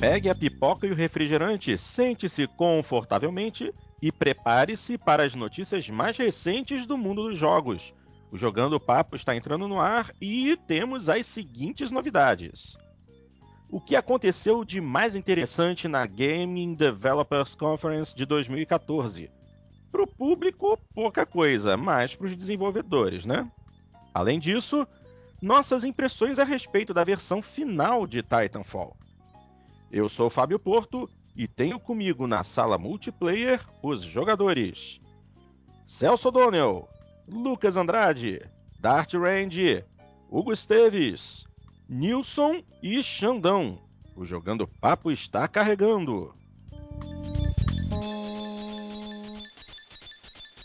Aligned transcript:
Pegue 0.00 0.30
a 0.30 0.34
pipoca 0.34 0.86
e 0.86 0.92
o 0.92 0.94
refrigerante, 0.94 1.76
sente-se 1.76 2.46
confortavelmente 2.46 3.74
e 4.00 4.12
prepare-se 4.12 4.96
para 4.96 5.24
as 5.24 5.34
notícias 5.34 5.88
mais 5.90 6.16
recentes 6.16 6.86
do 6.86 6.96
mundo 6.96 7.28
dos 7.28 7.36
jogos. 7.36 7.92
O 8.30 8.36
Jogando 8.36 8.78
Papo 8.78 9.16
está 9.16 9.34
entrando 9.34 9.66
no 9.66 9.80
ar 9.80 10.12
e 10.20 10.56
temos 10.68 11.08
as 11.08 11.26
seguintes 11.26 11.90
novidades. 11.90 12.76
O 13.68 13.80
que 13.80 13.96
aconteceu 13.96 14.64
de 14.64 14.80
mais 14.80 15.16
interessante 15.16 15.88
na 15.88 16.06
Gaming 16.06 16.74
Developers 16.74 17.56
Conference 17.56 18.14
de 18.14 18.24
2014? 18.24 19.28
Para 19.90 20.02
o 20.02 20.06
público, 20.06 20.78
pouca 20.94 21.26
coisa, 21.26 21.76
mas 21.76 22.14
para 22.14 22.28
os 22.28 22.36
desenvolvedores, 22.36 23.26
né? 23.26 23.50
Além 24.14 24.38
disso, 24.38 24.86
nossas 25.42 25.82
impressões 25.82 26.38
a 26.38 26.44
respeito 26.44 26.94
da 26.94 27.02
versão 27.02 27.42
final 27.42 28.06
de 28.06 28.22
Titanfall. 28.22 28.96
Eu 29.90 30.08
sou 30.08 30.28
Fábio 30.28 30.58
Porto 30.58 31.08
e 31.36 31.46
tenho 31.46 31.78
comigo 31.80 32.26
na 32.26 32.44
sala 32.44 32.76
multiplayer 32.76 33.60
os 33.82 34.02
jogadores 34.02 35.00
Celso 35.86 36.28
O'Donnell, 36.28 36.86
Lucas 37.26 37.78
Andrade, 37.78 38.42
Dart 38.78 39.14
Range, 39.14 39.82
Hugo 40.28 40.52
Esteves, 40.52 41.46
Nilson 41.88 42.62
e 42.82 43.02
Xandão. 43.02 43.78
O 44.14 44.22
Jogando 44.22 44.66
Papo 44.66 45.10
está 45.10 45.48
carregando. 45.48 46.34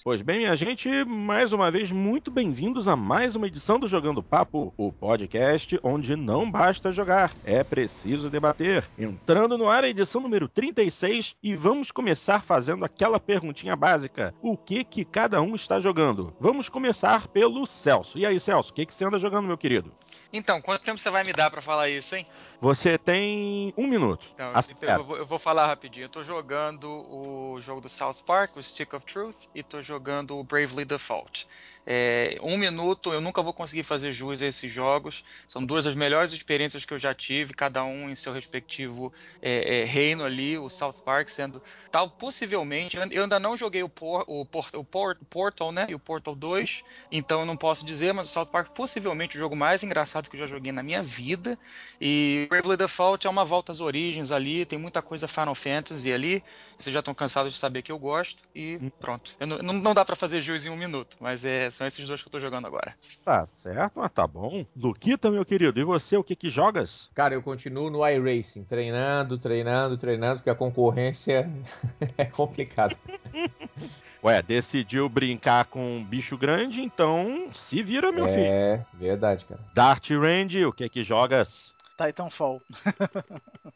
Pois 0.03 0.21
bem, 0.21 0.39
minha 0.39 0.53
gente, 0.57 0.89
mais 1.05 1.53
uma 1.53 1.71
vez, 1.71 1.89
muito 1.89 2.29
bem-vindos 2.29 2.89
a 2.89 2.95
mais 2.95 3.37
uma 3.37 3.47
edição 3.47 3.79
do 3.79 3.87
Jogando 3.87 4.21
Papo, 4.21 4.73
o 4.75 4.91
podcast 4.91 5.79
onde 5.81 6.17
não 6.17 6.51
basta 6.51 6.91
jogar, 6.91 7.33
é 7.45 7.63
preciso 7.63 8.29
debater. 8.29 8.83
Entrando 8.99 9.57
no 9.57 9.69
ar 9.69 9.85
a 9.85 9.87
edição 9.87 10.19
número 10.19 10.49
36 10.49 11.37
e 11.41 11.55
vamos 11.55 11.89
começar 11.89 12.43
fazendo 12.43 12.83
aquela 12.83 13.17
perguntinha 13.17 13.77
básica: 13.77 14.35
o 14.41 14.57
que 14.57 14.83
que 14.83 15.05
cada 15.05 15.41
um 15.41 15.55
está 15.55 15.79
jogando? 15.79 16.33
Vamos 16.37 16.67
começar 16.67 17.29
pelo 17.29 17.65
Celso. 17.65 18.17
E 18.17 18.25
aí, 18.25 18.37
Celso, 18.41 18.71
o 18.71 18.73
que, 18.73 18.85
que 18.85 18.93
você 18.93 19.05
anda 19.05 19.17
jogando, 19.17 19.47
meu 19.47 19.57
querido? 19.57 19.89
Então, 20.33 20.59
quanto 20.59 20.81
tempo 20.81 20.97
você 20.97 21.11
vai 21.11 21.23
me 21.23 21.31
dar 21.31 21.51
para 21.51 21.61
falar 21.61 21.89
isso, 21.89 22.15
hein? 22.15 22.25
Você 22.59 22.97
tem 22.97 23.71
um 23.77 23.87
minuto. 23.87 24.25
Então, 24.33 24.51
então 24.71 24.89
eu, 24.89 25.03
vou, 25.03 25.17
eu, 25.17 25.25
vou, 25.25 25.37
falar 25.37 25.67
rapidinho. 25.67 26.05
Eu 26.05 26.09
tô 26.09 26.23
jogando 26.23 26.87
o 26.89 27.61
jogo 27.61 27.81
do 27.81 27.89
South 27.89 28.23
Park, 28.25 28.55
o 28.55 28.63
Stick 28.63 28.93
of 28.93 29.05
Truth, 29.05 29.47
e 29.53 29.61
tô 29.61 29.81
jogando 29.81 30.37
o 30.37 30.43
Bravely 30.43 30.85
Default. 30.85 31.45
É, 31.85 32.37
um 32.41 32.57
minuto, 32.57 33.11
eu 33.11 33.19
nunca 33.19 33.41
vou 33.41 33.53
conseguir 33.53 33.83
fazer 33.83 34.13
jus 34.13 34.41
a 34.41 34.45
esses 34.47 34.71
jogos. 34.71 35.23
São 35.47 35.63
duas 35.63 35.83
das 35.83 35.95
melhores 35.95 36.31
experiências 36.31 36.85
que 36.85 36.93
eu 36.93 36.99
já 36.99 37.13
tive, 37.13 37.53
cada 37.53 37.83
um 37.83 38.09
em 38.09 38.15
seu 38.15 38.33
respectivo 38.33 39.11
é, 39.41 39.81
é, 39.81 39.83
reino 39.83 40.23
ali. 40.23 40.57
O 40.57 40.69
South 40.69 41.01
Park 41.03 41.27
sendo 41.27 41.61
tal, 41.91 42.09
possivelmente. 42.09 42.97
Eu 43.11 43.23
ainda 43.23 43.39
não 43.39 43.57
joguei 43.57 43.83
o, 43.83 43.89
por, 43.89 44.23
o, 44.25 44.45
por, 44.45 44.65
o 44.73 44.83
por, 44.83 45.17
Portal, 45.29 45.71
né? 45.71 45.85
E 45.89 45.95
o 45.95 45.99
Portal 45.99 46.33
2, 46.33 46.83
então 47.11 47.41
eu 47.41 47.45
não 47.45 47.57
posso 47.57 47.85
dizer, 47.85 48.13
mas 48.13 48.29
o 48.29 48.31
South 48.31 48.45
Park 48.47 48.69
possivelmente 48.69 49.35
o 49.35 49.39
jogo 49.39 49.55
mais 49.55 49.83
engraçado 49.83 50.22
que 50.29 50.35
eu 50.35 50.39
já 50.39 50.47
joguei 50.47 50.71
na 50.71 50.83
minha 50.83 51.01
vida. 51.01 51.57
E 51.99 52.47
Bravely 52.49 52.77
Default 52.77 53.25
é 53.25 53.29
uma 53.29 53.45
volta 53.45 53.71
às 53.71 53.79
origens 53.79 54.31
ali, 54.31 54.65
tem 54.65 54.79
muita 54.79 55.01
coisa 55.01 55.27
Final 55.27 55.55
Fantasy 55.55 56.11
ali. 56.11 56.43
Vocês 56.77 56.93
já 56.93 56.99
estão 56.99 57.13
cansados 57.13 57.53
de 57.53 57.59
saber 57.59 57.81
que 57.81 57.91
eu 57.91 57.99
gosto. 57.99 58.41
E 58.55 58.77
hum. 58.81 58.89
pronto. 58.99 59.35
Não, 59.39 59.57
não, 59.57 59.73
não, 59.73 59.93
dá 59.93 60.03
para 60.03 60.15
fazer 60.15 60.41
jus 60.41 60.65
em 60.65 60.69
um 60.69 60.77
minuto, 60.77 61.17
mas 61.19 61.45
é 61.45 61.69
são 61.69 61.85
esses 61.87 62.07
dois 62.07 62.21
que 62.21 62.27
eu 62.27 62.31
tô 62.31 62.39
jogando 62.39 62.67
agora. 62.67 62.95
Tá 63.23 63.45
certo, 63.45 63.93
mas 63.95 64.11
tá 64.11 64.27
bom. 64.27 64.65
Luquita, 64.75 65.31
meu 65.31 65.45
querido, 65.45 65.79
e 65.79 65.83
você, 65.83 66.17
o 66.17 66.23
que 66.23 66.35
que 66.35 66.49
jogas? 66.49 67.09
Cara, 67.13 67.33
eu 67.33 67.41
continuo 67.41 67.89
no 67.89 68.07
iRacing, 68.07 68.63
treinando, 68.63 69.37
treinando, 69.37 69.97
treinando, 69.97 70.35
porque 70.37 70.49
a 70.49 70.55
concorrência 70.55 71.49
é 72.17 72.25
complicada. 72.25 72.97
Ué, 74.23 74.41
decidiu 74.41 75.09
brincar 75.09 75.65
com 75.65 75.97
um 75.97 76.03
bicho 76.03 76.37
grande, 76.37 76.81
então 76.81 77.49
se 77.53 77.83
vira, 77.83 78.09
meu 78.09 78.25
é, 78.25 78.29
filho. 78.29 78.45
É, 78.45 78.85
verdade, 78.93 79.43
cara. 79.43 79.59
Dart 79.73 80.09
Range, 80.11 80.65
o 80.65 80.71
que 80.71 80.87
que 80.87 81.03
jogas? 81.03 81.73
Titanfall. 81.97 82.61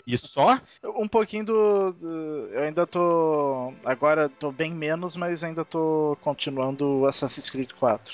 E 0.05 0.17
só? 0.17 0.59
Um 0.83 1.07
pouquinho 1.07 1.45
do, 1.45 1.91
do, 1.91 2.49
Eu 2.51 2.63
ainda 2.63 2.87
tô. 2.87 3.73
Agora 3.83 4.29
tô 4.29 4.51
bem 4.51 4.71
menos, 4.71 5.15
mas 5.15 5.43
ainda 5.43 5.65
tô 5.65 6.17
continuando 6.21 7.05
Assassin's 7.05 7.49
Creed 7.49 7.71
4. 7.73 8.13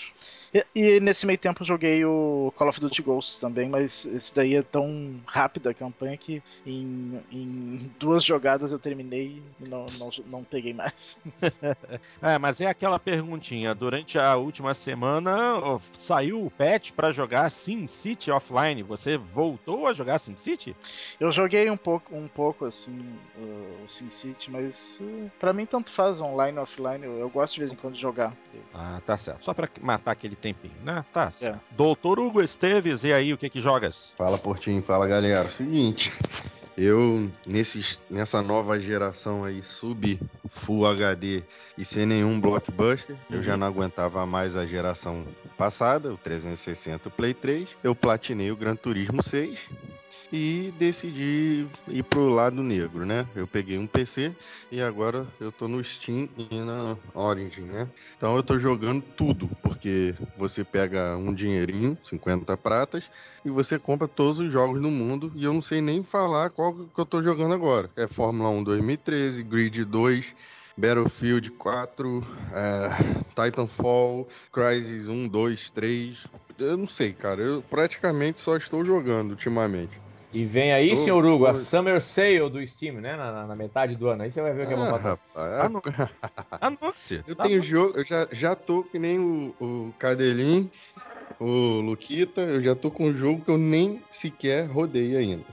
E, 0.54 0.66
e, 0.76 1.00
nesse 1.00 1.26
meio 1.26 1.38
tempo 1.38 1.64
joguei 1.64 2.06
o 2.06 2.54
Call 2.56 2.70
of 2.70 2.80
Duty 2.80 3.02
Ghosts 3.02 3.40
também, 3.40 3.68
mas 3.68 4.06
esse 4.06 4.34
daí 4.36 4.56
é 4.56 4.62
tão 4.62 5.20
rápido 5.26 5.68
a 5.68 5.74
campanha 5.74 6.16
que 6.16 6.44
em, 6.66 7.20
em 7.32 7.92
duas 8.00 8.24
jogadas 8.24 8.72
eu 8.72 8.78
terminei 8.78 9.42
e 9.60 9.70
não, 9.70 9.86
não, 9.98 10.10
não 10.28 10.44
peguei 10.44 10.74
mais. 10.74 11.18
é, 12.22 12.38
mas 12.38 12.62
é 12.62 12.68
aquela 12.68 13.00
perguntinha. 13.00 13.74
Durante 13.74 14.20
a 14.20 14.36
última 14.36 14.74
semana 14.74 15.82
saiu 16.00 16.46
o 16.46 16.52
patch 16.52 16.92
para 16.92 17.12
jogar 17.12 17.50
SimCity 17.50 18.30
offline. 18.30 18.84
Você 18.84 19.18
voltou 19.18 19.88
a 19.88 19.94
jogar 19.94 20.20
SimCity? 20.20 20.76
Eu 21.20 21.32
joguei 21.32 21.70
um 21.70 21.78
pouco, 21.78 22.16
um 22.16 22.28
pouco 22.28 22.66
assim 22.66 23.04
o 23.38 23.88
SimCity, 23.88 24.52
mas 24.52 25.00
uh, 25.02 25.32
para 25.40 25.52
mim 25.52 25.66
tanto 25.66 25.92
faz 25.92 26.22
online 26.22 26.60
offline. 26.60 27.04
Eu, 27.04 27.18
eu 27.18 27.30
gosto 27.30 27.56
de 27.56 27.62
vez 27.62 27.72
em 27.72 27.76
quando 27.76 27.94
de 27.94 28.02
jogar. 28.02 28.36
Ah, 28.74 29.02
tá 29.06 29.18
certo. 29.18 29.46
Só 29.46 29.54
para 29.54 29.70
matar 29.82 30.12
aquele 30.12 30.36
tempinho, 30.44 30.76
né? 30.84 31.06
Tá. 31.14 31.30
É. 31.42 31.56
Doutor 31.72 32.20
Hugo 32.20 32.42
Esteves, 32.42 33.06
e 33.06 33.14
aí, 33.14 33.34
o 33.34 33.38
que 33.38 33.50
que 33.50 33.62
jogas? 33.62 34.12
Fala, 34.18 34.38
Portinho, 34.38 34.84
fala, 34.84 35.08
galera. 35.08 35.48
Seguinte, 35.50 36.12
eu, 36.78 37.32
nesses, 37.48 38.00
nessa 38.10 38.42
nova 38.42 38.78
geração 38.78 39.46
aí, 39.46 39.64
sub 39.64 40.20
Full 40.50 40.86
HD 40.86 41.44
e 41.78 41.86
sem 41.86 42.06
nenhum 42.06 42.40
blockbuster, 42.42 43.16
uhum. 43.30 43.38
eu 43.38 43.42
já 43.42 43.54
uhum. 43.54 43.60
não 43.60 43.68
aguentava 43.68 44.26
mais 44.26 44.58
a 44.58 44.66
geração 44.66 45.26
passada, 45.58 46.14
o 46.14 46.18
360 46.18 47.10
Play 47.10 47.34
3. 47.34 47.70
Eu 47.82 47.96
platinei 47.96 48.52
o 48.52 48.56
Gran 48.56 48.76
Turismo 48.76 49.24
6 49.24 49.60
e 50.34 50.74
decidi 50.80 51.68
ir 51.88 52.04
pro 52.04 52.28
lado 52.28 52.64
negro, 52.64 53.06
né? 53.06 53.28
Eu 53.36 53.46
peguei 53.46 53.78
um 53.78 53.86
PC 53.86 54.36
e 54.72 54.82
agora 54.82 55.28
eu 55.40 55.52
tô 55.52 55.68
no 55.68 55.84
Steam 55.84 56.28
e 56.36 56.60
na 56.60 56.98
Origin, 57.14 57.62
né? 57.62 57.88
Então 58.18 58.36
eu 58.36 58.42
tô 58.42 58.58
jogando 58.58 59.04
tudo, 59.16 59.48
porque 59.62 60.16
você 60.36 60.64
pega 60.64 61.16
um 61.16 61.32
dinheirinho, 61.32 61.96
50 62.04 62.58
pratas, 62.58 63.12
e 63.46 63.50
você 63.52 63.78
compra 63.78 64.08
todos 64.08 64.40
os 64.40 64.52
jogos 64.52 64.82
do 64.82 64.90
mundo 64.90 65.32
e 65.36 65.44
eu 65.44 65.54
não 65.54 65.62
sei 65.62 65.82
nem 65.82 66.02
falar 66.02 66.50
qual 66.50 66.74
que 66.74 67.00
eu 67.00 67.06
tô 67.06 67.22
jogando 67.22 67.54
agora. 67.54 67.92
É 67.96 68.08
Fórmula 68.08 68.50
1 68.50 68.64
2013, 68.64 69.44
Grid 69.44 69.86
2, 69.86 70.34
Battlefield 70.76 71.52
4, 71.52 72.28
é, 72.54 72.90
Titanfall, 73.30 74.28
Crysis 74.52 75.08
1, 75.08 75.28
2, 75.28 75.70
3. 75.70 76.18
Eu 76.58 76.78
não 76.78 76.88
sei, 76.88 77.14
cara. 77.14 77.40
Eu 77.40 77.62
praticamente 77.70 78.42
só 78.42 78.58
estou 78.58 78.84
jogando 78.84 79.32
ultimamente. 79.32 80.02
E 80.34 80.46
vem 80.46 80.74
aí, 80.74 80.90
tô, 80.90 80.96
senhor 80.96 81.24
Hugo, 81.24 81.46
a 81.46 81.56
Summer 81.56 82.02
Sale 82.02 82.50
do 82.50 82.66
Steam, 82.66 83.00
né? 83.00 83.16
Na, 83.16 83.46
na, 83.46 83.56
metade 83.56 83.96
do 83.96 84.08
ano. 84.08 84.24
Aí 84.24 84.32
você 84.32 84.42
vai 84.42 84.52
ver 84.52 84.66
o 84.66 84.68
que 84.68 84.74
é 84.74 84.76
bom 84.76 84.88
pra 84.88 85.00
Anúncio. 86.60 87.24
Eu 87.28 87.36
tenho 87.36 87.62
jogo, 87.62 87.98
eu 87.98 88.04
já, 88.04 88.28
já 88.32 88.56
tô 88.56 88.84
que 88.84 88.98
nem 88.98 89.20
o, 89.20 89.54
o 89.60 89.94
Cadelinho, 90.00 90.72
o 91.40 91.82
Luquita, 91.82 92.42
eu 92.42 92.64
já 92.64 92.76
tô 92.76 92.90
com 92.90 93.06
um 93.06 93.14
jogo 93.14 93.44
que 93.46 93.52
eu 93.52 93.58
nem 93.58 94.02
sequer 94.10 94.66
rodei 94.66 95.16
ainda. 95.16 95.46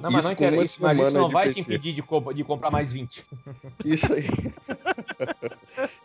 Não, 0.00 0.10
mas 0.10 0.24
não, 0.24 0.62
isso, 0.62 0.82
mas 0.82 0.98
isso 0.98 1.10
não 1.10 1.30
vai 1.30 1.48
PC. 1.48 1.54
te 1.54 1.66
impedir 1.66 1.92
de, 1.94 2.02
comp 2.02 2.32
de, 2.32 2.44
comprar 2.44 2.70
mais 2.70 2.92
20. 2.92 3.24
Isso 3.84 4.12
aí. 4.12 4.24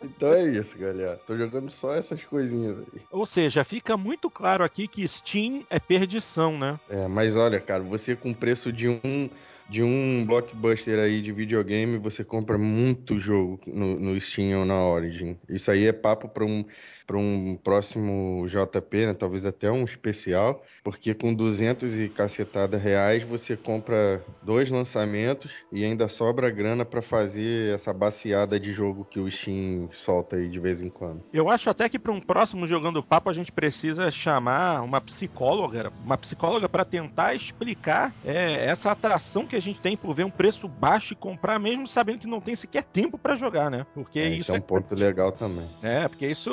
então 0.02 0.32
é 0.32 0.44
isso, 0.44 0.78
galera. 0.78 1.16
Tô 1.26 1.36
jogando 1.36 1.70
só 1.70 1.94
essas 1.94 2.24
coisinhas 2.24 2.78
aí. 2.78 3.02
Ou 3.10 3.24
seja, 3.24 3.64
fica 3.64 3.96
muito 3.96 4.28
claro 4.28 4.64
aqui 4.64 4.88
que 4.88 5.06
Steam 5.06 5.64
é 5.70 5.78
perdição, 5.78 6.58
né? 6.58 6.78
É, 6.88 7.06
mas 7.08 7.36
olha, 7.36 7.60
cara, 7.60 7.82
você 7.82 8.16
com 8.16 8.34
preço 8.34 8.72
de 8.72 8.88
um 8.88 9.30
de 9.68 9.82
um 9.82 10.24
blockbuster 10.24 10.98
aí 10.98 11.20
de 11.20 11.30
videogame, 11.30 11.98
você 11.98 12.24
compra 12.24 12.56
muito 12.56 13.18
jogo 13.18 13.60
no, 13.66 14.00
no 14.00 14.18
Steam 14.18 14.60
ou 14.60 14.64
na 14.64 14.82
Origin. 14.82 15.36
Isso 15.48 15.70
aí 15.70 15.86
é 15.86 15.92
papo 15.92 16.26
para 16.26 16.44
um 16.44 16.64
para 17.08 17.16
um 17.16 17.56
próximo 17.62 18.46
JP, 18.48 19.06
né? 19.06 19.14
talvez 19.14 19.46
até 19.46 19.70
um 19.70 19.84
especial, 19.84 20.62
porque 20.82 21.14
com 21.14 21.32
200 21.32 21.98
e 21.98 22.08
cacetada 22.10 22.76
reais 22.76 23.22
você 23.22 23.56
compra 23.56 24.22
dois 24.42 24.68
lançamentos 24.68 25.50
e 25.72 25.84
ainda 25.84 26.08
sobra 26.08 26.50
grana 26.50 26.84
para 26.84 27.00
fazer 27.00 27.74
essa 27.74 27.94
baciada 27.94 28.58
de 28.58 28.72
jogo 28.74 29.06
que 29.08 29.18
o 29.18 29.30
Steam 29.30 29.88
solta 29.94 30.36
aí 30.36 30.48
de 30.48 30.58
vez 30.58 30.82
em 30.82 30.90
quando. 30.90 31.22
Eu 31.32 31.48
acho 31.48 31.70
até 31.70 31.88
que 31.88 31.98
para 31.98 32.12
um 32.12 32.20
próximo 32.20 32.66
jogando 32.66 33.02
papo 33.02 33.30
a 33.30 33.32
gente 33.32 33.52
precisa 33.52 34.10
chamar 34.10 34.82
uma 34.82 35.00
psicóloga, 35.00 35.92
uma 36.04 36.18
psicóloga 36.18 36.68
para 36.68 36.84
tentar 36.84 37.34
explicar 37.34 38.12
é, 38.24 38.66
essa 38.66 38.90
atração 38.90 39.46
que 39.46 39.56
a 39.56 39.60
gente 39.60 39.80
tem 39.80 39.96
por 39.96 40.14
ver 40.14 40.24
um 40.24 40.30
preço 40.30 40.68
baixo 40.68 41.12
e 41.14 41.16
comprar, 41.16 41.58
mesmo 41.58 41.86
sabendo 41.86 42.18
que 42.18 42.26
não 42.26 42.40
tem 42.40 42.56
sequer 42.56 42.82
tempo 42.82 43.16
pra 43.16 43.34
jogar, 43.34 43.70
né? 43.70 43.86
Porque 43.94 44.18
É, 44.18 44.28
isso 44.28 44.48
isso 44.48 44.56
é 44.56 44.58
um 44.58 44.62
ponto 44.62 44.94
legal 44.94 45.30
também. 45.30 45.66
É, 45.82 46.08
porque 46.08 46.26
isso 46.26 46.50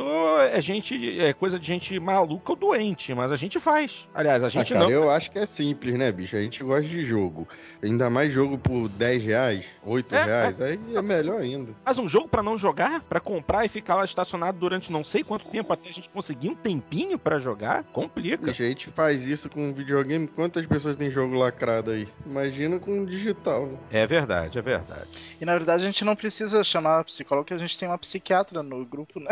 é 0.47 0.61
gente. 0.61 1.19
É 1.19 1.33
coisa 1.33 1.59
de 1.59 1.65
gente 1.65 1.99
maluca 1.99 2.51
ou 2.51 2.55
doente, 2.55 3.13
mas 3.13 3.31
a 3.31 3.35
gente 3.35 3.59
faz. 3.59 4.07
Aliás, 4.13 4.43
a 4.43 4.47
Ah, 4.47 4.49
gente 4.49 4.73
cara, 4.73 4.85
não. 4.85 4.91
eu 4.91 5.09
acho 5.09 5.31
que 5.31 5.39
é 5.39 5.45
simples, 5.45 5.97
né, 5.97 6.11
bicho? 6.11 6.35
A 6.35 6.41
gente 6.41 6.63
gosta 6.63 6.83
de 6.87 7.01
jogo. 7.05 7.47
Ainda 7.83 8.09
mais 8.09 8.31
jogo 8.31 8.57
por 8.57 8.87
10 8.89 9.23
reais, 9.23 9.65
8 9.85 10.15
É, 10.15 10.23
reais, 10.23 10.61
aí 10.61 10.79
é 10.95 11.01
melhor 11.01 11.39
ainda. 11.41 11.71
Mas 11.85 11.97
um 11.97 12.07
jogo 12.07 12.27
pra 12.27 12.41
não 12.43 12.57
jogar, 12.57 13.01
pra 13.01 13.19
comprar 13.19 13.65
e 13.65 13.69
ficar 13.69 13.95
lá 13.95 14.05
estacionado 14.05 14.57
durante 14.57 14.91
não 14.91 15.03
sei 15.03 15.23
quanto 15.23 15.45
tempo 15.45 15.71
até 15.71 15.89
a 15.89 15.93
gente 15.93 16.09
conseguir 16.09 16.49
um 16.49 16.55
tempinho 16.55 17.17
pra 17.19 17.39
jogar, 17.39 17.83
complica. 17.85 18.45
Bicho, 18.47 18.63
a 18.63 18.65
gente 18.67 18.87
faz 18.89 19.27
isso 19.27 19.49
com 19.49 19.73
videogame, 19.73 20.27
quantas 20.27 20.65
pessoas 20.65 20.95
tem 20.97 21.09
jogo 21.11 21.35
lacrado 21.35 21.91
aí? 21.91 22.07
Imagina 22.25 22.79
com 22.79 23.05
digital, 23.05 23.67
né? 23.67 23.77
É 23.91 24.07
verdade, 24.07 24.57
é 24.57 24.61
verdade. 24.61 25.07
E 25.39 25.45
na 25.45 25.53
verdade 25.53 25.83
a 25.83 25.85
gente 25.85 26.03
não 26.05 26.15
precisa 26.15 26.63
chamar 26.63 27.03
psicólogo, 27.05 27.47
que 27.47 27.53
a 27.53 27.57
gente 27.57 27.77
tem 27.77 27.87
uma 27.87 27.97
psiquiatra 27.97 28.61
no 28.63 28.85
grupo, 28.85 29.19
né? 29.19 29.29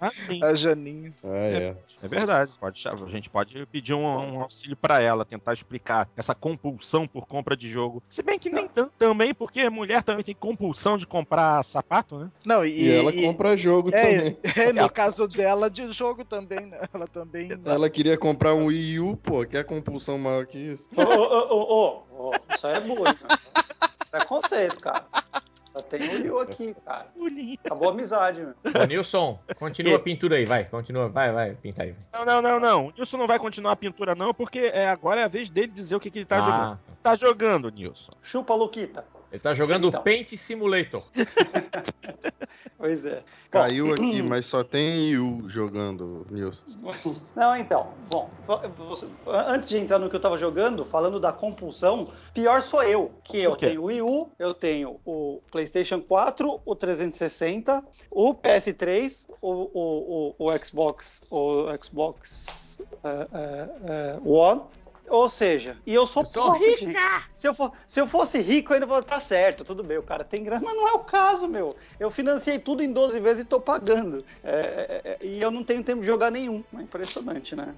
Ah, 0.00 0.10
sim. 0.16 0.42
A 0.42 0.54
Janinha. 0.54 1.12
Ah, 1.24 1.48
é. 1.48 1.76
É 2.02 2.08
verdade. 2.08 2.52
Pode, 2.60 2.82
a 2.86 3.06
gente 3.10 3.30
pode 3.30 3.66
pedir 3.66 3.94
um, 3.94 4.04
um 4.04 4.42
auxílio 4.42 4.76
pra 4.76 5.00
ela, 5.00 5.24
tentar 5.24 5.54
explicar 5.54 6.08
essa 6.16 6.34
compulsão 6.34 7.06
por 7.06 7.26
compra 7.26 7.56
de 7.56 7.68
jogo. 7.70 8.02
Se 8.08 8.22
bem 8.22 8.38
que 8.38 8.50
nem 8.50 8.68
tanto 8.68 8.92
também, 8.98 9.34
porque 9.34 9.68
mulher 9.70 10.02
também 10.02 10.22
tem 10.22 10.34
compulsão 10.34 10.98
de 10.98 11.06
comprar 11.06 11.62
sapato, 11.64 12.18
né? 12.18 12.30
Não, 12.44 12.64
E, 12.64 12.82
e, 12.84 12.90
ela 12.90 13.12
e- 13.14 13.22
compra 13.22 13.56
jogo 13.56 13.90
é, 13.92 14.00
também. 14.02 14.38
é, 14.56 14.72
no 14.72 14.90
caso 14.90 15.26
dela, 15.26 15.70
de 15.70 15.90
jogo 15.92 16.24
também, 16.24 16.66
né? 16.66 16.78
Ela 16.92 17.06
também. 17.08 17.48
Ela 17.64 17.88
queria 17.90 18.16
comprar 18.18 18.54
um 18.54 18.66
Wii 18.66 19.00
U, 19.00 19.16
pô, 19.16 19.44
quer 19.46 19.64
compulsão 19.64 20.18
maior 20.18 20.46
que 20.46 20.58
isso? 20.58 20.88
Ô, 20.96 21.02
ô, 21.02 21.48
ô, 21.54 22.06
ô, 22.10 22.30
ô, 22.30 22.32
isso 22.50 22.66
aí 22.66 22.76
é 22.76 22.80
bullying. 22.80 23.14
cara. 23.14 23.38
Preconceito, 24.10 24.80
cara. 24.80 25.06
Eu 25.76 25.82
tenho 25.82 26.10
o 26.10 26.16
Liu 26.16 26.40
aqui, 26.40 26.74
cara. 26.86 27.06
Acabou 27.64 27.88
a 27.88 27.92
amizade, 27.92 28.40
meu. 28.40 28.54
Ô, 28.82 28.86
Nilson, 28.86 29.38
continua 29.58 29.96
a 29.96 29.98
pintura 29.98 30.36
aí, 30.36 30.46
vai. 30.46 30.64
Continua, 30.64 31.06
vai, 31.08 31.30
vai, 31.30 31.54
pinta 31.54 31.82
aí. 31.82 31.94
Não, 32.14 32.24
não, 32.24 32.40
não, 32.40 32.58
não. 32.58 32.86
O 32.86 32.92
Nilson 32.96 33.18
não 33.18 33.26
vai 33.26 33.38
continuar 33.38 33.72
a 33.72 33.76
pintura, 33.76 34.14
não, 34.14 34.32
porque 34.32 34.58
é, 34.72 34.88
agora 34.88 35.20
é 35.20 35.24
a 35.24 35.28
vez 35.28 35.50
dele 35.50 35.68
dizer 35.68 35.94
o 35.94 36.00
que, 36.00 36.10
que 36.10 36.20
ele 36.20 36.24
tá 36.26 36.38
Ah. 36.38 36.42
jogando. 36.44 36.78
Você 36.86 37.00
tá 37.02 37.14
jogando, 37.14 37.70
Nilson. 37.70 38.10
Chupa, 38.22 38.54
Luquita. 38.54 39.04
Ele 39.30 39.40
tá 39.40 39.54
jogando 39.54 39.88
Então. 39.88 40.02
Paint 40.02 40.36
Simulator. 40.36 41.04
Pois 42.78 43.04
é. 43.06 43.16
Bom, 43.16 43.22
Caiu 43.50 43.92
aqui, 43.92 44.22
mas 44.22 44.46
só 44.46 44.62
tem 44.62 44.92
Wii 44.92 45.18
U 45.18 45.38
jogando, 45.48 46.26
Nilson. 46.30 46.60
Não, 47.34 47.56
então, 47.56 47.94
bom, 48.10 48.30
antes 49.26 49.70
de 49.70 49.78
entrar 49.78 49.98
no 49.98 50.10
que 50.10 50.16
eu 50.16 50.20
tava 50.20 50.36
jogando, 50.36 50.84
falando 50.84 51.18
da 51.18 51.32
compulsão, 51.32 52.06
pior 52.34 52.60
sou 52.60 52.82
eu, 52.82 53.10
que 53.24 53.38
eu 53.38 53.56
tenho 53.56 53.80
o 53.80 53.84
Wii 53.86 54.02
U, 54.02 54.30
eu 54.38 54.52
tenho 54.52 55.00
o 55.06 55.40
PlayStation 55.50 56.02
4, 56.02 56.60
o 56.64 56.76
360, 56.76 57.82
o 58.10 58.34
PS3, 58.34 59.24
o, 59.40 59.50
o, 59.50 60.34
o, 60.38 60.46
o 60.46 60.58
Xbox, 60.58 61.22
o 61.30 61.74
Xbox 61.82 62.78
eh, 63.02 63.28
eh, 63.32 63.68
eh, 63.84 64.18
One, 64.22 64.62
ou 65.08 65.28
seja, 65.28 65.76
e 65.86 65.94
eu 65.94 66.06
sou, 66.06 66.22
Eu 66.22 66.26
sou 66.26 66.52
pobre, 66.52 66.76
gente. 66.76 66.96
Se 67.32 67.46
eu, 67.46 67.54
for, 67.54 67.72
se 67.86 68.00
eu 68.00 68.06
fosse 68.06 68.40
rico, 68.40 68.72
ainda 68.74 68.86
vou 68.86 68.98
estar 68.98 69.20
certo, 69.20 69.64
tudo 69.64 69.82
bem, 69.82 69.98
o 69.98 70.02
cara 70.02 70.24
tem 70.24 70.42
grana, 70.42 70.62
mas 70.64 70.74
não 70.76 70.88
é 70.88 70.92
o 70.92 71.00
caso, 71.00 71.46
meu. 71.46 71.74
Eu 71.98 72.10
financiei 72.10 72.58
tudo 72.58 72.82
em 72.82 72.92
12 72.92 73.20
vezes 73.20 73.40
e 73.40 73.44
tô 73.44 73.60
pagando. 73.60 74.24
É, 74.42 74.50
é, 74.50 75.00
é, 75.04 75.26
e 75.26 75.40
eu 75.40 75.50
não 75.50 75.62
tenho 75.62 75.82
tempo 75.82 76.00
de 76.00 76.06
jogar 76.06 76.30
nenhum. 76.30 76.64
É 76.76 76.82
impressionante, 76.82 77.54
né? 77.54 77.74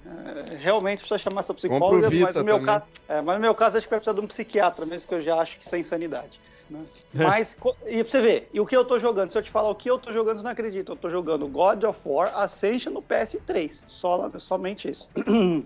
É, 0.51 0.55
realmente 0.55 0.99
precisa 0.99 1.17
chamar 1.17 1.39
essa 1.41 1.53
psicóloga, 1.53 2.09
mas, 2.09 2.35
no 2.35 2.43
meu 2.43 2.59
também. 2.59 2.65
ca... 2.65 2.83
é, 3.07 3.21
mas 3.21 3.35
no 3.35 3.41
meu 3.41 3.55
caso 3.55 3.77
acho 3.77 3.87
que 3.87 3.91
vai 3.91 3.99
precisar 3.99 4.17
de 4.19 4.25
um 4.25 4.27
psiquiatra, 4.27 4.85
mesmo 4.85 5.07
que 5.07 5.15
eu 5.15 5.21
já 5.21 5.35
acho 5.37 5.57
que 5.57 5.65
isso 5.65 5.75
é 5.75 5.79
insanidade. 5.79 6.39
né? 6.69 6.81
Mas, 7.13 7.57
e 7.87 8.03
pra 8.03 8.11
você 8.11 8.21
ver, 8.21 8.49
e 8.53 8.59
o 8.59 8.65
que 8.65 8.75
eu 8.75 8.85
tô 8.85 8.99
jogando? 8.99 9.31
Se 9.31 9.37
eu 9.37 9.41
te 9.41 9.49
falar 9.49 9.69
o 9.69 9.75
que 9.75 9.89
eu 9.89 9.97
tô 9.97 10.11
jogando, 10.13 10.37
você 10.37 10.43
não 10.43 10.51
acredita. 10.51 10.91
Eu 10.91 10.95
tô 10.95 11.09
jogando 11.09 11.47
God 11.47 11.83
of 11.83 11.99
War 12.05 12.31
Ascension 12.37 12.93
no 12.93 13.01
PS3. 13.01 13.83
Só, 13.87 14.29
somente 14.39 14.89
isso. 14.89 15.09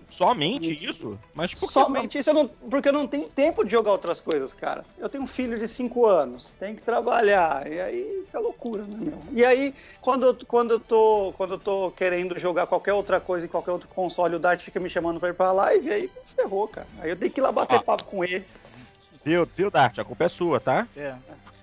Somente 0.08 0.72
Isso. 0.72 0.90
isso? 0.90 1.18
Mas 1.34 1.53
Somente 1.54 2.18
isso, 2.18 2.30
eu 2.30 2.34
não, 2.34 2.48
porque 2.48 2.88
eu 2.88 2.92
não 2.92 3.06
tenho 3.06 3.28
tempo 3.28 3.64
de 3.64 3.70
jogar 3.70 3.92
outras 3.92 4.20
coisas, 4.20 4.52
cara. 4.52 4.84
Eu 4.98 5.08
tenho 5.08 5.24
um 5.24 5.26
filho 5.26 5.58
de 5.58 5.66
5 5.68 6.06
anos, 6.06 6.54
tenho 6.58 6.74
que 6.76 6.82
trabalhar, 6.82 7.70
e 7.70 7.80
aí 7.80 8.22
fica 8.26 8.40
loucura, 8.40 8.82
né, 8.82 8.96
meu? 9.00 9.18
E 9.32 9.44
aí, 9.44 9.74
quando 10.00 10.26
eu, 10.26 10.38
quando, 10.46 10.72
eu 10.72 10.80
tô, 10.80 11.32
quando 11.36 11.54
eu 11.54 11.58
tô 11.58 11.90
querendo 11.92 12.38
jogar 12.38 12.66
qualquer 12.66 12.92
outra 12.92 13.20
coisa 13.20 13.46
em 13.46 13.48
qualquer 13.48 13.70
outro 13.72 13.88
console, 13.88 14.34
o 14.36 14.38
Dart 14.38 14.60
fica 14.62 14.80
me 14.80 14.90
chamando 14.90 15.20
pra 15.20 15.28
ir 15.30 15.34
pra 15.34 15.52
live, 15.52 15.90
aí 15.90 16.10
ferrou, 16.36 16.66
cara. 16.68 16.86
Aí 17.00 17.10
eu 17.10 17.16
tenho 17.16 17.30
que 17.32 17.40
ir 17.40 17.42
lá 17.42 17.52
bater 17.52 17.76
Ah. 17.76 17.82
papo 17.82 18.04
com 18.04 18.24
ele. 18.24 18.44
Viu, 19.24 19.46
viu, 19.56 19.70
Dart? 19.70 19.98
A 19.98 20.04
culpa 20.04 20.24
é 20.24 20.28
sua, 20.28 20.60
tá? 20.60 20.86
É. 20.96 21.14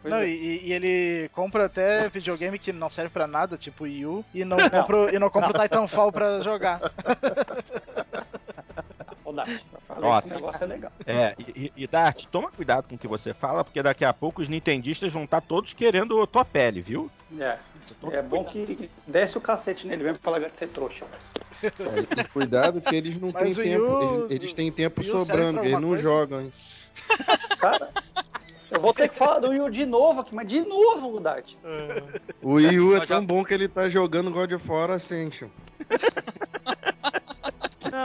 Pois 0.01 0.11
Não, 0.11 0.21
é. 0.21 0.27
e, 0.27 0.65
e 0.69 0.73
ele 0.73 1.29
compra 1.29 1.65
até 1.65 2.09
videogame 2.09 2.57
que 2.57 2.73
não 2.73 2.89
serve 2.89 3.11
pra 3.11 3.27
nada, 3.27 3.55
tipo 3.55 3.83
Wii 3.83 4.05
U, 4.07 4.25
e 4.33 4.43
não 4.43 4.57
compra, 4.57 4.97
o- 4.97 5.09
e 5.09 5.19
não 5.19 5.29
compra 5.29 5.49
o 5.51 5.61
Titanfall 5.61 6.11
pra 6.11 6.41
jogar. 6.41 6.81
Ô, 9.31 9.33
Dart, 9.33 9.49
eu 9.49 9.79
falei 9.87 10.03
Nossa. 10.09 10.27
que 10.27 10.33
o 10.33 10.37
negócio 10.39 10.63
é 10.63 10.67
legal. 10.67 10.91
É, 11.05 11.35
e, 11.39 11.71
e- 11.75 11.87
Dart, 11.87 12.25
toma 12.29 12.51
cuidado 12.51 12.87
com 12.89 12.95
o 12.95 12.97
que 12.97 13.07
você 13.07 13.33
fala, 13.33 13.63
porque 13.63 13.81
daqui 13.81 14.03
a 14.03 14.13
pouco 14.13 14.41
os 14.41 14.49
nintendistas 14.49 15.11
vão 15.13 15.23
estar 15.23 15.39
todos 15.41 15.73
querendo 15.73 16.27
tua 16.27 16.43
pele, 16.43 16.81
viu? 16.81 17.09
É, 17.39 17.57
Você 17.85 17.93
toma 17.95 18.13
é 18.13 18.21
bom 18.21 18.43
cuidado. 18.43 18.75
que 18.77 18.91
desce 19.07 19.37
o 19.37 19.41
cacete 19.41 19.87
nele 19.87 20.03
mesmo 20.03 20.19
pra 20.19 20.31
largar 20.33 20.49
de 20.49 20.57
ser 20.57 20.67
trouxa. 20.67 21.05
É, 21.63 22.23
cuidado 22.33 22.81
que 22.81 22.93
eles 22.95 23.19
não 23.19 23.31
Mas 23.31 23.55
têm 23.55 23.77
o 23.77 23.85
tempo. 23.85 23.91
U- 23.91 24.01
Eles, 24.19 24.31
eles 24.31 24.53
têm 24.53 24.71
tempo 24.71 25.01
o 25.01 25.03
sobrando, 25.03 25.59
eles 25.61 25.79
não 25.79 25.89
coisa? 25.89 26.03
jogam. 26.03 26.41
hein? 26.41 26.53
Cara, 27.59 27.89
eu 28.69 28.81
vou 28.81 28.93
ter 28.93 29.07
que 29.09 29.15
falar 29.15 29.39
do 29.39 29.49
Wii 29.49 29.61
U 29.61 29.69
de 29.69 29.85
novo 29.85 30.21
aqui, 30.21 30.33
mas 30.35 30.47
de 30.47 30.61
novo, 30.65 31.19
Dart. 31.19 31.53
O 32.41 32.53
Wii 32.55 32.79
U 32.79 32.95
é 32.95 33.05
tão 33.05 33.25
bom 33.25 33.45
que 33.45 33.53
ele 33.53 33.67
tá 33.67 33.87
jogando 33.87 34.31
God 34.31 34.51
of 34.53 34.69
War 34.69 34.91
Ascension. 34.91 35.49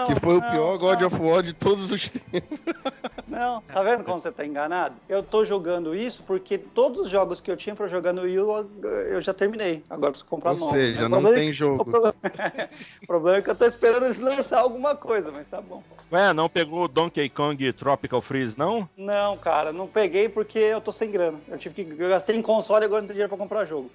Não, 0.09 0.15
Que 0.15 0.21
foi 0.21 0.37
o 0.37 0.41
não, 0.41 0.51
pior 0.51 0.79
God 0.79 1.01
não. 1.01 1.07
of 1.09 1.17
War 1.23 1.43
de 1.43 1.53
todos 1.53 1.91
os 1.91 2.09
tempos. 2.09 2.59
Não, 3.29 3.61
tá 3.63 3.83
vendo 3.83 4.05
como 4.05 4.21
você 4.21 4.31
tá 4.31 4.47
enganado? 4.47 4.95
Eu 5.09 5.21
tô 5.21 5.45
jogando 5.45 5.95
isso 5.97 6.23
porque 6.23 6.57
todos 6.57 7.01
os 7.01 7.11
jogos 7.11 7.41
que 7.41 7.51
eu 7.51 7.57
tinha 7.57 7.75
pra 7.75 7.89
jogar 7.89 8.13
no 8.13 8.23
Wii 8.23 8.39
U 8.39 8.71
eu 9.11 9.21
já 9.21 9.35
terminei. 9.35 9.83
Agora 9.91 10.09
eu 10.09 10.13
preciso 10.13 10.31
comprar 10.31 10.53
Ou 10.53 10.59
novo. 10.59 10.71
seja, 10.71 11.07
O 11.07 11.09
não 11.09 11.19
é 11.29 11.33
tem 11.35 11.47
que- 11.47 11.51
O 11.51 11.53
jogo. 11.53 11.85
problema... 11.85 12.15
o 13.03 13.07
problema 13.07 13.39
é 13.39 13.43
que 13.43 13.51
eu 13.51 13.55
tô 13.57 13.65
esperando 13.67 14.05
eles 14.07 14.21
lançar 14.21 14.61
alguma 14.61 14.95
coisa, 14.95 15.33
mas 15.33 15.49
tá 15.49 15.61
bom. 15.61 15.83
Ué, 16.13 16.33
não 16.33 16.49
pegou 16.49 16.85
o 16.85 16.89
Donkey 16.89 17.29
Kong 17.29 17.73
Tropical 17.73 18.23
Freeze, 18.23 18.57
não? 18.57 18.89
Não, 18.97 19.37
cara, 19.37 19.73
não 19.73 19.89
peguei 19.89 20.29
porque 20.29 20.59
eu 20.61 20.81
tô 20.81 20.93
sem 20.93 21.11
grana. 21.11 21.39
Eu 21.49 21.59
tive 21.59 21.85
que. 21.85 22.01
Eu 22.03 22.09
gastei 22.09 22.37
em 22.37 22.43
console 22.43 22.85
e 22.85 22.87
agora 22.87 23.01
não 23.03 23.09
tenho 23.09 23.17
dinheiro 23.17 23.29
pra 23.29 23.39
comprar 23.39 23.65
jogo. 23.65 23.91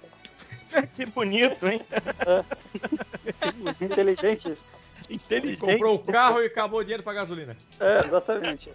que 0.94 1.06
bonito, 1.06 1.66
hein? 1.66 1.80
Inteligente 3.80 4.52
isso. 4.52 4.66
Inteligente. 5.10 5.60
Comprou 5.60 5.94
o 5.94 6.04
carro 6.04 6.42
e 6.42 6.46
acabou 6.46 6.80
o 6.80 6.82
dinheiro 6.82 7.02
pra 7.02 7.12
gasolina. 7.12 7.56
É, 7.80 8.06
exatamente. 8.06 8.70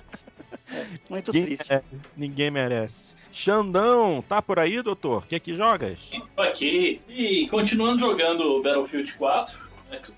É, 0.71 0.85
muito 1.09 1.31
Ninguém, 1.31 1.55
triste. 1.55 1.69
merece, 1.69 1.87
ninguém 2.15 2.51
merece. 2.51 3.15
Xandão, 3.31 4.21
tá 4.21 4.41
por 4.41 4.59
aí, 4.59 4.81
doutor? 4.81 5.23
O 5.23 5.27
que 5.27 5.39
que 5.39 5.55
jogas? 5.55 6.11
Ok. 6.35 7.01
E 7.07 7.47
continuando 7.49 7.99
jogando 7.99 8.61
Battlefield 8.61 9.13
4 9.13 9.67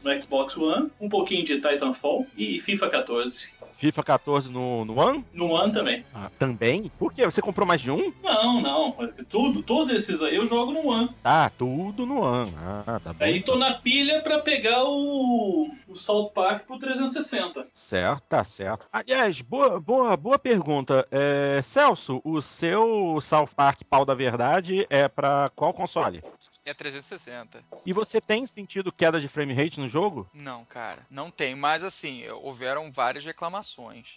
no 0.04 0.22
Xbox 0.22 0.58
One, 0.58 0.90
um 1.00 1.08
pouquinho 1.08 1.46
de 1.46 1.56
Titanfall 1.62 2.26
e 2.36 2.60
FIFA 2.60 2.90
14. 2.90 3.54
FIFA 3.80 4.04
14 4.04 4.52
no, 4.52 4.84
no 4.84 5.00
One? 5.00 5.26
No 5.32 5.52
One 5.52 5.72
também. 5.72 6.06
Ah, 6.14 6.30
também? 6.38 6.92
Por 7.00 7.14
quê? 7.14 7.24
Você 7.24 7.42
comprou 7.42 7.66
mais 7.66 7.80
de 7.80 7.90
um? 7.90 8.14
Não, 8.22 8.62
não. 8.62 8.92
Tudo, 9.30 9.64
todos 9.64 9.94
esses 9.96 10.22
aí 10.22 10.36
eu 10.36 10.46
jogo 10.46 10.74
no 10.74 10.86
One. 10.86 11.10
Tá, 11.24 11.50
tudo 11.50 12.06
no 12.06 12.20
One. 12.22 12.54
Ah, 12.58 13.00
tá 13.02 13.14
bom. 13.14 13.24
Aí 13.24 13.42
tô 13.42 13.56
na 13.56 13.76
pilha 13.76 14.22
pra 14.22 14.40
pegar 14.40 14.84
o, 14.84 15.72
o 15.88 15.96
South 15.96 16.32
Park 16.32 16.66
pro 16.66 16.78
360. 16.78 17.68
Certo, 17.74 18.22
tá 18.28 18.44
certo. 18.44 18.86
Aliás, 18.92 19.40
boa, 19.42 19.80
boa, 19.80 20.18
boa 20.18 20.38
pergunta. 20.38 21.08
É, 21.10 21.62
Celso, 21.64 22.20
o 22.26 22.42
seu 22.42 23.18
South 23.22 23.50
Park 23.56 23.84
Pau 23.90 24.04
da 24.04 24.14
Verdade 24.14 24.86
é 24.90 25.08
pra 25.08 25.50
qual 25.56 25.74
console? 25.74 26.22
É 26.66 26.74
360. 26.74 27.64
E 27.86 27.94
você 27.94 28.20
tem 28.20 28.46
sentido 28.46 28.92
queda 28.92 29.22
de 29.22 29.30
frame 29.30 29.54
rate 29.54 29.80
no 29.80 29.88
jogo? 29.88 30.30
Não, 30.34 30.66
cara, 30.66 31.06
não 31.10 31.32
tem. 31.32 31.56
Mas 31.56 31.82
assim, 31.82 32.28
houveram 32.42 32.92
várias 32.92 33.24
reclamações, 33.24 33.69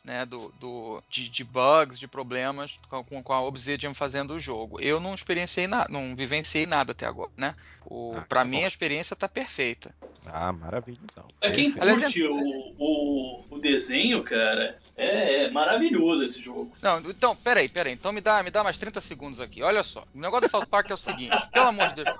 né? 0.05 0.25
Do, 0.27 0.39
do, 0.59 1.03
de, 1.09 1.29
de 1.29 1.45
bugs, 1.45 1.99
de 1.99 2.07
problemas 2.09 2.79
com, 2.89 3.23
com 3.23 3.33
a 3.33 3.41
Obsidian 3.43 3.95
fazendo 3.95 4.35
o 4.35 4.41
jogo. 4.41 4.81
Eu 4.81 5.01
não 5.01 5.15
experienciei 5.15 5.67
nada, 5.67 5.87
não 5.91 6.15
vivenciei 6.17 6.67
nada 6.67 6.93
até 6.93 7.07
agora, 7.07 7.31
né? 7.37 7.55
O, 7.85 8.15
Ah, 8.17 8.23
pra 8.29 8.41
tá 8.41 8.45
mim 8.45 8.59
bom. 8.61 8.65
a 8.65 8.69
experiência 8.69 9.15
tá 9.17 9.29
perfeita. 9.29 9.95
Ah, 10.27 10.53
maravilha 10.53 10.99
então. 11.05 11.25
Pra 11.41 11.51
quem 11.51 11.75
Aliás, 11.81 12.01
curte 12.01 12.23
o, 12.23 12.75
o, 12.79 13.45
o 13.51 13.59
desenho, 13.59 14.23
cara, 14.23 14.79
é, 14.97 15.45
é 15.45 15.51
maravilhoso 15.51 16.25
esse 16.25 16.41
jogo. 16.41 16.73
Não, 16.81 17.01
então, 17.01 17.35
peraí, 17.35 17.69
peraí. 17.69 17.93
Então 17.93 18.13
me 18.13 18.21
dá, 18.21 18.43
me 18.43 18.51
dá 18.51 18.63
mais 18.63 18.79
30 18.79 19.01
segundos 19.01 19.41
aqui. 19.41 19.63
Olha 19.63 19.83
só. 19.83 20.05
O 20.15 20.21
negócio 20.21 20.47
do 20.47 20.51
South 20.51 20.67
Park 20.67 20.91
é 20.91 20.95
o 20.95 20.97
seguinte, 20.97 21.37
pelo 21.53 21.67
amor 21.69 21.89
de 21.93 22.05
Deus. 22.05 22.17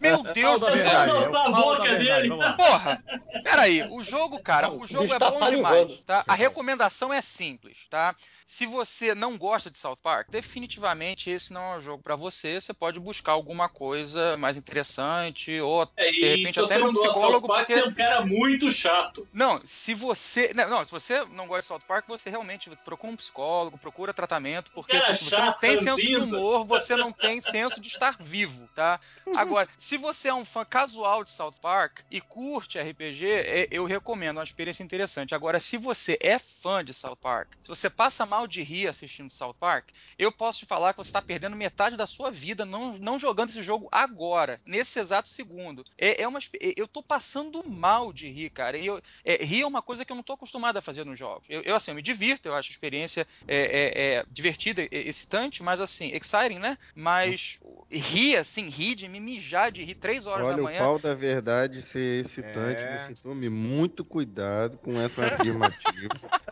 Meu 0.00 0.22
Deus 0.32 0.60
do 0.60 0.76
céu! 0.78 0.92
é 0.92 1.36
a 1.36 1.50
boca 1.50 1.94
dele. 1.96 2.30
Porra! 2.56 3.04
Peraí, 3.44 3.86
o 3.90 4.02
jogo, 4.02 4.40
cara, 4.40 4.70
o 4.72 4.86
jogo 4.86 5.12
é 5.12 5.18
tá 5.18 5.30
bom 5.30 5.38
salivando. 5.38 5.86
demais, 5.86 6.04
tá? 6.04 6.24
A 6.26 6.34
recomendação 6.34 6.71
é 7.12 7.20
simples, 7.22 7.86
tá? 7.90 8.14
Se 8.46 8.66
você 8.66 9.14
não 9.14 9.36
gosta 9.36 9.70
de 9.70 9.78
South 9.78 9.96
Park, 10.02 10.28
definitivamente 10.30 11.30
esse 11.30 11.52
não 11.52 11.74
é 11.74 11.76
o 11.78 11.80
jogo 11.80 12.02
pra 12.02 12.16
você. 12.16 12.60
Você 12.60 12.72
pode 12.72 12.98
buscar 13.00 13.32
alguma 13.32 13.68
coisa 13.68 14.36
mais 14.36 14.56
interessante 14.56 15.60
ou 15.60 15.88
É, 15.96 16.10
de 16.10 16.28
repente 16.28 16.58
até 16.60 16.78
não 16.78 16.92
gosta 16.92 16.92
de 16.92 16.98
South 17.00 17.12
psicólogo, 17.12 17.46
Park, 17.48 17.66
porque 17.66 17.74
você 17.74 17.80
é 17.80 17.84
um 17.88 17.94
cara 17.94 18.24
muito 18.26 18.70
chato. 18.70 19.26
não, 19.32 19.60
se 19.64 19.94
você. 19.94 20.52
Não, 20.54 20.68
não, 20.68 20.84
se 20.84 20.90
você 20.90 21.24
não 21.26 21.46
gosta 21.46 21.62
de 21.62 21.66
South 21.66 21.86
Park, 21.86 22.06
você 22.08 22.30
realmente 22.30 22.70
procura 22.84 23.12
um 23.12 23.16
psicólogo, 23.16 23.78
procura 23.78 24.12
tratamento, 24.14 24.70
porque 24.72 24.98
Cara 25.00 25.14
se 25.14 25.24
você 25.24 25.40
não 25.40 25.46
chato, 25.48 25.60
tem 25.60 25.76
senso 25.76 25.96
de 26.10 26.18
humor, 26.18 26.64
você 26.64 26.96
não 26.96 27.12
tem 27.12 27.40
senso 27.40 27.80
de 27.80 27.88
estar 27.88 28.16
vivo, 28.20 28.68
tá? 28.74 28.98
Agora, 29.36 29.68
se 29.76 29.96
você 29.96 30.28
é 30.28 30.34
um 30.34 30.44
fã 30.44 30.64
casual 30.64 31.24
de 31.24 31.30
South 31.30 31.54
Park 31.60 32.00
e 32.10 32.20
curte 32.20 32.78
RPG, 32.78 33.26
é- 33.26 33.68
eu 33.70 33.84
recomendo, 33.84 34.36
é 34.36 34.40
uma 34.40 34.44
experiência 34.44 34.82
interessante. 34.82 35.34
Agora, 35.34 35.58
se 35.60 35.76
você 35.76 36.18
é 36.20 36.38
fã 36.62 36.84
de 36.84 36.94
South 36.94 37.16
Park, 37.16 37.54
se 37.60 37.68
você 37.68 37.90
passa 37.90 38.24
mal 38.24 38.46
de 38.46 38.62
rir 38.62 38.86
assistindo 38.88 39.28
South 39.30 39.54
Park, 39.58 39.90
eu 40.18 40.30
posso 40.30 40.60
te 40.60 40.66
falar 40.66 40.92
que 40.92 40.98
você 40.98 41.08
está 41.08 41.20
perdendo 41.22 41.56
metade 41.56 41.96
da 41.96 42.06
sua 42.06 42.30
vida 42.30 42.64
não, 42.64 42.96
não 42.98 43.18
jogando 43.18 43.50
esse 43.50 43.62
jogo 43.62 43.88
agora, 43.90 44.60
nesse 44.66 44.98
exato 44.98 45.28
segundo. 45.28 45.82
É, 45.98 46.22
é 46.22 46.28
uma, 46.28 46.38
eu 46.76 46.86
tô 46.86 47.02
passando 47.02 47.62
mal 47.68 48.12
de 48.12 48.28
rir, 48.30 48.50
cara. 48.50 48.76
E 48.78 48.86
eu, 48.86 49.00
é, 49.24 49.42
rir 49.44 49.62
é 49.62 49.66
uma 49.66 49.82
coisa 49.82 50.04
que 50.04 50.12
eu 50.12 50.16
não 50.16 50.22
tô 50.22 50.32
acostumado 50.34 50.76
a 50.76 50.82
fazer 50.82 51.04
nos 51.04 51.18
jogos. 51.18 51.46
Eu, 51.48 51.62
eu, 51.62 51.74
assim, 51.74 51.90
eu 51.90 51.94
me 51.94 52.02
divirto, 52.02 52.48
eu 52.48 52.54
acho 52.54 52.70
a 52.70 52.72
experiência 52.72 53.26
é, 53.46 53.56
é, 53.56 54.14
é, 54.18 54.24
divertida, 54.30 54.82
e- 54.82 54.88
excitante, 54.92 55.62
mas 55.62 55.80
assim, 55.80 56.12
exciting, 56.12 56.58
né? 56.58 56.76
Mas 56.94 57.58
rir, 57.90 58.36
assim, 58.36 58.68
rir 58.68 58.94
de 58.94 59.08
me 59.08 59.20
mijar 59.20 59.70
de 59.72 59.82
rir 59.84 59.94
três 59.96 60.26
horas 60.26 60.46
Olha 60.46 60.56
da 60.56 60.62
o 60.62 60.64
manhã. 60.64 60.78
pau 60.78 60.98
da 60.98 61.14
verdade 61.14 61.82
ser 61.82 62.20
excitante, 62.20 62.84
É. 62.84 62.98
você 62.98 63.14
tome 63.14 63.48
muito 63.48 64.04
cuidado 64.04 64.78
com 64.78 65.00
essa 65.00 65.26
afirmativa. 65.26 66.20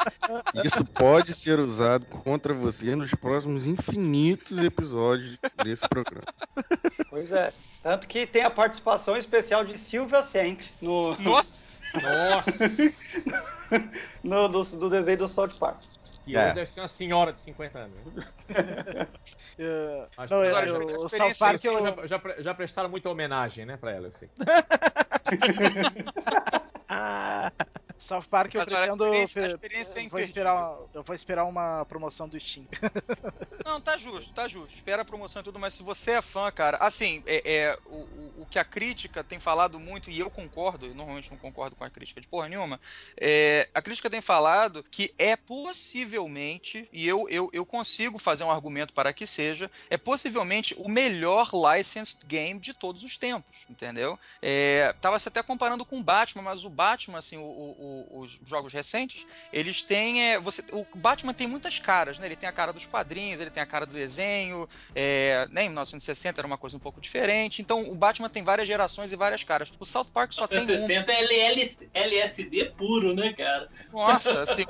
Isso 0.65 0.85
pode 0.85 1.35
ser 1.35 1.59
usado 1.59 2.07
contra 2.07 2.53
você 2.55 2.95
nos 2.97 3.11
próximos 3.15 3.67
infinitos 3.67 4.63
episódios 4.63 5.39
desse 5.63 5.89
programa. 5.89 6.25
Pois 7.09 7.33
é. 7.33 7.53
Tanto 7.83 8.07
que 8.07 8.27
tem 8.27 8.43
a 8.43 8.51
participação 8.51 9.17
especial 9.17 9.65
de 9.65 9.77
Silvia 9.79 10.23
Sent 10.23 10.71
no, 10.81 11.17
Nossa! 11.21 11.67
Nossa! 11.95 12.71
no, 14.23 14.49
do, 14.49 14.63
do 14.63 14.91
desenho 14.91 15.19
do 15.19 15.29
South 15.29 15.49
Park. 15.59 15.81
E 16.27 16.37
É. 16.37 16.53
deve 16.53 16.71
ser 16.71 16.81
uma 16.81 16.89
senhora 16.89 17.33
de 17.33 17.41
50 17.41 17.79
anos. 17.79 17.97
né? 18.15 19.07
É, 19.59 20.07
Acho 20.17 20.35
não, 20.35 20.43
que 20.43 20.49
é, 20.49 20.53
Mas 20.53 20.73
olha, 20.73 20.83
eu- 20.85 20.91
a 20.91 20.97
o 20.97 21.09
South 21.09 21.35
Park 21.39 21.65
eu, 21.65 21.87
já, 21.87 22.07
já, 22.07 22.19
pre- 22.19 22.43
já 22.43 22.55
prestaram 22.55 22.89
muita 22.89 23.09
homenagem, 23.09 23.65
né, 23.67 23.77
pra 23.77 23.91
ela, 23.93 24.09
eu 24.09 24.13
sei. 24.13 24.31
South 28.01 28.25
Park 28.31 28.55
eu 28.55 28.63
a 28.63 28.65
pretendo. 28.65 29.05
experiência- 29.05 29.43
a 29.43 29.47
pe- 29.47 29.53
experiência 29.53 30.01
é 30.01 30.05
eu, 30.07 30.09
vou 30.09 30.21
esperar, 30.21 30.79
eu 30.95 31.03
vou 31.03 31.15
esperar 31.15 31.45
uma 31.45 31.85
promoção 31.85 32.27
do 32.27 32.41
Steam. 32.41 32.67
Não, 33.65 33.79
tá 33.81 33.99
justo, 33.99 34.33
tá 34.33 34.49
justo. 34.49 34.75
Espera 34.75 35.03
a 35.03 35.05
promoção 35.05 35.41
e 35.41 35.45
tudo, 35.45 35.59
mas 35.59 35.75
se 35.75 35.83
você 35.83 36.13
é 36.13 36.23
fã, 36.23 36.51
cara, 36.51 36.79
assim, 36.79 37.23
é, 37.27 37.43
é, 37.45 37.79
o, 37.85 38.41
o, 38.41 38.43
o 38.43 38.47
que 38.47 38.59
a 38.59 38.65
crítica 38.65 39.23
tem 39.23 39.39
falado 39.39 39.79
muito, 39.79 40.11
e 40.11 40.19
eu 40.19 40.31
concordo, 40.31 40.87
eu 40.87 40.95
normalmente 40.95 41.31
não 41.31 41.37
concordo 41.39 41.77
com 41.77 41.85
a 41.85 41.91
crítica 41.91 42.21
de 42.23 42.27
porra 42.27 42.49
nenhuma, 42.49 42.81
é, 43.21 43.69
a 43.75 43.83
crítica 43.83 44.09
tem 44.09 44.23
falado 44.23 44.83
que 44.91 45.13
é 45.19 45.37
possivelmente, 45.37 46.89
e 46.93 47.07
eu, 47.07 47.29
eu, 47.29 47.51
eu 47.53 47.67
consigo 47.67 48.19
fazer 48.19 48.45
um 48.45 48.51
argumento 48.51 48.95
para 48.95 49.13
que 49.13 49.27
seja, 49.27 49.71
é 49.91 49.99
possivelmente 49.99 50.75
o 50.79 50.89
melhor 50.89 51.51
licensed 51.53 52.21
game 52.27 52.59
de 52.59 52.73
todos 52.73 53.03
os 53.05 53.19
tempos, 53.19 53.59
entendeu? 53.69 54.19
É, 54.41 54.95
tava 55.03 55.19
se 55.19 55.29
até 55.29 55.43
comparando 55.43 55.85
com 55.85 55.99
o 55.99 56.03
Batman, 56.03 56.43
mas 56.43 56.65
o 56.65 56.71
Batman, 56.71 57.19
assim, 57.19 57.37
o- 57.37 57.43
o- 57.43 57.90
o- 57.91 58.21
os 58.21 58.39
jogos 58.45 58.73
recentes, 58.73 59.27
eles 59.53 59.83
têm. 59.83 60.23
É, 60.33 60.39
você, 60.41 60.63
o 60.73 60.87
Batman 60.97 61.33
tem 61.35 61.47
muitas 61.47 61.79
caras, 61.79 62.19
né? 62.19 62.27
Ele 62.27 62.37
tem 62.37 62.49
a 62.49 62.53
cara 62.53 62.73
dos 62.73 62.87
quadrinhos, 62.87 63.41
ele 63.41 63.51
tem 63.51 63.63
a 63.63 63.67
cara 63.67 63.85
do 63.87 63.93
desenho. 63.93 64.69
É, 64.95 65.47
né, 65.51 65.63
em 65.65 65.69
1960 65.69 66.41
era 66.41 66.47
uma 66.47 66.59
coisa 66.59 66.77
um 66.77 66.81
pouco 66.81 67.01
diferente. 67.01 67.61
Então 67.63 67.83
o 67.91 67.95
Batman 67.95 68.29
tem 68.29 68.43
várias 68.43 68.67
gerações 68.69 69.13
e 69.13 69.17
várias 69.17 69.43
caras. 69.45 69.73
O 69.79 69.85
South 69.85 70.07
Park 70.13 70.33
só 70.33 70.47
tem 70.47 70.59
um. 70.61 70.67
160 70.67 71.13
é 71.13 71.21
LL, 71.25 71.77
LSD 71.95 72.67
puro, 72.77 73.15
né, 73.15 73.33
cara? 73.33 73.69
Nossa, 73.93 74.43
assim. 74.43 74.65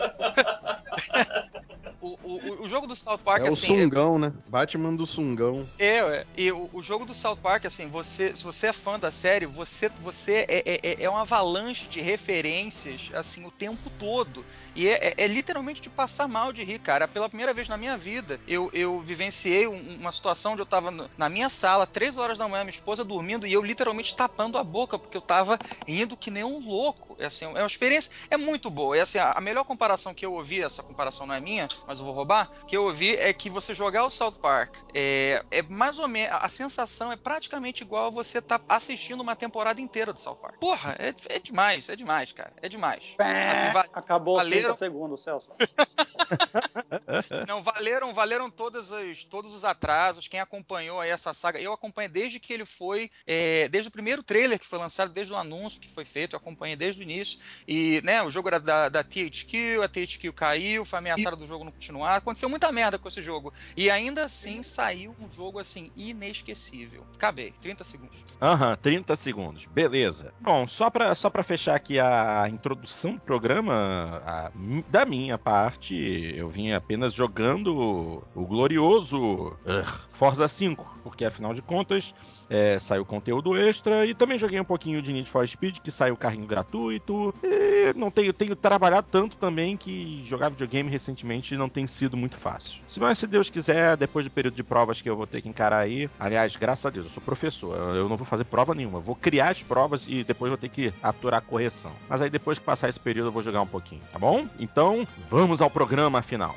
o, 2.00 2.18
o, 2.22 2.62
o 2.64 2.68
jogo 2.68 2.86
do 2.86 2.96
South 2.96 3.18
Park, 3.18 3.40
é 3.44 3.50
o 3.50 3.52
assim. 3.52 3.66
Sungão, 3.82 4.18
né? 4.18 4.32
Batman 4.48 4.94
do 4.94 5.06
Sungão. 5.06 5.68
É, 5.78 5.98
é. 5.98 6.26
e 6.36 6.50
o, 6.52 6.70
o 6.72 6.82
jogo 6.82 7.04
do 7.04 7.14
South 7.14 7.36
Park, 7.36 7.66
assim, 7.66 7.88
você, 7.88 8.34
se 8.34 8.42
você 8.42 8.68
é 8.68 8.72
fã 8.72 8.98
da 8.98 9.10
série, 9.10 9.46
você, 9.46 9.90
você 10.00 10.46
é, 10.48 10.62
é, 10.66 10.80
é- 10.82 11.02
é 11.04 11.10
uma 11.10 11.22
avalanche 11.22 11.86
de 11.88 12.00
referências, 12.00 13.10
assim, 13.14 13.45
o 13.45 13.50
tempo 13.50 13.90
todo. 13.90 14.47
E 14.75 14.88
é, 14.88 15.09
é- 15.09 15.14
é 15.25 15.26
literalmente 15.26 15.81
de 15.83 15.90
passar 15.90 16.29
mal 16.29 16.52
de 16.52 16.62
rir, 16.64 16.79
cara. 16.79 17.09
Pela 17.09 17.29
primeira 17.29 17.52
vez 17.55 17.69
na 17.69 17.76
minha 17.76 17.97
vida, 17.97 18.40
eu, 18.47 18.71
eu 18.73 19.00
vivenciei 19.02 19.67
um- 19.67 19.97
uma 20.00 20.12
situação 20.12 20.52
onde 20.52 20.62
eu 20.62 20.67
tava 20.67 20.90
na 21.17 21.29
minha 21.29 21.49
sala, 21.49 21.87
três 21.87 22.17
horas 22.17 22.38
da 22.38 22.49
manhã, 22.49 22.64
minha 22.64 22.71
esposa 22.71 23.05
dormindo, 23.05 23.47
e 23.47 23.52
eu 23.52 23.62
literalmente 23.62 24.14
tapando 24.14 24.59
a 24.59 24.64
boca, 24.64 24.99
porque 24.99 25.17
eu 25.17 25.23
tava 25.23 25.59
rindo 25.87 26.17
que 26.17 26.31
nem 26.31 26.45
um 26.45 26.59
louco. 26.61 27.17
É, 27.19 27.26
assim, 27.26 27.45
é 27.45 27.49
uma 27.49 27.67
experiência, 27.67 28.11
é 28.31 28.37
muito 28.37 28.71
boa. 28.71 28.97
É 28.97 29.00
assim, 29.00 29.19
a, 29.19 29.40
melhor 29.40 29.64
comparação 29.64 30.14
que 30.14 30.25
eu 30.25 30.33
ouvi, 30.35 30.62
essa 30.62 30.83
comparação 30.83 31.26
não 31.26 31.35
é 31.35 31.40
minha, 31.40 31.69
mas 31.87 31.99
eu 31.99 32.05
vou 32.05 32.14
roubar, 32.14 32.49
que 32.67 32.76
eu 32.76 32.85
ouvi 32.85 33.17
é 33.17 33.33
que 33.33 33.50
você 33.50 33.75
jogar 33.75 34.05
o 34.05 34.11
South 34.11 34.38
Park 34.40 34.76
é, 34.95 35.45
é 35.50 35.62
mais 35.62 35.99
ou 35.99 36.09
menos, 36.09 36.37
a 36.40 36.49
sensação 36.49 37.11
é 37.12 37.17
praticamente 37.17 37.83
igual 37.83 38.07
a 38.07 38.11
você 38.11 38.40
tá 38.40 38.61
assistindo 38.69 39.21
uma 39.21 39.37
temporada 39.37 39.81
inteira 39.81 40.12
do 40.12 40.19
South 40.19 40.37
Park. 40.37 40.57
Porra, 40.61 40.97
é, 40.99 41.14
é 41.37 41.38
demais, 41.38 41.88
é 41.88 41.97
demais, 41.97 42.33
cara, 42.33 42.52
é 42.61 42.69
demais. 42.69 43.00
Assim, 43.19 43.73
va- 43.73 43.87
Acabou 43.92 44.37
os 44.38 44.42
30 44.45 44.57
valeram- 44.57 44.76
segundos, 44.76 45.23
Celso. 45.23 45.50
Não, 47.49 47.62
valeram, 47.62 48.12
valeram 48.14 48.50
todas 48.50 48.92
as, 48.92 49.25
todos 49.25 49.52
os 49.52 49.64
atrasos. 49.64 50.28
Quem 50.28 50.40
acompanhou 50.40 51.00
aí 51.00 51.11
essa 51.11 51.33
saga, 51.35 51.61
eu 51.61 51.73
acompanhei 51.73 52.09
desde 52.09 52.38
que 52.38 52.52
ele 52.52 52.64
foi, 52.64 53.11
é, 53.26 53.69
desde 53.69 53.88
o 53.88 53.92
primeiro 53.92 54.23
trailer 54.23 54.59
que 54.59 54.66
foi 54.66 54.78
lançado, 54.78 55.12
desde 55.12 55.33
o 55.33 55.37
anúncio 55.37 55.80
que 55.80 55.88
foi 55.90 56.04
feito, 56.04 56.35
eu 56.35 56.38
acompanhei 56.38 56.76
desde 56.76 57.00
o 57.00 57.04
início. 57.04 57.38
E, 57.66 58.00
né, 58.04 58.23
o 58.23 58.30
jogo 58.30 58.49
era 58.49 58.61
da, 58.61 58.88
da 58.88 59.02
THQ, 59.02 59.80
a 59.83 59.88
THQ 59.88 60.33
caiu, 60.33 60.85
foi 60.85 60.99
ameaçada 60.99 61.37
do 61.37 61.47
jogo 61.47 61.64
não 61.64 61.73
continuar. 61.73 62.16
Aconteceu 62.16 62.49
muita 62.49 62.71
merda 62.73 62.99
com 62.99 63.09
esse 63.09 63.23
jogo. 63.23 63.52
E 63.76 63.90
ainda 63.90 64.25
assim 64.25 64.62
saiu 64.62 65.14
um 65.21 65.30
jogo 65.30 65.59
assim 65.59 65.90
inesquecível. 65.97 67.04
Acabei, 67.14 67.52
30 67.61 67.85
segundos. 67.85 68.25
Aham, 68.40 68.76
30 68.80 69.16
segundos. 69.16 69.64
Beleza. 69.66 70.33
Bom, 70.40 70.66
só 70.66 70.90
pra, 70.90 71.14
só 71.14 71.28
pra 71.30 71.42
fechar 71.42 71.75
aqui 71.75 71.99
a 71.99 72.47
introdução 72.49 72.89
do 72.90 73.18
programa, 73.20 74.20
a- 74.25 74.50
da 74.88 75.04
minha 75.06 75.38
parte, 75.38 75.94
eu 76.37 76.49
vim 76.49 76.73
apenas 76.73 77.12
jogando 77.12 78.25
o 78.35 78.47
glorioso 78.47 79.18
ugh, 79.64 80.00
Forza 80.12 80.47
5, 80.49 80.87
porque 81.02 81.25
afinal 81.25 81.54
de 81.54 81.62
contas 81.62 82.12
é, 82.50 82.78
saiu 82.80 83.04
conteúdo 83.04 83.57
extra 83.57 84.04
e 84.04 84.12
também 84.12 84.37
joguei 84.37 84.59
um 84.59 84.64
pouquinho 84.64 85.00
de 85.00 85.12
Need 85.12 85.30
for 85.30 85.47
Speed, 85.49 85.78
que 85.78 85.90
saiu 85.90 86.16
carrinho 86.16 86.47
gratuito. 86.47 87.33
E 87.42 87.95
não 87.97 88.11
tenho, 88.11 88.33
tenho 88.33 88.57
trabalhado 88.57 89.07
tanto 89.11 89.37
também 89.37 89.76
que 89.76 90.23
jogar 90.26 90.49
videogame 90.49 90.90
recentemente 90.90 91.57
não 91.57 91.69
tem 91.69 91.87
sido 91.87 92.16
muito 92.16 92.37
fácil. 92.37 92.80
Se 92.88 93.00
se 93.14 93.26
Deus 93.26 93.50
quiser, 93.50 93.97
depois 93.97 94.25
do 94.25 94.30
período 94.30 94.54
de 94.54 94.62
provas 94.62 95.00
que 95.00 95.09
eu 95.09 95.16
vou 95.16 95.26
ter 95.26 95.40
que 95.40 95.49
encarar 95.49 95.78
aí, 95.78 96.11
aliás, 96.19 96.57
graças 96.57 96.87
a 96.87 96.90
Deus, 96.90 97.07
eu 97.07 97.12
sou 97.12 97.23
professor, 97.23 97.76
eu 97.95 98.09
não 98.09 98.16
vou 98.16 98.26
fazer 98.26 98.45
prova 98.45 98.75
nenhuma, 98.75 98.99
vou 98.99 99.14
criar 99.14 99.50
as 99.50 99.62
provas 99.62 100.07
e 100.09 100.25
depois 100.25 100.49
vou 100.49 100.59
ter 100.59 100.69
que 100.69 100.92
aturar 101.02 101.38
a 101.38 101.42
correção. 101.42 101.92
Mas 102.09 102.21
aí 102.21 102.30
depois 102.30 102.59
que 102.59 102.64
passar 102.64 102.88
esse 102.88 102.99
período 102.99 103.28
eu 103.28 103.33
vou 103.33 103.42
jogar 103.42 103.62
um 103.62 103.66
pouquinho, 103.66 104.02
tá 104.12 104.19
bom? 104.19 104.49
Então, 104.59 105.07
vamos 105.30 105.62
ao 105.62 105.71
programa 105.71 106.23
final. 106.23 106.57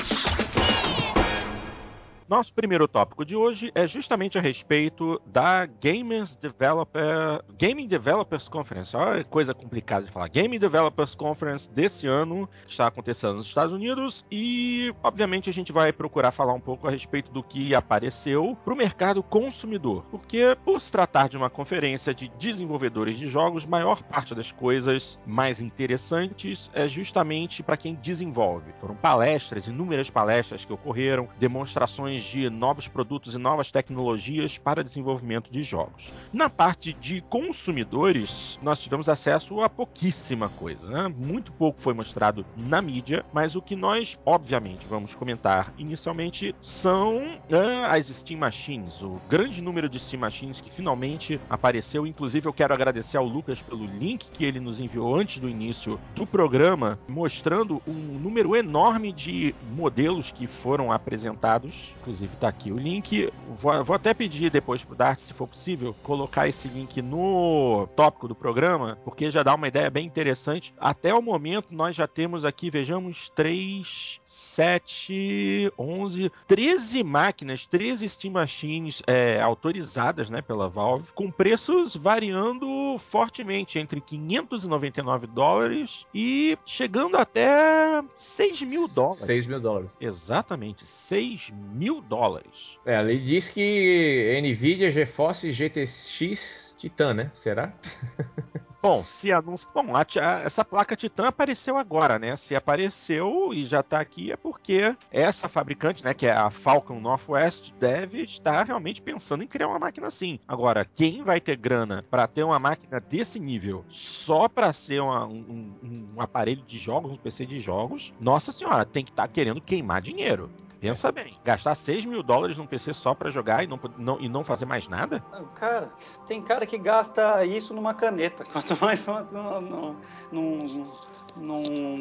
Nosso 2.31 2.53
primeiro 2.53 2.87
tópico 2.87 3.25
de 3.25 3.35
hoje 3.35 3.73
é 3.75 3.85
justamente 3.85 4.37
a 4.37 4.41
respeito 4.41 5.21
da 5.25 5.65
Gamers 5.65 6.33
Developer, 6.37 7.43
Gaming 7.59 7.87
Developers 7.89 8.47
Conference. 8.47 8.95
Olha 8.95 9.21
coisa 9.25 9.53
complicada 9.53 10.05
de 10.05 10.11
falar. 10.13 10.29
Gaming 10.29 10.57
Developers 10.57 11.13
Conference 11.13 11.69
desse 11.69 12.07
ano, 12.07 12.49
está 12.65 12.87
acontecendo 12.87 13.33
nos 13.33 13.47
Estados 13.47 13.73
Unidos, 13.73 14.23
e 14.31 14.95
obviamente 15.03 15.49
a 15.49 15.53
gente 15.53 15.73
vai 15.73 15.91
procurar 15.91 16.31
falar 16.31 16.53
um 16.53 16.59
pouco 16.61 16.87
a 16.87 16.91
respeito 16.91 17.33
do 17.33 17.43
que 17.43 17.75
apareceu 17.75 18.57
para 18.63 18.73
o 18.73 18.77
mercado 18.77 19.21
consumidor. 19.21 20.05
Porque, 20.09 20.57
por 20.63 20.79
se 20.79 20.89
tratar 20.89 21.27
de 21.27 21.35
uma 21.35 21.49
conferência 21.49 22.13
de 22.13 22.31
desenvolvedores 22.39 23.17
de 23.17 23.27
jogos, 23.27 23.65
maior 23.65 24.01
parte 24.03 24.33
das 24.33 24.53
coisas 24.53 25.19
mais 25.27 25.59
interessantes 25.59 26.71
é 26.73 26.87
justamente 26.87 27.61
para 27.61 27.75
quem 27.75 27.93
desenvolve. 27.95 28.71
Foram 28.79 28.95
palestras, 28.95 29.67
inúmeras 29.67 30.09
palestras 30.09 30.63
que 30.63 30.71
ocorreram, 30.71 31.27
demonstrações 31.37 32.20
de 32.23 32.49
novos 32.49 32.87
produtos 32.87 33.35
e 33.35 33.37
novas 33.37 33.71
tecnologias 33.71 34.57
para 34.57 34.83
desenvolvimento 34.83 35.51
de 35.51 35.63
jogos. 35.63 36.11
Na 36.31 36.49
parte 36.49 36.93
de 36.93 37.21
consumidores, 37.21 38.59
nós 38.61 38.79
tivemos 38.79 39.09
acesso 39.09 39.61
a 39.61 39.69
pouquíssima 39.69 40.49
coisa, 40.49 40.91
né? 40.91 41.07
Muito 41.07 41.51
pouco 41.51 41.79
foi 41.81 41.93
mostrado 41.93 42.45
na 42.55 42.81
mídia, 42.81 43.25
mas 43.33 43.55
o 43.55 43.61
que 43.61 43.75
nós, 43.75 44.19
obviamente, 44.25 44.85
vamos 44.87 45.15
comentar 45.15 45.73
inicialmente 45.77 46.55
são 46.61 47.39
ah, 47.51 47.95
as 47.95 48.07
Steam 48.07 48.39
Machines, 48.39 49.01
o 49.01 49.19
grande 49.29 49.61
número 49.61 49.89
de 49.89 49.99
Steam 49.99 50.21
Machines 50.21 50.61
que 50.61 50.71
finalmente 50.71 51.39
apareceu. 51.49 52.05
Inclusive, 52.05 52.47
eu 52.47 52.53
quero 52.53 52.73
agradecer 52.73 53.17
ao 53.17 53.25
Lucas 53.25 53.61
pelo 53.61 53.85
link 53.85 54.29
que 54.31 54.45
ele 54.45 54.59
nos 54.59 54.79
enviou 54.79 55.15
antes 55.15 55.39
do 55.39 55.49
início 55.49 55.99
do 56.15 56.25
programa, 56.25 56.99
mostrando 57.07 57.81
um 57.87 58.19
número 58.19 58.55
enorme 58.55 59.11
de 59.11 59.53
modelos 59.75 60.31
que 60.31 60.47
foram 60.47 60.91
apresentados. 60.91 61.95
Inclusive, 62.11 62.35
tá 62.35 62.49
aqui 62.49 62.73
o 62.73 62.77
link. 62.77 63.31
Vou, 63.57 63.85
vou 63.85 63.95
até 63.95 64.13
pedir 64.13 64.51
depois 64.51 64.83
pro 64.83 64.97
Dart, 64.97 65.19
se 65.19 65.33
for 65.33 65.47
possível, 65.47 65.95
colocar 66.03 66.45
esse 66.45 66.67
link 66.67 67.01
no 67.01 67.87
tópico 67.95 68.27
do 68.27 68.35
programa, 68.35 68.97
porque 69.05 69.31
já 69.31 69.43
dá 69.43 69.55
uma 69.55 69.69
ideia 69.69 69.89
bem 69.89 70.05
interessante. 70.05 70.73
Até 70.77 71.13
o 71.13 71.21
momento, 71.21 71.73
nós 71.73 71.95
já 71.95 72.07
temos 72.07 72.43
aqui, 72.43 72.69
vejamos, 72.69 73.29
3, 73.33 74.19
7, 74.25 75.71
11, 75.79 76.31
13 76.45 77.01
máquinas, 77.01 77.65
13 77.65 78.09
Steam 78.09 78.33
Machines 78.33 79.01
é, 79.07 79.39
autorizadas 79.39 80.29
né, 80.29 80.41
pela 80.41 80.67
Valve, 80.67 81.11
com 81.15 81.31
preços 81.31 81.95
variando 81.95 82.97
fortemente 82.99 83.79
entre 83.79 84.01
599 84.01 85.27
dólares 85.27 86.05
e 86.13 86.57
chegando 86.65 87.15
até 87.15 88.03
6 88.17 88.63
mil 88.63 88.89
dólares. 88.89 89.25
6 89.25 89.45
mil 89.45 89.61
dólares. 89.61 89.91
Exatamente, 90.01 90.85
6 90.85 91.53
mil 91.73 92.00
dólares. 92.07 92.77
É, 92.85 92.95
ali 92.95 93.19
diz 93.19 93.49
que 93.49 94.39
Nvidia, 94.41 94.91
GeForce 94.91 95.51
GTX 95.51 96.73
Titan, 96.77 97.13
né? 97.13 97.31
Será? 97.35 97.73
Bom, 98.81 99.03
se 99.03 99.31
anuncia. 99.31 99.69
Bom, 99.71 99.95
a, 99.95 100.01
a, 100.01 100.39
essa 100.41 100.65
placa 100.65 100.95
Titan 100.95 101.27
apareceu 101.27 101.77
agora, 101.77 102.17
né? 102.17 102.35
Se 102.35 102.55
apareceu 102.55 103.53
e 103.53 103.63
já 103.63 103.83
tá 103.83 103.99
aqui, 103.99 104.31
é 104.31 104.35
porque 104.35 104.95
essa 105.11 105.47
fabricante, 105.47 106.03
né, 106.03 106.15
que 106.15 106.25
é 106.25 106.31
a 106.31 106.49
Falcon 106.49 106.99
Northwest, 106.99 107.71
deve 107.79 108.23
estar 108.23 108.65
realmente 108.65 108.99
pensando 108.99 109.43
em 109.43 109.47
criar 109.47 109.67
uma 109.67 109.77
máquina 109.77 110.07
assim. 110.07 110.39
Agora, 110.47 110.83
quem 110.83 111.23
vai 111.23 111.39
ter 111.39 111.57
grana 111.57 112.03
para 112.09 112.25
ter 112.25 112.43
uma 112.43 112.57
máquina 112.57 112.99
desse 112.99 113.39
nível 113.39 113.85
só 113.87 114.49
para 114.49 114.73
ser 114.73 114.99
uma, 114.99 115.27
um, 115.27 115.75
um, 115.83 116.19
aparelho 116.21 116.63
de 116.65 116.79
jogos, 116.79 117.11
um 117.11 117.17
PC 117.17 117.45
de 117.45 117.59
jogos, 117.59 118.11
nossa 118.19 118.51
senhora, 118.51 118.83
tem 118.83 119.05
que 119.05 119.11
estar 119.11 119.27
tá 119.27 119.31
querendo 119.31 119.61
queimar 119.61 120.01
dinheiro. 120.01 120.49
Pensa 120.81 121.11
bem, 121.11 121.37
gastar 121.43 121.75
6 121.75 122.05
mil 122.05 122.23
dólares 122.23 122.57
num 122.57 122.65
PC 122.65 122.91
só 122.91 123.13
para 123.13 123.29
jogar 123.29 123.63
e 123.63 123.67
não, 123.67 123.79
não, 123.99 124.19
e 124.19 124.27
não 124.27 124.43
fazer 124.43 124.65
mais 124.65 124.87
nada? 124.87 125.23
Cara, 125.53 125.91
tem 126.25 126.41
cara 126.41 126.65
que 126.65 126.75
gasta 126.75 127.45
isso 127.45 127.71
numa 127.71 127.93
caneta, 127.93 128.43
quanto 128.51 128.75
mais 128.81 129.05
num, 129.05 129.95
num 130.31 130.59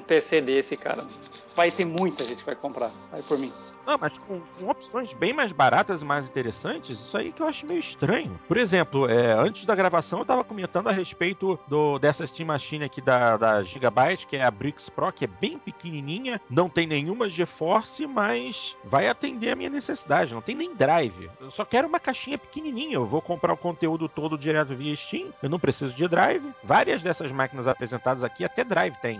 PC 0.06 0.40
desse, 0.40 0.76
cara. 0.76 1.06
Vai 1.54 1.70
ter 1.70 1.84
muita 1.84 2.24
gente 2.24 2.38
que 2.38 2.46
vai 2.46 2.54
comprar, 2.54 2.90
vai 3.10 3.22
por 3.22 3.38
mim. 3.38 3.52
Não, 3.86 3.98
mas 3.98 4.18
com, 4.18 4.40
com, 4.40 4.70
opções 4.70 5.12
bem 5.12 5.32
mais 5.32 5.52
baratas 5.52 6.02
e 6.02 6.04
mais 6.04 6.28
interessantes, 6.28 6.98
isso 6.98 7.16
aí 7.16 7.32
que 7.32 7.42
eu 7.42 7.46
acho 7.46 7.66
meio 7.66 7.80
estranho. 7.80 8.38
Por 8.46 8.56
exemplo, 8.56 9.08
é, 9.08 9.32
antes 9.32 9.64
da 9.64 9.74
gravação 9.74 10.20
eu 10.20 10.22
estava 10.22 10.44
comentando 10.44 10.88
a 10.88 10.92
respeito 10.92 11.58
do, 11.66 11.98
dessa 11.98 12.26
Steam 12.26 12.46
Machine 12.46 12.84
aqui 12.84 13.00
da, 13.00 13.36
da 13.36 13.62
Gigabyte, 13.62 14.26
que 14.26 14.36
é 14.36 14.44
a 14.44 14.50
Brix 14.50 14.88
Pro, 14.88 15.12
que 15.12 15.24
é 15.24 15.28
bem 15.28 15.58
pequenininha, 15.58 16.40
não 16.48 16.68
tem 16.68 16.86
nenhuma 16.86 17.28
GeForce, 17.28 18.06
mas 18.06 18.76
vai 18.84 19.08
atender 19.08 19.50
a 19.50 19.56
minha 19.56 19.70
necessidade, 19.70 20.34
não 20.34 20.42
tem 20.42 20.54
nem 20.54 20.74
drive. 20.74 21.30
Eu 21.40 21.50
só 21.50 21.64
quero 21.64 21.88
uma 21.88 21.98
caixinha 21.98 22.38
pequenininha, 22.38 22.94
eu 22.94 23.06
vou 23.06 23.22
comprar 23.22 23.52
o 23.52 23.56
conteúdo 23.56 24.08
todo 24.08 24.38
direto 24.38 24.74
via 24.74 24.94
Steam, 24.94 25.32
eu 25.42 25.48
não 25.48 25.58
preciso 25.58 25.94
de 25.94 26.06
drive. 26.06 26.52
Várias 26.62 27.02
dessas 27.02 27.32
máquinas 27.32 27.66
apresentadas 27.66 28.24
aqui 28.24 28.44
até 28.44 28.62
drive 28.62 28.96
tem. 28.98 29.19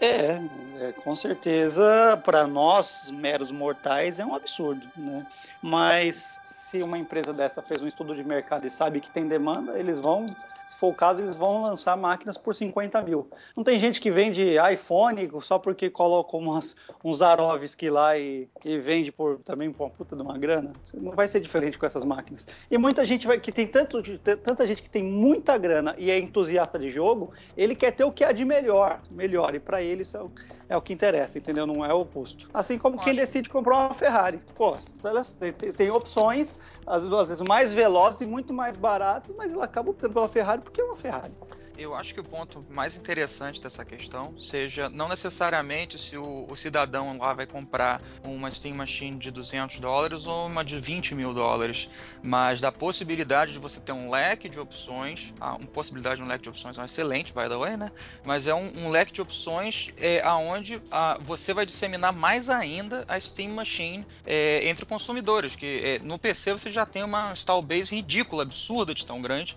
É, 0.00 0.40
é, 0.80 0.92
com 0.92 1.14
certeza, 1.16 2.16
para 2.24 2.46
nós, 2.46 3.10
meros 3.10 3.50
mortais, 3.50 4.20
é 4.20 4.24
um 4.24 4.32
absurdo, 4.32 4.86
né? 4.96 5.26
Mas 5.60 6.38
se 6.44 6.80
uma 6.82 6.96
empresa 6.96 7.32
dessa 7.32 7.60
fez 7.62 7.82
um 7.82 7.86
estudo 7.88 8.14
de 8.14 8.22
mercado 8.22 8.64
e 8.64 8.70
sabe 8.70 9.00
que 9.00 9.10
tem 9.10 9.26
demanda, 9.26 9.76
eles 9.76 9.98
vão, 9.98 10.24
se 10.64 10.76
for 10.76 10.88
o 10.88 10.94
caso, 10.94 11.20
eles 11.20 11.34
vão 11.34 11.62
lançar 11.62 11.96
máquinas 11.96 12.38
por 12.38 12.54
50 12.54 13.02
mil. 13.02 13.28
Não 13.56 13.64
tem 13.64 13.80
gente 13.80 14.00
que 14.00 14.08
vende 14.08 14.54
iPhone 14.72 15.28
só 15.40 15.58
porque 15.58 15.90
coloca 15.90 16.36
umas, 16.36 16.76
uns 17.02 17.20
Arovski 17.20 17.90
lá 17.90 18.16
e, 18.16 18.48
e 18.64 18.78
vende 18.78 19.10
por 19.10 19.38
também 19.40 19.72
por 19.72 19.84
uma 19.84 19.90
puta 19.90 20.14
de 20.14 20.22
uma 20.22 20.38
grana. 20.38 20.74
Não 20.94 21.10
vai 21.10 21.26
ser 21.26 21.40
diferente 21.40 21.76
com 21.76 21.86
essas 21.86 22.04
máquinas. 22.04 22.46
E 22.70 22.78
muita 22.78 23.04
gente 23.04 23.26
vai, 23.26 23.40
que 23.40 23.50
tem 23.50 23.66
tanto, 23.66 24.00
tanta 24.20 24.64
gente 24.64 24.80
que 24.80 24.90
tem 24.90 25.02
muita 25.02 25.58
grana 25.58 25.96
e 25.98 26.08
é 26.08 26.18
entusiasta 26.20 26.78
de 26.78 26.88
jogo, 26.88 27.32
ele 27.56 27.74
quer 27.74 27.90
ter 27.90 28.04
o 28.04 28.12
que 28.12 28.22
há 28.22 28.30
de 28.30 28.44
melhor, 28.44 29.00
melhor. 29.10 29.56
E 29.56 29.58
para 29.58 29.87
ele 29.88 30.02
isso 30.02 30.16
é 30.16 30.22
o, 30.22 30.26
é 30.68 30.76
o 30.76 30.82
que 30.82 30.92
interessa, 30.92 31.38
entendeu? 31.38 31.66
Não 31.66 31.84
é 31.84 31.92
o 31.92 32.00
oposto. 32.00 32.48
Assim 32.52 32.78
como 32.78 32.98
quem 32.98 33.14
decide 33.14 33.48
comprar 33.48 33.76
uma 33.76 33.94
Ferrari. 33.94 34.40
Pô, 34.56 34.76
elas 35.04 35.36
tem, 35.76 35.90
opções, 35.90 36.56
às, 36.86 37.06
às 37.06 37.28
vezes 37.28 37.46
mais 37.46 37.72
velozes 37.72 38.20
e 38.20 38.26
muito 38.26 38.52
mais 38.52 38.76
baratas, 38.76 39.34
mas 39.36 39.52
ela 39.52 39.64
acaba 39.64 39.90
optando 39.90 40.14
pela 40.14 40.28
Ferrari 40.28 40.62
porque 40.62 40.80
é 40.80 40.84
uma 40.84 40.96
Ferrari. 40.96 41.32
Eu 41.78 41.94
acho 41.94 42.12
que 42.12 42.18
o 42.18 42.24
ponto 42.24 42.66
mais 42.68 42.96
interessante 42.96 43.62
dessa 43.62 43.84
questão 43.84 44.34
seja 44.40 44.88
não 44.88 45.08
necessariamente 45.08 45.96
se 45.96 46.16
o, 46.16 46.44
o, 46.48 46.56
cidadão 46.56 47.16
lá 47.18 47.32
vai 47.32 47.46
comprar 47.46 48.02
uma 48.24 48.50
Steam 48.50 48.74
Machine 48.74 49.16
de 49.16 49.30
200 49.30 49.78
dólares 49.78 50.26
ou 50.26 50.48
uma 50.48 50.64
de 50.64 50.76
20 50.76 51.14
mil 51.14 51.32
dólares, 51.32 51.88
mas 52.20 52.60
da 52.60 52.72
possibilidade 52.72 53.52
de 53.52 53.60
você 53.60 53.78
ter 53.78 53.92
um 53.92 54.10
leque 54.10 54.48
de 54.48 54.58
opções, 54.58 55.32
a 55.38 55.54
uma 55.54 55.68
possibilidade 55.68 56.16
de 56.16 56.22
um 56.22 56.26
leque 56.26 56.42
de 56.42 56.48
opções 56.48 56.76
é 56.76 56.82
um 56.82 56.84
excelente, 56.84 57.32
by 57.32 57.48
the 57.48 57.56
way, 57.56 57.76
né? 57.76 57.92
Mas 58.24 58.48
é 58.48 58.54
um, 58.54 58.86
um 58.86 58.90
leque 58.90 59.12
de 59.12 59.22
opções 59.22 59.90
é, 59.98 60.20
aonde 60.24 60.82
a, 60.90 61.16
você 61.20 61.54
vai 61.54 61.64
disseminar 61.64 62.12
mais 62.12 62.50
ainda 62.50 63.04
a 63.06 63.20
Steam 63.20 63.52
Machine 63.52 64.04
é, 64.26 64.68
entre 64.68 64.84
consumidores, 64.84 65.54
que 65.54 65.80
é, 65.84 65.98
no 66.00 66.18
PC 66.18 66.54
você 66.54 66.72
já 66.72 66.84
tem 66.84 67.04
uma 67.04 67.30
install 67.30 67.62
base 67.62 67.94
ridícula, 67.94 68.42
absurda 68.42 68.92
de 68.92 69.06
tão 69.06 69.22
grande. 69.22 69.54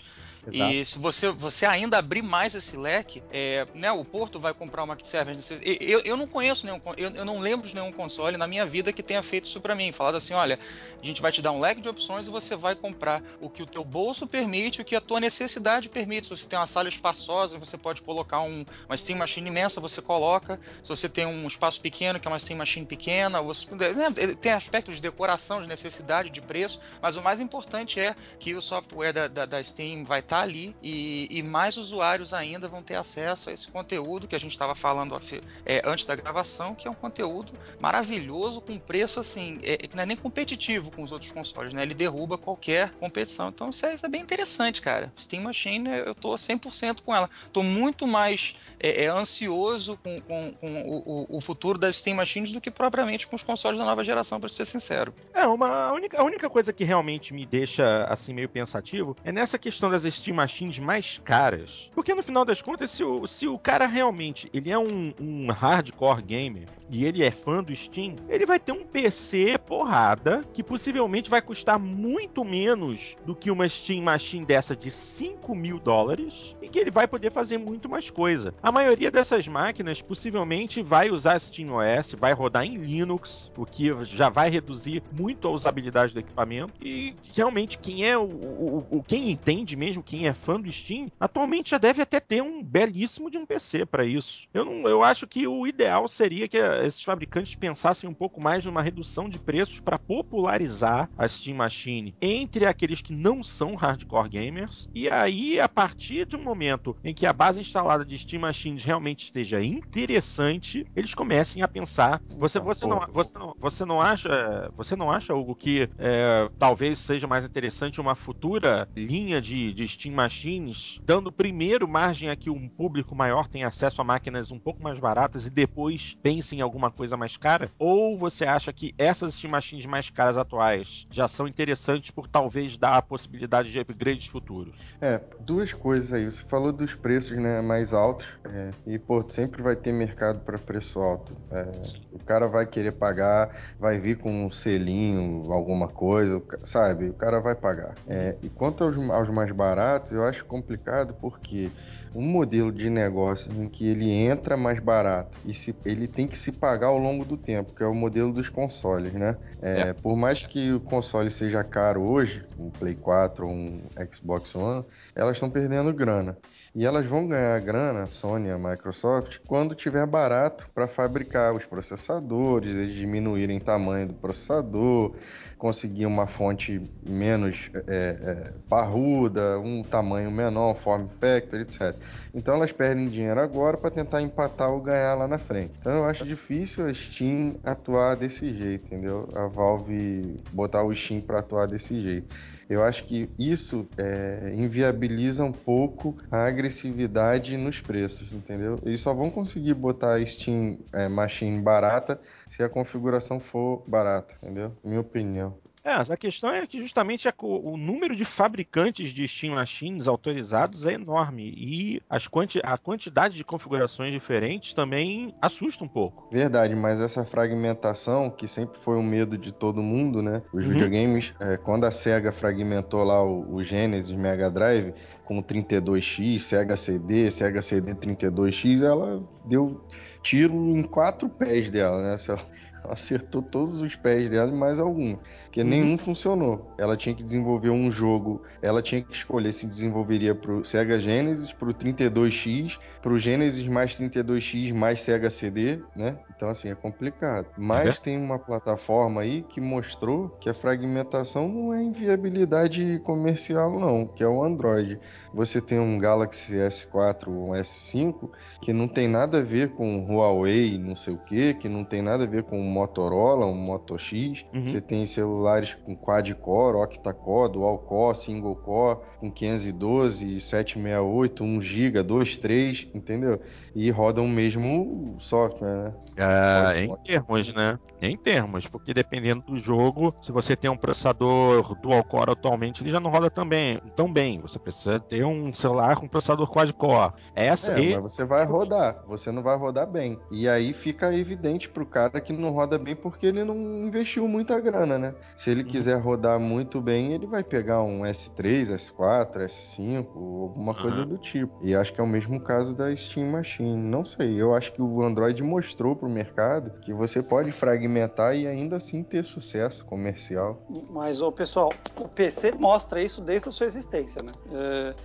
E 0.52 0.84
se 0.86 0.98
você, 0.98 1.30
você 1.30 1.66
ainda 1.66 1.98
abrir 1.98 2.22
mais 2.22 2.56
esse 2.56 2.76
leque, 2.76 3.22
é, 3.32 3.66
né, 3.76 3.92
o 3.92 4.04
Porto 4.04 4.40
vai 4.40 4.54
comprar 4.54 4.84
uma 4.84 4.98
server. 5.04 5.38
Eu, 5.62 6.00
eu 6.02 6.18
não 6.18 6.26
conheço 6.26 6.66
nenhum, 6.66 6.82
eu, 6.98 7.10
eu 7.12 7.26
não 7.26 7.40
lembro 7.40 7.68
de 7.68 7.76
nenhum 7.76 7.92
console 7.92 8.38
na 8.38 8.48
minha 8.48 8.66
vida 8.66 8.92
que 8.92 9.04
tenha 9.04 9.22
feito 9.22 9.46
isso 9.46 9.62
para 9.62 9.76
mim. 9.76 9.92
Falado 9.92 10.16
assim, 10.16 10.34
olha, 10.34 10.58
a 11.02 11.06
gente 11.06 11.22
vai 11.22 11.32
te 11.32 11.42
dar 11.42 11.52
um 11.52 11.60
leque 11.60 11.82
de 11.82 11.90
opções 11.90 12.28
e 12.28 12.30
você 12.30 12.56
vai 12.56 12.76
comprar 12.76 13.22
o 13.40 13.50
que 13.50 13.62
o 13.62 13.66
teu 13.66 13.84
bolso 13.84 14.26
permite, 14.26 14.82
o 14.82 14.86
que 14.86 14.96
a 14.96 15.02
tua 15.02 15.20
necessidade 15.20 15.90
permite. 15.90 16.28
Se 16.28 16.36
você 16.36 16.48
tem 16.48 16.58
uma 16.58 16.68
sala 16.68 16.90
espaçosa, 16.90 17.58
você 17.58 17.78
pode 17.78 18.02
colocar 18.02 18.42
um, 18.42 18.66
uma 18.88 18.98
Steam 18.98 19.20
Machine 19.20 19.48
imensa, 19.48 19.80
você 19.80 20.02
coloca. 20.02 20.60
Se 20.82 20.90
você 20.90 21.08
tem 21.08 21.26
um 21.26 21.48
espaço 21.48 21.80
pequeno, 21.82 22.20
que 22.20 22.28
é 22.28 22.32
uma 22.32 22.40
Steam 22.40 22.58
Machine 22.58 22.86
pequena, 22.86 23.42
você, 23.42 23.68
né, 23.76 24.10
tem 24.40 24.54
aspectos 24.54 24.96
de 24.96 25.02
decoração, 25.02 25.62
de 25.62 25.68
necessidade, 25.68 26.30
de 26.30 26.42
preço, 26.42 26.80
mas 27.02 27.16
o 27.16 27.22
mais 27.22 27.40
importante 27.40 28.00
é 28.00 28.16
que 28.40 28.56
o 28.56 28.62
software 28.62 29.14
da, 29.14 29.28
da, 29.28 29.46
da 29.46 29.64
Steam 29.64 30.04
vai 30.04 30.22
estar 30.32 30.38
tá 30.38 30.44
ali 30.44 30.74
e, 30.82 31.28
e, 31.30 31.44
mais 31.44 31.76
usuários 31.76 32.34
ainda 32.34 32.68
vão 32.70 32.82
ter 32.82 32.96
acesso 32.96 33.50
a 33.50 33.54
esse 33.54 33.68
conteúdo 33.68 34.28
que 34.28 34.36
a 34.36 34.40
gente 34.40 34.52
estava 34.52 34.74
falando 34.74 35.20
é, 35.66 35.82
antes 35.86 36.06
da 36.06 36.16
gravação, 36.16 36.74
que 36.74 36.88
é 36.88 36.92
um 36.92 36.96
conteúdo 36.96 37.52
maravilhoso 37.82 38.62
com 38.62 38.78
preço 38.78 39.20
assim, 39.20 39.60
é, 39.62 39.76
que 39.76 39.96
não 39.96 40.04
é 40.04 40.06
nem 40.06 40.16
competitivo 40.16 40.90
com 40.90 41.04
os 41.04 41.12
outros 41.12 41.32
consoles, 41.32 41.74
né? 41.74 41.82
Ele 41.82 41.94
derruba 41.94 42.38
qualquer 42.38 42.92
competição. 42.92 43.50
Então 43.50 43.70
isso 43.70 43.86
é, 43.86 43.94
isso 43.94 44.06
é 44.06 44.10
bem 44.10 44.22
interessante, 44.22 44.82
cara. 44.82 45.12
Steam 45.20 45.44
Machine, 45.44 45.90
eu 46.06 46.16
tô 46.16 46.34
100% 46.34 47.02
com 47.02 47.14
ela. 47.14 47.30
Tô 47.52 47.62
muito 47.62 48.08
mais 48.08 48.56
é, 48.80 49.04
é, 49.04 49.08
ansioso 49.08 49.98
com, 50.02 50.22
com, 50.22 50.54
com 50.54 50.82
o, 50.84 51.38
o, 51.38 51.42
futuro 51.42 51.78
das 51.78 51.98
Steam 51.98 52.16
Machines 52.16 52.52
do 52.54 52.62
que 52.62 52.72
propriamente 52.72 53.28
com 53.28 53.36
os 53.36 53.44
consoles 53.44 53.78
da 53.78 53.86
nova 53.86 54.04
geração, 54.04 54.40
para 54.40 54.50
ser 54.50 54.66
sincero. 54.66 55.14
É, 55.34 55.46
uma, 55.46 55.90
a, 55.90 55.94
única, 55.94 56.22
a 56.22 56.24
única 56.24 56.50
coisa 56.50 56.72
que 56.72 56.86
realmente 56.86 57.34
me 57.34 57.46
deixa 57.46 58.06
assim 58.06 58.34
meio 58.34 58.48
pensativo 58.48 59.16
é 59.24 59.32
nessa 59.32 59.60
questão 59.60 59.90
das 59.90 60.06
Steam 60.22 60.36
Machines 60.36 60.80
mais 60.80 61.20
caras. 61.24 61.90
Porque 61.94 62.14
no 62.14 62.24
final 62.24 62.46
das 62.46 62.62
contas, 62.62 62.92
se 62.92 63.04
o, 63.04 63.26
se 63.28 63.48
o 63.48 63.58
cara 63.58 63.88
realmente 63.88 64.50
ele 64.54 64.72
é 64.72 64.78
um, 64.78 65.14
um 65.20 65.52
hardcore 65.52 66.22
gamer 66.22 66.66
e 66.90 67.06
ele 67.06 67.24
é 67.24 67.32
fã 67.32 67.64
do 67.64 67.76
Steam, 67.76 68.16
ele 68.30 68.46
vai 68.46 68.60
ter 68.60 68.72
um 68.72 68.84
PC 68.84 69.58
porrada 69.66 70.42
que 70.54 70.64
possivelmente 70.64 71.30
vai 71.30 71.42
custar 71.42 71.80
muito 71.80 72.44
menos 72.44 73.16
do 73.26 73.36
que 73.36 73.50
uma 73.50 73.68
Steam 73.68 74.04
Machine 74.04 74.46
dessa 74.46 74.76
de 74.76 74.92
5 74.92 75.56
mil 75.56 75.80
dólares 75.80 76.56
e 76.62 76.68
que 76.68 76.78
ele 76.78 76.92
vai 76.92 77.08
poder 77.08 77.32
fazer 77.32 77.58
muito 77.58 77.90
mais 77.90 78.10
coisa. 78.10 78.54
A 78.62 78.72
maioria 78.72 79.10
dessas 79.10 79.48
máquinas 79.48 80.02
possivelmente 80.02 80.84
vai 80.84 81.10
usar 81.10 81.40
Steam 81.40 81.70
OS, 81.72 82.16
vai 82.20 82.34
rodar 82.34 82.66
em 82.66 82.76
Linux, 82.76 83.52
o 83.58 83.66
que 83.66 83.92
já 84.04 84.30
vai 84.30 84.50
reduzir 84.50 85.02
muito 85.18 85.48
a 85.48 85.52
usabilidade 85.52 86.14
do 86.14 86.20
equipamento. 86.20 86.74
E 86.82 87.16
realmente 87.34 87.78
quem 87.78 88.06
é 88.06 88.18
o, 88.18 88.24
o, 88.24 88.88
o 88.92 89.04
quem 89.04 89.32
entende 89.32 89.76
mesmo, 89.76 90.04
quem 90.12 90.28
é 90.28 90.34
fã 90.34 90.60
do 90.60 90.70
Steam, 90.70 91.08
atualmente 91.18 91.70
já 91.72 91.78
deve 91.78 92.02
até 92.02 92.20
ter 92.20 92.44
um 92.44 92.62
belíssimo 92.62 93.32
de 93.32 93.38
um 93.38 93.46
PC 93.46 93.86
para 93.86 94.04
isso. 94.04 94.46
Eu 94.54 94.66
não, 94.66 94.86
eu 94.86 95.02
acho 95.02 95.26
que 95.26 95.48
o 95.48 95.66
ideal 95.66 96.06
seria 96.06 96.50
que 96.50 96.58
esses 96.58 97.02
fabricantes 97.02 97.56
pensassem 97.56 98.10
um 98.10 98.14
pouco 98.14 98.42
mais 98.42 98.66
numa 98.66 98.82
redução 98.82 99.30
de 99.30 99.40
preços 99.40 99.80
para 99.80 99.98
popularizar 99.98 101.10
a 101.18 101.26
Steam 101.26 101.56
Machine 101.56 102.14
entre 102.22 102.66
aqueles 102.66 103.02
que 103.02 103.14
não 103.14 103.42
são 103.42 103.74
hardcore 103.76 104.28
gamers. 104.28 104.90
E 104.94 105.10
aí, 105.10 105.62
a 105.62 105.70
partir 105.70 106.28
de 106.28 106.36
um 106.36 106.44
momento 106.44 106.94
em 107.06 107.14
que 107.14 107.26
a 107.26 107.32
base 107.32 107.62
instalada 107.62 108.04
de 108.04 108.18
Steam 108.18 108.42
Machines 108.42 108.84
realmente 108.84 109.24
esteja 109.24 109.64
interessante, 109.64 110.86
eles 110.94 111.14
comecem 111.14 111.64
a 111.64 111.70
pensar. 111.70 112.22
Você, 112.38 112.58
Então, 112.58 112.68
você, 112.68 112.86
não, 112.86 113.08
você, 113.14 113.40
não, 113.40 113.56
você 113.58 113.86
não 113.86 114.02
acha, 114.02 114.70
você 114.76 114.94
não 114.94 115.10
acha, 115.10 115.34
Hugo, 115.34 115.56
que 115.56 115.90
é, 115.98 116.50
talvez 116.60 117.00
seja 117.00 117.28
mais 117.28 117.46
interessante 117.46 118.02
uma 118.02 118.14
futura 118.14 118.90
linha 118.94 119.40
de, 119.40 119.74
de 119.74 120.01
Steam 120.02 120.16
Machines, 120.16 121.00
dando 121.04 121.32
primeiro 121.32 121.88
margem 121.88 122.30
a 122.30 122.36
que 122.36 122.50
um 122.50 122.68
público 122.68 123.16
maior 123.16 123.48
tenha 123.48 123.68
acesso 123.68 124.02
a 124.02 124.04
máquinas 124.04 124.50
um 124.50 124.58
pouco 124.58 124.82
mais 124.82 125.00
baratas 125.00 125.46
e 125.46 125.50
depois 125.52 126.18
pense 126.24 126.56
em 126.56 126.62
alguma 126.62 126.90
coisa 126.90 127.16
mais 127.16 127.38
cara? 127.38 127.70
Ou 127.78 128.18
você 128.18 128.46
acha 128.46 128.74
que 128.74 128.96
essas 128.98 129.36
Steam 129.36 129.52
Machines 129.52 129.86
mais 129.86 130.10
caras 130.10 130.38
atuais 130.38 131.06
já 131.12 131.28
são 131.28 131.48
interessantes 131.48 132.10
por 132.10 132.28
talvez 132.28 132.78
dar 132.78 132.98
a 132.98 133.02
possibilidade 133.02 133.72
de 133.72 133.80
upgrades 133.80 134.26
futuros? 134.26 134.76
É, 135.00 135.22
duas 135.40 135.72
coisas 135.72 136.14
aí. 136.14 136.26
Você 136.26 136.44
falou 136.44 136.72
dos 136.72 136.96
preços 136.96 137.38
né, 137.38 137.62
mais 137.62 137.94
altos. 137.94 138.28
é, 138.46 138.72
e, 138.88 138.98
pô, 138.98 139.24
sempre 139.30 139.62
vai 139.62 139.76
ter 139.76 139.92
mercado 139.92 140.40
para 140.40 140.58
preço 140.58 141.00
alto. 141.00 141.38
É, 141.52 141.82
o 142.12 142.20
cara 142.20 142.48
vai 142.48 142.66
querer 142.66 142.94
pagar, 142.94 143.56
vai 143.80 144.00
vir 144.00 144.18
com 144.18 144.46
um 144.46 144.50
selinho, 144.50 145.52
alguma 145.52 145.88
coisa, 145.88 146.42
sabe? 146.64 147.10
O 147.10 147.14
cara 147.14 147.40
vai 147.40 147.54
pagar. 147.54 147.96
É, 148.08 148.36
e 148.42 148.50
quanto 148.50 148.84
aos, 148.84 148.98
aos 149.12 149.30
mais 149.30 149.52
baratos, 149.52 149.91
eu 150.12 150.24
acho 150.24 150.46
complicado 150.46 151.14
porque 151.20 151.72
um 152.14 152.22
modelo 152.22 152.72
de 152.72 152.90
negócio 152.90 153.52
em 153.54 153.70
que 153.70 153.88
ele 153.88 154.10
entra 154.12 154.58
mais 154.58 154.80
barato 154.80 155.38
e 155.46 155.54
se, 155.54 155.74
ele 155.86 156.08
tem 156.08 156.28
que 156.28 156.38
se 156.38 156.52
pagar 156.52 156.88
ao 156.88 156.98
longo 156.98 157.24
do 157.24 157.38
tempo, 157.38 157.74
que 157.74 157.84
é 157.84 157.88
o 157.88 157.94
modelo 157.94 158.34
dos 158.34 158.50
consoles, 158.50 159.14
né? 159.14 159.38
É, 159.62 159.94
Por 159.94 160.18
mais 160.18 160.44
que 160.44 160.74
o 160.74 160.82
console 160.82 161.30
seja 161.30 161.64
caro 161.64 162.02
hoje, 162.04 162.46
um 162.58 162.70
Play 162.70 162.96
4 162.96 163.48
ou 163.48 163.52
um 163.54 163.90
Xbox 164.12 164.54
One, 164.56 164.86
elas 165.16 165.38
estão 165.38 165.50
perdendo 165.50 165.94
grana. 165.94 166.38
E 166.76 166.86
elas 166.86 167.06
vão 167.06 167.28
ganhar 167.28 167.60
grana, 167.60 168.04
a 168.04 168.08
Sony 168.08 168.48
e 168.48 168.52
a 168.52 168.58
Microsoft, 168.58 169.40
quando 169.46 169.76
tiver 169.76 170.06
barato 170.06 170.70
para 170.74 170.88
fabricar 170.88 171.54
os 171.54 171.66
processadores, 171.66 172.76
eles 172.76 172.94
diminuírem 172.94 173.58
o 173.58 173.64
tamanho 173.64 174.08
do 174.08 174.16
processador, 174.16 175.16
conseguir 175.62 176.08
uma 176.08 176.26
fonte 176.26 176.82
menos 177.08 177.70
é, 177.76 178.16
é, 178.20 178.54
parruda, 178.68 179.60
um 179.60 179.84
tamanho 179.84 180.32
menor, 180.32 180.74
form 180.74 181.08
factor, 181.08 181.60
etc. 181.60 181.96
Então 182.34 182.56
elas 182.56 182.72
perdem 182.72 183.08
dinheiro 183.08 183.40
agora 183.40 183.78
para 183.78 183.92
tentar 183.92 184.24
empatar 184.24 184.72
ou 184.72 184.82
ganhar 184.82 185.14
lá 185.14 185.28
na 185.28 185.38
frente. 185.38 185.72
Então 185.80 185.92
eu 185.92 186.06
acho 186.06 186.26
difícil 186.26 186.88
a 186.88 186.94
Steam 186.96 187.58
atuar 187.64 188.16
desse 188.16 188.52
jeito, 188.58 188.86
entendeu? 188.86 189.30
A 189.36 189.46
Valve 189.46 190.40
botar 190.52 190.82
o 190.84 190.92
Steam 190.96 191.22
para 191.22 191.42
atuar 191.42 191.68
desse 191.68 192.02
jeito. 192.02 192.36
Eu 192.72 192.82
acho 192.84 193.04
que 193.04 193.30
isso 193.38 193.86
é, 193.98 194.54
inviabiliza 194.54 195.44
um 195.44 195.52
pouco 195.52 196.16
a 196.32 196.46
agressividade 196.48 197.58
nos 197.58 197.82
preços, 197.82 198.32
entendeu? 198.32 198.80
Eles 198.86 199.02
só 199.02 199.14
vão 199.14 199.30
conseguir 199.30 199.74
botar 199.74 200.14
a 200.14 200.26
Steam 200.26 200.80
é, 200.94 201.10
Machine 201.10 201.62
barata 201.62 202.22
se 202.48 202.64
a 202.64 202.70
configuração 202.70 203.42
for 203.42 203.84
barata, 203.86 204.36
entendeu? 204.42 204.74
Minha 204.86 205.02
opinião. 205.02 205.61
É, 205.84 205.94
a 205.94 206.18
questão 206.18 206.52
é 206.52 206.66
que 206.68 206.80
justamente 206.80 207.28
a 207.28 207.34
o 207.42 207.76
número 207.76 208.16
de 208.16 208.24
fabricantes 208.24 209.10
de 209.10 209.28
Steam 209.28 209.56
Machines 209.56 210.08
autorizados 210.08 210.86
é 210.86 210.94
enorme 210.94 211.52
e 211.58 212.02
as 212.08 212.28
quanti 212.28 212.60
a 212.64 212.78
quantidade 212.78 213.36
de 213.36 213.44
configurações 213.44 214.12
diferentes 214.12 214.74
também 214.76 215.34
assusta 215.42 215.84
um 215.84 215.88
pouco. 215.88 216.28
Verdade, 216.32 216.76
mas 216.76 217.00
essa 217.00 217.26
fragmentação, 217.26 218.30
que 218.30 218.48
sempre 218.48 218.78
foi 218.78 218.96
um 218.96 219.04
medo 219.04 219.38
de 219.38 219.52
todo 219.52 219.82
mundo, 219.82 220.22
né? 220.22 220.44
Os 220.54 220.64
Uhum. 220.66 220.72
videogames, 220.72 221.34
é, 221.40 221.58
quando 221.58 221.86
a 221.86 221.92
SEGA 221.92 222.32
fragmentou 222.32 223.04
lá 223.04 223.24
o, 223.24 223.56
o 223.56 223.64
Genesis 223.64 224.16
Mega 224.16 224.52
Drive 224.52 224.94
com 225.26 225.42
32X, 225.42 226.40
Sega 226.40 226.78
CD, 226.78 227.32
Sega 227.32 227.62
CD 227.62 227.96
32X, 227.96 228.84
ela 228.84 229.24
deu 229.46 229.82
tiro 230.22 230.54
em 230.54 230.84
quatro 230.84 231.28
pés 231.28 231.72
dela, 231.72 232.02
né? 232.04 232.16
Ela 232.28 232.40
acertou 232.84 233.42
todos 233.42 233.82
os 233.82 233.96
pés 233.96 234.30
dela 234.30 234.52
e 234.52 234.56
mais 234.56 234.80
algum, 234.80 235.16
porque 235.44 235.62
Uhum. 235.62 235.68
nenhum 235.68 235.98
funcionou. 235.98 236.74
Ela 236.78 236.98
tinha 236.98 237.14
que 237.16 237.24
desenvolver 237.24 237.70
um 237.70 237.92
jogo, 237.92 238.42
ela 238.62 238.82
tinha 238.82 239.02
que 239.02 239.14
escolher 239.14 239.52
se 239.52 239.66
desenvolveria 239.68 240.34
pro 240.34 240.64
Sega 240.66 241.00
Genesis, 241.00 241.54
pro 241.54 241.74
32X, 241.74 242.78
pro 243.02 243.18
Genesis 243.20 243.68
mais 243.68 243.96
32X 243.98 244.74
mais 244.74 245.02
Sega 245.02 245.30
CD, 245.30 245.80
né? 245.96 246.18
Então 246.36 246.50
assim, 246.50 246.70
é 246.70 246.76
complicado. 246.76 247.48
Mas 247.58 248.00
tem 248.00 248.18
uma 248.18 248.40
plataforma 248.40 249.22
aí 249.22 249.44
que 249.44 249.62
mostrou 249.62 250.30
que 250.40 250.50
a 250.50 250.54
fragmentação 250.54 251.48
não 251.48 251.74
é 251.74 251.82
inviabilidade 251.84 253.00
comercial 253.04 253.80
não, 253.80 254.08
que 254.08 254.24
é 254.24 254.28
o 254.28 254.44
Android. 254.44 255.00
Você 255.34 255.62
tem 255.62 255.80
um 255.80 255.98
Galaxy 255.98 256.56
S4 256.56 257.28
ou 257.28 257.50
um 257.50 257.52
S5 257.52 258.30
que 258.62 258.74
não 258.74 258.88
tem 258.88 259.08
nada 259.08 259.40
a 259.40 259.42
ver 259.42 259.70
com 259.70 260.06
Huawei, 260.06 260.78
não 260.78 260.96
sei 260.96 261.14
o 261.14 261.18
que, 261.18 261.54
que 261.54 261.70
não 261.70 261.84
tem 261.84 262.02
nada 262.02 262.26
a 262.26 262.28
ver 262.28 262.44
com 262.44 262.60
um 262.60 262.70
Motorola, 262.70 263.46
um 263.46 263.56
Moto 263.56 263.98
X. 263.98 264.46
Uhum. 264.54 264.66
Você 264.66 264.82
tem 264.82 265.06
celulares 265.06 265.76
com 265.86 265.96
quad-core, 265.96 266.78
octa-core, 266.78 267.54
dual-core, 267.54 268.18
single-core, 268.18 269.00
com 269.20 269.32
512, 269.32 270.40
768, 270.42 271.44
1 271.44 271.62
GB, 271.62 272.04
2, 272.04 272.38
3, 272.38 272.88
entendeu? 272.94 273.40
E 273.74 273.90
rodam 273.90 274.26
o 274.26 274.30
mesmo 274.30 275.16
software, 275.20 275.84
né? 275.84 275.94
Ah, 276.18 276.74
em 276.78 276.96
termos, 277.04 277.54
né? 277.54 277.80
Em 278.02 278.18
termos, 278.18 278.68
porque 278.68 278.94
dependendo 278.94 279.42
do 279.44 279.58
jogo, 279.58 280.14
se 280.22 280.32
você 280.32 280.56
tem 280.56 280.70
um 280.70 280.76
processador 280.76 281.76
dual 281.80 282.04
core 282.04 282.32
atualmente, 282.32 282.84
ele 282.84 282.90
já 282.90 283.00
não 283.00 283.12
roda 283.12 283.30
tão 283.30 283.48
bem. 283.48 283.80
Tão 283.96 284.12
bem. 284.12 284.42
Você 284.42 284.58
precisa 284.58 285.00
ter 285.00 285.21
um 285.26 285.54
celular 285.54 285.96
com 285.98 286.08
processador 286.08 286.50
quad 286.50 286.72
core. 286.74 287.14
Essa 287.36 287.74
É, 287.74 287.80
e- 287.80 287.94
mas 287.94 288.02
você 288.02 288.24
vai 288.26 288.46
rodar, 288.46 289.04
você 289.08 289.32
não 289.32 289.44
vai 289.44 289.58
rodar 289.58 289.90
bem. 289.90 290.20
E 290.32 290.48
aí 290.48 290.74
fica 290.74 291.14
evidente 291.16 291.70
pro 291.70 291.86
cara 291.86 292.20
que 292.22 292.34
não 292.34 292.52
roda 292.52 292.78
bem 292.78 292.96
porque 292.96 293.26
ele 293.28 293.44
não 293.44 293.56
investiu 293.86 294.28
muita 294.28 294.60
grana, 294.60 294.98
né? 294.98 295.14
Se 295.38 295.50
ele 295.50 295.64
quiser 295.64 296.00
rodar 296.02 296.40
muito 296.40 296.82
bem, 296.82 297.14
ele 297.14 297.28
vai 297.28 297.44
pegar 297.44 297.82
um 297.84 298.06
S3, 298.06 298.70
S4, 298.70 299.42
S5, 299.44 300.12
ou 300.16 300.44
alguma 300.44 300.74
coisa 300.74 301.02
Aham. 301.02 301.10
do 301.10 301.18
tipo. 301.18 301.52
E 301.62 301.76
acho 301.76 301.94
que 301.94 302.00
é 302.00 302.04
o 302.04 302.08
mesmo 302.08 302.40
caso 302.42 302.76
da 302.76 302.96
Steam 302.96 303.32
Machine. 303.32 303.76
Não 303.76 304.06
sei, 304.06 304.42
eu 304.42 304.54
acho 304.54 304.74
que 304.74 304.82
o 304.82 305.02
Android 305.04 305.42
mostrou 305.44 305.96
pro 305.96 306.10
mercado 306.10 306.72
que 306.82 306.94
você 306.94 307.22
pode 307.22 307.52
fragmentar 307.52 308.36
e 308.36 308.48
ainda 308.48 308.78
assim 308.78 309.04
ter 309.04 309.24
sucesso 309.24 309.86
comercial. 309.86 310.62
Mas, 310.90 311.22
ô, 311.22 311.32
pessoal, 311.32 311.76
o 312.00 312.08
PC 312.08 312.52
mostra 312.54 313.02
isso 313.02 313.22
desde 313.22 313.50
a 313.50 313.52
sua 313.52 313.66
existência, 313.66 314.22
né? 314.22 314.32
É, 314.50 314.96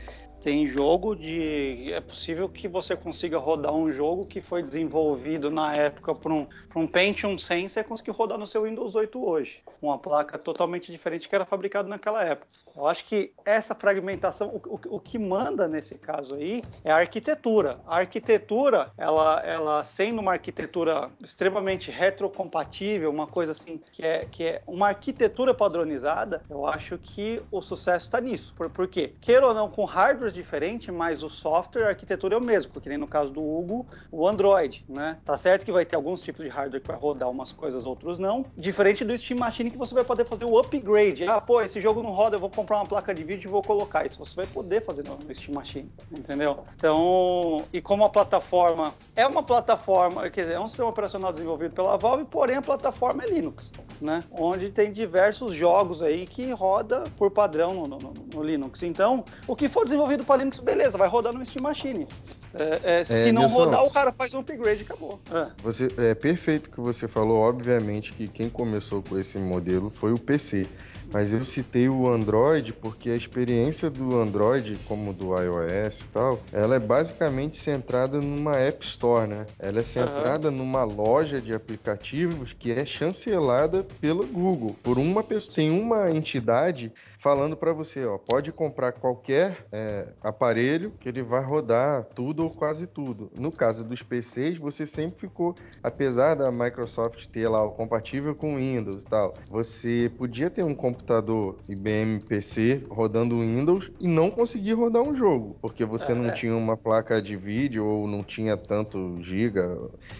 tem 0.41 0.67
jogo 0.67 1.15
de. 1.17 1.93
É 1.93 2.01
possível 2.01 2.49
que 2.49 2.69
você 2.69 2.95
consiga 2.97 3.39
rodar 3.39 3.75
um 3.75 3.91
jogo 3.91 4.27
que 4.27 4.41
foi 4.41 4.63
desenvolvido 4.63 5.51
na 5.51 5.75
época 5.75 6.15
por 6.15 6.31
um, 6.33 6.47
por 6.69 6.79
um 6.81 6.87
Pentium 6.87 7.37
100, 7.37 7.69
você 7.69 7.83
conseguiu 7.85 8.15
rodar 8.15 8.39
no 8.39 8.47
seu 8.47 8.63
Windows 8.65 8.95
8 8.95 9.25
hoje. 9.25 9.63
Uma 9.81 9.99
placa 9.99 10.39
totalmente 10.39 10.91
diferente 10.91 11.29
que 11.29 11.35
era 11.35 11.45
fabricado 11.45 11.89
naquela 11.89 12.23
época. 12.25 12.47
Eu 12.75 12.87
acho 12.87 13.05
que 13.05 13.33
essa 13.45 13.75
fragmentação, 13.75 14.49
o, 14.49 14.75
o- 14.75 14.97
o 14.97 15.01
que 15.01 15.19
manda 15.19 15.67
nesse 15.69 15.97
caso 15.97 16.35
aí 16.35 16.63
é 16.85 16.91
a 16.91 16.97
arquitetura. 16.97 17.81
A 17.87 17.99
arquitetura, 17.99 18.91
ela, 18.97 19.41
ela 19.45 19.85
sendo 19.85 20.21
uma 20.21 20.33
arquitetura 20.33 21.11
extremamente 21.23 21.91
retrocompatível, 21.91 23.11
uma 23.11 23.27
coisa 23.27 23.53
assim 23.53 23.81
que 23.93 24.03
é, 24.05 24.27
que 24.27 24.45
é 24.45 24.63
uma 24.67 24.89
arquitetura 24.89 25.55
padronizada, 25.55 26.43
eu 26.49 26.67
acho 26.67 26.99
que 26.99 27.43
o 27.51 27.61
sucesso 27.63 28.07
está 28.07 28.21
nisso. 28.21 28.55
Por, 28.55 28.69
por 28.71 28.87
quê? 28.89 29.15
Queira 29.21 29.47
ou 29.47 29.55
não, 29.55 29.69
com 29.71 29.85
diferentes, 30.33 30.89
mas 30.89 31.23
o 31.23 31.29
software, 31.29 31.85
a 31.85 31.89
arquitetura 31.89 32.35
é 32.35 32.39
o 32.39 32.41
mesmo, 32.41 32.73
porque 32.73 32.89
nem 32.89 32.99
no 32.99 33.07
caso 33.07 33.33
do 33.33 33.43
Hugo, 33.43 33.87
o 34.11 34.27
Android, 34.27 34.85
né? 34.89 35.19
Tá 35.25 35.37
certo 35.37 35.65
que 35.65 35.73
vai 35.73 35.85
ter 35.85 35.97
alguns 35.97 36.23
tipos 36.23 36.45
de 36.45 36.51
hardware 36.51 36.81
que 36.81 36.89
vai 36.89 36.97
rodar 36.97 37.31
umas 37.31 37.53
coisas, 37.53 37.87
outros 37.87 38.19
não. 38.19 38.45
Diferente 38.57 39.05
do 39.05 39.17
Steam 39.17 39.39
Machine 39.39 39.71
que 39.71 39.79
você 39.79 39.95
vai 39.95 40.05
poder 40.05 40.25
fazer 40.25 40.45
o 40.45 40.59
upgrade. 40.59 41.25
Ah, 41.25 41.41
pô, 41.41 41.61
esse 41.61 41.81
jogo 41.81 42.03
não 42.03 42.11
roda, 42.11 42.37
eu 42.37 42.41
vou 42.41 42.51
comprar 42.51 42.77
uma 42.77 42.87
placa 42.87 43.15
de 43.15 43.25
vídeo 43.25 43.49
e 43.49 43.51
vou 43.51 43.63
colocar. 43.63 44.07
Isso 44.07 44.19
você 44.19 44.35
vai 44.35 44.47
poder 44.47 44.85
fazer 44.85 45.05
no 45.05 45.19
Steam 45.35 45.55
Machine, 45.55 45.91
entendeu? 46.11 46.65
Então, 46.77 47.65
e 47.73 47.81
como 47.81 48.05
a 48.05 48.11
plataforma 48.11 48.95
é 49.15 49.27
uma 49.27 49.43
plataforma, 49.43 50.29
quer 50.31 50.43
dizer, 50.43 50.55
é 50.55 50.61
um 50.61 50.67
sistema 50.67 50.89
operacional 50.89 51.33
desenvolvido 51.33 51.75
pela 51.75 51.97
Valve, 51.97 52.25
porém 52.25 52.57
a 52.57 52.63
plataforma 52.63 53.25
é 53.25 53.27
Linux, 53.27 53.73
né? 54.01 54.25
Onde 54.31 54.71
tem 54.71 54.93
diversos 54.93 55.53
jogos 55.53 56.03
aí 56.03 56.27
que 56.27 56.51
roda 56.53 57.05
por 57.17 57.31
padrão 57.31 57.87
no, 57.87 57.99
no, 57.99 58.15
no 58.35 58.43
Linux. 58.43 58.83
Então, 58.83 59.25
o 59.47 59.55
que 59.55 59.69
for 59.69 59.85
desenvolvido 59.85 60.16
para 60.25 60.39
Linux, 60.39 60.59
beleza, 60.61 60.97
vai 60.97 61.09
rodar 61.09 61.33
no 61.33 61.45
Steam 61.45 61.63
Machine. 61.63 62.07
É, 62.55 63.01
é, 63.01 63.05
se 63.05 63.33
não 63.33 63.43
Nilson, 63.43 63.65
rodar, 63.65 63.85
o 63.85 63.91
cara 63.91 64.13
faz 64.13 64.33
um 64.33 64.41
upgrade 64.41 64.81
e 64.81 64.85
acabou. 64.85 65.21
É. 65.31 65.49
Você, 65.63 65.89
é 65.99 66.15
perfeito 66.15 66.69
o 66.69 66.71
que 66.71 66.81
você 66.81 67.07
falou. 67.07 67.39
Obviamente 67.39 68.13
que 68.13 68.29
quem 68.29 68.49
começou 68.49 69.03
com 69.03 69.19
esse 69.19 69.39
modelo 69.39 69.91
foi 69.91 70.13
o 70.13 70.19
PC. 70.19 70.67
Mas 71.13 71.33
eu 71.33 71.45
citei 71.45 71.89
o 71.89 72.09
Android 72.09 72.73
porque 72.73 73.11
a 73.11 73.17
experiência 73.17 73.89
do 73.89 74.17
Android, 74.17 74.79
como 74.87 75.13
do 75.13 75.39
iOS 75.39 76.01
e 76.01 76.09
tal, 76.09 76.43
ela 76.53 76.75
é 76.75 76.79
basicamente 76.79 77.57
centrada 77.57 78.21
numa 78.21 78.57
App 78.57 78.85
Store, 78.85 79.29
né? 79.29 79.47
Ela 79.59 79.81
é 79.81 79.83
centrada 79.83 80.51
numa 80.51 80.85
loja 80.85 81.41
de 81.41 81.55
aplicativos 81.55 82.53
que 82.53 82.73
é 82.73 82.85
chancelada 82.85 83.87
pela 84.01 84.25
Google. 84.25 84.77
Por 84.83 84.99
uma 84.99 85.23
pessoa, 85.23 85.55
tem 85.55 85.71
uma 85.71 86.11
entidade 86.11 86.93
falando 87.27 87.57
para 87.57 87.73
você, 87.73 88.07
ó, 88.07 88.19
pode 88.19 88.53
comprar 88.53 88.93
qualquer 88.93 89.67
é, 89.73 90.13
aparelho 90.23 90.93
que 91.01 91.09
ele 91.09 91.25
vai 91.25 91.43
rodar 91.43 92.05
tudo 92.15 92.45
ou 92.45 92.51
quase 92.51 92.87
tudo. 92.87 93.33
No 93.35 93.51
caso 93.51 93.83
dos 93.83 94.01
PCs, 94.01 94.59
você 94.59 94.87
sempre 94.87 95.19
ficou, 95.19 95.57
apesar 95.83 96.37
da 96.37 96.53
Microsoft 96.53 97.27
ter 97.27 97.49
lá 97.49 97.65
o 97.65 97.73
compatível 97.73 98.33
com 98.33 98.55
Windows 98.55 99.03
e 99.03 99.07
tal, 99.07 99.35
você 99.51 100.09
podia 100.17 100.49
ter 100.49 100.63
um 100.63 100.73
computador 100.73 101.59
IBM 101.69 102.21
PC 102.29 102.87
rodando 102.89 103.41
Windows 103.41 103.91
e 103.99 104.07
não 104.07 104.31
conseguir 104.31 104.75
rodar 104.75 105.03
um 105.03 105.17
jogo, 105.17 105.57
porque 105.61 105.85
você 105.85 106.15
não 106.15 106.33
tinha 106.33 106.55
uma 106.55 106.77
placa 106.77 107.21
de 107.21 107.37
vídeo 107.37 107.85
ou 107.85 108.07
não 108.07 108.23
tinha 108.23 108.57
tanto 108.57 109.21
giga, 109.21 109.77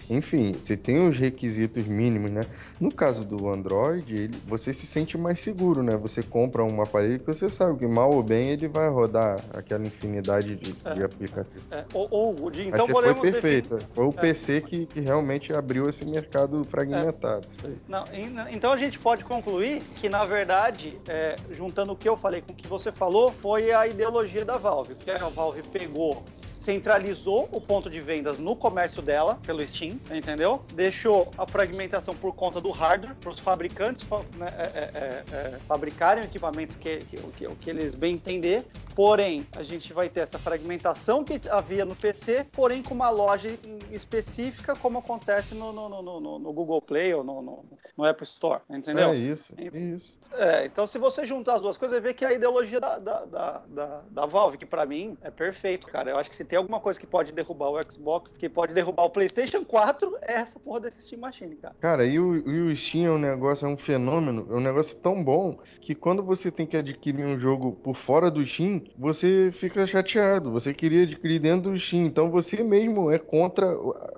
enfim, 0.09 0.53
você 0.61 0.75
tem 0.75 1.07
os 1.07 1.17
requisitos 1.17 1.87
mínimos, 1.87 2.31
né? 2.31 2.41
No 2.81 2.91
caso 2.91 3.23
do 3.23 3.47
Android, 3.47 4.13
ele, 4.13 4.37
você 4.45 4.73
se 4.73 4.85
sente 4.85 5.17
mais 5.17 5.39
seguro, 5.39 5.81
né? 5.81 5.95
Você 5.95 6.21
compra 6.21 6.65
um 6.97 6.99
aparelho 6.99 7.19
que 7.19 7.27
você 7.27 7.49
sabe 7.49 7.77
que 7.79 7.87
mal 7.87 8.11
ou 8.11 8.23
bem 8.23 8.49
ele 8.49 8.67
vai 8.67 8.89
rodar 8.89 9.43
aquela 9.53 9.85
infinidade 9.85 10.55
de, 10.55 10.71
de 10.73 11.03
aplicativos. 11.03 11.63
É, 11.71 11.85
ou, 11.93 12.07
ou, 12.11 12.49
de- 12.51 12.65
Mas 12.69 12.81
então 12.81 12.87
você 12.87 13.13
foi 13.13 13.31
perfeita. 13.31 13.79
Foi 13.93 14.05
o 14.05 14.09
É. 14.09 14.13
PC 14.13 14.61
que, 14.61 14.85
que 14.87 14.99
realmente 14.99 15.53
abriu 15.53 15.87
esse 15.87 16.05
mercado 16.05 16.63
fragmentado. 16.65 17.45
Aí. 17.65 17.77
Não, 17.87 18.05
en- 18.11 18.35
então 18.55 18.71
a 18.71 18.77
gente 18.77 18.97
pode 18.99 19.23
concluir 19.23 19.81
que, 20.01 20.09
na 20.09 20.25
verdade, 20.25 20.99
é, 21.07 21.35
juntando 21.51 21.93
o 21.93 21.95
que 21.95 22.09
eu 22.09 22.17
falei 22.17 22.41
com 22.41 22.51
o 22.51 22.55
que 22.55 22.67
você 22.67 22.91
falou, 22.91 23.31
foi 23.31 23.71
a 23.71 23.85
ideologia 23.87 24.43
da 24.43 24.57
Valve. 24.57 24.95
Porque 24.95 25.11
a 25.11 25.29
Valve 25.29 25.61
pegou, 25.63 26.23
centralizou 26.57 27.47
o 27.51 27.61
ponto 27.61 27.89
de 27.89 27.99
vendas 28.01 28.37
no 28.37 28.55
comércio 28.55 29.01
dela, 29.01 29.35
pelo 29.45 29.65
Steam, 29.67 29.99
entendeu? 30.11 30.61
Deixou 30.73 31.31
a 31.37 31.45
fragmentação 31.45 32.15
por 32.15 32.33
conta 32.33 32.59
do 32.59 32.71
hardware, 32.71 33.15
para 33.15 33.29
os 33.31 33.39
fabricantes 33.39 34.03
fa- 34.03 34.21
né, 34.35 34.47
é, 34.57 34.63
é, 34.63 34.91
é, 34.93 35.23
é, 35.55 35.59
fabricarem 35.67 36.23
o 36.23 36.25
equipamento 36.25 36.77
que, 36.77 36.97
que, 36.99 37.17
que, 37.17 37.55
que 37.55 37.69
eles 37.69 37.95
bem 37.95 38.15
entender. 38.15 38.65
Porém, 38.95 39.45
a 39.55 39.61
gente 39.61 39.93
vai 39.93 40.09
ter 40.09 40.21
essa 40.21 40.39
fragmentação 40.39 41.23
que 41.23 41.39
havia 41.49 41.85
no 41.85 41.95
PC, 41.95 42.45
porém 42.51 42.81
com 42.81 42.95
uma 42.95 43.11
loja 43.11 43.47
específica, 43.91 44.75
como 44.75 44.97
acontece 44.97 45.53
no, 45.53 45.71
no, 45.71 45.87
no, 45.87 46.19
no- 46.19 46.39
no 46.39 46.53
Google 46.53 46.81
Play 46.81 47.13
ou 47.13 47.23
no, 47.23 47.41
no, 47.43 47.65
no 47.95 48.05
App 48.05 48.23
Store, 48.23 48.61
entendeu? 48.69 49.11
É 49.11 49.15
isso, 49.15 49.53
é 49.55 49.77
isso. 49.77 50.17
É, 50.33 50.65
então 50.65 50.87
se 50.87 50.97
você 50.97 51.25
juntar 51.25 51.53
as 51.55 51.61
duas 51.61 51.77
coisas, 51.77 51.97
você 51.97 52.01
vê 52.01 52.13
que 52.13 52.25
é 52.25 52.29
a 52.29 52.33
ideologia 52.33 52.79
da, 52.79 52.97
da, 52.97 53.25
da, 53.25 53.63
da, 53.67 54.01
da 54.09 54.25
Valve, 54.25 54.57
que 54.57 54.65
pra 54.65 54.85
mim 54.85 55.15
é 55.21 55.29
perfeito, 55.29 55.85
cara. 55.87 56.09
Eu 56.09 56.17
acho 56.17 56.29
que 56.29 56.35
se 56.35 56.43
tem 56.47 56.57
alguma 56.57 56.79
coisa 56.79 56.99
que 56.99 57.05
pode 57.05 57.31
derrubar 57.31 57.69
o 57.69 57.91
Xbox, 57.91 58.31
que 58.31 58.47
pode 58.47 58.73
derrubar 58.73 59.03
o 59.03 59.09
PlayStation 59.09 59.63
4, 59.63 60.17
é 60.21 60.33
essa 60.33 60.59
porra 60.59 60.81
desse 60.81 61.01
Steam 61.01 61.19
Machine, 61.19 61.55
cara. 61.55 61.75
Cara, 61.79 62.05
e 62.05 62.19
o, 62.19 62.35
e 62.35 62.71
o 62.71 62.75
Steam 62.75 63.05
é 63.05 63.11
um 63.11 63.19
negócio, 63.19 63.65
é 63.65 63.69
um 63.69 63.77
fenômeno, 63.77 64.47
é 64.49 64.53
um 64.55 64.59
negócio 64.59 64.97
tão 64.97 65.23
bom 65.23 65.57
que 65.81 65.93
quando 65.93 66.23
você 66.23 66.49
tem 66.49 66.65
que 66.65 66.77
adquirir 66.77 67.25
um 67.25 67.37
jogo 67.37 67.73
por 67.73 67.95
fora 67.95 68.31
do 68.31 68.45
Steam, 68.45 68.81
você 68.97 69.49
fica 69.51 69.85
chateado. 69.85 70.51
Você 70.51 70.73
queria 70.73 71.03
adquirir 71.03 71.39
dentro 71.39 71.71
do 71.71 71.79
Steam, 71.79 72.05
então 72.05 72.31
você 72.31 72.63
mesmo 72.63 73.11
é 73.11 73.19
contra 73.19 73.67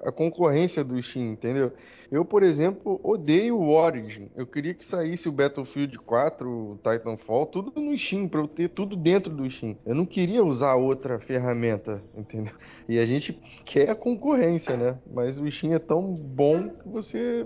a 0.04 0.12
concorrência 0.12 0.84
do 0.84 1.02
Steam, 1.02 1.32
entendeu? 1.32 1.72
Eu, 2.12 2.26
por 2.26 2.42
exemplo, 2.42 3.00
odeio 3.04 3.56
o 3.56 3.70
Origin. 3.70 4.32
Eu 4.36 4.48
queria 4.48 4.74
que 4.74 4.84
saísse 4.84 5.30
o 5.30 5.32
Battlefield 5.32 5.96
4, 6.00 6.50
o 6.50 6.78
Titanfall, 6.78 7.46
tudo 7.46 7.80
no 7.80 7.96
Steam, 7.96 8.28
pra 8.28 8.39
eu 8.42 8.48
ter 8.48 8.70
tudo 8.70 8.96
dentro 8.96 9.32
do 9.32 9.50
Steam. 9.50 9.78
Eu 9.86 9.94
não 9.94 10.06
queria 10.06 10.44
usar 10.44 10.74
outra 10.76 11.20
ferramenta, 11.20 12.04
entendeu? 12.19 12.53
E 12.88 12.99
a 12.99 13.05
gente 13.05 13.34
quer 13.65 13.89
a 13.89 13.95
concorrência, 13.95 14.75
né? 14.75 14.97
Mas 15.12 15.39
o 15.39 15.49
Steam 15.49 15.73
é 15.73 15.79
tão 15.79 16.13
bom 16.13 16.69
que 16.69 16.88
você. 16.88 17.45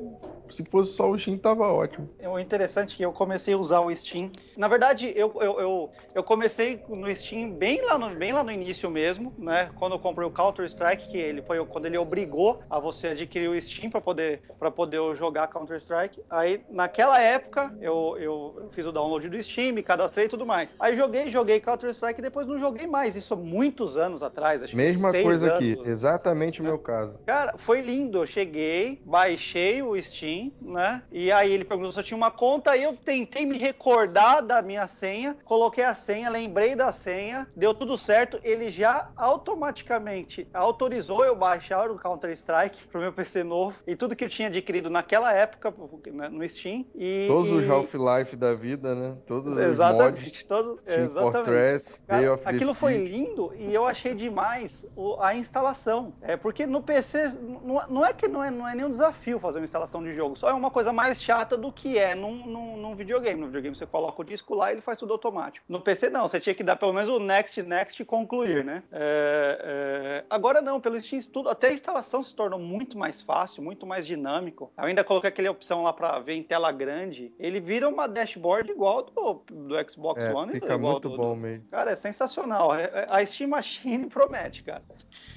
Se 0.53 0.63
fosse 0.65 0.93
só 0.93 1.09
o 1.09 1.17
Steam, 1.17 1.37
tava 1.37 1.71
ótimo. 1.71 2.09
O 2.23 2.39
interessante 2.39 2.93
é 2.93 2.97
que 2.97 3.05
eu 3.05 3.11
comecei 3.11 3.53
a 3.53 3.57
usar 3.57 3.79
o 3.79 3.95
Steam. 3.95 4.31
Na 4.55 4.67
verdade, 4.67 5.11
eu, 5.15 5.33
eu, 5.41 5.59
eu, 5.59 5.89
eu 6.13 6.23
comecei 6.23 6.83
no 6.87 7.13
Steam 7.15 7.51
bem 7.51 7.81
lá, 7.85 7.97
no, 7.97 8.15
bem 8.15 8.31
lá 8.31 8.43
no 8.43 8.51
início 8.51 8.89
mesmo, 8.89 9.33
né? 9.37 9.71
Quando 9.75 9.93
eu 9.93 9.99
comprei 9.99 10.27
o 10.27 10.31
Counter-Strike, 10.31 11.09
que 11.09 11.17
ele 11.17 11.41
foi 11.41 11.63
quando 11.65 11.85
ele 11.85 11.97
obrigou 11.97 12.61
a 12.69 12.79
você 12.79 13.07
adquirir 13.07 13.49
o 13.49 13.61
Steam 13.61 13.89
para 13.89 14.01
poder, 14.01 14.41
pra 14.59 14.69
poder 14.69 15.01
jogar 15.15 15.47
Counter-Strike. 15.47 16.21
Aí, 16.29 16.61
naquela 16.69 17.19
época, 17.19 17.73
eu, 17.81 18.15
eu, 18.19 18.55
eu 18.57 18.69
fiz 18.71 18.85
o 18.85 18.91
download 18.91 19.27
do 19.29 19.41
Steam, 19.41 19.73
me 19.73 19.81
cadastrei 19.83 20.25
e 20.25 20.29
tudo 20.29 20.45
mais. 20.45 20.75
Aí 20.79 20.95
joguei, 20.95 21.29
joguei 21.29 21.59
Counter-Strike 21.59 22.19
e 22.19 22.23
depois 22.23 22.45
não 22.45 22.59
joguei 22.59 22.85
mais. 22.85 23.15
Isso 23.15 23.33
há 23.33 23.37
muitos 23.37 23.97
anos 23.97 24.21
atrás, 24.21 24.61
acho 24.61 24.71
que 24.71 24.77
Mesma 24.77 25.11
seis 25.11 25.23
coisa 25.23 25.53
anos. 25.53 25.57
aqui, 25.57 25.89
exatamente 25.89 26.61
o 26.61 26.63
meu 26.63 26.77
caso. 26.77 27.17
Cara, 27.25 27.55
foi 27.57 27.81
lindo. 27.81 28.19
Eu 28.19 28.27
cheguei, 28.27 29.01
baixei 29.05 29.81
o 29.81 30.01
Steam, 30.01 30.42
né? 30.61 31.03
E 31.11 31.31
aí 31.31 31.51
ele 31.51 31.63
perguntou 31.65 31.91
se 31.91 31.99
eu 31.99 32.03
tinha 32.03 32.17
uma 32.17 32.31
conta. 32.31 32.75
Eu 32.77 32.95
tentei 32.95 33.45
me 33.45 33.57
recordar 33.57 34.41
da 34.41 34.61
minha 34.61 34.87
senha, 34.87 35.35
coloquei 35.43 35.83
a 35.83 35.93
senha, 35.95 36.29
lembrei 36.29 36.75
da 36.75 36.91
senha, 36.91 37.47
deu 37.55 37.73
tudo 37.73 37.97
certo. 37.97 38.39
Ele 38.43 38.69
já 38.69 39.09
automaticamente 39.15 40.47
autorizou 40.53 41.23
eu 41.25 41.35
baixar 41.35 41.89
o 41.89 41.97
Counter-Strike 41.97 42.87
pro 42.87 42.99
meu 43.01 43.13
PC 43.13 43.43
novo 43.43 43.75
e 43.85 43.95
tudo 43.95 44.15
que 44.15 44.25
eu 44.25 44.29
tinha 44.29 44.47
adquirido 44.47 44.89
naquela 44.89 45.31
época 45.33 45.73
né, 46.11 46.29
no 46.29 46.47
Steam. 46.47 46.85
E, 46.95 47.25
Todos 47.27 47.51
os 47.51 47.65
e- 47.65 47.69
Half-Life 47.69 48.35
da 48.35 48.53
vida, 48.55 48.95
né? 48.95 49.17
Todos 49.25 49.47
os 49.51 49.57
mods. 49.57 49.69
Exatamente, 49.69 50.45
todos, 50.45 50.83
Team 50.83 51.05
exatamente. 51.05 51.33
Fortress, 51.45 52.01
Cara, 52.07 52.19
Day 52.21 52.29
of 52.29 52.47
aquilo 52.47 52.73
foi 52.73 52.97
lindo 52.97 53.53
e 53.55 53.73
eu 53.73 53.85
achei 53.85 54.13
demais 54.13 54.85
o- 54.95 55.17
a 55.21 55.35
instalação. 55.35 56.13
É 56.21 56.35
porque 56.35 56.65
no 56.65 56.81
PC 56.81 57.29
não, 57.63 57.87
não 57.89 58.05
é 58.05 58.13
que 58.13 58.27
não 58.27 58.43
é, 58.43 58.49
não 58.51 58.67
é 58.67 58.75
nenhum 58.75 58.89
desafio 58.89 59.39
fazer 59.39 59.59
uma 59.59 59.65
instalação 59.65 60.03
de 60.03 60.11
jogo, 60.11 60.22
só 60.35 60.49
é 60.49 60.53
uma 60.53 60.71
coisa 60.71 60.91
mais 60.93 61.21
chata 61.21 61.57
do 61.57 61.71
que 61.71 61.97
é 61.97 62.15
num, 62.15 62.45
num, 62.45 62.77
num 62.77 62.95
videogame. 62.95 63.39
No 63.39 63.47
videogame 63.47 63.75
você 63.75 63.85
coloca 63.85 64.21
o 64.21 64.25
disco 64.25 64.53
lá 64.55 64.69
e 64.69 64.75
ele 64.75 64.81
faz 64.81 64.97
tudo 64.97 65.13
automático. 65.13 65.65
No 65.67 65.81
PC 65.81 66.09
não, 66.09 66.27
você 66.27 66.39
tinha 66.39 66.53
que 66.55 66.63
dar 66.63 66.75
pelo 66.75 66.93
menos 66.93 67.09
o 67.09 67.19
next, 67.19 67.61
next 67.63 68.01
e 68.01 68.05
concluir, 68.05 68.63
né? 68.63 68.83
É, 68.91 70.23
é, 70.23 70.25
Agora 70.29 70.61
não, 70.61 70.79
pelo 70.79 70.99
Steam 71.01 71.21
tudo, 71.31 71.49
até 71.49 71.67
a 71.67 71.73
instalação 71.73 72.21
se 72.23 72.33
tornou 72.33 72.59
muito 72.59 72.97
mais 72.97 73.21
fácil, 73.21 73.61
muito 73.63 73.85
mais 73.85 74.05
dinâmico. 74.05 74.71
Eu 74.77 74.85
ainda 74.85 75.03
coloquei 75.03 75.29
aquela 75.29 75.51
opção 75.51 75.83
lá 75.83 75.93
para 75.93 76.19
ver 76.19 76.33
em 76.33 76.43
tela 76.43 76.71
grande. 76.71 77.33
Ele 77.39 77.59
vira 77.59 77.87
uma 77.89 78.07
dashboard 78.07 78.71
igual 78.71 79.03
do, 79.03 79.41
do 79.51 79.89
Xbox 79.91 80.23
É, 80.23 80.33
One. 80.33 80.51
fica 80.53 80.73
igual 80.75 80.93
muito 80.93 81.09
do- 81.09 81.17
bom 81.17 81.33
do- 81.35 81.41
mesmo. 81.41 81.65
Cara, 81.69 81.91
é 81.91 81.95
sensacional. 81.95 82.73
É- 82.75 82.83
é- 82.85 83.07
A 83.09 83.25
Steam 83.25 83.49
Machine 83.49 84.07
promete, 84.09 84.63
cara. 84.63 84.83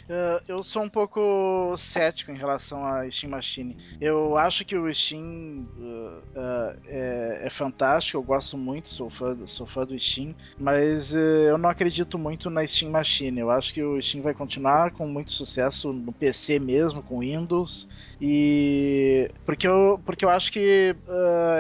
Uh, 0.09 0.41
eu 0.47 0.63
sou 0.63 0.83
um 0.83 0.89
pouco 0.89 1.77
cético 1.77 2.31
em 2.31 2.37
relação 2.37 2.87
à 2.87 3.11
Steam 3.11 3.31
Machine. 3.31 3.77
Eu 4.01 4.37
acho 4.37 4.65
que 4.65 4.77
o 4.77 4.93
Steam 4.95 5.67
uh, 5.77 6.39
uh, 6.39 6.79
é, 6.87 7.41
é 7.47 7.51
fantástico, 7.51 8.17
eu 8.17 8.23
gosto 8.23 8.57
muito, 8.57 8.89
sou 8.89 9.11
fã, 9.11 9.37
sou 9.47 9.67
fã 9.67 9.85
do 9.85 9.99
Steam, 9.99 10.33
mas 10.57 11.13
eu 11.13 11.59
não 11.59 11.69
acredito 11.69 12.17
muito 12.19 12.49
na 12.49 12.65
Steam 12.65 12.93
Machine. 12.93 13.41
Eu 13.41 13.51
acho 13.51 13.75
que 13.75 13.83
o 13.83 14.01
Steam 14.01 14.23
vai 14.23 14.33
continuar 14.33 14.93
com 14.93 15.09
muito 15.09 15.33
sucesso 15.33 15.93
no 15.93 16.13
PC 16.13 16.61
mesmo, 16.61 17.03
com 17.03 17.19
Windows, 17.19 17.89
e 18.21 19.29
porque 19.45 19.67
eu, 19.67 20.01
porque 20.05 20.25
eu 20.25 20.31
acho 20.31 20.53
que 20.53 20.95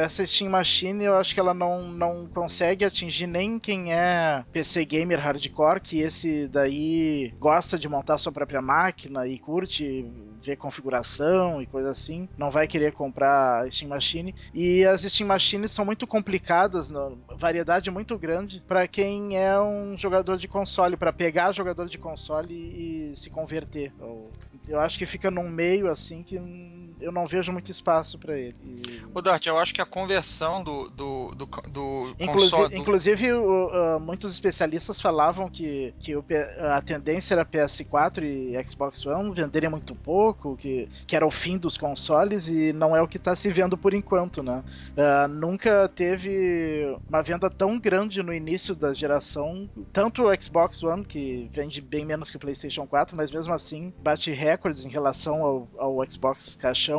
essa 0.02 0.24
Steam 0.24 0.50
Machine, 0.50 1.04
eu 1.04 1.16
acho 1.16 1.34
que 1.34 1.40
ela 1.40 1.52
não, 1.52 1.82
não 1.82 2.28
consegue 2.28 2.84
atingir 2.84 3.26
nem 3.26 3.58
quem 3.58 3.92
é 3.92 4.44
PC 4.52 4.84
gamer 4.84 5.18
hardcore, 5.18 5.80
que 5.80 5.98
esse 5.98 6.46
daí 6.46 7.34
gosta 7.40 7.76
de 7.76 7.88
montar 7.88 8.18
sua 8.18 8.35
própria 8.36 8.60
máquina 8.60 9.26
e 9.26 9.38
curte 9.38 10.04
ver 10.42 10.56
configuração 10.56 11.62
e 11.62 11.66
coisa 11.66 11.88
assim, 11.88 12.28
não 12.36 12.50
vai 12.50 12.68
querer 12.68 12.92
comprar 12.92 13.66
Steam 13.72 13.88
Machine. 13.88 14.34
E 14.52 14.84
as 14.84 15.00
Steam 15.00 15.26
Machines 15.26 15.72
são 15.72 15.86
muito 15.86 16.06
complicadas, 16.06 16.90
variedade 17.38 17.90
muito 17.90 18.18
grande 18.18 18.62
para 18.68 18.86
quem 18.86 19.38
é 19.38 19.58
um 19.58 19.96
jogador 19.96 20.36
de 20.36 20.46
console, 20.46 20.98
para 20.98 21.14
pegar 21.14 21.52
jogador 21.52 21.88
de 21.88 21.96
console 21.96 22.52
e, 22.52 23.16
se 23.16 23.30
converter. 23.30 23.90
Eu, 23.98 24.30
eu 24.68 24.80
acho 24.80 24.98
que 24.98 25.06
fica 25.06 25.30
num 25.30 25.48
meio 25.48 25.88
assim 25.88 26.22
que 26.22 26.38
eu 27.00 27.12
não 27.12 27.26
vejo 27.26 27.52
muito 27.52 27.70
espaço 27.70 28.18
para 28.18 28.38
ele. 28.38 28.56
E... 28.64 29.02
Ô 29.14 29.20
Dart, 29.20 29.46
eu 29.46 29.58
acho 29.58 29.74
que 29.74 29.80
a 29.80 29.86
conversão 29.86 30.62
do, 30.62 30.88
do, 30.90 31.34
do, 31.34 31.46
do 31.70 32.14
Inclusive, 32.18 32.50
console. 32.50 32.76
inclusive 32.78 33.32
o- 33.32 33.96
uh, 33.96 34.00
muitos 34.00 34.32
especialistas 34.32 35.00
falavam 35.00 35.48
que, 35.48 35.94
que 36.00 36.14
o 36.16 36.24
a 36.58 36.82
tendência 36.82 37.34
era 37.34 37.44
PS4 37.44 38.22
e 38.22 38.66
Xbox 38.66 39.04
One 39.06 39.34
venderem 39.34 39.70
muito 39.70 39.94
pouco, 39.94 40.56
que, 40.56 40.88
que 41.06 41.14
era 41.14 41.26
o 41.26 41.30
fim 41.30 41.56
dos 41.58 41.76
consoles 41.76 42.48
e 42.48 42.72
não 42.72 42.96
é 42.96 43.02
o 43.02 43.08
que 43.08 43.16
está 43.16 43.34
se 43.36 43.48
vendo 43.50 43.76
por 43.76 43.94
enquanto, 43.94 44.42
né? 44.42 44.62
Uh, 44.96 45.28
nunca 45.28 45.88
teve 45.88 46.96
uma 47.08 47.22
venda 47.22 47.48
tão 47.50 47.78
grande 47.78 48.22
no 48.22 48.32
início 48.32 48.74
da 48.74 48.92
geração, 48.92 49.68
tanto 49.92 50.24
o 50.24 50.42
Xbox 50.42 50.82
One, 50.82 51.04
que 51.04 51.48
vende 51.52 51.80
bem 51.80 52.04
menos 52.04 52.30
que 52.30 52.36
o 52.36 52.40
PlayStation 52.40 52.86
4, 52.86 53.16
mas 53.16 53.30
mesmo 53.30 53.52
assim 53.52 53.92
bate 54.02 54.32
recordes 54.32 54.84
em 54.84 54.88
relação 54.88 55.42
ao, 55.42 55.68
ao 55.78 56.10
Xbox 56.10 56.56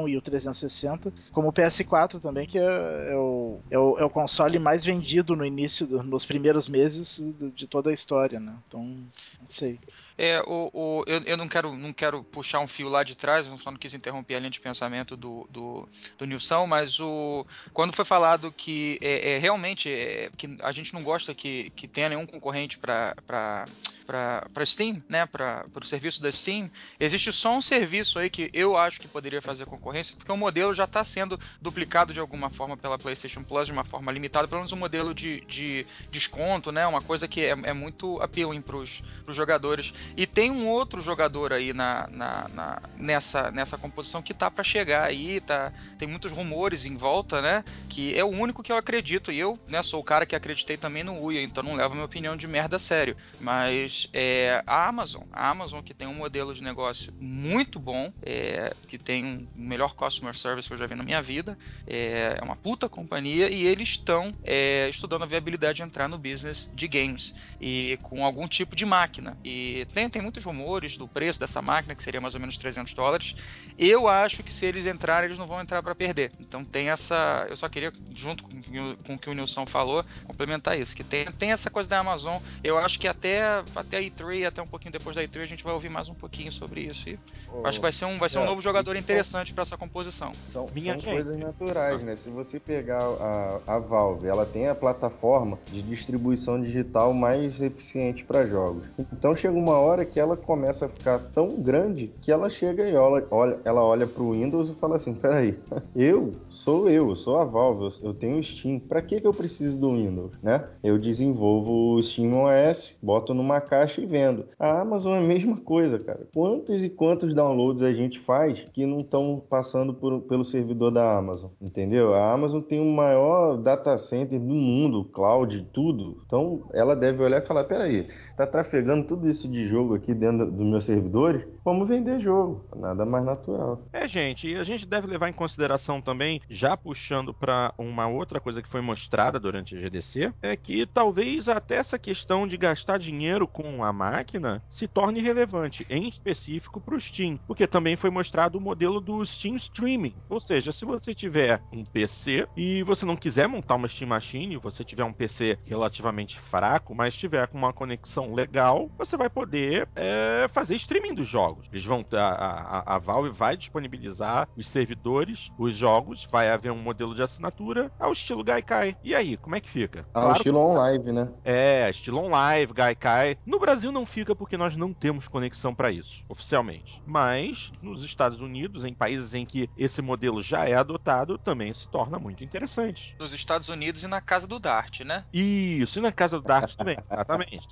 e 0.07 0.17
o 0.17 0.21
360, 0.21 1.13
como 1.31 1.49
o 1.49 1.53
PS4 1.53 2.19
também, 2.19 2.47
que 2.47 2.57
é, 2.57 2.63
é 2.63 3.15
o, 3.15 3.59
é, 3.69 3.77
o, 3.77 3.97
é 3.99 4.03
o 4.03 4.09
console 4.09 4.57
mais 4.59 4.83
vendido 4.83 5.35
no 5.35 5.45
início, 5.45 5.85
do- 5.85 6.03
nos 6.03 6.25
primeiros 6.25 6.67
meses 6.67 7.17
de, 7.19 7.51
de 7.51 7.67
toda 7.67 7.89
a 7.89 7.93
história, 7.93 8.39
né? 8.39 8.53
Então, 8.67 8.81
não 8.83 9.49
sei. 9.49 9.79
É, 10.17 10.41
o, 10.41 10.69
o, 10.73 11.03
eu, 11.07 11.21
eu 11.25 11.37
não 11.37 11.47
quero 11.47 11.73
não 11.77 11.93
quero 11.93 12.23
puxar 12.23 12.59
um 12.59 12.67
fio 12.67 12.89
lá 12.89 13.03
de 13.03 13.15
trás, 13.15 13.45
eu 13.45 13.57
só 13.57 13.69
não 13.71 13.77
quis 13.77 13.93
interromper 13.93 14.35
a 14.35 14.39
linha 14.39 14.49
de 14.49 14.59
pensamento 14.59 15.15
do, 15.15 15.47
do, 15.49 15.87
do 16.17 16.25
Nilson, 16.25 16.65
mas 16.65 16.99
o, 16.99 17.45
quando 17.71 17.93
foi 17.93 18.03
falado 18.03 18.51
que 18.51 18.97
é, 19.01 19.33
é, 19.33 19.37
realmente 19.37 19.89
é, 19.89 20.29
que 20.35 20.57
a 20.61 20.71
gente 20.71 20.93
não 20.93 21.03
gosta 21.03 21.33
que, 21.35 21.69
que 21.75 21.87
tenha 21.87 22.09
nenhum 22.09 22.25
concorrente 22.25 22.77
para 22.77 23.65
para 24.07 24.65
Steam, 24.65 25.03
né, 25.09 25.25
para 25.25 25.65
o 25.75 25.85
serviço 25.85 26.21
da 26.21 26.31
Steam, 26.31 26.71
existe 26.99 27.31
só 27.33 27.51
um 27.55 27.61
serviço 27.61 28.17
aí 28.17 28.29
que 28.29 28.49
eu 28.53 28.77
acho 28.77 28.99
que 29.01 29.07
poderia 29.07 29.41
fazer 29.41 29.65
concorrência, 29.65 30.15
porque 30.17 30.31
o 30.31 30.37
modelo 30.37 30.73
já 30.73 30.85
está 30.85 31.03
sendo 31.03 31.37
duplicado 31.61 32.13
de 32.13 32.19
alguma 32.19 32.49
forma 32.49 32.77
pela 32.77 32.97
PlayStation 32.97 33.43
Plus 33.43 33.65
de 33.67 33.73
uma 33.73 33.83
forma 33.83 34.11
limitada, 34.11 34.47
pelo 34.47 34.61
menos 34.61 34.71
um 34.71 34.77
modelo 34.77 35.13
de, 35.13 35.43
de 35.45 35.85
desconto, 36.09 36.71
né, 36.71 36.87
uma 36.87 37.01
coisa 37.01 37.27
que 37.27 37.41
é, 37.41 37.49
é 37.49 37.73
muito 37.73 38.19
appealing 38.21 38.61
para 38.61 38.77
os 38.77 39.01
jogadores. 39.27 39.93
E 40.15 40.25
tem 40.25 40.49
um 40.51 40.67
outro 40.67 41.01
jogador 41.01 41.51
aí 41.53 41.73
na, 41.73 42.07
na- 42.09 42.47
na- 42.49 42.81
nessa, 42.95 43.51
nessa 43.51 43.77
composição 43.77 44.21
que 44.21 44.33
tá 44.33 44.49
para 44.49 44.63
chegar 44.63 45.03
aí, 45.03 45.41
tá, 45.41 45.71
tem 45.97 46.07
muitos 46.07 46.31
rumores 46.31 46.85
em 46.85 46.95
volta, 46.95 47.41
né, 47.41 47.63
que 47.89 48.17
é 48.17 48.23
o 48.23 48.27
único 48.29 48.63
que 48.63 48.71
eu 48.71 48.77
acredito, 48.77 49.31
e 49.31 49.37
eu, 49.39 49.59
né, 49.67 49.83
sou 49.83 49.99
o 49.99 50.03
cara 50.03 50.25
que 50.25 50.35
acreditei 50.35 50.77
também 50.77 51.03
no 51.03 51.19
Uia, 51.21 51.41
então 51.41 51.61
não 51.63 51.75
levo 51.75 51.93
minha 51.93 52.05
opinião 52.05 52.37
de 52.37 52.47
merda 52.47 52.77
a 52.77 52.79
sério, 52.79 53.15
mas 53.39 53.96
é 54.13 54.61
a 54.67 54.87
Amazon, 54.87 55.23
a 55.31 55.49
Amazon 55.49 55.81
que 55.81 55.93
tem 55.93 56.07
um 56.07 56.13
modelo 56.13 56.53
de 56.53 56.61
negócio 56.61 57.13
muito 57.19 57.79
bom, 57.79 58.11
é, 58.21 58.75
que 58.87 58.97
tem 58.97 59.25
um 59.25 59.47
melhor 59.55 59.93
customer 59.95 60.37
service 60.37 60.67
que 60.67 60.73
eu 60.73 60.77
já 60.77 60.85
vi 60.87 60.95
na 60.95 61.03
minha 61.03 61.21
vida, 61.21 61.57
é, 61.85 62.37
é 62.39 62.43
uma 62.43 62.55
puta 62.55 62.89
companhia 62.89 63.49
e 63.49 63.65
eles 63.65 63.89
estão 63.89 64.35
é, 64.43 64.87
estudando 64.89 65.23
a 65.23 65.27
viabilidade 65.27 65.77
de 65.77 65.83
entrar 65.83 66.07
no 66.07 66.17
business 66.17 66.69
de 66.73 66.87
games 66.87 67.33
e 67.59 67.97
com 68.01 68.25
algum 68.25 68.47
tipo 68.47 68.75
de 68.75 68.85
máquina. 68.85 69.37
E 69.43 69.87
tem, 69.93 70.09
tem 70.09 70.21
muitos 70.21 70.43
rumores 70.43 70.97
do 70.97 71.07
preço 71.07 71.39
dessa 71.39 71.61
máquina, 71.61 71.95
que 71.95 72.03
seria 72.03 72.21
mais 72.21 72.33
ou 72.33 72.39
menos 72.39 72.57
300 72.57 72.93
dólares. 72.93 73.35
Eu 73.77 74.07
acho 74.07 74.43
que 74.43 74.51
se 74.51 74.65
eles 74.65 74.85
entrarem, 74.85 75.27
eles 75.27 75.37
não 75.37 75.47
vão 75.47 75.61
entrar 75.61 75.81
para 75.83 75.95
perder. 75.95 76.31
Então 76.39 76.63
tem 76.65 76.89
essa. 76.89 77.45
Eu 77.49 77.57
só 77.57 77.69
queria, 77.69 77.91
junto 78.13 78.43
com, 78.43 78.55
o 78.55 78.91
o- 78.91 78.97
com 79.03 79.13
o 79.15 79.19
que 79.19 79.29
o 79.29 79.33
Nilson 79.33 79.65
falou, 79.65 80.03
complementar 80.23 80.79
isso. 80.79 80.95
Que 80.95 81.03
tem, 81.03 81.25
tem 81.25 81.51
essa 81.51 81.69
coisa 81.69 81.89
da 81.89 81.99
Amazon. 81.99 82.37
Eu 82.63 82.77
acho 82.77 82.99
que 82.99 83.07
até, 83.07 83.41
até 83.87 83.97
a 83.97 84.01
E3, 84.01 84.45
até 84.45 84.61
um 84.61 84.67
pouquinho 84.67 84.91
depois 84.91 85.15
da 85.15 85.23
E3, 85.23 85.43
a 85.43 85.47
gente 85.47 85.63
vai 85.63 85.73
ouvir 85.73 85.89
mais 85.89 86.09
um 86.09 86.15
pouquinho 86.15 86.51
sobre 86.51 86.81
isso. 86.81 87.09
E 87.09 87.17
acho 87.63 87.79
que 87.79 87.81
vai 87.81 87.91
ser 87.91 88.05
um, 88.05 88.17
vai 88.17 88.29
ser 88.29 88.39
um 88.39 88.43
É, 88.43 88.45
novo 88.45 88.61
jogador 88.61 88.95
e- 88.95 88.99
interessante 88.99 89.53
para 89.53 89.63
essa 89.63 89.77
composição. 89.77 90.31
São, 90.45 90.67
Minha 90.73 90.99
são 90.99 91.11
coisas 91.11 91.37
naturais, 91.37 92.03
né? 92.03 92.15
Se 92.15 92.29
você 92.29 92.59
pegar 92.59 93.01
a, 93.19 93.61
a 93.75 93.79
Valve, 93.79 94.27
ela 94.27 94.45
tem 94.45 94.67
a 94.67 94.75
plataforma 94.75 95.57
de 95.69 95.81
distribuição 95.81 96.61
digital 96.61 97.13
mais 97.13 97.61
eficiente 97.61 98.23
para 98.23 98.45
jogos. 98.45 98.85
Então 99.13 99.35
chega 99.35 99.53
uma 99.53 99.77
hora 99.77 100.05
que 100.05 100.19
ela 100.19 100.35
começa 100.35 100.85
a 100.85 100.89
ficar 100.89 101.19
tão 101.19 101.61
grande 101.61 102.13
que 102.21 102.31
ela 102.31 102.49
chega 102.49 102.87
e 102.89 102.95
olha, 102.95 103.25
olha, 103.31 103.59
ela 103.65 103.83
olha 103.83 104.07
pro 104.07 104.31
Windows 104.31 104.69
e 104.69 104.75
fala 104.75 104.95
assim: 104.95 105.13
peraí, 105.13 105.57
eu 105.95 106.33
sou 106.49 106.89
eu, 106.89 107.09
eu 107.09 107.15
sou 107.15 107.37
a 107.37 107.45
Valve, 107.45 107.83
eu, 108.01 108.09
eu 108.09 108.13
tenho 108.13 108.37
o 108.39 108.43
Steam. 108.43 108.79
Para 108.79 109.01
que, 109.01 109.21
que 109.21 109.27
eu 109.27 109.33
preciso 109.33 109.77
do 109.77 109.93
Windows, 109.93 110.33
né? 110.41 110.67
Eu 110.83 110.97
desenvolvo 110.97 111.95
o 111.95 112.03
Steam 112.03 112.33
OS, 112.43 112.97
boto 113.01 113.33
numa 113.33 113.59
caixa 113.61 113.76
e 114.01 114.05
vendo. 114.05 114.45
A 114.59 114.81
Amazon 114.81 115.13
é 115.13 115.17
a 115.19 115.21
mesma 115.21 115.57
coisa, 115.57 115.99
cara. 115.99 116.27
Quantos 116.33 116.83
e 116.83 116.89
quantos 116.89 117.33
downloads 117.33 117.83
a 117.83 117.93
gente 117.93 118.19
faz 118.19 118.67
que 118.73 118.85
não 118.85 118.99
estão 118.99 119.41
passando 119.49 119.93
por- 119.93 120.21
pelo 120.21 120.43
servidor 120.43 120.91
da 120.91 121.17
Amazon, 121.17 121.51
entendeu? 121.61 122.13
A 122.13 122.31
Amazon 122.33 122.61
tem 122.61 122.79
o 122.79 122.85
maior 122.91 123.57
data 123.57 123.97
center 123.97 124.39
do 124.39 124.53
mundo, 124.53 125.05
cloud, 125.05 125.67
tudo. 125.71 126.21
Então 126.25 126.63
ela 126.73 126.95
deve 126.95 127.23
olhar 127.23 127.41
e 127.41 127.45
falar: 127.45 127.63
peraí, 127.65 128.05
tá 128.37 128.45
trafegando 128.45 129.07
tudo 129.07 129.27
isso 129.27 129.47
de 129.47 129.67
jogo 129.67 129.95
aqui 129.95 130.13
dentro 130.13 130.51
dos 130.51 130.65
meus 130.65 130.85
servidores? 130.85 131.43
Vamos 131.65 131.87
vender 131.87 132.19
jogo. 132.19 132.63
Nada 132.75 133.03
mais 133.03 133.25
natural. 133.25 133.81
É, 133.91 134.07
gente, 134.07 134.47
e 134.47 134.55
a 134.55 134.63
gente 134.63 134.85
deve 134.85 135.07
levar 135.07 135.27
em 135.27 135.33
consideração 135.33 135.99
também, 135.99 136.39
já 136.47 136.77
puxando 136.77 137.33
para 137.33 137.73
uma 137.79 138.07
outra 138.07 138.39
coisa 138.39 138.61
que 138.61 138.69
foi 138.69 138.79
mostrada 138.79 139.39
durante 139.39 139.75
a 139.75 139.79
GDC, 139.79 140.31
é 140.39 140.55
que 140.55 140.85
talvez 140.85 141.49
até 141.49 141.77
essa 141.77 141.97
questão 141.97 142.47
de 142.47 142.57
gastar 142.57 142.99
dinheiro 142.99 143.47
com 143.47 143.83
a 143.83 143.91
máquina 143.91 144.61
se 144.69 144.87
torne 144.87 145.19
relevante, 145.19 145.85
em 145.89 146.07
específico 146.07 146.79
para 146.79 146.95
o 146.95 147.01
Steam, 147.01 147.39
porque 147.47 147.65
também 147.65 147.95
foi 147.95 148.11
mostrado 148.11 148.59
o 148.59 148.61
modelo 148.61 149.01
do 149.01 149.25
Steam 149.25 149.55
Streaming. 149.55 150.13
Ou 150.29 150.39
seja, 150.39 150.71
se 150.71 150.85
você 150.85 151.11
tiver 151.11 151.59
um 151.73 151.83
PC 151.83 152.47
e 152.55 152.83
você 152.83 153.03
não 153.03 153.15
quiser 153.15 153.47
montar 153.47 153.75
uma 153.75 153.87
Steam 153.87 154.09
Machine, 154.09 154.57
você 154.57 154.83
tiver 154.83 155.03
um 155.03 155.13
PC 155.13 155.57
relativamente 155.65 156.39
fraco, 156.39 156.93
mas 156.93 157.15
tiver 157.15 157.47
com 157.47 157.57
uma 157.57 157.73
conexão 157.73 158.26
legal, 158.33 158.89
você 158.97 159.17
vai 159.17 159.29
poder 159.29 159.89
é, 159.95 160.47
fazer 160.49 160.75
streaming 160.75 161.13
dos 161.15 161.27
jogos. 161.27 161.67
Eles 161.71 161.83
vão 161.85 162.03
ter- 162.03 162.17
a, 162.17 162.29
a, 162.29 162.95
a 162.95 162.99
Valve 162.99 163.29
vai 163.29 163.55
disponibilizar 163.57 164.47
os 164.55 164.67
servidores, 164.67 165.49
os 165.57 165.75
jogos, 165.75 166.25
vai 166.31 166.49
haver 166.49 166.71
um 166.71 166.77
modelo 166.81 167.13
de 167.15 167.21
assinatura 167.23 167.91
ao 167.99 168.11
estilo 168.11 168.43
Gaikai. 168.43 168.95
E 169.03 169.13
aí, 169.15 169.37
como 169.37 169.55
é 169.55 169.61
que 169.61 169.69
fica? 169.69 170.07
Ah, 170.13 170.19
o 170.19 170.23
Claro 170.23 170.37
estilo 170.37 170.59
on-live, 170.59 171.11
né? 171.11 171.33
é, 171.43 171.89
estilo 171.89 172.19
on-live, 172.19 172.73
Gaikai. 172.73 173.37
No 173.45 173.59
Brasil 173.59 173.91
não 173.91 174.05
fica 174.05 174.35
porque 174.35 174.57
nós 174.57 174.75
não 174.75 174.93
temos 174.93 175.27
conexão 175.27 175.73
para 175.73 175.91
isso, 175.91 176.23
oficialmente. 176.29 177.01
Mas 177.05 177.71
nos 177.81 178.03
Estados 178.03 178.41
Unidos, 178.41 178.83
em 178.83 178.93
países 178.93 179.33
em 179.33 179.45
que 179.45 179.69
esse 179.75 180.01
modelo 180.01 180.41
já 180.41 180.65
é 180.67 180.73
adotado, 180.75 181.37
também 181.37 181.73
se 181.73 181.89
torna 181.89 182.19
muito 182.19 182.43
interessante. 182.43 183.15
Nos 183.19 183.33
Estados 183.33 183.69
Unidos 183.69 184.03
e 184.03 184.07
na 184.07 184.21
casa 184.21 184.47
do 184.47 184.59
Dart, 184.59 185.01
né? 185.01 185.23
Isso, 185.33 185.99
e 185.99 186.01
na 186.01 186.11
casa 186.11 186.39
do 186.39 186.43
Dart 186.45 186.75
também, 186.75 186.97
exatamente. 187.11 187.67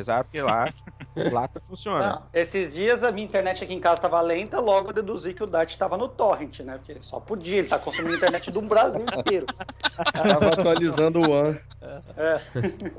Exato, 0.00 0.24
porque 0.24 0.42
lá, 0.42 0.64
lá 1.32 1.46
tá, 1.46 1.60
funciona. 1.66 2.12
Não, 2.12 2.22
esses 2.32 2.72
dias 2.72 3.02
a 3.02 3.12
minha 3.12 3.26
internet 3.26 3.62
aqui 3.62 3.74
em 3.74 3.80
casa 3.80 3.96
estava 3.96 4.20
lenta, 4.20 4.58
logo 4.58 4.88
eu 4.88 4.94
deduzi 4.94 5.34
que 5.34 5.42
o 5.42 5.46
Dart 5.46 5.70
estava 5.70 5.96
no 5.96 6.08
torrent, 6.08 6.60
né? 6.60 6.78
Porque 6.78 7.00
só 7.00 7.20
podia, 7.20 7.58
ele 7.58 7.68
tá 7.68 7.78
consumindo 7.78 8.16
internet 8.16 8.50
do 8.50 8.62
Brasil 8.62 9.04
inteiro. 9.18 9.46
Tava 10.12 10.48
atualizando 10.48 11.20
o 11.20 11.30
One. 11.30 11.60
É. 12.16 12.40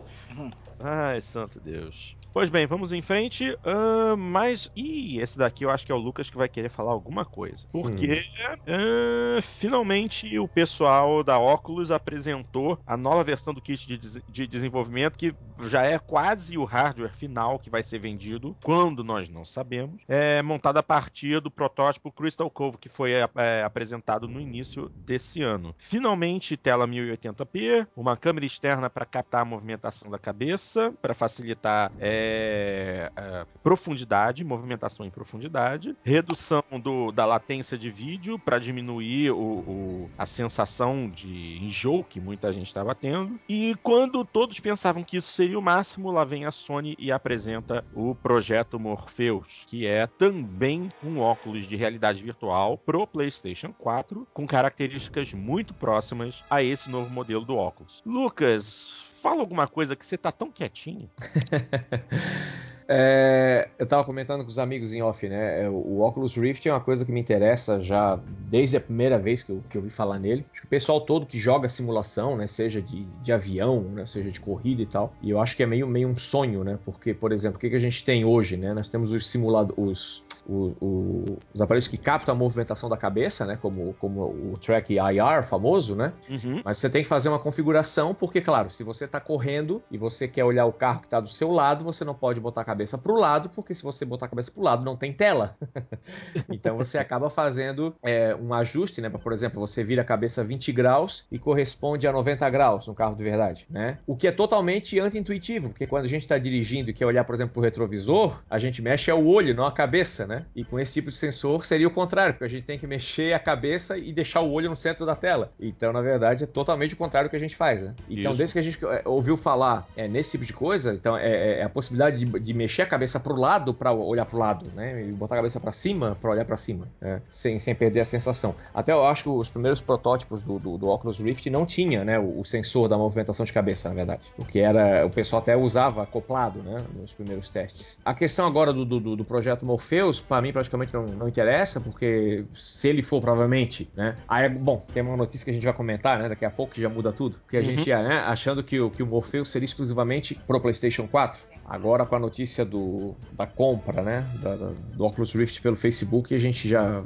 Ai, 0.79 1.21
santo 1.21 1.59
Deus. 1.59 2.15
Pois 2.33 2.49
bem, 2.49 2.65
vamos 2.65 2.91
em 2.93 3.01
frente. 3.01 3.57
ahn, 3.63 4.15
mas. 4.15 4.69
Ih, 4.75 5.19
esse 5.19 5.37
daqui 5.37 5.65
eu 5.65 5.69
acho 5.69 5.85
que 5.85 5.91
é 5.91 5.95
o 5.95 5.97
Lucas 5.97 6.29
que 6.29 6.37
vai 6.37 6.47
querer 6.47 6.69
falar 6.69 6.91
alguma 6.93 7.25
coisa. 7.25 7.67
Porque 7.71 8.21
ahn, 8.65 9.41
finalmente 9.41 10.39
o 10.39 10.47
pessoal 10.47 11.23
da 11.23 11.37
Oculus 11.37 11.91
apresentou 11.91 12.79
a 12.85 12.95
nova 12.95 13.23
versão 13.23 13.53
do 13.53 13.61
kit 13.61 13.85
de, 13.85 13.97
des- 13.97 14.21
de 14.29 14.47
desenvolvimento, 14.47 15.17
que 15.17 15.33
já 15.67 15.83
é 15.83 15.99
quase 15.99 16.57
o 16.57 16.63
hardware 16.63 17.13
final 17.13 17.59
que 17.59 17.69
vai 17.69 17.83
ser 17.83 17.99
vendido, 17.99 18.55
quando 18.63 19.03
nós 19.03 19.27
não 19.27 19.43
sabemos. 19.43 20.01
É 20.07 20.41
montado 20.41 20.77
a 20.77 20.83
partir 20.83 21.39
do 21.41 21.51
protótipo 21.51 22.11
Crystal 22.11 22.49
Cove, 22.49 22.77
que 22.77 22.87
foi 22.89 23.11
é, 23.11 23.61
apresentado 23.63 24.27
no 24.27 24.39
início 24.39 24.89
desse 25.05 25.41
ano. 25.41 25.75
Finalmente, 25.77 26.55
tela 26.55 26.87
1080p, 26.87 27.87
uma 27.95 28.15
câmera 28.15 28.45
externa 28.45 28.89
para 28.89 29.05
captar 29.05 29.41
a 29.41 29.45
movimentação 29.45 30.09
da 30.09 30.17
cabeça, 30.17 30.93
para 31.01 31.13
facilitar 31.13 31.91
é, 31.99 32.20
é, 32.21 33.45
profundidade, 33.63 34.43
movimentação 34.43 35.05
em 35.05 35.09
profundidade, 35.09 35.95
redução 36.03 36.63
do- 36.81 37.11
da 37.11 37.25
latência 37.25 37.77
de 37.77 37.89
vídeo 37.89 38.39
para 38.39 38.59
diminuir 38.59 39.31
o- 39.31 39.63
o- 39.65 40.11
a 40.17 40.25
sensação 40.25 41.09
de 41.09 41.57
enjoo 41.61 42.03
que 42.03 42.19
muita 42.19 42.51
gente 42.51 42.67
estava 42.67 42.93
tendo. 42.95 43.39
E 43.49 43.75
quando 43.83 44.23
todos 44.25 44.59
pensavam 44.59 45.03
que 45.03 45.17
isso 45.17 45.31
seria 45.31 45.57
o 45.57 45.61
máximo, 45.61 46.11
lá 46.11 46.23
vem 46.23 46.45
a 46.45 46.51
Sony 46.51 46.95
e 46.97 47.11
apresenta 47.11 47.83
o 47.91 48.15
projeto 48.15 48.79
Morpheus, 48.79 49.63
que 49.67 49.85
é 49.85 50.07
também 50.07 50.89
um 51.01 51.19
óculos 51.19 51.65
de 51.67 51.75
realidade 51.75 52.23
virtual 52.23 52.77
pro 52.77 53.07
PlayStation 53.07 53.73
4, 53.73 54.27
com 54.33 54.45
características 54.45 55.33
muito 55.33 55.73
próximas 55.73 56.43
a 56.49 56.61
esse 56.63 56.89
novo 56.89 57.09
modelo 57.09 57.45
do 57.45 57.55
óculos. 57.55 58.01
Lucas, 58.05 59.10
fala 59.21 59.41
alguma 59.41 59.67
coisa 59.67 59.95
que 59.95 60.05
você 60.05 60.17
tá 60.17 60.31
tão 60.31 60.51
quietinho. 60.51 61.09
É, 62.87 63.69
eu 63.79 63.85
tava 63.85 64.03
comentando 64.03 64.43
com 64.43 64.49
os 64.49 64.59
amigos 64.59 64.91
em 64.93 65.01
off, 65.01 65.27
né? 65.27 65.63
é, 65.63 65.69
O 65.69 66.01
Oculus 66.01 66.35
Rift 66.35 66.67
é 66.67 66.73
uma 66.73 66.81
coisa 66.81 67.05
que 67.05 67.11
me 67.11 67.19
interessa 67.19 67.79
já 67.81 68.19
desde 68.49 68.77
a 68.77 68.81
primeira 68.81 69.17
vez 69.17 69.43
que 69.43 69.51
eu, 69.51 69.63
que 69.69 69.77
eu 69.77 69.81
ouvi 69.81 69.93
falar 69.93 70.19
nele. 70.19 70.45
Acho 70.51 70.61
que 70.61 70.67
o 70.67 70.69
pessoal 70.69 71.01
todo 71.01 71.25
que 71.25 71.37
joga 71.37 71.69
simulação, 71.69 72.35
né? 72.35 72.47
Seja 72.47 72.81
de, 72.81 73.05
de 73.05 73.31
avião, 73.31 73.81
né? 73.81 74.05
Seja 74.05 74.29
de 74.29 74.39
corrida 74.39 74.81
e 74.81 74.85
tal. 74.85 75.13
E 75.21 75.29
eu 75.29 75.39
acho 75.39 75.55
que 75.55 75.63
é 75.63 75.65
meio, 75.65 75.87
meio 75.87 76.07
um 76.07 76.15
sonho, 76.15 76.63
né? 76.63 76.77
Porque, 76.85 77.13
por 77.13 77.31
exemplo, 77.31 77.57
o 77.57 77.59
que, 77.59 77.69
que 77.69 77.75
a 77.75 77.79
gente 77.79 78.03
tem 78.03 78.25
hoje, 78.25 78.57
né? 78.57 78.73
Nós 78.73 78.89
temos 78.89 79.11
os 79.11 79.29
simuladores, 79.29 80.23
o- 80.45 80.73
o- 80.81 81.25
os 81.53 81.61
aparelhos 81.61 81.87
que 81.87 81.97
captam 81.97 82.33
a 82.33 82.37
movimentação 82.37 82.89
da 82.89 82.97
cabeça, 82.97 83.45
né? 83.45 83.57
Como, 83.61 83.93
como 83.99 84.21
o 84.23 84.57
Track 84.59 84.93
IR 84.93 85.43
famoso, 85.47 85.95
né? 85.95 86.13
Uhum. 86.29 86.61
Mas 86.63 86.77
você 86.77 86.89
tem 86.89 87.03
que 87.03 87.07
fazer 87.09 87.29
uma 87.29 87.39
configuração, 87.39 88.13
porque, 88.13 88.41
claro, 88.41 88.69
se 88.69 88.83
você 88.83 89.05
está 89.05 89.19
correndo 89.19 89.81
e 89.89 89.97
você 89.97 90.27
quer 90.27 90.43
olhar 90.43 90.65
o 90.65 90.73
carro 90.73 90.99
que 91.01 91.07
está 91.07 91.19
do 91.19 91.29
seu 91.29 91.51
lado, 91.51 91.83
você 91.83 92.03
não 92.03 92.13
pode 92.13 92.39
botar 92.39 92.61
a 92.61 92.65
cabeça 92.71 92.97
para 92.97 93.11
o 93.11 93.17
lado, 93.17 93.49
porque 93.49 93.75
se 93.75 93.83
você 93.83 94.05
botar 94.05 94.25
a 94.25 94.29
cabeça 94.29 94.51
para 94.51 94.61
o 94.61 94.63
lado, 94.63 94.85
não 94.85 94.95
tem 94.95 95.11
tela. 95.11 95.57
então 96.49 96.77
você 96.77 96.97
acaba 96.97 97.29
fazendo 97.29 97.93
é, 98.01 98.33
um 98.35 98.53
ajuste, 98.53 99.01
né? 99.01 99.09
Por 99.09 99.33
exemplo, 99.33 99.59
você 99.59 99.83
vira 99.83 100.01
a 100.01 100.05
cabeça 100.05 100.43
20 100.43 100.71
graus 100.71 101.25
e 101.31 101.37
corresponde 101.37 102.07
a 102.07 102.11
90 102.11 102.49
graus 102.49 102.87
no 102.87 102.95
carro 102.95 103.15
de 103.15 103.23
verdade, 103.23 103.65
né? 103.69 103.97
O 104.07 104.15
que 104.15 104.27
é 104.27 104.31
totalmente 104.31 104.99
anti-intuitivo, 104.99 105.69
porque 105.69 105.85
quando 105.85 106.05
a 106.05 106.07
gente 106.07 106.21
está 106.23 106.37
dirigindo 106.37 106.89
e 106.89 106.93
quer 106.93 107.05
olhar, 107.05 107.25
por 107.25 107.35
exemplo, 107.35 107.53
para 107.53 107.59
o 107.59 107.63
retrovisor, 107.63 108.41
a 108.49 108.57
gente 108.57 108.81
mexe 108.81 109.11
é 109.11 109.13
o 109.13 109.25
olho, 109.25 109.53
não 109.53 109.65
a 109.65 109.71
cabeça, 109.71 110.25
né? 110.25 110.45
E 110.55 110.63
com 110.63 110.79
esse 110.79 110.93
tipo 110.93 111.09
de 111.09 111.15
sensor 111.15 111.65
seria 111.65 111.87
o 111.87 111.91
contrário, 111.91 112.33
porque 112.33 112.45
a 112.45 112.49
gente 112.49 112.63
tem 112.63 112.79
que 112.79 112.87
mexer 112.87 113.33
a 113.33 113.39
cabeça 113.39 113.97
e 113.97 114.13
deixar 114.13 114.41
o 114.41 114.51
olho 114.51 114.69
no 114.69 114.77
centro 114.77 115.05
da 115.05 115.15
tela. 115.15 115.51
Então, 115.59 115.91
na 115.91 116.01
verdade, 116.01 116.45
é 116.45 116.47
totalmente 116.47 116.93
o 116.93 116.97
contrário 116.97 117.29
do 117.29 117.31
que 117.31 117.35
a 117.35 117.39
gente 117.39 117.55
faz, 117.55 117.81
né? 117.81 117.93
Então, 118.09 118.31
Isso. 118.31 118.37
desde 118.37 118.53
que 118.53 118.59
a 118.59 118.61
gente 118.61 118.85
é, 118.85 119.01
ouviu 119.05 119.35
falar 119.35 119.87
é, 119.95 120.07
nesse 120.07 120.31
tipo 120.31 120.45
de 120.45 120.53
coisa, 120.53 120.93
então 120.93 121.17
é, 121.17 121.59
é 121.59 121.63
a 121.63 121.69
possibilidade 121.69 122.23
de, 122.23 122.39
de 122.39 122.53
mexer 122.61 122.83
a 122.83 122.85
cabeça 122.85 123.19
pro 123.19 123.35
lado 123.35 123.73
para 123.73 123.91
olhar 123.91 124.25
pro 124.25 124.37
lado, 124.37 124.69
né? 124.75 125.03
E 125.03 125.11
botar 125.11 125.35
a 125.35 125.37
cabeça 125.39 125.59
para 125.59 125.71
cima 125.71 126.15
para 126.19 126.29
olhar 126.31 126.45
para 126.45 126.57
cima, 126.57 126.87
né? 127.01 127.21
sem, 127.29 127.57
sem 127.59 127.73
perder 127.73 128.01
a 128.01 128.05
sensação. 128.05 128.53
Até 128.73 128.91
eu 128.91 129.05
acho 129.05 129.23
que 129.23 129.29
os 129.29 129.49
primeiros 129.49 129.81
protótipos 129.81 130.41
do, 130.41 130.59
do, 130.59 130.77
do 130.77 130.87
Oculus 130.87 131.19
Rift 131.19 131.49
não 131.49 131.65
tinha, 131.65 132.03
né? 132.03 132.19
O, 132.19 132.39
o 132.41 132.45
sensor 132.45 132.87
da 132.87 132.97
movimentação 132.97 133.45
de 133.45 133.51
cabeça, 133.53 133.89
na 133.89 133.95
verdade. 133.95 134.21
O 134.37 134.45
que 134.45 134.59
era, 134.59 135.05
o 135.05 135.09
pessoal 135.09 135.41
até 135.41 135.55
usava 135.57 136.03
acoplado, 136.03 136.61
né? 136.61 136.77
Nos 136.95 137.13
primeiros 137.13 137.49
testes. 137.49 137.99
A 138.05 138.13
questão 138.13 138.45
agora 138.45 138.71
do, 138.71 138.85
do, 138.85 139.15
do 139.15 139.25
projeto 139.25 139.65
Morpheus, 139.65 140.19
para 140.19 140.41
mim 140.41 140.51
praticamente 140.53 140.93
não, 140.93 141.03
não 141.05 141.27
interessa, 141.27 141.79
porque 141.81 142.45
se 142.55 142.87
ele 142.89 143.01
for 143.01 143.19
provavelmente, 143.21 143.89
né? 143.95 144.15
Aí, 144.27 144.47
bom, 144.49 144.85
tem 144.93 145.01
uma 145.03 145.17
notícia 145.17 145.43
que 145.45 145.51
a 145.51 145.53
gente 145.53 145.63
vai 145.63 145.73
comentar, 145.73 146.19
né? 146.19 146.29
Daqui 146.29 146.45
a 146.45 146.51
pouco 146.51 146.73
que 146.73 146.81
já 146.81 146.89
muda 146.89 147.11
tudo. 147.11 147.37
Que 147.49 147.57
a 147.57 147.59
Uhum. 147.61 147.65
gente 147.65 147.87
ia, 147.89 148.01
né? 148.01 148.19
Achando 148.27 148.63
que 148.63 148.79
o, 148.79 148.89
que 148.89 149.01
o 149.03 149.05
Morpheus 149.07 149.49
seria 149.51 149.65
exclusivamente 149.65 150.35
pro 150.35 150.59
PlayStation 150.59 151.07
4. 151.07 151.39
Agora 151.63 152.05
com 152.05 152.15
a 152.15 152.19
notícia 152.19 152.65
do, 152.65 153.19
da 153.31 153.47
compra, 153.47 154.03
né? 154.03 154.31
da- 154.35 154.55
do 154.73 155.03
Oculus 155.05 155.33
Rift 155.33 155.61
pelo 155.61 155.75
Facebook, 155.75 156.33
a 156.33 156.39
gente 156.39 156.67
já, 156.67 157.03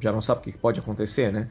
já 0.00 0.12
não 0.12 0.20
sabe 0.22 0.40
o 0.40 0.42
que 0.52 0.58
pode 0.58 0.80
acontecer, 0.80 1.32
né? 1.32 1.48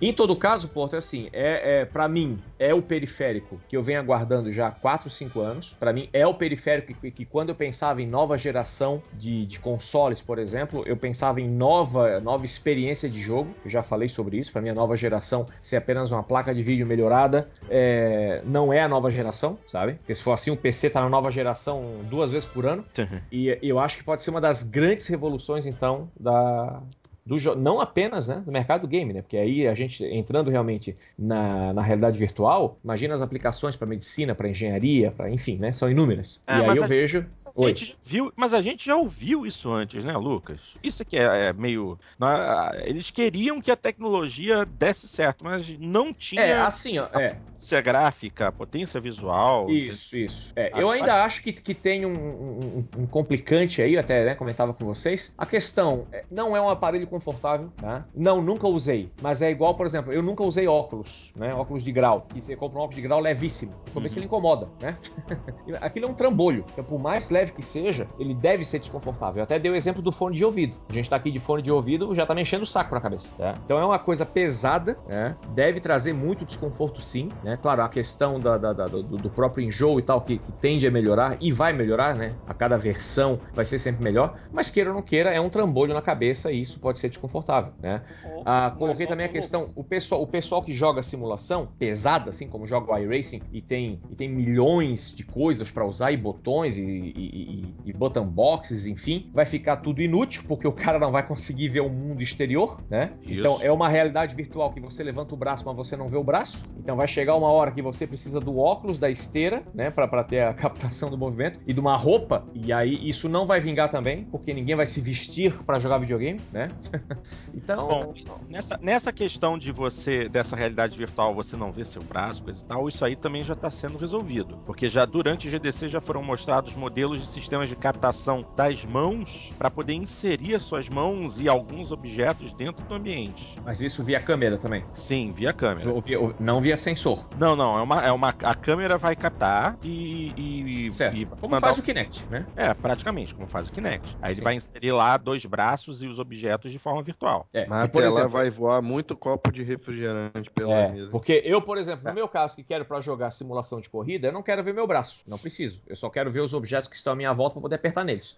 Em 0.00 0.12
todo 0.12 0.36
caso, 0.36 0.68
Porto, 0.68 0.94
é 0.94 0.98
assim, 0.98 1.28
é, 1.32 1.80
é 1.80 1.84
para 1.84 2.08
mim 2.08 2.38
é 2.58 2.74
o 2.74 2.82
periférico 2.82 3.60
que 3.68 3.76
eu 3.76 3.82
venho 3.82 4.00
aguardando 4.00 4.52
já 4.52 4.68
há 4.68 4.70
4, 4.70 5.08
5 5.10 5.40
anos. 5.40 5.76
Para 5.78 5.92
mim 5.92 6.08
é 6.12 6.26
o 6.26 6.34
periférico 6.34 6.94
que, 6.94 7.10
que 7.10 7.24
quando 7.24 7.50
eu 7.50 7.54
pensava 7.54 8.02
em 8.02 8.06
nova 8.06 8.36
geração 8.36 9.02
de, 9.12 9.46
de 9.46 9.58
consoles, 9.58 10.20
por 10.20 10.38
exemplo, 10.38 10.82
eu 10.86 10.96
pensava 10.96 11.40
em 11.40 11.48
nova, 11.48 12.20
nova 12.20 12.44
experiência 12.44 13.08
de 13.08 13.20
jogo. 13.20 13.54
Eu 13.64 13.70
já 13.70 13.82
falei 13.82 14.08
sobre 14.08 14.38
isso. 14.38 14.52
Para 14.52 14.60
mim 14.60 14.68
a 14.68 14.74
nova 14.74 14.96
geração 14.96 15.46
ser 15.62 15.76
apenas 15.76 16.10
uma 16.10 16.22
placa 16.22 16.54
de 16.54 16.62
vídeo 16.62 16.86
melhorada 16.86 17.48
é, 17.68 18.42
não 18.44 18.72
é 18.72 18.80
a 18.82 18.88
nova 18.88 19.10
geração, 19.10 19.58
sabe? 19.66 19.94
Porque 19.94 20.14
se 20.14 20.22
for 20.22 20.32
assim, 20.32 20.50
o 20.50 20.56
PC 20.56 20.90
tá 20.90 21.00
na 21.00 21.08
nova 21.08 21.30
geração 21.30 22.00
duas 22.04 22.30
vezes 22.30 22.48
por 22.48 22.66
ano. 22.66 22.84
E 23.30 23.58
eu 23.62 23.78
acho 23.78 23.96
que 23.96 24.04
pode 24.04 24.22
ser 24.22 24.30
uma 24.30 24.40
das 24.40 24.62
grandes 24.62 25.06
revoluções, 25.06 25.66
então, 25.66 26.10
da. 26.18 26.82
Do, 27.26 27.36
não 27.56 27.80
apenas 27.80 28.28
né, 28.28 28.40
do 28.46 28.52
mercado 28.52 28.82
do 28.82 28.86
game, 28.88 29.12
né? 29.12 29.20
Porque 29.20 29.36
aí 29.36 29.66
a 29.66 29.74
gente 29.74 30.04
entrando 30.04 30.48
realmente 30.48 30.96
na, 31.18 31.72
na 31.72 31.82
realidade 31.82 32.16
virtual, 32.18 32.78
imagina 32.84 33.14
as 33.14 33.20
aplicações 33.20 33.74
para 33.74 33.86
medicina, 33.86 34.32
para 34.32 34.48
engenharia, 34.48 35.10
para 35.10 35.28
enfim, 35.28 35.56
né? 35.58 35.72
São 35.72 35.90
inúmeras. 35.90 36.40
É, 36.46 36.58
e 36.58 36.64
aí 36.64 36.76
eu 36.76 36.84
a- 36.84 36.86
vejo. 36.86 37.26
A 37.46 37.50
Oi. 37.60 37.74
viu, 38.04 38.32
mas 38.36 38.54
a 38.54 38.62
gente 38.62 38.86
já 38.86 38.94
ouviu 38.94 39.44
isso 39.44 39.70
antes, 39.72 40.04
né, 40.04 40.16
Lucas? 40.16 40.74
Isso 40.82 41.04
que 41.04 41.16
é, 41.16 41.48
é 41.48 41.52
meio. 41.52 41.98
na- 42.18 42.72
Eles 42.84 43.10
queriam 43.10 43.60
que 43.60 43.70
a 43.72 43.76
tecnologia 43.76 44.64
desse 44.64 45.08
certo, 45.08 45.42
mas 45.44 45.68
não 45.80 46.14
tinha 46.14 46.42
É, 46.42 46.52
assim, 46.60 46.98
ó, 46.98 47.06
é. 47.12 47.30
potência 47.34 47.80
gráfica, 47.80 48.52
potência 48.52 49.00
visual. 49.00 49.68
Isso, 49.68 50.16
isso. 50.16 50.52
É, 50.54 50.70
eu 50.80 50.88
ainda 50.90 51.24
acho 51.24 51.42
que, 51.42 51.52
que 51.52 51.74
tem 51.74 52.06
um, 52.06 52.12
um- 52.12 52.84
um 52.98 53.06
complicante 53.06 53.82
aí, 53.82 53.96
até 53.98 54.24
né, 54.24 54.34
comentava 54.34 54.72
com 54.72 54.84
vocês. 54.84 55.32
A 55.36 55.44
questão 55.46 56.06
é, 56.12 56.24
não 56.30 56.56
é 56.56 56.60
um 56.60 56.68
aparelho 56.68 57.06
confortável, 57.20 57.68
tá? 57.76 58.04
Não, 58.14 58.40
nunca 58.42 58.66
usei. 58.68 59.10
Mas 59.22 59.40
é 59.42 59.50
igual, 59.50 59.74
por 59.74 59.86
exemplo, 59.86 60.12
eu 60.12 60.22
nunca 60.22 60.44
usei 60.44 60.66
óculos, 60.66 61.30
né? 61.36 61.54
Óculos 61.54 61.82
de 61.82 61.90
grau. 61.92 62.26
Que 62.32 62.40
você 62.40 62.54
compra 62.56 62.78
um 62.78 62.82
óculos 62.82 62.96
de 62.96 63.02
grau 63.02 63.20
levíssimo. 63.20 63.72
No 63.86 63.92
começo 63.92 64.14
Uhum. 64.14 64.18
ele 64.20 64.26
incomoda, 64.26 64.68
né? 64.80 64.96
Aquilo 65.80 66.06
é 66.06 66.08
um 66.08 66.14
trambolho. 66.14 66.64
Então, 66.72 66.84
por 66.84 66.98
mais 66.98 67.30
leve 67.30 67.52
que 67.52 67.62
seja, 67.62 68.06
ele 68.18 68.34
deve 68.34 68.64
ser 68.64 68.78
desconfortável. 68.78 69.38
Eu 69.38 69.44
até 69.44 69.58
dei 69.58 69.70
o 69.70 69.74
exemplo 69.74 70.02
do 70.02 70.12
fone 70.12 70.36
de 70.36 70.44
ouvido. 70.44 70.76
A 70.88 70.92
gente 70.92 71.08
tá 71.10 71.16
aqui 71.16 71.30
de 71.30 71.38
fone 71.38 71.62
de 71.62 71.70
ouvido, 71.70 72.14
já 72.14 72.24
tá 72.26 72.34
mexendo 72.34 72.62
o 72.62 72.66
saco 72.66 72.94
na 72.94 73.00
cabeça, 73.00 73.30
tá? 73.36 73.54
Então 73.64 73.78
é 73.78 73.84
uma 73.84 73.98
coisa 73.98 74.24
pesada, 74.26 74.96
né? 75.08 75.36
Deve 75.48 75.80
trazer 75.80 76.12
muito 76.12 76.44
desconforto, 76.44 77.00
sim, 77.02 77.28
né? 77.42 77.58
Claro, 77.60 77.82
a 77.82 77.88
questão 77.88 78.38
da, 78.38 78.56
da- 78.58 78.72
da- 78.72 78.86
do, 78.86 79.02
do 79.02 79.30
próprio 79.30 79.64
enjoo 79.66 79.98
e 79.98 80.02
tal, 80.02 80.20
que, 80.20 80.38
que 80.38 80.52
tende 80.52 80.86
a 80.86 80.90
melhorar 80.90 81.36
e 81.40 81.50
vai 81.52 81.72
melhorar, 81.72 82.14
né? 82.14 82.34
A 82.46 82.54
cada 82.54 82.76
versão 82.76 83.40
vai 83.54 83.64
ser 83.64 83.78
sempre 83.78 84.02
melhor. 84.02 84.34
Mas 84.52 84.70
queira 84.70 84.90
ou 84.90 84.96
não 84.96 85.02
queira, 85.02 85.30
é 85.30 85.40
um 85.40 85.48
trambolho 85.50 85.94
na 85.94 86.02
cabeça 86.02 86.50
e 86.52 86.60
isso 86.60 86.78
pode 86.80 86.98
ser 86.98 87.05
desconfortável, 87.08 87.72
né? 87.82 88.02
Ah, 88.44 88.72
coloquei 88.76 89.06
também 89.06 89.26
a 89.26 89.28
questão, 89.28 89.64
o 89.74 89.82
pessoal, 89.82 90.22
o 90.22 90.26
pessoal 90.26 90.62
que 90.62 90.72
joga 90.72 91.02
simulação 91.02 91.68
pesada, 91.78 92.30
assim 92.30 92.46
como 92.48 92.66
joga 92.66 92.92
o 92.92 92.98
iRacing 92.98 93.42
e 93.52 93.60
tem, 93.60 94.00
e 94.10 94.14
tem 94.14 94.28
milhões 94.28 95.14
de 95.16 95.24
coisas 95.24 95.70
pra 95.70 95.84
usar 95.84 96.12
e 96.12 96.16
botões 96.16 96.76
e, 96.76 96.82
e, 96.82 97.12
e, 97.16 97.74
e 97.86 97.92
button 97.92 98.24
boxes, 98.26 98.86
enfim, 98.86 99.30
vai 99.32 99.46
ficar 99.46 99.78
tudo 99.78 100.00
inútil 100.00 100.44
porque 100.46 100.66
o 100.66 100.72
cara 100.72 100.98
não 100.98 101.10
vai 101.10 101.26
conseguir 101.26 101.68
ver 101.68 101.80
o 101.80 101.88
mundo 101.88 102.22
exterior, 102.22 102.80
né? 102.88 103.12
Isso. 103.22 103.40
Então 103.40 103.58
é 103.60 103.70
uma 103.72 103.88
realidade 103.88 104.34
virtual 104.34 104.72
que 104.72 104.80
você 104.80 105.02
levanta 105.02 105.34
o 105.34 105.36
braço, 105.36 105.64
mas 105.66 105.76
você 105.76 105.96
não 105.96 106.08
vê 106.08 106.16
o 106.16 106.24
braço. 106.24 106.62
Então 106.78 106.96
vai 106.96 107.08
chegar 107.08 107.34
uma 107.34 107.48
hora 107.48 107.70
que 107.70 107.82
você 107.82 108.06
precisa 108.06 108.40
do 108.40 108.58
óculos, 108.58 108.98
da 108.98 109.10
esteira, 109.10 109.62
né, 109.74 109.90
Pra 109.90 110.06
pra 110.06 110.22
ter 110.24 110.42
a 110.42 110.52
captação 110.54 111.10
do 111.10 111.18
movimento 111.18 111.58
e 111.66 111.72
de 111.72 111.80
uma 111.80 111.96
roupa. 111.96 112.46
E 112.54 112.72
aí 112.72 113.08
isso 113.08 113.28
não 113.28 113.46
vai 113.46 113.60
vingar 113.60 113.90
também, 113.90 114.24
porque 114.24 114.52
ninguém 114.52 114.74
vai 114.74 114.86
se 114.86 115.00
vestir 115.00 115.52
pra 115.64 115.78
jogar 115.78 115.98
videogame, 115.98 116.40
né? 116.52 116.68
então, 117.54 117.88
Bom, 117.88 118.12
nessa, 118.48 118.78
nessa 118.80 119.12
questão 119.12 119.58
de 119.58 119.72
você, 119.72 120.28
dessa 120.28 120.56
realidade 120.56 120.96
virtual, 120.96 121.34
você 121.34 121.56
não 121.56 121.72
ver 121.72 121.86
seu 121.86 122.02
braço, 122.02 122.42
coisa 122.42 122.60
e 122.62 122.64
tal, 122.64 122.88
isso 122.88 123.04
aí 123.04 123.16
também 123.16 123.42
já 123.44 123.54
está 123.54 123.70
sendo 123.70 123.98
resolvido. 123.98 124.56
Porque 124.64 124.88
já 124.88 125.04
durante 125.04 125.48
o 125.48 125.50
GDC 125.50 125.88
já 125.88 126.00
foram 126.00 126.22
mostrados 126.22 126.74
modelos 126.74 127.20
de 127.20 127.26
sistemas 127.26 127.68
de 127.68 127.76
captação 127.76 128.44
das 128.56 128.84
mãos 128.84 129.50
para 129.58 129.70
poder 129.70 129.94
inserir 129.94 130.54
as 130.54 130.62
suas 130.62 130.88
mãos 130.88 131.38
e 131.40 131.48
alguns 131.48 131.90
objetos 131.92 132.52
dentro 132.52 132.84
do 132.84 132.94
ambiente. 132.94 133.58
Mas 133.64 133.80
isso 133.80 134.02
via 134.04 134.20
câmera 134.20 134.58
também. 134.58 134.84
Sim, 134.94 135.32
via 135.32 135.52
câmera. 135.52 135.90
Ou 135.90 136.00
via- 136.00 136.20
ou- 136.20 136.34
não 136.38 136.60
via 136.60 136.76
sensor. 136.76 137.26
Não, 137.38 137.54
não, 137.56 137.78
é 137.78 137.82
uma, 137.82 138.02
é 138.06 138.12
uma. 138.12 138.34
A 138.42 138.54
câmera 138.54 138.96
vai 138.98 139.14
captar 139.16 139.76
e. 139.84 140.32
e, 140.36 140.92
Certo. 140.92 141.16
e 141.16 141.26
Como 141.26 141.58
faz 141.60 141.76
um- 141.76 141.80
o 141.80 141.82
Kinect, 141.84 142.24
né? 142.30 142.46
É, 142.56 142.72
praticamente, 142.74 143.34
como 143.34 143.46
faz 143.48 143.68
o 143.68 143.72
Kinect. 143.72 144.16
Aí 144.20 144.30
ele 144.30 144.36
Sim. 144.38 144.42
vai 144.44 144.54
inserir 144.54 144.92
lá 144.92 145.16
dois 145.16 145.44
braços 145.46 146.02
e 146.02 146.06
os 146.06 146.18
objetos 146.18 146.72
de 146.76 146.82
forma 146.82 147.02
virtual. 147.02 147.48
É, 147.52 147.66
Mas 147.66 147.88
por 147.88 147.98
até 148.02 148.08
lá 148.10 148.20
exemplo, 148.20 148.30
vai 148.30 148.50
voar 148.50 148.82
muito 148.82 149.16
copo 149.16 149.50
de 149.50 149.62
refrigerante 149.62 150.50
pela 150.50 150.74
É, 150.74 150.88
mesa. 150.92 151.10
porque 151.10 151.42
eu, 151.44 151.60
por 151.62 151.78
exemplo, 151.78 152.06
no 152.06 152.14
meu 152.14 152.28
caso, 152.28 152.54
que 152.54 152.62
quero 152.62 152.84
pra 152.84 153.00
jogar 153.00 153.30
simulação 153.30 153.80
de 153.80 153.88
corrida, 153.88 154.28
eu 154.28 154.32
não 154.32 154.42
quero 154.42 154.62
ver 154.62 154.74
meu 154.74 154.86
braço. 154.86 155.22
Não 155.26 155.38
preciso. 155.38 155.80
Eu 155.86 155.96
só 155.96 156.10
quero 156.10 156.30
ver 156.30 156.40
os 156.40 156.52
objetos 156.52 156.88
que 156.90 156.96
estão 156.96 157.14
à 157.14 157.16
minha 157.16 157.32
volta 157.32 157.54
pra 157.54 157.62
poder 157.62 157.76
apertar 157.76 158.04
neles. 158.04 158.36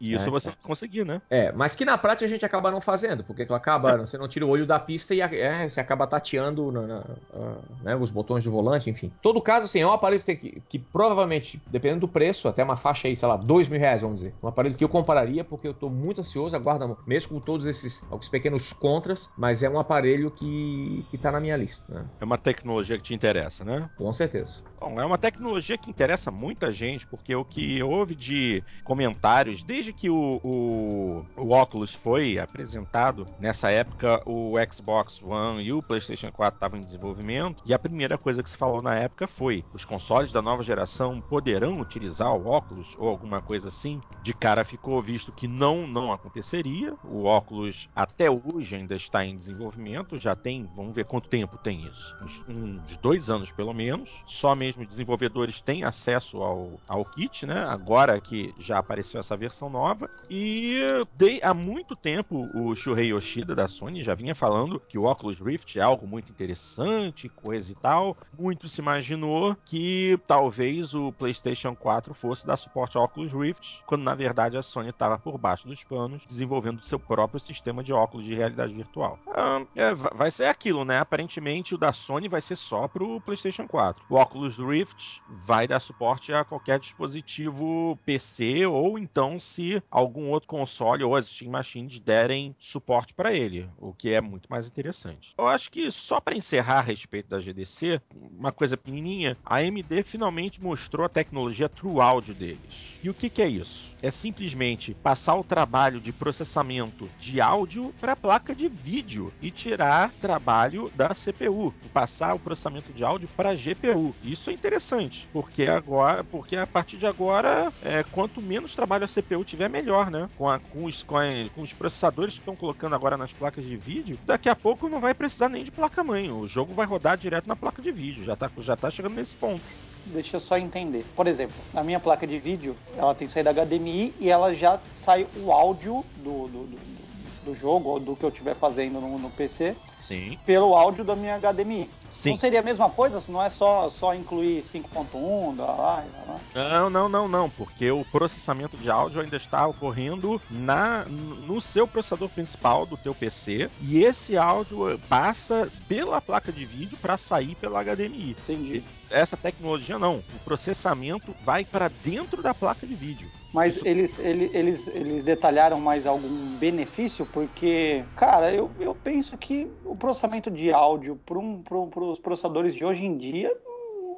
E 0.00 0.12
isso 0.14 0.26
É, 0.26 0.30
você 0.30 0.48
não 0.48 0.56
conseguir, 0.62 1.04
né? 1.04 1.22
É, 1.30 1.52
mas 1.52 1.76
que 1.76 1.84
na 1.84 1.96
prática 1.96 2.26
a 2.26 2.28
gente 2.28 2.44
acaba 2.44 2.70
não 2.70 2.80
fazendo, 2.80 3.22
porque 3.24 3.46
tu 3.46 3.54
acaba, 3.54 3.96
você 3.98 4.18
não 4.18 4.26
tira 4.28 4.44
o 4.44 4.48
olho 4.48 4.66
da 4.66 4.78
pista 4.78 5.14
e 5.14 5.20
é, 5.20 5.68
você 5.68 5.80
acaba 5.80 6.06
tateando 6.06 6.72
na- 6.72 6.86
na- 6.86 7.04
ah, 7.34 7.54
né, 7.82 7.96
os 7.96 8.10
botões 8.10 8.44
do 8.44 8.50
volante, 8.50 8.90
enfim. 8.90 9.12
Todo 9.22 9.40
caso, 9.40 9.66
assim, 9.66 9.80
é 9.80 9.86
um 9.86 9.92
aparelho 9.92 10.20
que, 10.20 10.26
tem 10.26 10.36
que, 10.36 10.60
que 10.68 10.78
provavelmente, 10.78 11.60
dependendo 11.68 12.00
do 12.00 12.08
preço, 12.08 12.48
até 12.48 12.64
uma 12.64 12.76
faixa 12.76 13.06
aí, 13.08 13.14
sei 13.16 13.28
lá, 13.28 13.36
dois 13.36 13.68
mil 13.68 13.78
reais, 13.78 14.00
vamos 14.02 14.16
dizer. 14.20 14.34
Um 14.42 14.48
aparelho 14.48 14.74
que 14.74 14.82
eu 14.84 14.88
compararia, 14.88 15.44
porque 15.44 15.68
eu 15.68 15.74
tô 15.74 15.88
muito 15.88 16.20
ansioso, 16.20 16.56
aguardo, 16.56 16.98
mesmo 17.06 17.28
com 17.30 17.40
todos 17.52 17.66
esses 17.66 18.02
alguns 18.10 18.28
pequenos 18.30 18.72
contras, 18.72 19.30
mas 19.36 19.62
é 19.62 19.68
um 19.68 19.78
aparelho 19.78 20.30
que, 20.30 21.06
que 21.10 21.18
tá 21.18 21.30
na 21.30 21.38
minha 21.38 21.56
lista, 21.56 21.92
né? 21.92 22.08
É 22.18 22.24
uma 22.24 22.38
tecnologia 22.38 22.96
que 22.96 23.02
te 23.02 23.12
interessa, 23.14 23.62
né? 23.62 23.90
Com 23.94 24.10
certeza. 24.12 24.54
Bom, 24.82 25.00
é 25.00 25.06
uma 25.06 25.16
tecnologia 25.16 25.78
que 25.78 25.88
interessa 25.88 26.32
muita 26.32 26.72
gente, 26.72 27.06
porque 27.06 27.32
o 27.36 27.44
que 27.44 27.80
houve 27.84 28.16
de 28.16 28.64
comentários, 28.82 29.62
desde 29.62 29.92
que 29.92 30.10
o, 30.10 30.40
o, 30.42 31.24
o 31.36 31.54
Oculus 31.54 31.94
foi 31.94 32.36
apresentado, 32.36 33.28
nessa 33.38 33.70
época 33.70 34.20
o 34.26 34.54
Xbox 34.68 35.22
One 35.22 35.62
e 35.62 35.72
o 35.72 35.80
PlayStation 35.80 36.32
4 36.32 36.56
estavam 36.56 36.80
em 36.80 36.82
desenvolvimento, 36.82 37.62
e 37.64 37.72
a 37.72 37.78
primeira 37.78 38.18
coisa 38.18 38.42
que 38.42 38.50
se 38.50 38.56
falou 38.56 38.82
na 38.82 38.96
época 38.96 39.28
foi: 39.28 39.64
os 39.72 39.84
consoles 39.84 40.32
da 40.32 40.42
nova 40.42 40.64
geração 40.64 41.20
poderão 41.20 41.78
utilizar 41.78 42.34
o 42.34 42.48
Oculus 42.52 42.96
ou 42.98 43.08
alguma 43.08 43.40
coisa 43.40 43.68
assim. 43.68 44.00
De 44.20 44.34
cara 44.34 44.64
ficou 44.64 45.00
visto 45.00 45.30
que 45.30 45.46
não, 45.46 45.86
não 45.86 46.12
aconteceria. 46.12 46.94
O 47.04 47.26
Oculus 47.26 47.88
até 47.94 48.28
hoje 48.28 48.74
ainda 48.74 48.96
está 48.96 49.24
em 49.24 49.36
desenvolvimento, 49.36 50.16
já 50.16 50.34
tem, 50.34 50.68
vamos 50.74 50.92
ver 50.92 51.04
quanto 51.04 51.28
tempo 51.28 51.56
tem 51.56 51.86
isso, 51.86 52.16
uns, 52.20 52.42
uns 52.48 52.96
dois 52.96 53.30
anos 53.30 53.52
pelo 53.52 53.72
menos. 53.72 54.10
Só 54.26 54.56
mesmo 54.72 54.86
desenvolvedores 54.86 55.60
têm 55.60 55.84
acesso 55.84 56.42
ao, 56.42 56.80
ao 56.88 57.04
kit, 57.04 57.46
né? 57.46 57.64
Agora 57.64 58.20
que 58.20 58.54
já 58.58 58.78
apareceu 58.78 59.20
essa 59.20 59.36
versão 59.36 59.68
nova. 59.68 60.08
E 60.30 60.80
de, 61.14 61.40
há 61.42 61.52
muito 61.52 61.94
tempo 61.94 62.48
o 62.54 62.74
Shuhei 62.74 63.12
Yoshida 63.12 63.54
da 63.54 63.68
Sony 63.68 64.02
já 64.02 64.14
vinha 64.14 64.34
falando 64.34 64.80
que 64.80 64.98
o 64.98 65.04
Oculus 65.04 65.40
Rift 65.40 65.78
é 65.78 65.82
algo 65.82 66.06
muito 66.06 66.30
interessante, 66.30 67.28
coisa 67.28 67.72
e 67.72 67.74
tal. 67.74 68.16
Muito 68.38 68.68
se 68.68 68.80
imaginou 68.80 69.56
que 69.64 70.18
talvez 70.26 70.94
o 70.94 71.12
PlayStation 71.12 71.74
4 71.74 72.14
fosse 72.14 72.46
dar 72.46 72.56
suporte 72.56 72.96
ao 72.96 73.04
Oculus 73.04 73.32
Rift, 73.32 73.82
quando 73.86 74.02
na 74.02 74.14
verdade 74.14 74.56
a 74.56 74.62
Sony 74.62 74.90
estava 74.90 75.18
por 75.18 75.38
baixo 75.38 75.66
dos 75.66 75.84
panos, 75.84 76.24
desenvolvendo 76.26 76.84
seu 76.84 76.98
próprio 76.98 77.40
sistema 77.40 77.82
de 77.82 77.92
óculos 77.92 78.26
de 78.26 78.34
realidade 78.34 78.74
virtual. 78.74 79.18
Ah, 79.28 79.64
é, 79.74 79.94
vai 79.94 80.30
ser 80.30 80.46
aquilo, 80.46 80.84
né? 80.84 80.98
Aparentemente 80.98 81.74
o 81.74 81.78
da 81.78 81.92
Sony 81.92 82.28
vai 82.28 82.40
ser 82.40 82.56
só 82.56 82.88
pro 82.88 83.20
PlayStation 83.20 83.66
4. 83.66 84.04
O 84.08 84.16
Oculus 84.16 84.56
Rift 84.66 85.22
vai 85.28 85.66
dar 85.66 85.80
suporte 85.80 86.32
a 86.32 86.44
qualquer 86.44 86.78
dispositivo 86.78 87.98
PC 88.04 88.66
ou 88.66 88.98
então 88.98 89.38
se 89.40 89.82
algum 89.90 90.30
outro 90.30 90.48
console 90.48 91.04
ou 91.04 91.16
as 91.16 91.26
Steam 91.26 91.50
Machines 91.50 91.98
derem 91.98 92.54
suporte 92.58 93.14
para 93.14 93.32
ele, 93.32 93.68
o 93.78 93.92
que 93.92 94.12
é 94.12 94.20
muito 94.20 94.48
mais 94.50 94.66
interessante. 94.66 95.34
Eu 95.38 95.46
acho 95.46 95.70
que 95.70 95.90
só 95.90 96.20
para 96.20 96.36
encerrar 96.36 96.78
a 96.78 96.82
respeito 96.82 97.28
da 97.28 97.40
GDC, 97.40 98.00
uma 98.38 98.52
coisa 98.52 98.76
pequenininha, 98.76 99.36
a 99.44 99.56
AMD 99.56 100.02
finalmente 100.04 100.62
mostrou 100.62 101.04
a 101.06 101.08
tecnologia 101.08 101.68
True 101.68 102.00
Audio 102.00 102.34
deles. 102.34 102.98
E 103.02 103.10
o 103.10 103.14
que, 103.14 103.28
que 103.28 103.42
é 103.42 103.48
isso? 103.48 103.90
É 104.02 104.10
simplesmente 104.10 104.94
passar 104.94 105.34
o 105.36 105.44
trabalho 105.44 106.00
de 106.00 106.12
processamento 106.12 107.08
de 107.18 107.40
áudio 107.40 107.94
para 108.00 108.12
a 108.12 108.16
placa 108.16 108.54
de 108.54 108.68
vídeo 108.68 109.32
e 109.40 109.50
tirar 109.50 110.12
trabalho 110.20 110.90
da 110.94 111.10
CPU, 111.10 111.74
passar 111.92 112.34
o 112.34 112.38
processamento 112.38 112.92
de 112.92 113.04
áudio 113.04 113.28
para 113.36 113.50
a 113.50 113.54
GPU. 113.54 114.14
Isso 114.22 114.50
é 114.50 114.51
interessante, 114.52 115.28
porque 115.32 115.64
agora, 115.64 116.24
porque 116.24 116.56
a 116.56 116.66
partir 116.66 116.96
de 116.96 117.06
agora, 117.06 117.72
é, 117.82 118.04
quanto 118.04 118.40
menos 118.40 118.74
trabalho 118.74 119.04
a 119.04 119.08
CPU 119.08 119.44
tiver, 119.44 119.68
melhor, 119.68 120.10
né? 120.10 120.28
Com, 120.36 120.48
a, 120.48 120.58
com, 120.58 120.84
os, 120.84 121.02
com, 121.02 121.16
a, 121.16 121.24
com 121.54 121.62
os 121.62 121.72
processadores 121.72 122.34
que 122.34 122.40
estão 122.40 122.56
colocando 122.56 122.94
agora 122.94 123.16
nas 123.16 123.32
placas 123.32 123.64
de 123.64 123.76
vídeo, 123.76 124.18
daqui 124.26 124.48
a 124.48 124.56
pouco 124.56 124.88
não 124.88 125.00
vai 125.00 125.14
precisar 125.14 125.48
nem 125.48 125.64
de 125.64 125.70
placa-mãe. 125.70 126.30
O 126.30 126.46
jogo 126.46 126.74
vai 126.74 126.86
rodar 126.86 127.16
direto 127.16 127.46
na 127.46 127.56
placa 127.56 127.80
de 127.80 127.90
vídeo. 127.90 128.24
Já 128.24 128.34
está 128.34 128.50
já 128.58 128.76
tá 128.76 128.90
chegando 128.90 129.14
nesse 129.14 129.36
ponto. 129.36 129.62
Deixa 130.06 130.36
eu 130.36 130.40
só 130.40 130.58
entender. 130.58 131.04
Por 131.14 131.26
exemplo, 131.26 131.54
a 131.74 131.82
minha 131.82 132.00
placa 132.00 132.26
de 132.26 132.38
vídeo, 132.38 132.76
ela 132.96 133.14
tem 133.14 133.28
saída 133.28 133.52
HDMI 133.52 134.12
e 134.18 134.28
ela 134.28 134.52
já 134.52 134.80
sai 134.92 135.26
o 135.36 135.52
áudio 135.52 136.04
do, 136.16 136.48
do, 136.48 136.66
do, 136.66 137.01
do 137.44 137.54
jogo 137.54 137.90
ou 137.90 138.00
do 138.00 138.16
que 138.16 138.24
eu 138.24 138.28
estiver 138.28 138.54
fazendo 138.54 139.00
no, 139.00 139.18
no, 139.18 139.30
PC 139.30 139.76
Sim. 139.98 140.38
pelo 140.44 140.74
áudio 140.74 141.04
da 141.04 141.14
minha 141.16 141.38
HDMI. 141.38 141.88
Sim. 142.10 142.30
Não 142.30 142.36
seria 142.36 142.60
a 142.60 142.62
mesma 142.62 142.90
coisa 142.90 143.20
se 143.20 143.30
não 143.30 143.42
é 143.42 143.48
só, 143.48 143.88
só 143.88 144.14
incluir 144.14 144.62
5.1, 144.62 145.56
da 145.56 145.64
lá, 145.64 146.04
lá. 146.26 146.40
Não, 146.54 146.90
não, 146.90 147.08
não, 147.08 147.28
não, 147.28 147.50
porque 147.50 147.90
o 147.90 148.04
processamento 148.04 148.76
de 148.76 148.90
áudio 148.90 149.20
ainda 149.20 149.36
está 149.36 149.66
ocorrendo 149.66 150.40
na, 150.50 151.04
no 151.06 151.60
seu 151.60 151.86
processador 151.86 152.28
principal 152.28 152.86
do 152.86 152.96
teu 152.96 153.14
PC 153.14 153.70
e 153.80 154.04
esse 154.04 154.36
áudio 154.36 154.98
passa 155.08 155.70
pela 155.88 156.20
placa 156.20 156.52
de 156.52 156.64
vídeo 156.64 156.98
para 157.00 157.16
sair 157.16 157.54
pela 157.54 157.82
HDMI. 157.82 158.30
Entendi. 158.30 158.84
Essa 159.10 159.36
tecnologia 159.36 159.98
não. 159.98 160.16
O 160.34 160.38
processamento 160.44 161.34
vai 161.44 161.64
para 161.64 161.88
dentro 161.88 162.42
da 162.42 162.54
placa 162.54 162.86
de 162.86 162.94
vídeo. 162.94 163.30
Mas 163.52 163.76
eles, 163.84 164.18
eles, 164.18 164.54
eles, 164.54 164.86
eles 164.88 165.24
detalharam 165.24 165.78
mais 165.78 166.06
algum 166.06 166.58
benefício? 166.58 167.26
Porque, 167.26 168.02
cara, 168.16 168.52
eu, 168.52 168.74
eu 168.80 168.94
penso 168.94 169.36
que 169.36 169.70
o 169.84 169.94
processamento 169.94 170.50
de 170.50 170.72
áudio 170.72 171.16
para 171.16 171.38
um, 171.38 171.62
os 171.96 172.18
processadores 172.18 172.74
de 172.74 172.84
hoje 172.84 173.04
em 173.04 173.16
dia 173.16 173.54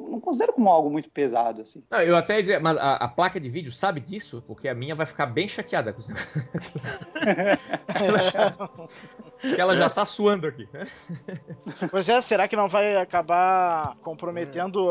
não 0.01 0.21
considero 0.21 0.53
como 0.53 0.69
algo 0.69 0.91
muito 0.91 1.11
pesado, 1.11 1.63
assim. 1.63 1.83
Não, 1.91 2.01
eu 2.01 2.17
até 2.17 2.37
ia 2.37 2.43
dizer, 2.43 2.61
mas 2.61 2.77
a, 2.77 2.95
a, 2.95 3.09
placa 3.09 3.41
de 3.41 3.49
vídeo 3.49 3.73
sabe 3.73 4.01
disso? 4.01 4.43
Porque 4.47 4.69
a 4.69 4.75
minha 4.75 4.95
vai 4.95 5.07
ficar 5.07 5.27
bem 5.27 5.49
chateada 5.49 5.93
com 5.93 6.01
isso. 6.01 6.13
ela, 8.03 8.19
já, 8.31 8.55
ela 9.59 9.77
já 9.77 9.91
tá 9.91 10.07
suando 10.07 10.47
aqui. 10.47 10.69
Pois 11.91 12.09
é, 12.09 12.21
será 12.21 12.49
que 12.49 12.57
não 12.57 12.69
vai 12.69 12.97
acabar 12.97 13.97
comprometendo 13.99 14.89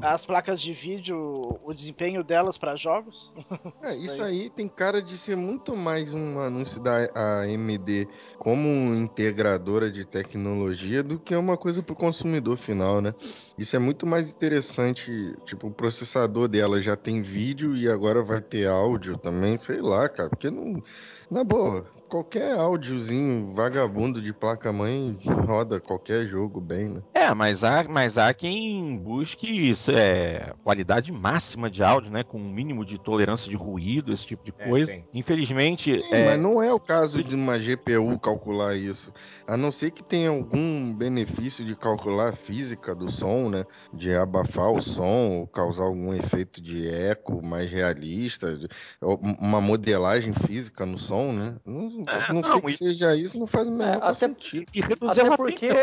as 0.00 0.24
placas 0.24 0.60
de 0.60 0.72
vídeo, 0.72 1.34
o 1.62 1.74
desempenho 1.74 2.22
delas 2.22 2.56
para 2.56 2.76
jogos? 2.76 3.34
É, 3.82 3.94
isso 3.96 4.22
aí 4.22 4.50
tem 4.50 4.68
cara 4.68 5.02
de 5.02 5.16
ser 5.18 5.36
muito 5.36 5.76
mais 5.76 6.12
um 6.12 6.40
anúncio 6.40 6.80
da 6.80 7.08
AMD 7.14 8.08
como 8.38 8.94
integradora 8.94 9.90
de 9.90 10.04
tecnologia 10.04 11.02
do 11.02 11.18
que 11.18 11.34
uma 11.34 11.56
coisa 11.56 11.82
para 11.82 11.92
o 11.92 11.96
consumidor 11.96 12.56
final, 12.56 13.00
né? 13.00 13.14
Isso 13.58 13.74
é 13.74 13.78
muito 13.78 14.06
mais 14.06 14.15
interessante, 14.20 15.36
tipo, 15.44 15.68
o 15.68 15.74
processador 15.74 16.48
dela 16.48 16.80
já 16.80 16.96
tem 16.96 17.22
vídeo 17.22 17.76
e 17.76 17.88
agora 17.88 18.22
vai 18.22 18.40
ter 18.40 18.66
áudio 18.66 19.18
também, 19.18 19.56
sei 19.58 19.80
lá, 19.80 20.08
cara, 20.08 20.28
porque 20.30 20.50
não. 20.50 20.82
Na 21.30 21.42
boa, 21.44 21.86
qualquer 22.08 22.58
áudiozinho 22.58 23.52
vagabundo 23.54 24.20
de 24.22 24.32
placa-mãe 24.32 25.18
roda 25.46 25.80
qualquer 25.80 26.26
jogo 26.26 26.60
bem, 26.60 26.88
né? 26.88 27.02
É, 27.14 27.34
mas 27.34 27.64
há, 27.64 27.84
mas 27.88 28.18
há 28.18 28.32
quem 28.32 28.96
busque 28.96 29.72
é, 29.92 30.52
qualidade 30.62 31.10
máxima 31.12 31.70
de 31.70 31.82
áudio, 31.82 32.10
né? 32.10 32.22
Com 32.22 32.38
um 32.38 32.48
mínimo 32.48 32.84
de 32.84 32.98
tolerância 32.98 33.50
de 33.50 33.56
ruído, 33.56 34.12
esse 34.12 34.26
tipo 34.26 34.44
de 34.44 34.52
coisa. 34.52 34.92
tem. 34.92 35.04
Infelizmente. 35.12 35.92
Sim, 35.92 36.12
é, 36.12 36.26
Mas 36.26 36.40
não 36.40 36.62
é 36.62 36.72
o 36.72 36.78
caso 36.78 37.22
de 37.22 37.34
uma 37.34 37.58
GPU 37.58 38.18
calcular 38.20 38.76
isso. 38.76 39.12
A 39.46 39.56
não 39.56 39.72
ser 39.72 39.90
que 39.90 40.02
tenha 40.02 40.30
algum 40.30 40.94
benefício 40.94 41.64
de 41.64 41.74
calcular 41.74 42.30
a 42.30 42.32
física 42.32 42.94
do 42.94 43.10
som, 43.10 43.48
né? 43.48 43.64
De 43.92 44.14
abafar 44.14 44.70
o 44.70 44.80
som, 44.80 45.30
ou 45.30 45.46
causar 45.46 45.84
algum 45.84 46.14
efeito 46.14 46.60
de 46.60 46.88
eco 46.88 47.44
mais 47.44 47.70
realista, 47.70 48.58
uma 49.00 49.60
modelagem 49.60 50.32
física 50.32 50.86
no 50.86 50.98
som, 50.98 51.32
né? 51.32 51.56
Não, 51.64 51.86
É, 51.86 51.95
não 52.04 52.40
não, 52.40 52.44
sei 52.50 52.60
que 52.60 52.68
e- 52.70 52.76
seja 52.76 53.16
isso, 53.16 53.38
não 53.38 53.46
faz 53.46 53.66
o 53.66 53.70
menor 53.70 53.98
até- 54.02 54.14
sentido. 54.14 54.66
E 54.74 54.80
reduzir 54.80 55.20
Até 55.20 55.32
a 55.32 55.36
porque, 55.36 55.66
eu, 55.66 55.74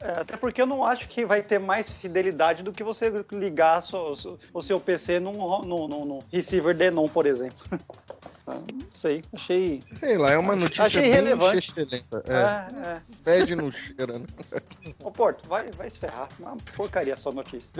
é, 0.00 0.20
até 0.20 0.36
porque 0.36 0.62
eu 0.62 0.66
não 0.66 0.84
acho 0.84 1.08
que 1.08 1.24
vai 1.24 1.42
ter 1.42 1.58
mais 1.58 1.90
fidelidade 1.90 2.62
do 2.62 2.72
que 2.72 2.82
você 2.84 3.10
ligar 3.32 3.82
so- 3.82 4.14
so- 4.16 4.38
o 4.52 4.62
seu 4.62 4.80
PC 4.80 5.20
num, 5.20 5.32
num, 5.64 5.88
num- 5.88 6.04
num 6.04 6.18
receiver 6.32 6.74
Denon, 6.76 7.08
por 7.08 7.26
exemplo. 7.26 7.56
Ah, 8.50 8.60
Não 8.72 8.86
sei, 8.92 9.22
achei. 9.32 9.82
Sei 9.92 10.18
lá, 10.18 10.30
é 10.32 10.38
uma 10.38 10.56
notícia 10.56 10.84
Achei 10.84 11.02
bem 11.02 11.10
relevante. 11.12 11.72
É, 12.26 12.32
É, 12.32 12.86
é. 12.96 13.00
fede 13.22 13.54
no 13.54 13.70
cheiro, 13.70 14.18
né? 14.18 14.26
Ô, 15.02 15.10
Porto, 15.10 15.48
vai, 15.48 15.66
vai 15.76 15.88
se 15.90 15.98
ferrar. 15.98 16.28
Uma 16.38 16.56
porcaria 16.76 17.14
a 17.14 17.16
sua 17.16 17.32
notícia. 17.32 17.70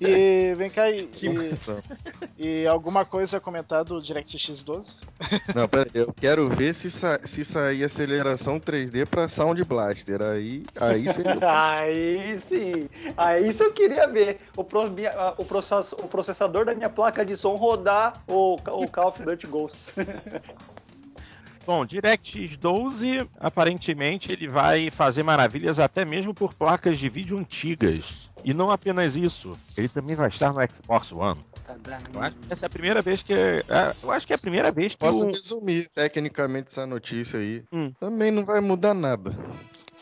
E 0.00 0.54
vem 0.56 0.68
cá, 0.70 0.90
e, 0.90 1.06
Que 1.06 1.28
e, 2.38 2.62
e 2.62 2.66
alguma 2.66 3.04
coisa 3.04 3.36
a 3.36 3.40
comentar 3.40 3.84
do 3.84 4.02
DirectX 4.02 4.62
12? 4.62 5.00
Não, 5.54 5.68
pera 5.68 5.88
aí, 5.94 6.00
eu 6.00 6.12
quero 6.12 6.48
ver 6.48 6.74
se, 6.74 6.90
sa 6.90 7.20
se 7.24 7.44
sair 7.44 7.84
aceleração 7.84 8.58
3D 8.60 9.06
pra 9.06 9.28
Sound 9.28 9.62
Blaster. 9.64 10.20
Aí, 10.22 10.64
aí 10.80 11.10
seria 11.12 11.32
Aí 11.42 12.38
sim, 12.40 12.88
aí 13.16 13.48
isso 13.48 13.62
eu 13.62 13.72
queria 13.72 14.06
ver. 14.08 14.40
O, 14.56 14.64
pro- 14.64 14.90
o 15.38 15.44
process- 15.44 15.92
o 15.92 16.08
processador 16.08 16.64
da 16.64 16.74
minha 16.74 16.90
placa 16.90 17.24
de 17.24 17.36
som 17.36 17.54
rodar 17.56 18.12
o, 18.26 18.54
o 18.54 18.88
Call 18.88 19.08
of 19.08 19.22
Duty 19.22 19.46
Ghosts. 19.62 19.94
Bom, 21.64 21.86
DirectX 21.86 22.56
12, 22.56 23.28
aparentemente 23.38 24.32
ele 24.32 24.48
vai 24.48 24.90
fazer 24.90 25.22
maravilhas 25.22 25.78
até 25.78 26.04
mesmo 26.04 26.34
por 26.34 26.52
placas 26.54 26.98
de 26.98 27.08
vídeo 27.08 27.38
antigas. 27.38 28.28
E 28.44 28.52
não 28.52 28.70
apenas 28.70 29.14
isso, 29.14 29.52
ele 29.78 29.88
também 29.88 30.16
vai 30.16 30.28
estar 30.28 30.52
no 30.52 30.60
Xbox 30.60 31.12
One. 31.12 31.40
Eu 32.12 32.20
acho 32.20 32.40
que 32.40 32.52
essa 32.52 32.66
é 32.66 32.68
a 32.68 32.70
primeira 32.70 33.00
vez 33.00 33.22
que. 33.22 33.32
é, 33.32 33.62
eu 34.02 34.10
acho 34.10 34.26
que 34.26 34.32
é 34.32 34.36
a 34.36 34.38
primeira 34.38 34.72
vez 34.72 34.94
que 34.94 34.98
Posso 34.98 35.24
o. 35.24 35.28
resumir 35.28 35.88
tecnicamente 35.88 36.68
essa 36.68 36.84
notícia 36.84 37.38
aí. 37.38 37.64
Hum. 37.72 37.92
Também 38.00 38.32
não 38.32 38.44
vai 38.44 38.60
mudar 38.60 38.92
nada. 38.92 39.32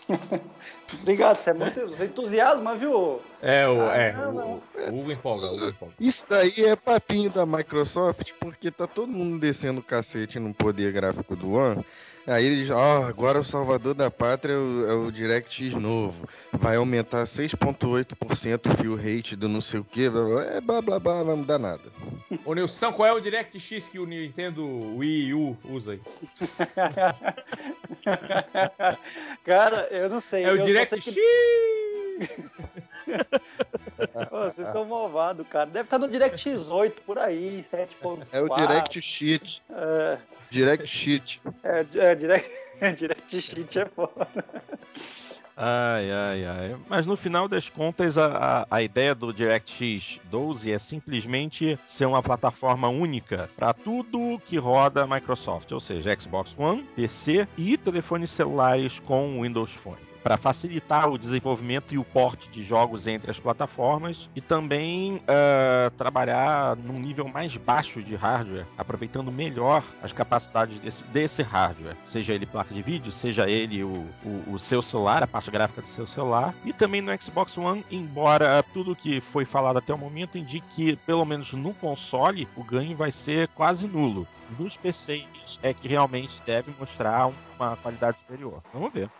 Obrigado, 0.94 1.36
você 1.36 1.50
é 1.50 1.54
muito 1.54 1.80
você 1.80 2.04
entusiasma, 2.04 2.76
viu? 2.76 3.20
É, 3.42 3.66
o, 3.68 3.90
é, 3.90 4.12
Caramba. 4.12 4.44
o, 4.44 4.62
o 4.90 5.00
Hugo 5.00 5.12
empolga, 5.12 5.46
o 5.46 5.56
Hugo 5.56 5.68
empolga. 5.68 5.94
Isso 5.98 6.26
daí 6.28 6.52
é 6.58 6.76
papinho 6.76 7.30
da 7.30 7.46
Microsoft, 7.46 8.32
porque 8.40 8.70
tá 8.70 8.86
todo 8.86 9.08
mundo 9.08 9.38
descendo 9.38 9.80
o 9.80 9.84
cacete 9.84 10.38
no 10.38 10.52
poder 10.52 10.92
gráfico 10.92 11.36
do 11.36 11.52
One. 11.52 11.84
Aí 12.26 12.44
eles, 12.46 12.70
ó, 12.70 13.02
agora 13.04 13.40
o 13.40 13.44
salvador 13.44 13.94
da 13.94 14.10
pátria 14.10 14.52
é 14.52 14.56
o, 14.56 14.86
é 14.88 14.92
o 14.94 15.10
DirectX 15.10 15.72
novo. 15.74 16.28
Vai 16.52 16.76
aumentar 16.76 17.24
6,8% 17.24 18.72
o 18.72 18.76
fio 18.76 18.94
rate 18.94 19.34
do 19.34 19.48
não 19.48 19.60
sei 19.60 19.80
o 19.80 19.84
que. 19.84 20.06
É 20.06 20.60
blá 20.60 20.80
blá 20.82 21.00
blá, 21.00 21.22
vai 21.24 21.34
mudar 21.34 21.58
nada. 21.58 21.82
Ô 22.44 22.54
Nilson, 22.54 22.92
qual 22.92 23.08
é 23.08 23.12
o 23.12 23.20
DirectX 23.20 23.88
que 23.88 23.98
o 23.98 24.06
Nintendo 24.06 24.64
Wii 24.96 25.34
U 25.34 25.56
usa 25.64 25.92
aí? 25.92 26.00
Cara, 29.44 29.88
eu 29.90 30.08
não 30.08 30.20
sei. 30.20 30.44
É 30.44 30.52
o 30.52 30.56
eu 30.56 30.58
só 30.58 30.64
sei 30.64 30.74
DirectX! 31.00 31.14
que- 31.14 32.20
Ô, 34.30 34.44
vocês 34.50 34.68
são 34.68 34.84
malvados, 34.84 35.46
cara. 35.48 35.66
Deve 35.66 35.86
estar 35.86 35.98
no 35.98 36.08
DirectX 36.08 36.70
8 36.70 37.02
por 37.02 37.18
aí, 37.18 37.64
7.4. 37.72 38.26
É 38.32 38.40
o 38.40 38.48
Direct 38.54 39.00
Sheet. 39.00 39.62
É, 39.70 40.18
Direct 40.50 40.86
Sheet. 40.86 41.40
é, 41.62 41.86
é, 41.94 42.14
direct, 42.14 42.50
direct 42.98 43.40
Sheet 43.40 43.78
é 43.78 43.86
foda. 43.86 44.28
Ai, 45.62 46.10
ai, 46.10 46.44
ai. 46.46 46.76
Mas 46.88 47.04
no 47.04 47.18
final 47.18 47.46
das 47.46 47.68
contas, 47.68 48.16
a, 48.16 48.62
a, 48.62 48.66
a 48.70 48.82
ideia 48.82 49.14
do 49.14 49.30
DirectX 49.30 50.18
12 50.30 50.72
é 50.72 50.78
simplesmente 50.78 51.78
ser 51.86 52.06
uma 52.06 52.22
plataforma 52.22 52.88
única 52.88 53.50
para 53.56 53.74
tudo 53.74 54.40
que 54.46 54.56
roda 54.56 55.06
Microsoft, 55.06 55.70
ou 55.72 55.80
seja, 55.80 56.18
Xbox 56.18 56.56
One, 56.58 56.82
PC 56.96 57.46
e 57.58 57.76
telefones 57.76 58.30
celulares 58.30 59.00
com 59.00 59.42
Windows 59.42 59.74
Phone. 59.74 60.09
Para 60.22 60.36
facilitar 60.36 61.08
o 61.08 61.18
desenvolvimento 61.18 61.94
e 61.94 61.98
o 61.98 62.04
porte 62.04 62.48
de 62.50 62.62
jogos 62.62 63.06
entre 63.06 63.30
as 63.30 63.38
plataformas 63.38 64.28
e 64.34 64.40
também 64.40 65.22
ah, 65.26 65.90
trabalhar 65.96 66.76
num 66.76 67.00
nível 67.00 67.28
mais 67.28 67.56
baixo 67.56 68.02
de 68.02 68.14
hardware, 68.14 68.66
aproveitando 68.76 69.30
melhor 69.32 69.84
as 70.02 70.12
capacidades 70.12 70.78
desse, 70.78 71.04
desse 71.06 71.42
hardware, 71.42 71.96
seja 72.04 72.34
ele 72.34 72.46
placa 72.46 72.74
de 72.74 72.82
vídeo, 72.82 73.12
seja 73.12 73.48
ele 73.48 73.82
o, 73.82 74.06
o, 74.24 74.54
o 74.54 74.58
seu 74.58 74.82
celular, 74.82 75.22
a 75.22 75.26
parte 75.26 75.50
gráfica 75.50 75.82
do 75.82 75.88
seu 75.88 76.06
celular, 76.06 76.54
e 76.64 76.72
também 76.72 77.00
no 77.00 77.10
Xbox 77.20 77.56
One, 77.56 77.84
embora 77.90 78.62
tudo 78.72 78.96
que 78.96 79.20
foi 79.20 79.44
falado 79.44 79.78
até 79.78 79.92
o 79.92 79.98
momento 79.98 80.38
indique 80.38 80.66
que, 80.70 80.96
pelo 80.96 81.24
menos 81.24 81.52
no 81.52 81.74
console, 81.74 82.48
o 82.56 82.64
ganho 82.64 82.96
vai 82.96 83.12
ser 83.12 83.48
quase 83.48 83.86
nulo. 83.86 84.26
Nos 84.58 84.76
PCs 84.76 85.58
é 85.62 85.72
que 85.72 85.88
realmente 85.88 86.40
deve 86.44 86.72
mostrar 86.78 87.30
uma 87.58 87.76
qualidade 87.76 88.20
superior. 88.20 88.62
Vamos 88.72 88.92
ver. 88.92 89.10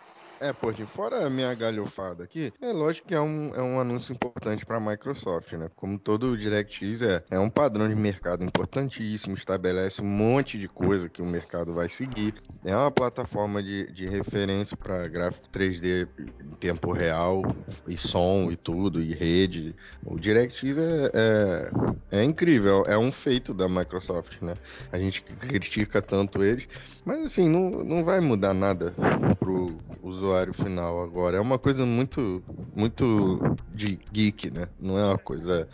É, 0.41 0.51
pô, 0.51 0.71
de 0.71 0.87
fora 0.87 1.27
a 1.27 1.29
minha 1.29 1.53
galhofada 1.53 2.23
aqui, 2.23 2.51
é 2.59 2.73
lógico 2.73 3.07
que 3.07 3.13
é 3.13 3.21
um, 3.21 3.53
é 3.53 3.61
um 3.61 3.79
anúncio 3.79 4.11
importante 4.11 4.65
para 4.65 4.77
a 4.77 4.79
Microsoft, 4.79 5.53
né? 5.53 5.67
Como 5.75 5.99
todo 5.99 6.35
DirectX 6.35 7.03
é, 7.03 7.23
é 7.29 7.37
um 7.37 7.47
padrão 7.47 7.87
de 7.87 7.93
mercado 7.93 8.43
importantíssimo, 8.43 9.35
estabelece 9.35 10.01
um 10.01 10.05
monte 10.05 10.57
de 10.57 10.67
coisa 10.67 11.07
que 11.07 11.21
o 11.21 11.25
mercado 11.27 11.75
vai 11.75 11.89
seguir. 11.89 12.33
É 12.65 12.75
uma 12.75 12.89
plataforma 12.89 13.61
de, 13.61 13.91
de 13.91 14.07
referência 14.07 14.75
para 14.75 15.07
gráfico 15.07 15.47
3D 15.47 16.07
em 16.43 16.55
tempo 16.55 16.91
real, 16.91 17.43
e 17.87 17.95
som 17.95 18.49
e 18.49 18.55
tudo, 18.55 18.99
e 18.99 19.13
rede. 19.13 19.75
O 20.03 20.17
DirectX 20.17 20.75
é, 20.79 21.11
é, 21.13 22.19
é 22.19 22.23
incrível, 22.23 22.83
é 22.87 22.97
um 22.97 23.11
feito 23.11 23.53
da 23.53 23.69
Microsoft, 23.69 24.41
né? 24.41 24.55
A 24.91 24.97
gente 24.97 25.21
critica 25.21 26.01
tanto 26.01 26.43
eles, 26.43 26.67
mas 27.05 27.25
assim, 27.25 27.47
não, 27.47 27.83
não 27.83 28.03
vai 28.03 28.19
mudar 28.19 28.55
nada 28.55 28.91
pro 29.39 29.77
usuário 30.01 30.30
final 30.53 31.01
agora. 31.03 31.37
É 31.37 31.39
uma 31.41 31.57
coisa 31.59 31.85
muito, 31.85 32.43
muito 32.75 33.39
de 33.73 33.99
geek, 34.11 34.51
né? 34.51 34.67
Não 34.79 34.97
é 34.97 35.03
uma 35.05 35.17
coisa. 35.17 35.67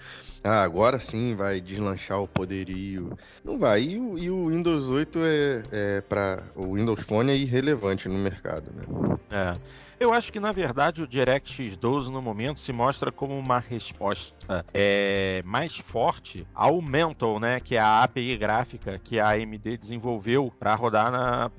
Ah, 0.44 0.62
agora 0.62 1.00
sim 1.00 1.36
vai 1.36 1.60
deslanchar 1.60 2.22
o 2.22 2.28
poderio. 2.28 3.12
Não 3.44 3.58
vai. 3.60 3.82
E 3.84 4.00
o, 4.00 4.18
e 4.18 4.30
o 4.30 4.48
Windows 4.50 4.88
8 4.88 5.20
é, 5.24 5.64
é 5.72 6.02
para 6.02 6.44
O 6.56 6.76
Windows 6.76 7.02
Phone 7.02 7.32
é 7.32 7.36
irrelevante 7.36 8.08
no 8.08 8.18
mercado, 8.18 8.72
né? 8.74 8.84
É. 9.30 9.54
Eu 10.00 10.14
acho 10.14 10.32
que, 10.32 10.40
na 10.40 10.52
verdade, 10.52 11.02
o 11.02 11.08
DirectX 11.08 11.76
12 11.76 12.12
no 12.12 12.22
momento 12.22 12.60
se 12.60 12.72
mostra 12.72 13.12
como 13.12 13.38
uma 13.38 13.58
resposta 13.60 14.64
é, 14.72 15.42
mais 15.44 15.76
forte 15.78 16.48
ao 16.54 16.80
Mental, 16.84 17.40
né? 17.40 17.60
Que 17.60 17.76
é 17.76 17.80
a 17.80 18.04
API 18.04 18.38
gráfica 18.38 19.00
que 19.04 19.20
a 19.20 19.30
AMD 19.32 19.76
desenvolveu 19.76 20.54
para 20.60 20.76
rodar, 20.76 21.12
na, 21.12 21.50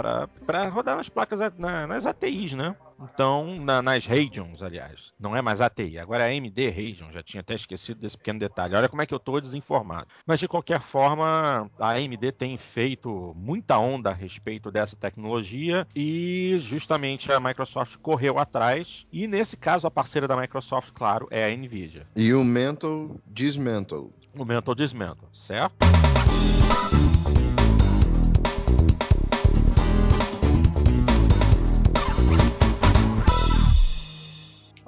rodar 0.71 0.97
nas 0.97 1.09
placas, 1.09 1.41
na- 1.59 1.87
nas 1.89 2.07
ATIs, 2.07 2.53
né? 2.53 2.77
Então, 3.01 3.61
na- 3.61 3.81
nas 3.83 4.07
Radeons, 4.07 4.63
aliás. 4.63 5.13
Não 5.19 5.37
é 5.37 5.41
mais 5.43 5.61
ATI, 5.61 5.99
agora 5.99 6.25
é 6.25 6.29
AMD 6.37 6.69
Radeon. 6.69 7.13
Já 7.13 7.23
tinha 7.23 7.41
até 7.41 7.55
esquecido 7.55 8.01
desse 8.01 8.17
pequeno 8.17 8.39
detalhe. 8.39 8.75
Olha 8.75 8.89
como 8.89 9.03
é 9.03 9.07
que 9.07 9.15
eu 9.15 9.19
tô 9.21 9.41
desinformado. 9.41 10.07
Mas, 10.27 10.41
de 10.41 10.49
qualquer 10.49 10.81
forma, 10.81 11.71
a 11.79 11.89
AMD 11.91 12.33
tem 12.33 12.57
feito 12.57 13.33
muita 13.37 13.79
onda 13.79 14.11
a 14.11 14.15
respeito 14.15 14.71
dessa 14.71 14.97
tecnologia 14.97 15.87
e 15.95 16.57
justamente 16.61 17.31
a 17.33 17.39
Microsoft 17.41 17.97
correu 17.99 18.39
atrás. 18.39 19.07
E 19.13 19.27
nesse 19.27 19.57
caso, 19.57 19.87
a 19.87 19.91
parceira 19.91 20.27
da 20.27 20.37
Microsoft, 20.37 20.91
claro, 20.93 21.29
é 21.31 21.45
a 21.45 21.57
Nvidia. 21.57 22.07
E 22.17 22.33
o 22.35 22.43
Mental 22.45 23.17
Dismantle. 23.27 24.13
O 24.37 24.45
Mental 24.45 24.75
Dismantle, 24.75 25.29
certo? 25.33 25.77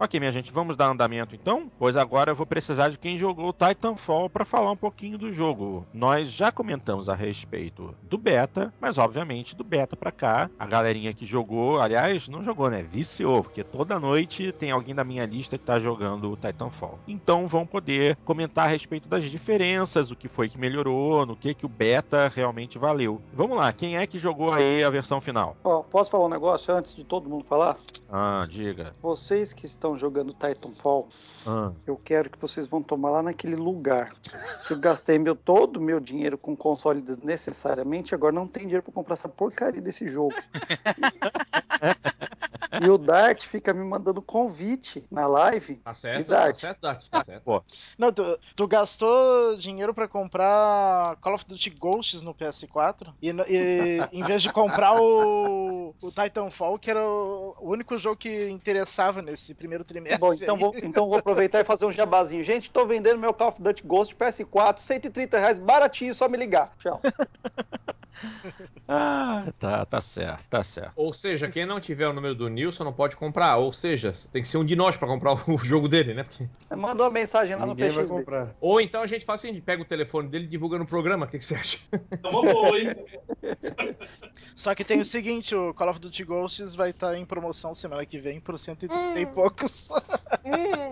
Ok, 0.02 0.18
minha 0.18 0.32
gente, 0.32 0.50
vamos 0.50 0.78
dar 0.78 0.90
andamento 0.90 1.34
então? 1.34 1.70
Pois 1.78 1.94
agora 1.94 2.30
eu 2.30 2.34
vou 2.34 2.46
precisar 2.46 2.88
de 2.88 2.98
quem 2.98 3.18
jogou 3.18 3.52
Titanfall 3.52 4.30
para 4.30 4.46
falar 4.46 4.70
um 4.70 4.76
pouquinho 4.76 5.18
do 5.18 5.30
jogo. 5.30 5.86
Nós 5.92 6.30
já 6.32 6.50
comentamos 6.50 7.10
a 7.10 7.14
respeito 7.14 7.94
do 8.04 8.16
beta, 8.16 8.72
mas 8.80 8.96
obviamente 8.96 9.54
do 9.54 9.62
beta 9.62 9.98
para 9.98 10.10
cá, 10.10 10.50
a 10.58 10.64
galerinha 10.64 11.12
que 11.12 11.26
jogou, 11.26 11.78
aliás, 11.78 12.28
não 12.28 12.42
jogou, 12.42 12.70
né? 12.70 12.82
Viciou, 12.82 13.42
porque 13.44 13.62
toda 13.62 14.00
noite 14.00 14.52
tem 14.52 14.70
alguém 14.70 14.94
da 14.94 15.04
minha 15.04 15.26
lista 15.26 15.58
que 15.58 15.66
tá 15.66 15.78
jogando 15.78 16.32
o 16.32 16.36
Titanfall. 16.36 16.98
Então 17.06 17.46
vão 17.46 17.66
poder 17.66 18.16
comentar 18.24 18.64
a 18.64 18.70
respeito 18.70 19.06
das 19.06 19.26
diferenças, 19.26 20.10
o 20.10 20.16
que 20.16 20.28
foi 20.28 20.48
que 20.48 20.56
melhorou, 20.56 21.26
no 21.26 21.36
que 21.36 21.52
que 21.52 21.66
o 21.66 21.68
beta 21.68 22.32
realmente 22.34 22.78
valeu. 22.78 23.20
Vamos 23.34 23.58
lá, 23.58 23.70
quem 23.70 23.98
é 23.98 24.06
que 24.06 24.18
jogou 24.18 24.50
aí 24.50 24.82
a 24.82 24.88
versão 24.88 25.20
final? 25.20 25.58
Ó, 25.62 25.82
posso 25.82 26.10
falar 26.10 26.24
um 26.24 26.30
negócio 26.30 26.74
antes 26.74 26.94
de 26.94 27.04
todo 27.04 27.28
mundo 27.28 27.44
falar? 27.44 27.76
Ah, 28.10 28.46
diga. 28.48 28.94
Vocês 29.02 29.52
que 29.52 29.66
estão 29.66 29.89
jogando 29.96 30.32
Titanfall, 30.32 31.08
Ah. 31.46 31.72
eu 31.86 31.96
quero 31.96 32.28
que 32.30 32.38
vocês 32.38 32.66
vão 32.66 32.82
tomar 32.82 33.10
lá 33.10 33.22
naquele 33.22 33.56
lugar. 33.56 34.12
que 34.66 34.72
Eu 34.72 34.78
gastei 34.78 35.18
meu, 35.18 35.34
todo 35.34 35.76
o 35.78 35.80
meu 35.80 36.00
dinheiro 36.00 36.36
com 36.38 36.56
console 36.56 37.00
desnecessariamente, 37.00 38.14
agora 38.14 38.32
não 38.34 38.46
tem 38.46 38.62
dinheiro 38.64 38.82
pra 38.82 38.92
comprar 38.92 39.14
essa 39.14 39.28
porcaria 39.28 39.80
desse 39.80 40.06
jogo. 40.08 40.34
e 42.80 42.88
o 42.88 42.96
Dart 42.96 43.44
fica 43.44 43.74
me 43.74 43.84
mandando 43.84 44.22
convite 44.22 45.04
na 45.10 45.26
live. 45.26 45.76
Tá 45.76 45.94
certo, 45.94 46.20
E 46.20 46.24
Dart? 46.24 46.54
tá 46.54 46.60
certo, 46.60 46.80
Dart, 46.80 47.04
tá 47.08 47.24
certo. 47.24 47.64
Não, 47.98 48.12
tu, 48.12 48.38
tu 48.54 48.68
gastou 48.68 49.56
dinheiro 49.56 49.92
pra 49.92 50.08
comprar 50.08 51.16
Call 51.16 51.34
of 51.34 51.44
Duty 51.46 51.70
Ghosts 51.70 52.22
no 52.22 52.34
PS4 52.34 53.14
e, 53.20 53.30
e 53.30 54.08
em 54.12 54.22
vez 54.22 54.42
de 54.42 54.52
comprar 54.52 54.94
o, 54.94 55.94
o 56.00 56.10
Titanfall, 56.10 56.78
que 56.78 56.90
era 56.90 57.04
o, 57.04 57.56
o 57.60 57.70
único 57.70 57.98
jogo 57.98 58.16
que 58.16 58.48
interessava 58.50 59.20
nesse 59.20 59.54
primeiro 59.54 59.84
trimestre. 59.84 60.20
Bom, 60.20 60.32
então 60.32 60.54
aí. 60.54 60.60
vou, 60.60 60.74
então 60.76 61.08
vou 61.08 61.18
aproveitar 61.18 61.60
e 61.60 61.64
fazer 61.64 61.86
um 61.86 61.92
jabazinho. 61.92 62.44
Gente, 62.44 62.70
tô 62.70 62.86
vendendo 62.86 63.18
meu 63.18 63.34
Call 63.34 63.48
of 63.48 63.62
Duty 63.62 63.82
Ghost 63.84 64.14
PS4, 64.14 64.78
130 64.78 65.38
reais, 65.38 65.58
baratinho, 65.58 66.14
só 66.14 66.28
me 66.28 66.38
ligar. 66.38 66.72
Tchau. 66.78 67.00
Ah, 68.86 69.52
tá, 69.58 69.86
tá 69.86 70.00
certo, 70.00 70.44
tá 70.48 70.62
certo. 70.62 70.92
Ou 70.96 71.14
seja, 71.14 71.48
quem 71.48 71.64
não 71.64 71.69
tiver 71.78 72.08
o 72.08 72.12
número 72.12 72.34
do 72.34 72.48
Nilson 72.48 72.82
não 72.84 72.92
pode 72.92 73.16
comprar. 73.16 73.58
Ou 73.58 73.72
seja, 73.72 74.14
tem 74.32 74.40
que 74.42 74.48
ser 74.48 74.56
um 74.56 74.64
de 74.64 74.74
nós 74.74 74.96
pra 74.96 75.06
comprar 75.06 75.34
o 75.48 75.58
jogo 75.58 75.86
dele, 75.88 76.14
né? 76.14 76.24
Porque- 76.24 76.48
Mandou 76.74 77.04
uma 77.06 77.12
mensagem 77.12 77.54
lá 77.54 77.66
Ninguém 77.66 77.88
no 77.88 77.94
vai 77.94 78.06
comprar. 78.06 78.56
Ou 78.60 78.80
então 78.80 79.02
a 79.02 79.06
gente 79.06 79.24
faz 79.24 79.44
assim, 79.44 79.60
pega 79.60 79.82
o 79.82 79.84
telefone 79.84 80.28
dele 80.28 80.44
e 80.44 80.48
divulga 80.48 80.78
no 80.78 80.86
programa. 80.86 81.26
O 81.26 81.28
que, 81.28 81.38
que 81.38 81.44
você 81.44 81.54
acha? 81.54 81.78
É 81.92 82.26
uma 82.28 82.42
boa, 82.42 82.78
hein? 82.78 82.86
Só 84.56 84.74
que 84.74 84.84
tem 84.84 85.00
o 85.00 85.04
seguinte, 85.04 85.54
o 85.54 85.72
Call 85.74 85.90
of 85.90 85.98
Duty 86.00 86.24
Ghosts 86.24 86.74
vai 86.74 86.90
estar 86.90 87.16
em 87.16 87.24
promoção 87.24 87.74
semana 87.74 88.04
que 88.04 88.18
vem 88.18 88.40
por 88.40 88.58
130 88.58 89.18
e 89.20 89.26
poucos. 89.26 89.88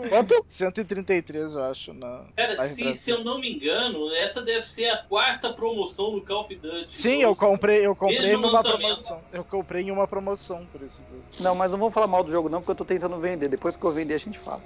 Quanto? 0.08 0.44
133, 0.48 1.54
eu 1.54 1.62
acho. 1.64 1.92
Na 1.92 2.24
Cara, 2.36 2.56
se, 2.56 2.94
se 2.94 3.10
eu 3.10 3.22
não 3.24 3.40
me 3.40 3.52
engano, 3.52 4.10
essa 4.14 4.40
deve 4.42 4.62
ser 4.62 4.88
a 4.88 4.98
quarta 4.98 5.52
promoção 5.52 6.12
do 6.12 6.22
Call 6.22 6.40
of 6.42 6.54
Duty. 6.54 6.86
Sim, 6.96 7.22
eu 7.22 7.34
comprei, 7.36 7.84
eu 7.86 7.94
comprei 7.94 8.32
numa 8.32 8.52
lançamento. 8.52 8.78
promoção. 8.80 9.20
Eu 9.32 9.44
comprei 9.44 9.82
em 9.84 9.90
uma 9.90 10.06
promoção 10.06 10.66
por 10.68 10.82
isso. 10.82 11.02
Não, 11.40 11.54
mas 11.54 11.70
não 11.72 11.78
vamos 11.78 11.94
falar 11.94 12.06
mal 12.06 12.22
do 12.22 12.30
jogo 12.30 12.48
não, 12.48 12.60
porque 12.60 12.70
eu 12.72 12.76
tô 12.76 12.84
tentando 12.84 13.18
vender. 13.18 13.48
Depois 13.48 13.76
que 13.76 13.84
eu 13.84 13.90
vender, 13.92 14.14
a 14.14 14.18
gente 14.18 14.38
fala. 14.38 14.62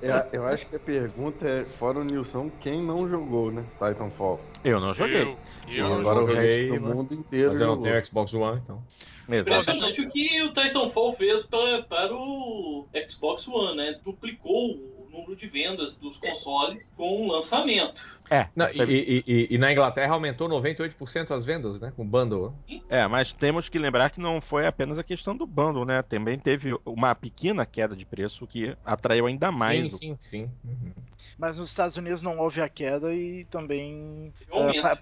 Eu, 0.00 0.40
eu 0.40 0.46
acho 0.46 0.66
que 0.66 0.76
a 0.76 0.80
pergunta 0.80 1.46
é, 1.46 1.64
fora 1.64 1.98
o 1.98 2.04
Nilson, 2.04 2.50
quem 2.60 2.80
não 2.82 3.08
jogou, 3.08 3.50
né? 3.50 3.64
Titanfall. 3.78 4.40
Eu 4.64 4.80
não 4.80 4.92
joguei. 4.94 5.36
Eu 5.68 5.88
não 5.88 6.00
agora 6.00 6.24
o 6.24 6.28
joguei, 6.28 6.36
resto 6.68 6.74
do 6.74 6.80
mas- 6.80 6.94
mundo 6.96 7.14
inteiro 7.14 7.50
Mas 7.50 7.60
eu 7.60 7.66
não 7.66 7.74
jogou. 7.74 7.90
tenho 7.90 8.06
Xbox 8.06 8.34
One, 8.34 8.60
então. 8.64 8.82
Impressionante 9.28 10.00
o 10.02 10.08
que 10.10 10.42
o 10.42 10.52
Titanfall 10.52 11.12
fez 11.14 11.44
para, 11.44 11.82
para 11.84 12.12
o 12.14 12.86
Xbox 13.08 13.46
One, 13.48 13.76
né? 13.76 13.98
Duplicou 14.04 14.72
o 14.74 15.08
número 15.10 15.36
de 15.36 15.46
vendas 15.46 15.96
dos 15.96 16.18
consoles 16.18 16.92
com 16.96 17.22
o 17.26 17.32
lançamento. 17.32 18.20
É, 18.32 18.48
Não, 18.56 18.66
você- 18.66 18.84
e, 18.84 18.92
e- 19.18 19.24
e- 19.26 19.46
e 19.54 19.58
na 19.58 19.70
Inglaterra 19.70 20.14
aumentou 20.14 20.48
98% 20.48 21.32
as 21.34 21.44
vendas, 21.44 21.78
né? 21.78 21.92
Com 21.94 22.06
bundle. 22.06 22.54
é, 22.88 23.06
mas 23.06 23.30
temos 23.32 23.68
que 23.68 23.78
lembrar 23.78 24.10
que 24.10 24.20
não 24.20 24.40
foi 24.40 24.66
apenas 24.66 24.98
a 24.98 25.04
questão 25.04 25.36
do 25.36 25.46
bundle, 25.46 25.84
né? 25.84 26.00
Também 26.02 26.38
teve 26.38 26.74
uma 26.86 27.14
pequena 27.14 27.66
queda 27.66 27.94
de 27.94 28.06
preço 28.06 28.46
que 28.46 28.74
atraiu 28.84 29.26
ainda 29.26 29.52
mais. 29.52 29.86
sim, 29.88 29.94
o- 29.94 29.98
sim, 29.98 30.18
sim. 30.20 30.50
Uhum. 30.64 30.92
Mas 31.38 31.56
nos 31.58 31.68
Estados 31.70 31.96
Unidos 31.96 32.20
não 32.22 32.38
houve 32.38 32.60
a 32.60 32.68
queda 32.68 33.14
e 33.14 33.44
também 33.44 34.32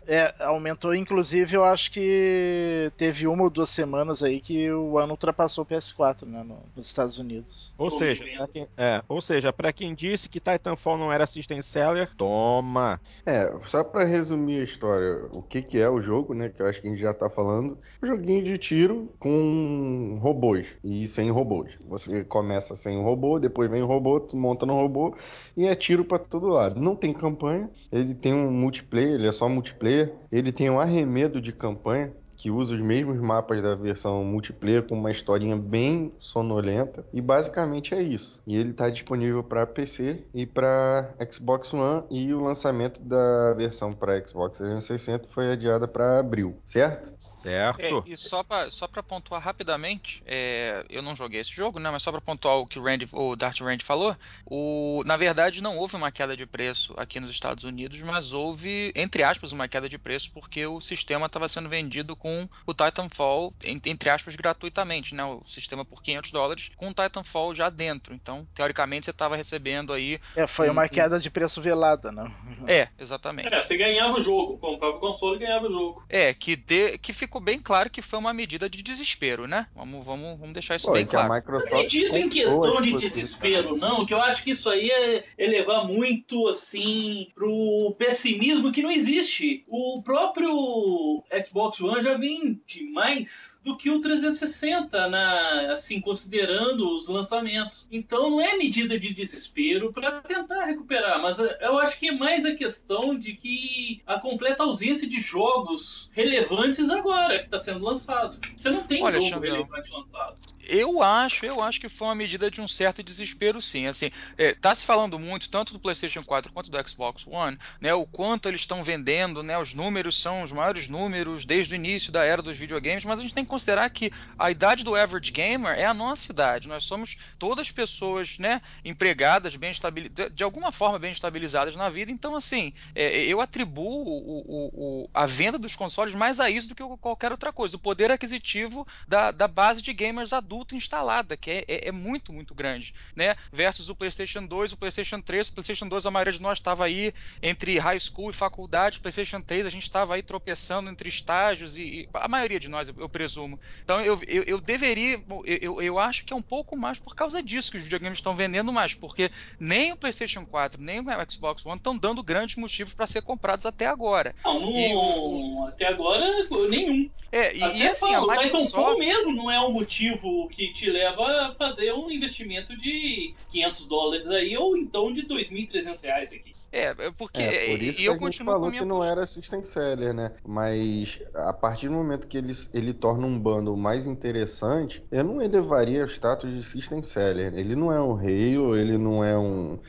é, 0.07 0.16
é, 0.16 0.35
aumentou. 0.45 0.95
Inclusive, 0.95 1.57
eu 1.57 1.64
acho 1.64 1.91
que 1.91 2.93
teve 2.97 3.26
uma 3.26 3.45
ou 3.45 3.51
duas 3.51 3.70
semanas 3.70 4.22
aí 4.22 4.41
que 4.41 4.70
o 4.70 4.99
ano 4.99 5.12
ultrapassou 5.12 5.62
o 5.62 5.66
PS4, 5.66 6.26
né? 6.26 6.43
no- 6.43 6.62
nos 6.76 6.87
Estados 6.87 7.18
Unidos. 7.18 7.72
Ou 7.76 7.91
Volume 7.91 8.16
seja, 8.16 8.49
quem, 8.53 8.66
é, 8.76 9.03
ou 9.09 9.20
seja, 9.20 9.53
para 9.53 9.72
quem 9.72 9.95
disse 9.95 10.28
que 10.28 10.41
Titanfall 10.41 10.99
não 10.99 11.12
era 11.12 11.26
system 11.26 11.62
seller, 11.62 12.11
toma. 12.16 13.01
É, 13.26 13.52
só 13.66 13.84
pra 13.84 14.04
resumir 14.04 14.60
a 14.60 14.64
história, 14.64 15.26
o 15.32 15.42
que 15.42 15.62
que 15.62 15.78
é 15.78 15.88
o 15.88 16.00
jogo, 16.00 16.34
né, 16.34 16.48
que 16.48 16.62
eu 16.62 16.66
acho 16.66 16.80
que 16.80 16.88
a 16.88 16.90
gente 16.90 17.00
já 17.00 17.12
tá 17.12 17.28
falando, 17.28 17.76
um 18.02 18.06
joguinho 18.06 18.42
de 18.42 18.56
tiro 18.56 19.12
com 19.18 20.18
robôs 20.20 20.68
e 20.82 21.06
sem 21.06 21.30
robôs. 21.30 21.78
Você 21.88 22.24
começa 22.24 22.74
sem 22.74 22.96
um 22.96 23.02
robô, 23.02 23.38
depois 23.38 23.70
vem 23.70 23.82
um 23.82 23.86
robô, 23.86 24.20
tu 24.20 24.36
monta 24.36 24.64
no 24.64 24.74
robô 24.74 25.14
e 25.56 25.66
é 25.66 25.74
tiro 25.74 26.04
pra 26.04 26.18
todo 26.18 26.48
lado. 26.48 26.80
Não 26.80 26.96
tem 26.96 27.12
campanha, 27.12 27.68
ele 27.92 28.14
tem 28.14 28.32
um 28.32 28.50
multiplayer, 28.50 29.14
ele 29.14 29.28
é 29.28 29.32
só 29.32 29.48
multiplayer, 29.48 30.14
ele 30.32 30.52
tem 30.52 30.70
um 30.70 30.80
arremedo 30.80 31.40
de 31.40 31.52
campanha, 31.52 32.12
que 32.41 32.51
usa 32.51 32.74
os 32.74 32.80
mesmos 32.80 33.20
mapas 33.20 33.62
da 33.62 33.74
versão 33.74 34.24
multiplayer 34.24 34.82
com 34.82 34.95
uma 34.95 35.11
historinha 35.11 35.55
bem 35.57 36.11
sonolenta 36.18 37.05
e 37.12 37.20
basicamente 37.20 37.95
é 37.95 38.03
isso. 38.03 38.43
E 38.47 38.57
ele 38.57 38.70
está 38.70 38.88
disponível 38.88 39.45
para 39.45 39.66
PC 39.66 40.24
e 40.32 40.47
para 40.47 41.14
Xbox 41.30 41.74
One 41.74 42.05
e 42.11 42.32
o 42.32 42.43
lançamento 42.43 43.03
da 43.03 43.53
versão 43.53 43.93
para 43.93 44.26
Xbox 44.26 44.57
360 44.57 45.28
foi 45.28 45.53
adiada 45.53 45.86
para 45.86 46.20
abril, 46.20 46.59
certo? 46.64 47.12
Certo. 47.18 48.05
É, 48.07 48.11
e 48.11 48.16
só 48.16 48.43
pra, 48.43 48.70
só 48.70 48.88
pra 48.88 49.03
pontuar 49.03 49.43
rapidamente, 49.43 50.22
é, 50.24 50.82
eu 50.88 51.03
não 51.03 51.14
joguei 51.14 51.41
esse 51.41 51.53
jogo, 51.53 51.78
né? 51.78 51.91
Mas 51.91 52.03
só 52.03 52.11
pra 52.11 52.22
pontuar 52.22 52.57
o 52.57 52.66
que 52.66 52.78
o, 52.78 52.82
Randy, 52.82 53.07
o 53.12 53.36
Dart 53.36 53.61
Randy 53.61 53.84
falou, 53.84 54.16
o, 54.47 55.03
na 55.05 55.18
verdade 55.18 55.61
não 55.61 55.76
houve 55.76 55.95
uma 55.95 56.11
queda 56.11 56.34
de 56.34 56.47
preço 56.47 56.95
aqui 56.97 57.20
nos 57.20 57.30
Estados 57.30 57.64
Unidos, 57.64 58.01
mas 58.01 58.32
houve, 58.32 58.93
entre 58.97 59.22
aspas, 59.22 59.53
uma 59.53 59.68
queda 59.68 59.91
de 59.91 59.99
preço 59.99 60.30
porque 60.32 60.64
o 60.64 60.80
sistema 60.80 61.26
estava 61.26 61.47
sendo 61.47 61.68
vendido 61.68 62.16
com 62.16 62.30
o 62.66 62.74
Titanfall, 62.74 63.53
en- 63.64 63.81
entre 63.87 64.11
aspas, 64.11 64.35
gratuitamente, 64.37 65.14
né? 65.14 65.24
O 65.24 65.43
sistema 65.47 65.85
por 65.85 66.03
500 66.03 66.31
dólares, 66.33 66.70
com 66.76 66.89
o 66.89 66.95
Titanfall 66.95 67.55
já 67.55 67.68
dentro. 67.70 68.14
Então, 68.14 68.47
teoricamente, 68.55 69.05
você 69.05 69.11
estava 69.11 69.37
recebendo 69.37 69.93
aí. 69.93 70.18
É, 70.37 70.47
foi 70.47 70.68
um- 70.68 70.72
uma 70.72 70.85
um- 70.85 70.89
queda 70.89 71.18
de 71.18 71.31
preço 71.31 71.61
velada, 71.61 72.11
né? 72.12 72.31
É, 72.66 72.89
exatamente. 72.99 73.53
É, 73.53 73.61
você 73.61 73.76
ganhava 73.76 74.16
o 74.16 74.20
jogo, 74.20 74.59
comprava 74.59 74.97
o 74.97 75.01
console 75.01 75.37
e 75.37 75.41
ganhava 75.41 75.66
o 75.66 75.70
jogo. 75.70 76.05
É, 76.09 76.33
que, 76.35 76.57
de, 76.57 76.99
que 76.99 77.12
ficou 77.12 77.41
bem 77.41 77.59
claro 77.59 77.89
que 77.91 78.03
foi 78.03 78.18
uma 78.18 78.33
medida 78.35 78.68
de 78.68 78.83
desespero, 78.83 79.47
né? 79.47 79.66
Vamos, 79.74 80.05
vamos, 80.05 80.39
vamos 80.39 80.53
deixar 80.53 80.76
isso 80.76 80.87
Pô, 80.87 80.93
bem 80.93 81.07
que 81.07 81.16
a 81.16 81.20
claro. 81.26 81.35
Microsoft 81.35 81.72
Acredito 81.72 82.16
em 82.16 82.28
questão 82.28 82.81
de 82.81 82.93
desespero, 82.97 83.76
não, 83.76 84.05
que 84.07 84.14
eu 84.14 84.20
acho 84.20 84.43
que 84.43 84.51
isso 84.51 84.68
aí 84.68 84.91
é, 84.91 85.24
é 85.39 85.47
levar 85.47 85.85
muito, 85.85 86.49
assim, 86.49 87.28
pro 87.35 87.95
pessimismo 87.99 88.72
que 88.72 88.83
não 88.83 88.91
existe. 88.91 89.64
O 89.68 90.03
próprio 90.03 91.22
Xbox 91.45 91.81
One 91.81 92.03
já 92.03 92.16
vende 92.20 92.84
mais 92.84 93.58
do 93.64 93.76
que 93.76 93.90
o 93.90 94.00
360, 94.00 95.08
na, 95.08 95.72
assim, 95.72 96.00
considerando 96.00 96.94
os 96.94 97.08
lançamentos. 97.08 97.86
Então 97.90 98.30
não 98.30 98.40
é 98.40 98.56
medida 98.56 98.98
de 98.98 99.12
desespero 99.12 99.92
para 99.92 100.20
tentar 100.20 100.64
recuperar, 100.66 101.20
mas 101.20 101.40
eh, 101.40 101.58
eu 101.62 101.78
acho 101.78 101.98
que 101.98 102.08
é 102.08 102.12
mais 102.12 102.44
a 102.44 102.54
questão 102.54 103.16
de 103.18 103.34
que 103.34 104.02
a 104.06 104.18
completa 104.18 104.62
ausência 104.62 105.08
de 105.08 105.20
jogos 105.20 106.10
relevantes 106.12 106.90
agora 106.90 107.38
que 107.38 107.46
está 107.46 107.58
sendo 107.58 107.84
lançado. 107.84 108.38
Você 108.56 108.70
não 108.70 108.82
tem 108.82 109.02
Olha, 109.02 109.20
jogo 109.20 109.26
Xandão, 109.26 109.56
relevante 109.56 109.90
lançado. 109.90 110.36
Eu 110.68 111.02
acho, 111.02 111.44
eu 111.44 111.60
acho 111.60 111.80
que 111.80 111.88
foi 111.88 112.08
uma 112.08 112.14
medida 112.14 112.50
de 112.50 112.60
um 112.60 112.68
certo 112.68 113.02
desespero, 113.02 113.60
sim. 113.60 113.86
Assim, 113.86 114.10
é, 114.36 114.54
tá 114.54 114.74
se 114.74 114.84
falando 114.84 115.18
muito, 115.18 115.48
tanto 115.48 115.72
do 115.72 115.80
PlayStation 115.80 116.22
4 116.22 116.52
quanto 116.52 116.70
do 116.70 116.88
Xbox 116.88 117.26
One, 117.26 117.58
né? 117.80 117.92
O 117.94 118.06
quanto 118.06 118.48
eles 118.48 118.60
estão 118.60 118.84
vendendo, 118.84 119.42
né? 119.42 119.58
Os 119.58 119.74
números 119.74 120.20
são 120.20 120.42
os 120.42 120.52
maiores 120.52 120.88
números 120.88 121.44
desde 121.44 121.74
o 121.74 121.76
início 121.76 122.09
da 122.11 122.24
era 122.24 122.42
dos 122.42 122.56
videogames, 122.56 123.04
mas 123.04 123.18
a 123.18 123.22
gente 123.22 123.34
tem 123.34 123.44
que 123.44 123.50
considerar 123.50 123.88
que 123.90 124.12
a 124.38 124.50
idade 124.50 124.82
do 124.84 124.94
average 124.94 125.30
gamer 125.30 125.72
é 125.78 125.84
a 125.84 125.94
nossa 125.94 126.30
idade. 126.32 126.68
Nós 126.68 126.84
somos 126.84 127.16
todas 127.38 127.70
pessoas, 127.70 128.38
né? 128.38 128.61
Empregadas, 128.84 129.56
bem 129.56 129.70
estabilizadas, 129.70 130.34
de 130.34 130.42
alguma 130.42 130.72
forma 130.72 130.98
bem 130.98 131.12
estabilizadas 131.12 131.76
na 131.76 131.88
vida. 131.88 132.11
Então, 132.11 132.34
assim, 132.34 132.72
é, 132.94 133.24
eu 133.24 133.40
atribuo 133.40 134.04
o- 134.06 134.40
o- 134.40 134.70
o- 135.04 135.11
a 135.14 135.26
venda 135.26 135.58
dos 135.58 135.76
consoles 135.76 136.14
mais 136.14 136.40
a 136.40 136.50
isso 136.50 136.68
do 136.68 136.74
que 136.74 136.82
qualquer 136.98 137.30
outra 137.32 137.52
coisa. 137.52 137.76
O 137.76 137.78
poder 137.78 138.11
aquisitivo 138.11 138.86
da, 139.06 139.30
da 139.30 139.46
base 139.48 139.82
de 139.82 139.92
gamers 139.92 140.32
adulta 140.32 140.74
instalada, 140.74 141.36
que 141.36 141.50
é, 141.50 141.64
é- 141.68 141.88
é 141.88 141.92
muito, 141.92 142.32
muito 142.32 142.54
grande, 142.54 142.92
né? 143.14 143.34
Versus 143.52 143.88
o 143.88 143.94
PlayStation 143.94 144.44
2, 144.46 144.72
o 144.72 144.76
PlayStation 144.76 145.20
3. 145.20 145.48
O 145.48 145.52
PlayStation 145.52 145.88
2, 145.88 146.06
a 146.06 146.11
maioria 146.11 146.32
de 146.32 146.42
nós 146.42 146.58
estava 146.58 146.84
aí 146.84 147.12
entre 147.42 147.78
high 147.78 147.98
school 147.98 148.30
e 148.30 148.32
faculdade. 148.32 149.00
PlayStation 149.00 149.40
3, 149.40 149.66
a 149.66 149.70
gente 149.70 149.82
estava 149.84 150.14
aí 150.14 150.22
tropeçando 150.22 150.90
entre 150.90 151.08
estágios 151.08 151.76
e, 151.76 151.82
e- 151.82 151.99
a 152.14 152.28
maioria 152.28 152.61
de 152.61 152.68
nós, 152.68 152.88
eu, 152.88 152.94
eu 152.98 153.09
presumo. 153.09 153.59
Então, 153.82 154.01
eu, 154.01 154.18
eu, 154.26 154.42
eu 154.44 154.61
deveria, 154.61 155.22
eu, 155.44 155.82
eu, 155.82 155.98
acho 155.98 156.24
que 156.24 156.32
é 156.32 156.36
um 156.36 156.42
pouco 156.42 156.76
mais 156.76 156.98
por 156.98 157.14
causa 157.14 157.42
disso 157.42 157.70
que 157.70 157.76
os 157.76 157.82
videogames 157.82 158.18
estão 158.18 158.34
vendendo 158.34 158.72
mais, 158.72 158.94
porque 158.94 159.30
nem 159.59 159.92
o 159.92 159.96
PlayStation 159.96 160.44
4, 160.44 160.80
nem 160.80 161.01
o 161.01 161.30
Xbox 161.30 161.64
One 161.64 161.76
estão 161.76 161.96
dando 161.96 162.22
grandes 162.22 162.57
motivos 162.57 162.94
para 162.94 163.07
ser 163.07 163.22
comprados 163.22 163.66
até 163.66 163.86
agora. 163.86 164.34
Não, 164.44 164.76
E 164.76 164.92
não 164.92 165.66
até 165.66 165.86
agora 165.86 166.46
nenhum. 166.68 167.11
É, 167.32 167.55
e, 167.55 167.59
e 167.59 167.88
assim, 167.88 168.12
a 168.12 168.20
falo, 168.20 168.26
o 168.26 168.36
Titanfall 168.36 168.94
Microsoft... 168.94 168.98
mesmo 168.98 169.32
não 169.32 169.51
é 169.51 169.61
um 169.61 169.72
motivo 169.72 170.48
que 170.48 170.72
te 170.72 170.90
leva 170.90 171.46
a 171.46 171.55
fazer 171.55 171.92
um 171.92 172.11
investimento 172.11 172.76
de 172.76 173.34
500 173.53 173.84
dólares 173.86 174.26
aí 174.26 174.57
ou 174.57 174.76
então 174.76 175.12
de 175.12 175.22
2.300 175.22 176.03
reais 176.03 176.32
aqui. 176.32 176.51
É, 176.72 176.86
é 176.86 177.11
porque 177.16 177.40
É, 177.40 177.66
por 177.66 177.82
e- 177.82 177.88
isso 177.88 178.01
e 178.01 178.03
que 178.03 178.09
eu 178.09 178.12
a 178.12 178.14
gente 178.14 178.24
continuo 178.24 178.46
com 178.46 178.51
a 178.51 178.55
falou 178.55 178.70
minha 178.70 178.82
que 178.82 178.88
não 178.88 179.05
era 179.05 179.26
system 179.26 179.62
seller, 179.62 180.12
né? 180.14 180.32
Mas 180.46 181.20
a 181.34 181.53
partir 181.53 181.88
do 181.91 181.97
momento 181.97 182.26
que 182.28 182.38
ele, 182.38 182.53
ele 182.72 182.95
torna 182.95 183.26
um 183.26 183.41
bundle 183.41 183.76
mais 183.76 184.07
interessante, 184.07 185.07
eu 185.11 185.24
não 185.24 185.43
elevaria 185.43 186.05
o 186.05 186.09
status 186.09 186.51
de 186.53 186.62
system 186.62 187.03
seller. 187.03 187.55
Ele 187.55 187.76
não 187.76 187.93
é 187.93 188.01
um 188.03 188.14
Halo, 188.16 188.76
ele 188.76 188.99
não 188.99 189.22
é 189.24 189.38
um, 189.38 189.80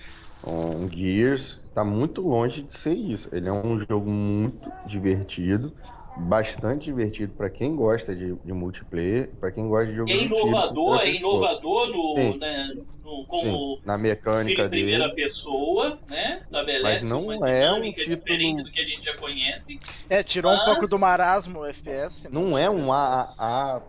um 0.43 0.89
Gears, 0.91 1.61
tá 1.73 1.83
muito 1.83 2.21
longe 2.21 2.63
de 2.63 2.73
ser 2.73 2.95
isso. 2.95 3.29
Ele 3.33 3.49
é 3.49 3.53
um 3.53 3.79
jogo 3.79 4.09
muito 4.09 4.73
divertido, 4.83 5.75
bastante 6.21 6.85
divertido 6.85 7.33
para 7.33 7.49
quem 7.49 7.75
gosta 7.75 8.15
de, 8.15 8.35
de 8.35 8.53
multiplayer, 8.53 9.29
para 9.39 9.51
quem 9.51 9.67
gosta 9.67 9.87
de 9.87 9.95
jogo 9.95 10.09
É 10.09 10.13
de 10.13 10.19
tiro 10.21 10.35
inovador, 10.47 10.99
é 11.01 11.11
inovador 11.11 11.87
no, 11.89 12.15
Sim. 12.15 12.37
né, 12.37 12.67
no, 13.03 13.25
com 13.25 13.37
Sim, 13.37 13.77
na 13.85 13.97
mecânica 13.97 14.65
em 14.65 14.69
primeira 14.69 15.05
dele, 15.09 15.15
pessoa, 15.15 15.99
né? 16.09 16.39
mas 16.81 17.03
não 17.03 17.31
é 17.45 17.71
um 17.71 17.75
dinâmica 17.75 18.03
diferente 18.05 18.57
título 18.57 18.63
do 18.63 18.71
que 18.71 18.79
a 18.81 18.85
gente 18.85 19.03
já 19.03 19.17
conhece. 19.17 19.79
É, 20.09 20.23
tirou 20.23 20.51
um 20.51 20.55
Mas- 20.57 20.65
pouco 20.65 20.87
do 20.87 20.99
marasmo 20.99 21.59
o 21.59 21.65
FPS. 21.65 22.25
né? 22.25 22.29
Não 22.31 22.57
é 22.57 22.69
um 22.69 22.91
A, 22.91 23.21
FPS. 23.21 23.35
A, 23.41 23.77
A, 23.77 23.81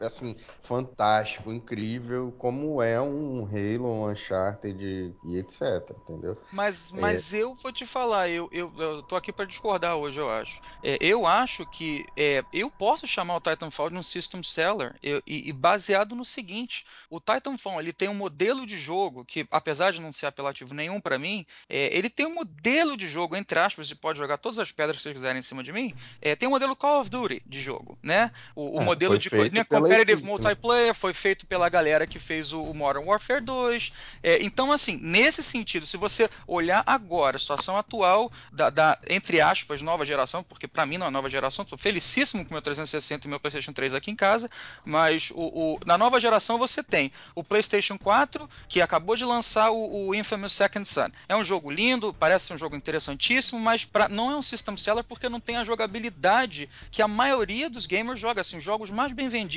assim, 0.00 0.36
fantástico, 0.60 1.52
incrível, 1.52 2.32
como 2.38 2.82
é 2.82 3.00
um 3.00 3.44
Halo, 3.46 3.86
um 3.88 4.10
Uncharted 4.10 5.16
e 5.22 5.36
etc, 5.36 5.90
entendeu? 5.96 6.34
Mas, 6.54 6.90
mas 6.92 7.32
eu 7.32 7.54
vou 7.54 7.72
te 7.72 7.86
falar, 7.86 8.28
eu, 8.28 8.46
eu, 8.52 8.70
eu 8.76 9.02
tô 9.02 9.16
aqui 9.16 9.32
para 9.32 9.46
discordar 9.46 9.96
hoje, 9.96 10.20
eu 10.20 10.30
acho. 10.30 10.60
É, 10.82 10.98
eu 11.00 11.26
acho 11.26 11.64
que 11.66 12.04
é, 12.14 12.44
eu 12.52 12.70
posso 12.70 13.06
chamar 13.06 13.36
o 13.36 13.40
Titanfall 13.40 13.88
de 13.88 13.96
um 13.96 14.02
system 14.02 14.42
seller 14.42 14.94
eu- 15.02 15.22
e, 15.26 15.48
e 15.48 15.52
baseado 15.52 16.14
no 16.14 16.26
seguinte: 16.26 16.84
o 17.08 17.18
Titanfall 17.18 17.80
ele 17.80 17.90
tem 17.90 18.06
um 18.10 18.14
modelo 18.14 18.66
de 18.66 18.76
jogo 18.76 19.24
que, 19.24 19.46
apesar 19.50 19.92
de 19.92 20.00
não 20.02 20.12
ser 20.12 20.26
apelativo 20.26 20.74
nenhum 20.74 21.00
para 21.00 21.18
mim, 21.18 21.46
é, 21.70 21.96
ele 21.96 22.10
tem 22.10 22.26
um 22.26 22.34
modelo 22.34 22.98
de 22.98 23.08
jogo, 23.08 23.34
entre 23.34 23.58
aspas, 23.58 23.90
e 23.90 23.94
pode 23.94 24.18
jogar 24.18 24.36
todas 24.36 24.58
as 24.58 24.70
pedras 24.70 24.98
que 24.98 25.02
vocês 25.04 25.14
quiserem 25.14 25.40
em 25.40 25.42
cima 25.42 25.62
de 25.62 25.72
mim. 25.72 25.94
é, 26.20 26.36
tem 26.36 26.46
um 26.46 26.52
modelo 26.52 26.76
Call 26.76 27.00
of 27.00 27.08
Duty 27.08 27.42
de 27.46 27.62
jogo, 27.62 27.98
né? 28.02 28.30
O, 28.54 28.76
o 28.76 28.80
É, 28.80 28.82
modelo 28.82 29.16
de. 29.16 29.30
feito 29.30 29.61
pela 29.64 29.80
competitive 29.82 30.22
multiplayer, 30.26 30.94
foi 30.94 31.12
feito 31.14 31.46
pela 31.46 31.68
galera 31.68 32.06
que 32.06 32.18
fez 32.18 32.52
o, 32.52 32.72
Modern 32.74 33.04
Warfare 33.06 33.40
2. 33.40 33.92
É, 34.22 34.42
então, 34.42 34.72
assim, 34.72 34.98
nesse 35.02 35.42
sentido, 35.42 35.86
se 35.86 35.96
você 35.96 36.28
olhar 36.46 36.82
agora 36.86 37.36
a 37.36 37.40
situação 37.40 37.76
atual 37.76 38.30
da, 38.52 38.70
da, 38.70 38.98
entre 39.08 39.40
aspas, 39.40 39.80
nova 39.82 40.04
geração, 40.04 40.42
porque 40.42 40.66
pra 40.66 40.84
mim 40.86 40.98
não 40.98 41.06
é 41.06 41.10
nova 41.10 41.28
geração, 41.30 41.64
tô 41.64 41.76
felicíssimo 41.76 42.44
com 42.44 42.50
o 42.50 42.52
meu 42.54 42.62
360 42.62 43.26
e 43.26 43.30
meu 43.30 43.38
PlayStation 43.40 43.72
3 43.72 43.94
aqui 43.94 44.10
em 44.10 44.16
casa, 44.16 44.48
mas 44.84 45.30
o, 45.32 45.74
o- 45.74 45.78
na 45.86 45.96
nova 45.96 46.18
geração 46.20 46.58
você 46.58 46.82
tem 46.82 47.12
o 47.34 47.44
PlayStation 47.44 47.98
4, 47.98 48.48
que 48.68 48.80
acabou 48.80 49.16
de 49.16 49.24
lançar 49.24 49.70
o, 49.70 50.08
o 50.08 50.14
Infamous 50.14 50.52
Second 50.52 50.86
Son. 50.88 51.08
É 51.28 51.36
um 51.36 51.44
jogo 51.44 51.70
lindo, 51.70 52.14
parece 52.18 52.52
um 52.52 52.58
jogo 52.58 52.74
interessantíssimo, 52.76 53.60
mas 53.60 53.84
pra, 53.84 54.08
não 54.08 54.30
é 54.30 54.36
um 54.36 54.42
system 54.42 54.76
seller 54.76 55.04
porque 55.04 55.28
não 55.28 55.40
tem 55.40 55.56
a 55.56 55.64
jogabilidade 55.64 56.68
que 56.90 57.02
a 57.02 57.08
maioria 57.08 57.68
dos 57.70 57.86
gamers 57.86 58.18
joga. 58.18 58.40
Assim, 58.40 58.58
os 58.58 58.64
jogos 58.64 58.90
mais 58.90 59.12
bem 59.12 59.28
vendidos 59.28 59.51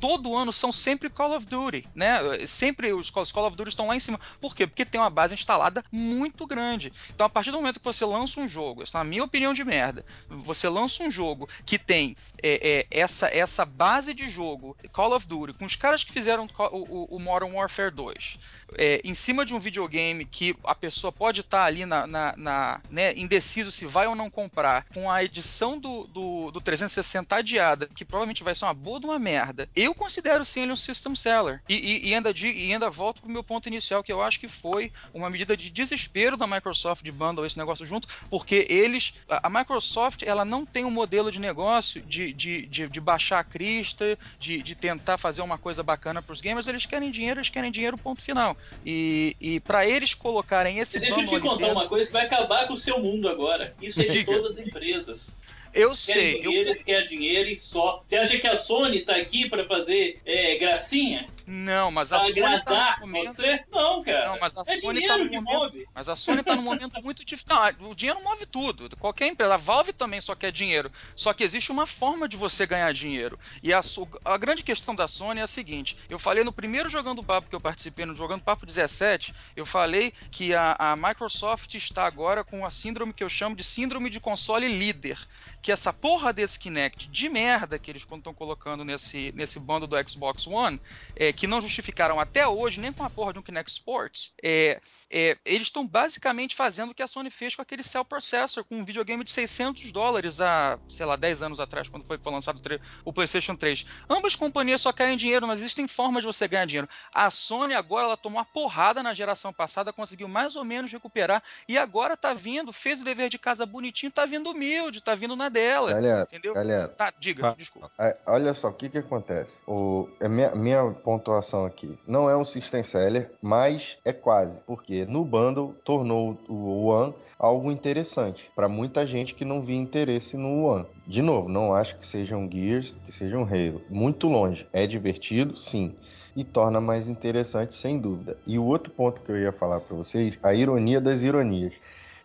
todo 0.00 0.36
ano 0.36 0.52
são 0.52 0.70
sempre 0.72 1.08
Call 1.10 1.36
of 1.36 1.46
Duty, 1.46 1.84
né? 1.94 2.18
Sempre 2.46 2.92
os 2.92 3.10
Call 3.10 3.24
of 3.46 3.56
Duty 3.56 3.68
estão 3.70 3.86
lá 3.88 3.96
em 3.96 4.00
cima. 4.00 4.18
Por 4.40 4.54
quê? 4.54 4.66
Porque 4.66 4.84
tem 4.84 5.00
uma 5.00 5.10
base 5.10 5.34
instalada 5.34 5.82
muito 5.90 6.46
grande. 6.46 6.92
Então, 7.10 7.26
a 7.26 7.30
partir 7.30 7.50
do 7.50 7.56
momento 7.56 7.78
que 7.80 7.84
você 7.84 8.04
lança 8.04 8.40
um 8.40 8.48
jogo, 8.48 8.82
essa 8.82 8.98
é 8.98 9.00
a 9.00 9.04
minha 9.04 9.24
opinião 9.24 9.52
de 9.54 9.64
merda, 9.64 10.04
você 10.28 10.68
lança 10.68 11.02
um 11.02 11.10
jogo 11.10 11.48
que 11.64 11.78
tem 11.78 12.16
é, 12.42 12.86
é, 12.90 12.98
essa, 13.00 13.28
essa 13.34 13.64
base 13.64 14.12
de 14.14 14.28
jogo, 14.28 14.76
Call 14.92 15.14
of 15.14 15.26
Duty, 15.26 15.52
com 15.54 15.64
os 15.64 15.74
caras 15.76 16.04
que 16.04 16.12
fizeram 16.12 16.48
o, 16.58 16.76
o- 16.76 17.16
o 17.16 17.18
Modern 17.20 17.52
Warfare 17.54 17.90
2, 17.90 18.38
é, 18.76 19.00
em 19.04 19.14
cima 19.14 19.44
de 19.46 19.54
um 19.54 19.60
videogame 19.60 20.24
que 20.24 20.54
a 20.64 20.74
pessoa 20.74 21.12
pode 21.12 21.40
estar 21.40 21.64
ali 21.64 21.86
na, 21.86 22.06
na- 22.06 22.34
na, 22.36 22.82
né, 22.90 23.12
indeciso 23.16 23.72
se 23.72 23.86
vai 23.86 24.06
ou 24.06 24.14
não 24.14 24.30
comprar, 24.30 24.84
com 24.92 25.10
a 25.10 25.22
edição 25.24 25.78
do, 25.78 26.06
do, 26.08 26.50
do 26.50 26.60
360 26.60 27.36
adiada, 27.36 27.88
que 27.94 28.04
provavelmente 28.04 28.44
vai 28.44 28.54
ser 28.54 28.64
uma 28.66 28.74
boa 28.74 29.00
de 29.00 29.06
uma 29.06 29.18
merda, 29.18 29.68
eu 29.74 29.94
considero 29.94 30.44
sim 30.44 30.62
ele 30.62 30.72
um 30.72 30.76
system 30.76 31.14
seller. 31.14 31.62
E, 31.68 31.74
e- 31.74 32.08
e 32.10 32.14
ainda, 32.14 32.32
di- 32.32 32.50
e 32.50 32.72
ainda 32.72 32.90
volto 32.90 33.20
pro 33.22 33.30
meu 33.30 33.42
ponto 33.42 33.68
inicial, 33.68 34.02
que 34.02 34.12
eu 34.12 34.22
acho 34.22 34.38
que 34.40 34.48
foi 34.48 34.92
uma 35.14 35.30
medida 35.30 35.56
de 35.56 35.70
desespero 35.70 36.36
da 36.36 36.46
Microsoft 36.46 37.02
de 37.02 37.12
bundle 37.12 37.46
esse 37.46 37.58
negócio 37.58 37.86
junto, 37.86 38.08
porque 38.30 38.66
eles. 38.68 39.14
A, 39.28 39.46
a 39.46 39.50
Microsoft 39.50 40.22
ela 40.22 40.44
não 40.44 40.66
tem 40.66 40.84
um 40.84 40.90
modelo 40.90 41.30
de 41.32 41.38
negócio 41.38 42.02
de, 42.02 42.32
de, 42.32 42.66
de, 42.66 42.88
de 42.88 43.00
baixar 43.00 43.38
a 43.40 43.44
crista, 43.44 44.18
de, 44.38 44.62
de 44.62 44.74
tentar 44.74 45.18
fazer 45.18 45.42
uma 45.42 45.58
coisa 45.58 45.82
bacana 45.82 46.22
pros 46.22 46.40
gamers, 46.40 46.66
eles 46.66 46.86
querem 46.86 47.10
dinheiro, 47.10 47.38
eles 47.40 47.50
querem 47.50 47.70
dinheiro, 47.70 47.96
ponto 47.98 48.22
final. 48.22 48.56
E, 48.84 49.36
e 49.40 49.60
para 49.60 49.86
eles 49.86 50.14
colocarem 50.14 50.78
esse 50.78 50.98
Deixa 50.98 51.20
eu 51.20 51.26
te 51.26 51.40
contar 51.40 51.72
uma 51.72 51.88
coisa 51.88 52.06
que 52.06 52.12
vai 52.12 52.26
acabar 52.26 52.66
com 52.66 52.74
o 52.74 52.76
seu 52.76 52.98
mundo 52.98 53.28
agora. 53.28 53.74
Isso 53.80 54.00
é 54.00 54.04
de 54.04 54.12
Diga. 54.12 54.32
todas 54.32 54.52
as 54.52 54.58
empresas. 54.58 55.40
Eu 55.74 55.90
Quer 55.90 55.96
sei, 55.96 56.36
eu, 56.36 56.42
dinheiro, 56.42 56.68
eles 56.68 56.82
querem 56.82 57.08
dinheiro 57.08 57.48
e 57.48 57.56
só. 57.56 58.02
Você 58.04 58.16
acha 58.16 58.38
que 58.38 58.46
a 58.46 58.56
Sony 58.56 59.00
tá 59.00 59.16
aqui 59.16 59.48
pra 59.48 59.66
fazer 59.66 60.20
é, 60.24 60.56
gracinha? 60.56 61.26
Não, 61.48 61.90
mas 61.90 62.12
a 62.12 62.18
Pra 62.18 62.26
Sony 62.28 62.40
tá 62.40 62.46
agradar 62.48 63.00
no 63.00 63.06
momento. 63.06 63.34
você? 63.34 63.64
Não, 63.72 64.02
cara. 64.02 64.28
Não, 64.28 64.38
mas 64.38 64.56
a 64.56 64.62
é 64.66 64.76
Sony 64.76 65.06
tá 65.06 65.16
no 65.16 65.24
momento. 65.24 65.44
move. 65.44 65.88
Mas 65.94 66.08
a 66.08 66.14
Sony 66.16 66.42
tá 66.42 66.54
num 66.54 66.62
momento 66.62 67.00
muito 67.02 67.24
difícil. 67.24 67.46
Não, 67.80 67.90
o 67.90 67.94
dinheiro 67.94 68.22
move 68.22 68.44
tudo. 68.44 68.94
Qualquer 68.96 69.28
empresa. 69.28 69.54
A 69.54 69.56
Valve 69.56 69.92
também 69.92 70.20
só 70.20 70.34
quer 70.34 70.52
dinheiro. 70.52 70.92
Só 71.16 71.32
que 71.32 71.42
existe 71.42 71.72
uma 71.72 71.86
forma 71.86 72.28
de 72.28 72.36
você 72.36 72.66
ganhar 72.66 72.92
dinheiro. 72.92 73.38
E 73.62 73.72
a, 73.72 73.80
a 74.24 74.36
grande 74.36 74.62
questão 74.62 74.94
da 74.94 75.08
Sony 75.08 75.40
é 75.40 75.42
a 75.42 75.46
seguinte: 75.46 75.96
eu 76.10 76.18
falei 76.18 76.44
no 76.44 76.52
primeiro 76.52 76.88
Jogando 76.88 77.22
Papo 77.22 77.48
que 77.48 77.56
eu 77.56 77.60
participei, 77.60 78.04
no 78.04 78.14
Jogando 78.14 78.42
Papo 78.42 78.66
17, 78.66 79.34
eu 79.56 79.64
falei 79.64 80.12
que 80.30 80.54
a, 80.54 80.76
a 80.78 80.96
Microsoft 80.96 81.74
está 81.74 82.04
agora 82.06 82.44
com 82.44 82.66
a 82.66 82.70
síndrome 82.70 83.12
que 83.14 83.24
eu 83.24 83.28
chamo 83.28 83.56
de 83.56 83.64
síndrome 83.64 84.10
de 84.10 84.20
console 84.20 84.68
líder. 84.68 85.18
Que 85.62 85.72
essa 85.72 85.92
porra 85.92 86.32
desse 86.32 86.58
Kinect 86.58 87.08
de 87.08 87.28
merda 87.28 87.78
que 87.78 87.90
eles 87.90 88.02
estão 88.02 88.34
colocando 88.34 88.84
nesse, 88.84 89.32
nesse 89.34 89.58
bando 89.58 89.86
do 89.86 89.96
Xbox 90.08 90.46
One, 90.46 90.80
é, 91.16 91.32
que 91.38 91.46
não 91.46 91.60
justificaram 91.60 92.18
até 92.18 92.46
hoje, 92.48 92.80
nem 92.80 92.92
com 92.92 93.04
a 93.04 93.10
porra 93.10 93.32
de 93.32 93.38
um 93.38 93.42
Kinect 93.42 93.70
Sports, 93.70 94.32
é, 94.42 94.80
é, 95.08 95.38
eles 95.44 95.68
estão 95.68 95.86
basicamente 95.86 96.56
fazendo 96.56 96.90
o 96.90 96.94
que 96.94 97.02
a 97.02 97.06
Sony 97.06 97.30
fez 97.30 97.54
com 97.54 97.62
aquele 97.62 97.82
Cell 97.84 98.04
Processor, 98.04 98.64
com 98.64 98.74
um 98.76 98.84
videogame 98.84 99.22
de 99.22 99.30
600 99.30 99.92
dólares 99.92 100.40
há, 100.40 100.78
sei 100.88 101.06
lá, 101.06 101.14
10 101.14 101.42
anos 101.42 101.60
atrás, 101.60 101.88
quando 101.88 102.04
foi 102.04 102.18
lançado 102.26 102.60
o 103.04 103.12
PlayStation 103.12 103.54
3. 103.54 103.86
Ambas 104.10 104.34
companhias 104.34 104.82
só 104.82 104.92
querem 104.92 105.16
dinheiro, 105.16 105.46
mas 105.46 105.60
existem 105.60 105.86
formas 105.86 106.22
de 106.22 106.26
você 106.26 106.48
ganhar 106.48 106.66
dinheiro. 106.66 106.88
A 107.14 107.30
Sony 107.30 107.72
agora 107.74 108.06
ela 108.06 108.16
tomou 108.16 108.38
uma 108.38 108.44
porrada 108.44 109.00
na 109.02 109.14
geração 109.14 109.52
passada, 109.52 109.92
conseguiu 109.92 110.26
mais 110.26 110.56
ou 110.56 110.64
menos 110.64 110.90
recuperar, 110.90 111.40
e 111.68 111.78
agora 111.78 112.16
tá 112.16 112.34
vindo, 112.34 112.72
fez 112.72 113.00
o 113.00 113.04
dever 113.04 113.28
de 113.28 113.38
casa 113.38 113.64
bonitinho, 113.64 114.10
tá 114.10 114.26
vindo 114.26 114.50
humilde, 114.50 115.00
tá 115.00 115.14
vindo 115.14 115.36
na 115.36 115.48
dela. 115.48 115.92
Galera, 115.92 116.22
Entendeu? 116.22 116.52
galera, 116.52 116.88
Tá, 116.88 117.12
diga, 117.16 117.50
Ah. 117.50 117.54
desculpa. 117.56 117.90
É, 117.98 118.16
Olha 118.26 118.52
só, 118.54 118.68
o 118.68 118.72
que 118.72 118.88
que 118.88 118.98
acontece? 118.98 119.60
O, 119.66 120.08
é 120.20 120.28
minha, 120.28 120.54
minha 120.54 120.82
pontuação 121.28 121.66
aqui 121.66 121.98
não 122.06 122.30
é 122.30 122.36
um 122.36 122.44
system 122.44 122.82
seller, 122.82 123.30
mas 123.42 123.98
é 124.04 124.12
quase, 124.12 124.60
porque 124.66 125.04
no 125.04 125.24
bundle 125.24 125.74
tornou 125.84 126.38
o 126.48 126.86
One 126.86 127.14
algo 127.38 127.70
interessante 127.70 128.50
para 128.56 128.68
muita 128.68 129.06
gente 129.06 129.34
que 129.34 129.44
não 129.44 129.62
via 129.62 129.76
interesse 129.76 130.36
no 130.36 130.64
One. 130.64 130.86
De 131.06 131.20
novo, 131.20 131.48
não 131.48 131.74
acho 131.74 131.96
que 131.96 132.06
seja 132.06 132.36
um 132.36 132.50
Gears, 132.50 132.94
que 133.04 133.12
seja 133.12 133.36
um 133.36 133.44
Halo. 133.44 133.82
Muito 133.90 134.26
longe. 134.26 134.66
É 134.72 134.86
divertido, 134.86 135.56
sim. 135.56 135.94
E 136.34 136.44
torna 136.44 136.80
mais 136.80 137.08
interessante, 137.08 137.74
sem 137.74 137.98
dúvida. 137.98 138.36
E 138.46 138.58
o 138.58 138.64
outro 138.64 138.92
ponto 138.92 139.20
que 139.20 139.30
eu 139.30 139.38
ia 139.38 139.52
falar 139.52 139.80
para 139.80 139.96
vocês, 139.96 140.38
a 140.42 140.54
ironia 140.54 141.00
das 141.00 141.22
ironias. 141.22 141.74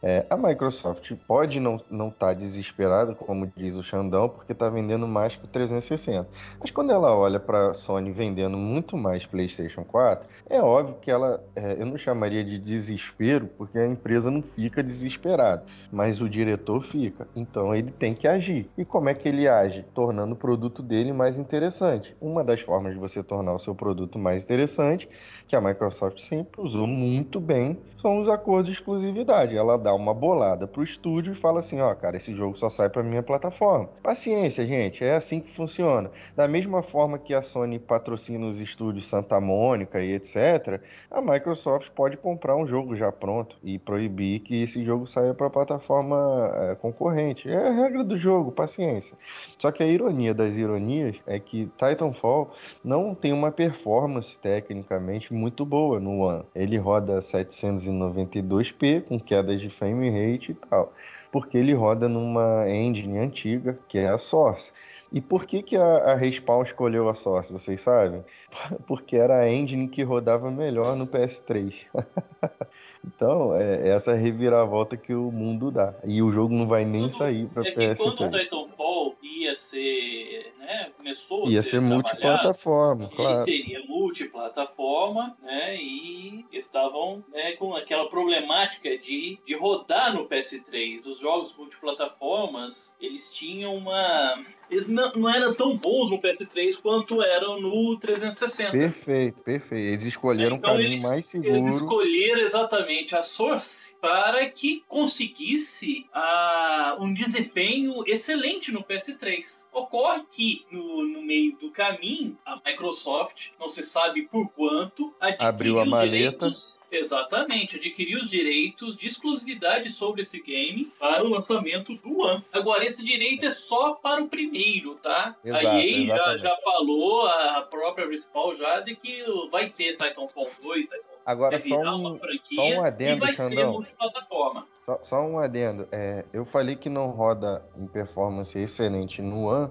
É, 0.06 0.26
a 0.30 0.36
Microsoft 0.36 1.14
pode 1.26 1.62
não 1.62 1.78
estar 1.78 1.86
não 1.90 2.12
tá 2.12 2.34
desesperada, 2.34 3.16
como 3.16 3.48
diz 3.56 3.76
o 3.76 3.82
Xandão, 3.82 4.28
porque 4.28 4.52
está 4.52 4.70
vendendo 4.70 5.08
mais 5.08 5.38
que 5.38 5.46
o 5.46 5.48
360. 5.48 6.28
Mas 6.60 6.72
quando 6.72 6.92
ela 6.92 7.16
olha 7.16 7.40
para 7.40 7.72
a 7.72 7.74
Sony 7.74 8.12
vendendo 8.12 8.58
muito 8.58 8.98
mais 8.98 9.26
PlayStation 9.26 9.86
4, 9.86 10.28
é 10.50 10.62
óbvio 10.62 10.98
que 11.00 11.10
ela, 11.10 11.42
é, 11.56 11.82
eu 11.82 11.86
não 11.86 11.98
chamaria 11.98 12.44
de 12.44 12.60
desespero, 12.60 13.48
porque 13.58 13.80
a 13.80 13.88
empresa 13.88 14.30
não 14.30 14.42
fica 14.42 14.84
desesperada, 14.84 15.64
mas 15.90 16.20
o 16.20 16.28
diretor 16.28 16.84
fica. 16.84 17.26
Então 17.34 17.74
ele 17.74 17.90
tem 17.90 18.14
que 18.14 18.28
agir. 18.28 18.70
E 18.78 18.84
como 18.84 19.08
é 19.08 19.14
que 19.14 19.30
ele 19.30 19.48
age? 19.48 19.86
Tornando 19.94 20.34
o 20.34 20.38
produto 20.38 20.84
dele 20.84 21.14
mais 21.14 21.38
interessante. 21.38 22.14
Uma 22.20 22.44
das 22.44 22.60
formas 22.60 22.94
de 22.94 23.00
você 23.00 23.24
tornar 23.24 23.54
o 23.54 23.60
seu 23.60 23.74
produto 23.74 24.20
mais 24.20 24.44
interessante, 24.44 25.08
que 25.48 25.56
a 25.56 25.62
Microsoft 25.62 26.20
sempre 26.20 26.62
usou 26.62 26.88
muito 26.88 27.40
bem, 27.40 27.78
são 28.04 28.20
os 28.20 28.28
acordos 28.28 28.66
de 28.66 28.78
exclusividade. 28.78 29.56
Ela 29.56 29.78
dá 29.78 29.96
uma 29.96 30.14
bolada 30.14 30.68
pro 30.68 30.84
estúdio 30.84 31.32
e 31.32 31.36
fala 31.36 31.62
assim, 31.62 31.80
ó, 31.80 31.96
cara, 31.96 32.18
esse 32.18 32.36
jogo 32.36 32.58
só 32.58 32.70
sai 32.70 32.90
pra 32.90 33.02
minha 33.02 33.24
plataforma. 33.24 33.88
Paciência, 34.04 34.66
gente, 34.66 35.04
é 35.04 35.16
assim 35.16 35.40
que 35.40 35.56
funciona. 35.56 36.12
Da 36.36 36.46
mesma 36.46 36.84
forma 36.84 37.18
que 37.18 37.34
a 37.34 37.42
Sony 37.42 37.80
patrocina 37.80 38.46
os 38.46 38.60
estúdios 38.60 39.08
Santa 39.08 39.40
Mônica 39.40 40.02
e 40.04 40.12
etc, 40.12 40.82
a 41.10 41.22
Microsoft 41.22 41.92
pode 41.92 42.18
comprar 42.18 42.58
um 42.58 42.68
jogo 42.68 42.94
já 42.96 43.10
pronto 43.10 43.56
e 43.64 43.80
proibir 43.80 44.42
que 44.42 44.64
esse 44.64 44.84
jogo 44.84 45.08
saia 45.08 45.34
para 45.34 45.50
plataforma 45.50 46.52
é, 46.56 46.76
concorrente. 46.76 47.50
É 47.50 47.70
a 47.70 47.72
regra 47.72 48.04
do 48.04 48.18
jogo, 48.18 48.52
paciência. 48.52 49.18
Só 49.58 49.72
que 49.72 49.82
a 49.82 49.88
ironia 49.88 50.34
das 50.34 50.58
ironias 50.58 51.16
é 51.26 51.40
que 51.40 51.72
Titanfall 51.78 52.52
não 52.84 53.16
tem 53.16 53.32
uma 53.32 53.50
performance 53.50 54.38
tecnicamente 54.40 55.33
muito 55.34 55.66
boa 55.66 56.00
no 56.00 56.20
One. 56.20 56.44
Ele 56.56 56.78
roda 56.78 57.20
792p 57.20 59.02
com 59.02 59.20
quedas 59.20 59.60
de 59.60 59.70
frame 59.70 60.10
rate 60.10 60.52
e 60.52 60.56
tal, 60.56 60.94
porque 61.32 61.58
ele 61.58 61.74
roda 61.74 62.08
numa 62.08 62.70
engine 62.70 63.18
antiga 63.18 63.78
que 63.88 63.98
é 63.98 64.08
a 64.08 64.18
Source. 64.18 64.72
E 65.14 65.22
por 65.22 65.46
que, 65.46 65.62
que 65.62 65.76
a, 65.76 65.98
a 65.98 66.16
Respawn 66.16 66.64
escolheu 66.64 67.08
a 67.08 67.14
Source, 67.14 67.54
vocês 67.54 67.80
sabem? 67.80 68.26
Porque 68.88 69.16
era 69.16 69.42
a 69.42 69.52
engine 69.52 69.88
que 69.88 70.02
rodava 70.02 70.50
melhor 70.50 70.96
no 70.96 71.06
PS3. 71.06 71.72
então, 73.06 73.56
é 73.56 73.90
essa 73.90 74.16
reviravolta 74.16 74.98
que 74.98 75.14
o 75.14 75.32
mundo 75.32 75.70
dá. 75.70 75.94
E 76.04 76.20
o 76.24 76.32
jogo 76.32 76.52
não 76.56 76.68
vai 76.68 76.84
nem 76.84 77.12
sair 77.12 77.48
para 77.48 77.62
É 77.62 77.72
que 77.72 77.96
quando 77.96 78.22
o 78.22 78.24
PS3. 78.24 78.40
Titanfall 78.40 79.16
ia 79.22 79.54
ser. 79.54 80.43
Né, 80.64 80.92
começou 80.96 81.50
Ia 81.50 81.60
a 81.60 81.64
ser 81.64 81.72
ser 81.72 81.82
multiplataforma, 81.82 83.10
claro. 83.10 83.44
seria 83.44 83.84
multiplataforma, 83.86 85.38
né? 85.42 85.76
E 85.76 86.46
estavam 86.54 87.22
né, 87.28 87.52
com 87.58 87.76
aquela 87.76 88.10
problemática 88.10 88.98
de, 88.98 89.38
de 89.46 89.56
rodar 89.56 90.14
no 90.14 90.26
PS3. 90.26 91.06
Os 91.06 91.20
jogos 91.20 91.54
multiplataformas, 91.58 92.96
eles 93.02 93.30
tinham 93.30 93.76
uma. 93.76 94.42
Eles 94.74 94.88
não, 94.88 95.12
não 95.14 95.30
eram 95.30 95.54
tão 95.54 95.78
bons 95.78 96.10
no 96.10 96.20
PS3 96.20 96.82
quanto 96.82 97.22
eram 97.22 97.62
no 97.62 97.96
360. 98.00 98.72
Perfeito, 98.72 99.42
perfeito. 99.44 99.84
Eles 99.94 100.04
escolheram 100.06 100.56
Então 100.58 100.72
um 100.72 100.74
caminho 100.74 100.90
eles, 100.94 101.04
mais 101.04 101.34
eles 101.36 101.46
seguro. 101.48 101.70
escolheram 101.76 102.42
exatamente 102.42 103.16
a 103.16 103.22
Source 103.22 103.96
para 104.02 104.50
que 104.50 104.84
conseguisse 104.88 106.08
ah, 106.12 106.98
um 107.00 107.14
desempenho 107.14 108.04
excelente 108.08 108.72
no 108.72 108.84
PS3. 108.84 109.68
Ocorre 109.72 110.24
que 110.32 110.66
no, 110.72 111.04
no 111.08 111.22
meio 111.22 111.56
do 111.58 111.70
caminho 111.70 112.36
a 112.44 112.60
Microsoft, 112.66 113.50
não 113.60 113.70
se 113.70 113.84
sabe 113.84 114.24
por 114.24 114.50
quanto, 114.50 115.14
Abriu 115.40 115.80
a 115.80 115.86
maleta. 115.86 116.10
direitos 116.50 116.82
Exatamente, 116.98 117.78
adquirir 117.78 118.18
os 118.18 118.30
direitos 118.30 118.98
de 118.98 119.08
exclusividade 119.08 119.90
sobre 119.90 120.22
esse 120.22 120.42
game 120.42 120.92
para 121.00 121.24
o 121.24 121.30
lançamento 121.30 121.96
do 121.96 122.20
One. 122.20 122.44
Agora, 122.52 122.86
esse 122.86 123.04
direito 123.04 123.46
é 123.46 123.50
só 123.50 123.94
para 123.94 124.22
o 124.22 124.28
primeiro, 124.28 124.96
tá? 124.96 125.36
Exato, 125.44 125.68
a 125.68 125.86
EA 125.86 126.06
já, 126.06 126.38
já 126.38 126.58
falou, 126.58 127.28
a 127.28 127.62
própria 127.70 128.08
Respawn 128.08 128.56
já, 128.56 128.80
de 128.80 128.96
que 128.96 129.24
vai 129.52 129.70
ter 129.70 129.98
Titanfall 129.98 130.50
2, 130.62 130.86
Titanfall 130.86 131.14
Agora, 131.26 131.58
vai 131.58 131.70
só 131.70 131.78
um, 131.78 131.96
uma 131.96 132.18
franquia 132.18 132.56
só 132.56 132.64
um 132.64 132.84
e 132.84 132.88
adendo, 132.88 133.26
ser 133.28 133.34
Xandão. 133.34 133.72
multiplataforma. 133.72 134.68
Só, 134.86 135.00
só 135.02 135.22
um 135.26 135.38
adendo. 135.38 135.88
É, 135.92 136.26
eu 136.34 136.44
falei 136.44 136.76
que 136.76 136.90
não 136.90 137.10
roda 137.12 137.66
em 137.78 137.88
performance 137.88 138.58
excelente 138.58 139.22
no 139.22 139.48
One. 139.48 139.70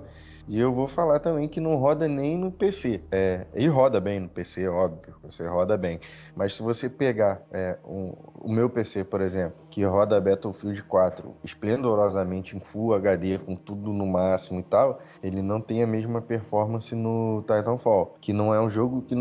E 0.48 0.58
eu 0.58 0.74
vou 0.74 0.88
falar 0.88 1.20
também 1.20 1.48
que 1.48 1.60
não 1.60 1.76
roda 1.76 2.08
nem 2.08 2.36
no 2.36 2.50
PC. 2.50 3.04
É, 3.12 3.46
ele 3.54 3.68
roda 3.68 4.00
bem 4.00 4.20
no 4.20 4.28
PC, 4.28 4.66
óbvio. 4.68 5.14
Você 5.22 5.46
roda 5.46 5.76
bem. 5.76 6.00
Mas 6.34 6.54
se 6.56 6.62
você 6.62 6.90
pegar 6.90 7.42
é, 7.52 7.78
um- 7.84 8.12
o 8.40 8.52
meu 8.52 8.68
PC, 8.68 9.04
por 9.04 9.20
exemplo, 9.20 9.61
que 9.72 9.82
roda 9.84 10.20
Battlefield 10.20 10.82
4 10.82 11.34
esplendorosamente 11.42 12.54
em 12.54 12.60
Full 12.60 12.92
HD, 12.92 13.38
com 13.38 13.56
tudo 13.56 13.90
no 13.90 14.06
máximo 14.06 14.60
e 14.60 14.62
tal, 14.62 15.00
ele 15.22 15.40
não 15.40 15.62
tem 15.62 15.82
a 15.82 15.86
mesma 15.86 16.20
performance 16.20 16.94
no 16.94 17.40
Titanfall. 17.40 18.14
Que 18.20 18.34
não 18.34 18.52
é 18.52 18.60
um 18.60 18.68
jogo 18.68 19.00
que. 19.00 19.14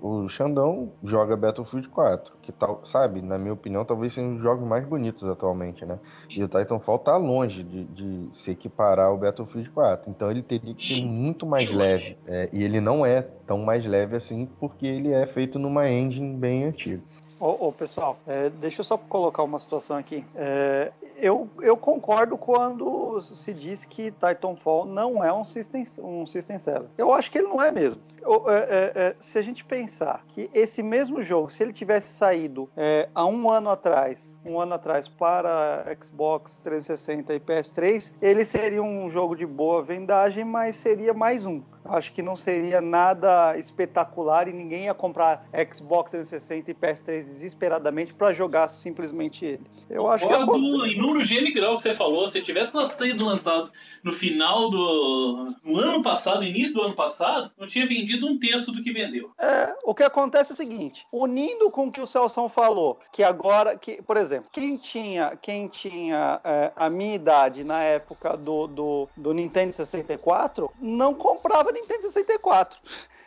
O 0.00 0.28
Xandão 0.28 0.92
joga 1.04 1.36
Battlefield 1.36 1.88
4. 1.90 2.36
Que 2.40 2.52
tal, 2.52 2.80
sabe? 2.84 3.20
Na 3.20 3.36
minha 3.36 3.52
opinião, 3.52 3.84
talvez 3.84 4.14
seja 4.14 4.26
um 4.26 4.34
dos 4.34 4.42
jogos 4.42 4.66
mais 4.66 4.86
bonitos 4.86 5.24
atualmente, 5.24 5.84
né? 5.84 5.98
E 6.30 6.42
o 6.42 6.48
Titanfall 6.48 7.00
tá 7.00 7.16
longe 7.18 7.62
de, 7.62 7.84
de 7.84 8.30
se 8.32 8.52
equiparar 8.52 9.08
ao 9.08 9.18
Battlefield 9.18 9.68
4. 9.70 10.10
Então 10.10 10.30
ele 10.30 10.42
teria 10.42 10.72
que 10.74 10.86
ser 10.86 11.04
muito 11.04 11.44
mais 11.44 11.70
leve. 11.70 12.16
É, 12.26 12.48
e 12.50 12.64
ele 12.64 12.80
não 12.80 13.04
é 13.04 13.20
tão 13.20 13.58
mais 13.58 13.84
leve 13.84 14.16
assim, 14.16 14.48
porque 14.58 14.86
ele 14.86 15.12
é 15.12 15.26
feito 15.26 15.58
numa 15.58 15.90
engine 15.90 16.34
bem 16.34 16.64
antiga. 16.64 17.02
Ô, 17.40 17.68
ô, 17.68 17.72
pessoal, 17.72 18.18
é, 18.26 18.50
deixa 18.50 18.80
eu 18.80 18.84
só 18.84 18.98
colocar 18.98 19.42
uma 19.44 19.58
situação 19.58 19.96
aqui. 19.96 20.24
É, 20.34 20.90
eu, 21.16 21.48
eu 21.60 21.76
concordo 21.76 22.36
quando 22.36 23.20
se 23.20 23.54
diz 23.54 23.84
que 23.84 24.10
Titanfall 24.10 24.84
não 24.84 25.22
é 25.22 25.32
um 25.32 25.44
system, 25.44 25.84
um 26.02 26.26
system 26.26 26.58
seller. 26.58 26.88
Eu 26.96 27.12
acho 27.12 27.30
que 27.30 27.38
ele 27.38 27.48
não 27.48 27.62
é 27.62 27.70
mesmo. 27.70 28.02
Eu- 28.20 28.50
é, 28.50 28.58
é, 28.58 28.92
é, 28.94 29.16
se 29.20 29.38
a 29.38 29.42
gente 29.42 29.64
pensar 29.64 30.22
que 30.28 30.50
esse 30.52 30.82
mesmo 30.82 31.22
jogo, 31.22 31.48
se 31.48 31.62
ele 31.62 31.72
tivesse 31.72 32.08
saído 32.08 32.68
é, 32.76 33.08
há 33.14 33.24
um 33.24 33.48
ano 33.48 33.70
atrás, 33.70 34.40
um 34.44 34.58
ano 34.60 34.74
atrás 34.74 35.08
para 35.08 35.84
Xbox 36.02 36.58
360 36.60 37.34
e 37.34 37.40
PS3, 37.40 38.14
ele 38.20 38.44
seria 38.44 38.82
um 38.82 39.08
jogo 39.08 39.36
de 39.36 39.46
boa 39.46 39.82
vendagem, 39.82 40.44
mas 40.44 40.76
seria 40.76 41.14
mais 41.14 41.46
um. 41.46 41.62
Acho 41.88 42.12
que 42.12 42.22
não 42.22 42.36
seria 42.36 42.80
nada 42.80 43.56
espetacular 43.56 44.48
e 44.48 44.52
ninguém 44.52 44.84
ia 44.84 44.94
comprar 44.94 45.48
Xbox 45.72 46.12
360 46.12 46.70
e 46.70 46.74
PS3 46.74 47.24
desesperadamente 47.24 48.14
para 48.14 48.32
jogar 48.32 48.68
simplesmente 48.68 49.44
ele. 49.44 49.64
Eu 49.88 50.08
acho 50.08 50.26
que 50.26 50.34
Concordo 50.34 50.86
em 50.86 50.98
número 50.98 51.24
gênero 51.24 51.54
grau 51.54 51.76
que 51.76 51.82
você 51.82 51.94
falou. 51.94 52.28
Se 52.28 52.40
tivesse 52.42 52.76
sido 52.88 53.24
lançado 53.24 53.70
no 54.02 54.12
final 54.12 54.70
do 54.70 55.48
no 55.64 55.78
ano 55.78 56.02
passado, 56.02 56.44
início 56.44 56.74
do 56.74 56.82
ano 56.82 56.94
passado, 56.94 57.50
não 57.58 57.66
tinha 57.66 57.86
vendido 57.86 58.26
um 58.26 58.38
terço 58.38 58.72
do 58.72 58.82
que 58.82 58.92
vendeu. 58.92 59.30
É, 59.38 59.74
o 59.84 59.94
que 59.94 60.02
acontece 60.02 60.52
é 60.52 60.54
o 60.54 60.56
seguinte, 60.56 61.06
unindo 61.12 61.70
com 61.70 61.86
o 61.86 61.92
que 61.92 62.00
o 62.00 62.06
Celson 62.06 62.48
falou, 62.48 62.98
que 63.12 63.22
agora, 63.22 63.76
que, 63.76 64.02
por 64.02 64.16
exemplo, 64.16 64.48
quem 64.52 64.76
tinha, 64.76 65.36
quem 65.40 65.68
tinha 65.68 66.40
é, 66.44 66.72
a 66.76 66.90
minha 66.90 67.14
idade 67.14 67.64
na 67.64 67.82
época 67.82 68.36
do, 68.36 68.66
do, 68.66 69.08
do 69.16 69.32
Nintendo 69.32 69.72
64, 69.72 70.70
não 70.80 71.14
comprava 71.14 71.72
Nintendo 71.80 72.02
64. 72.02 72.78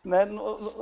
Né? 0.04 0.28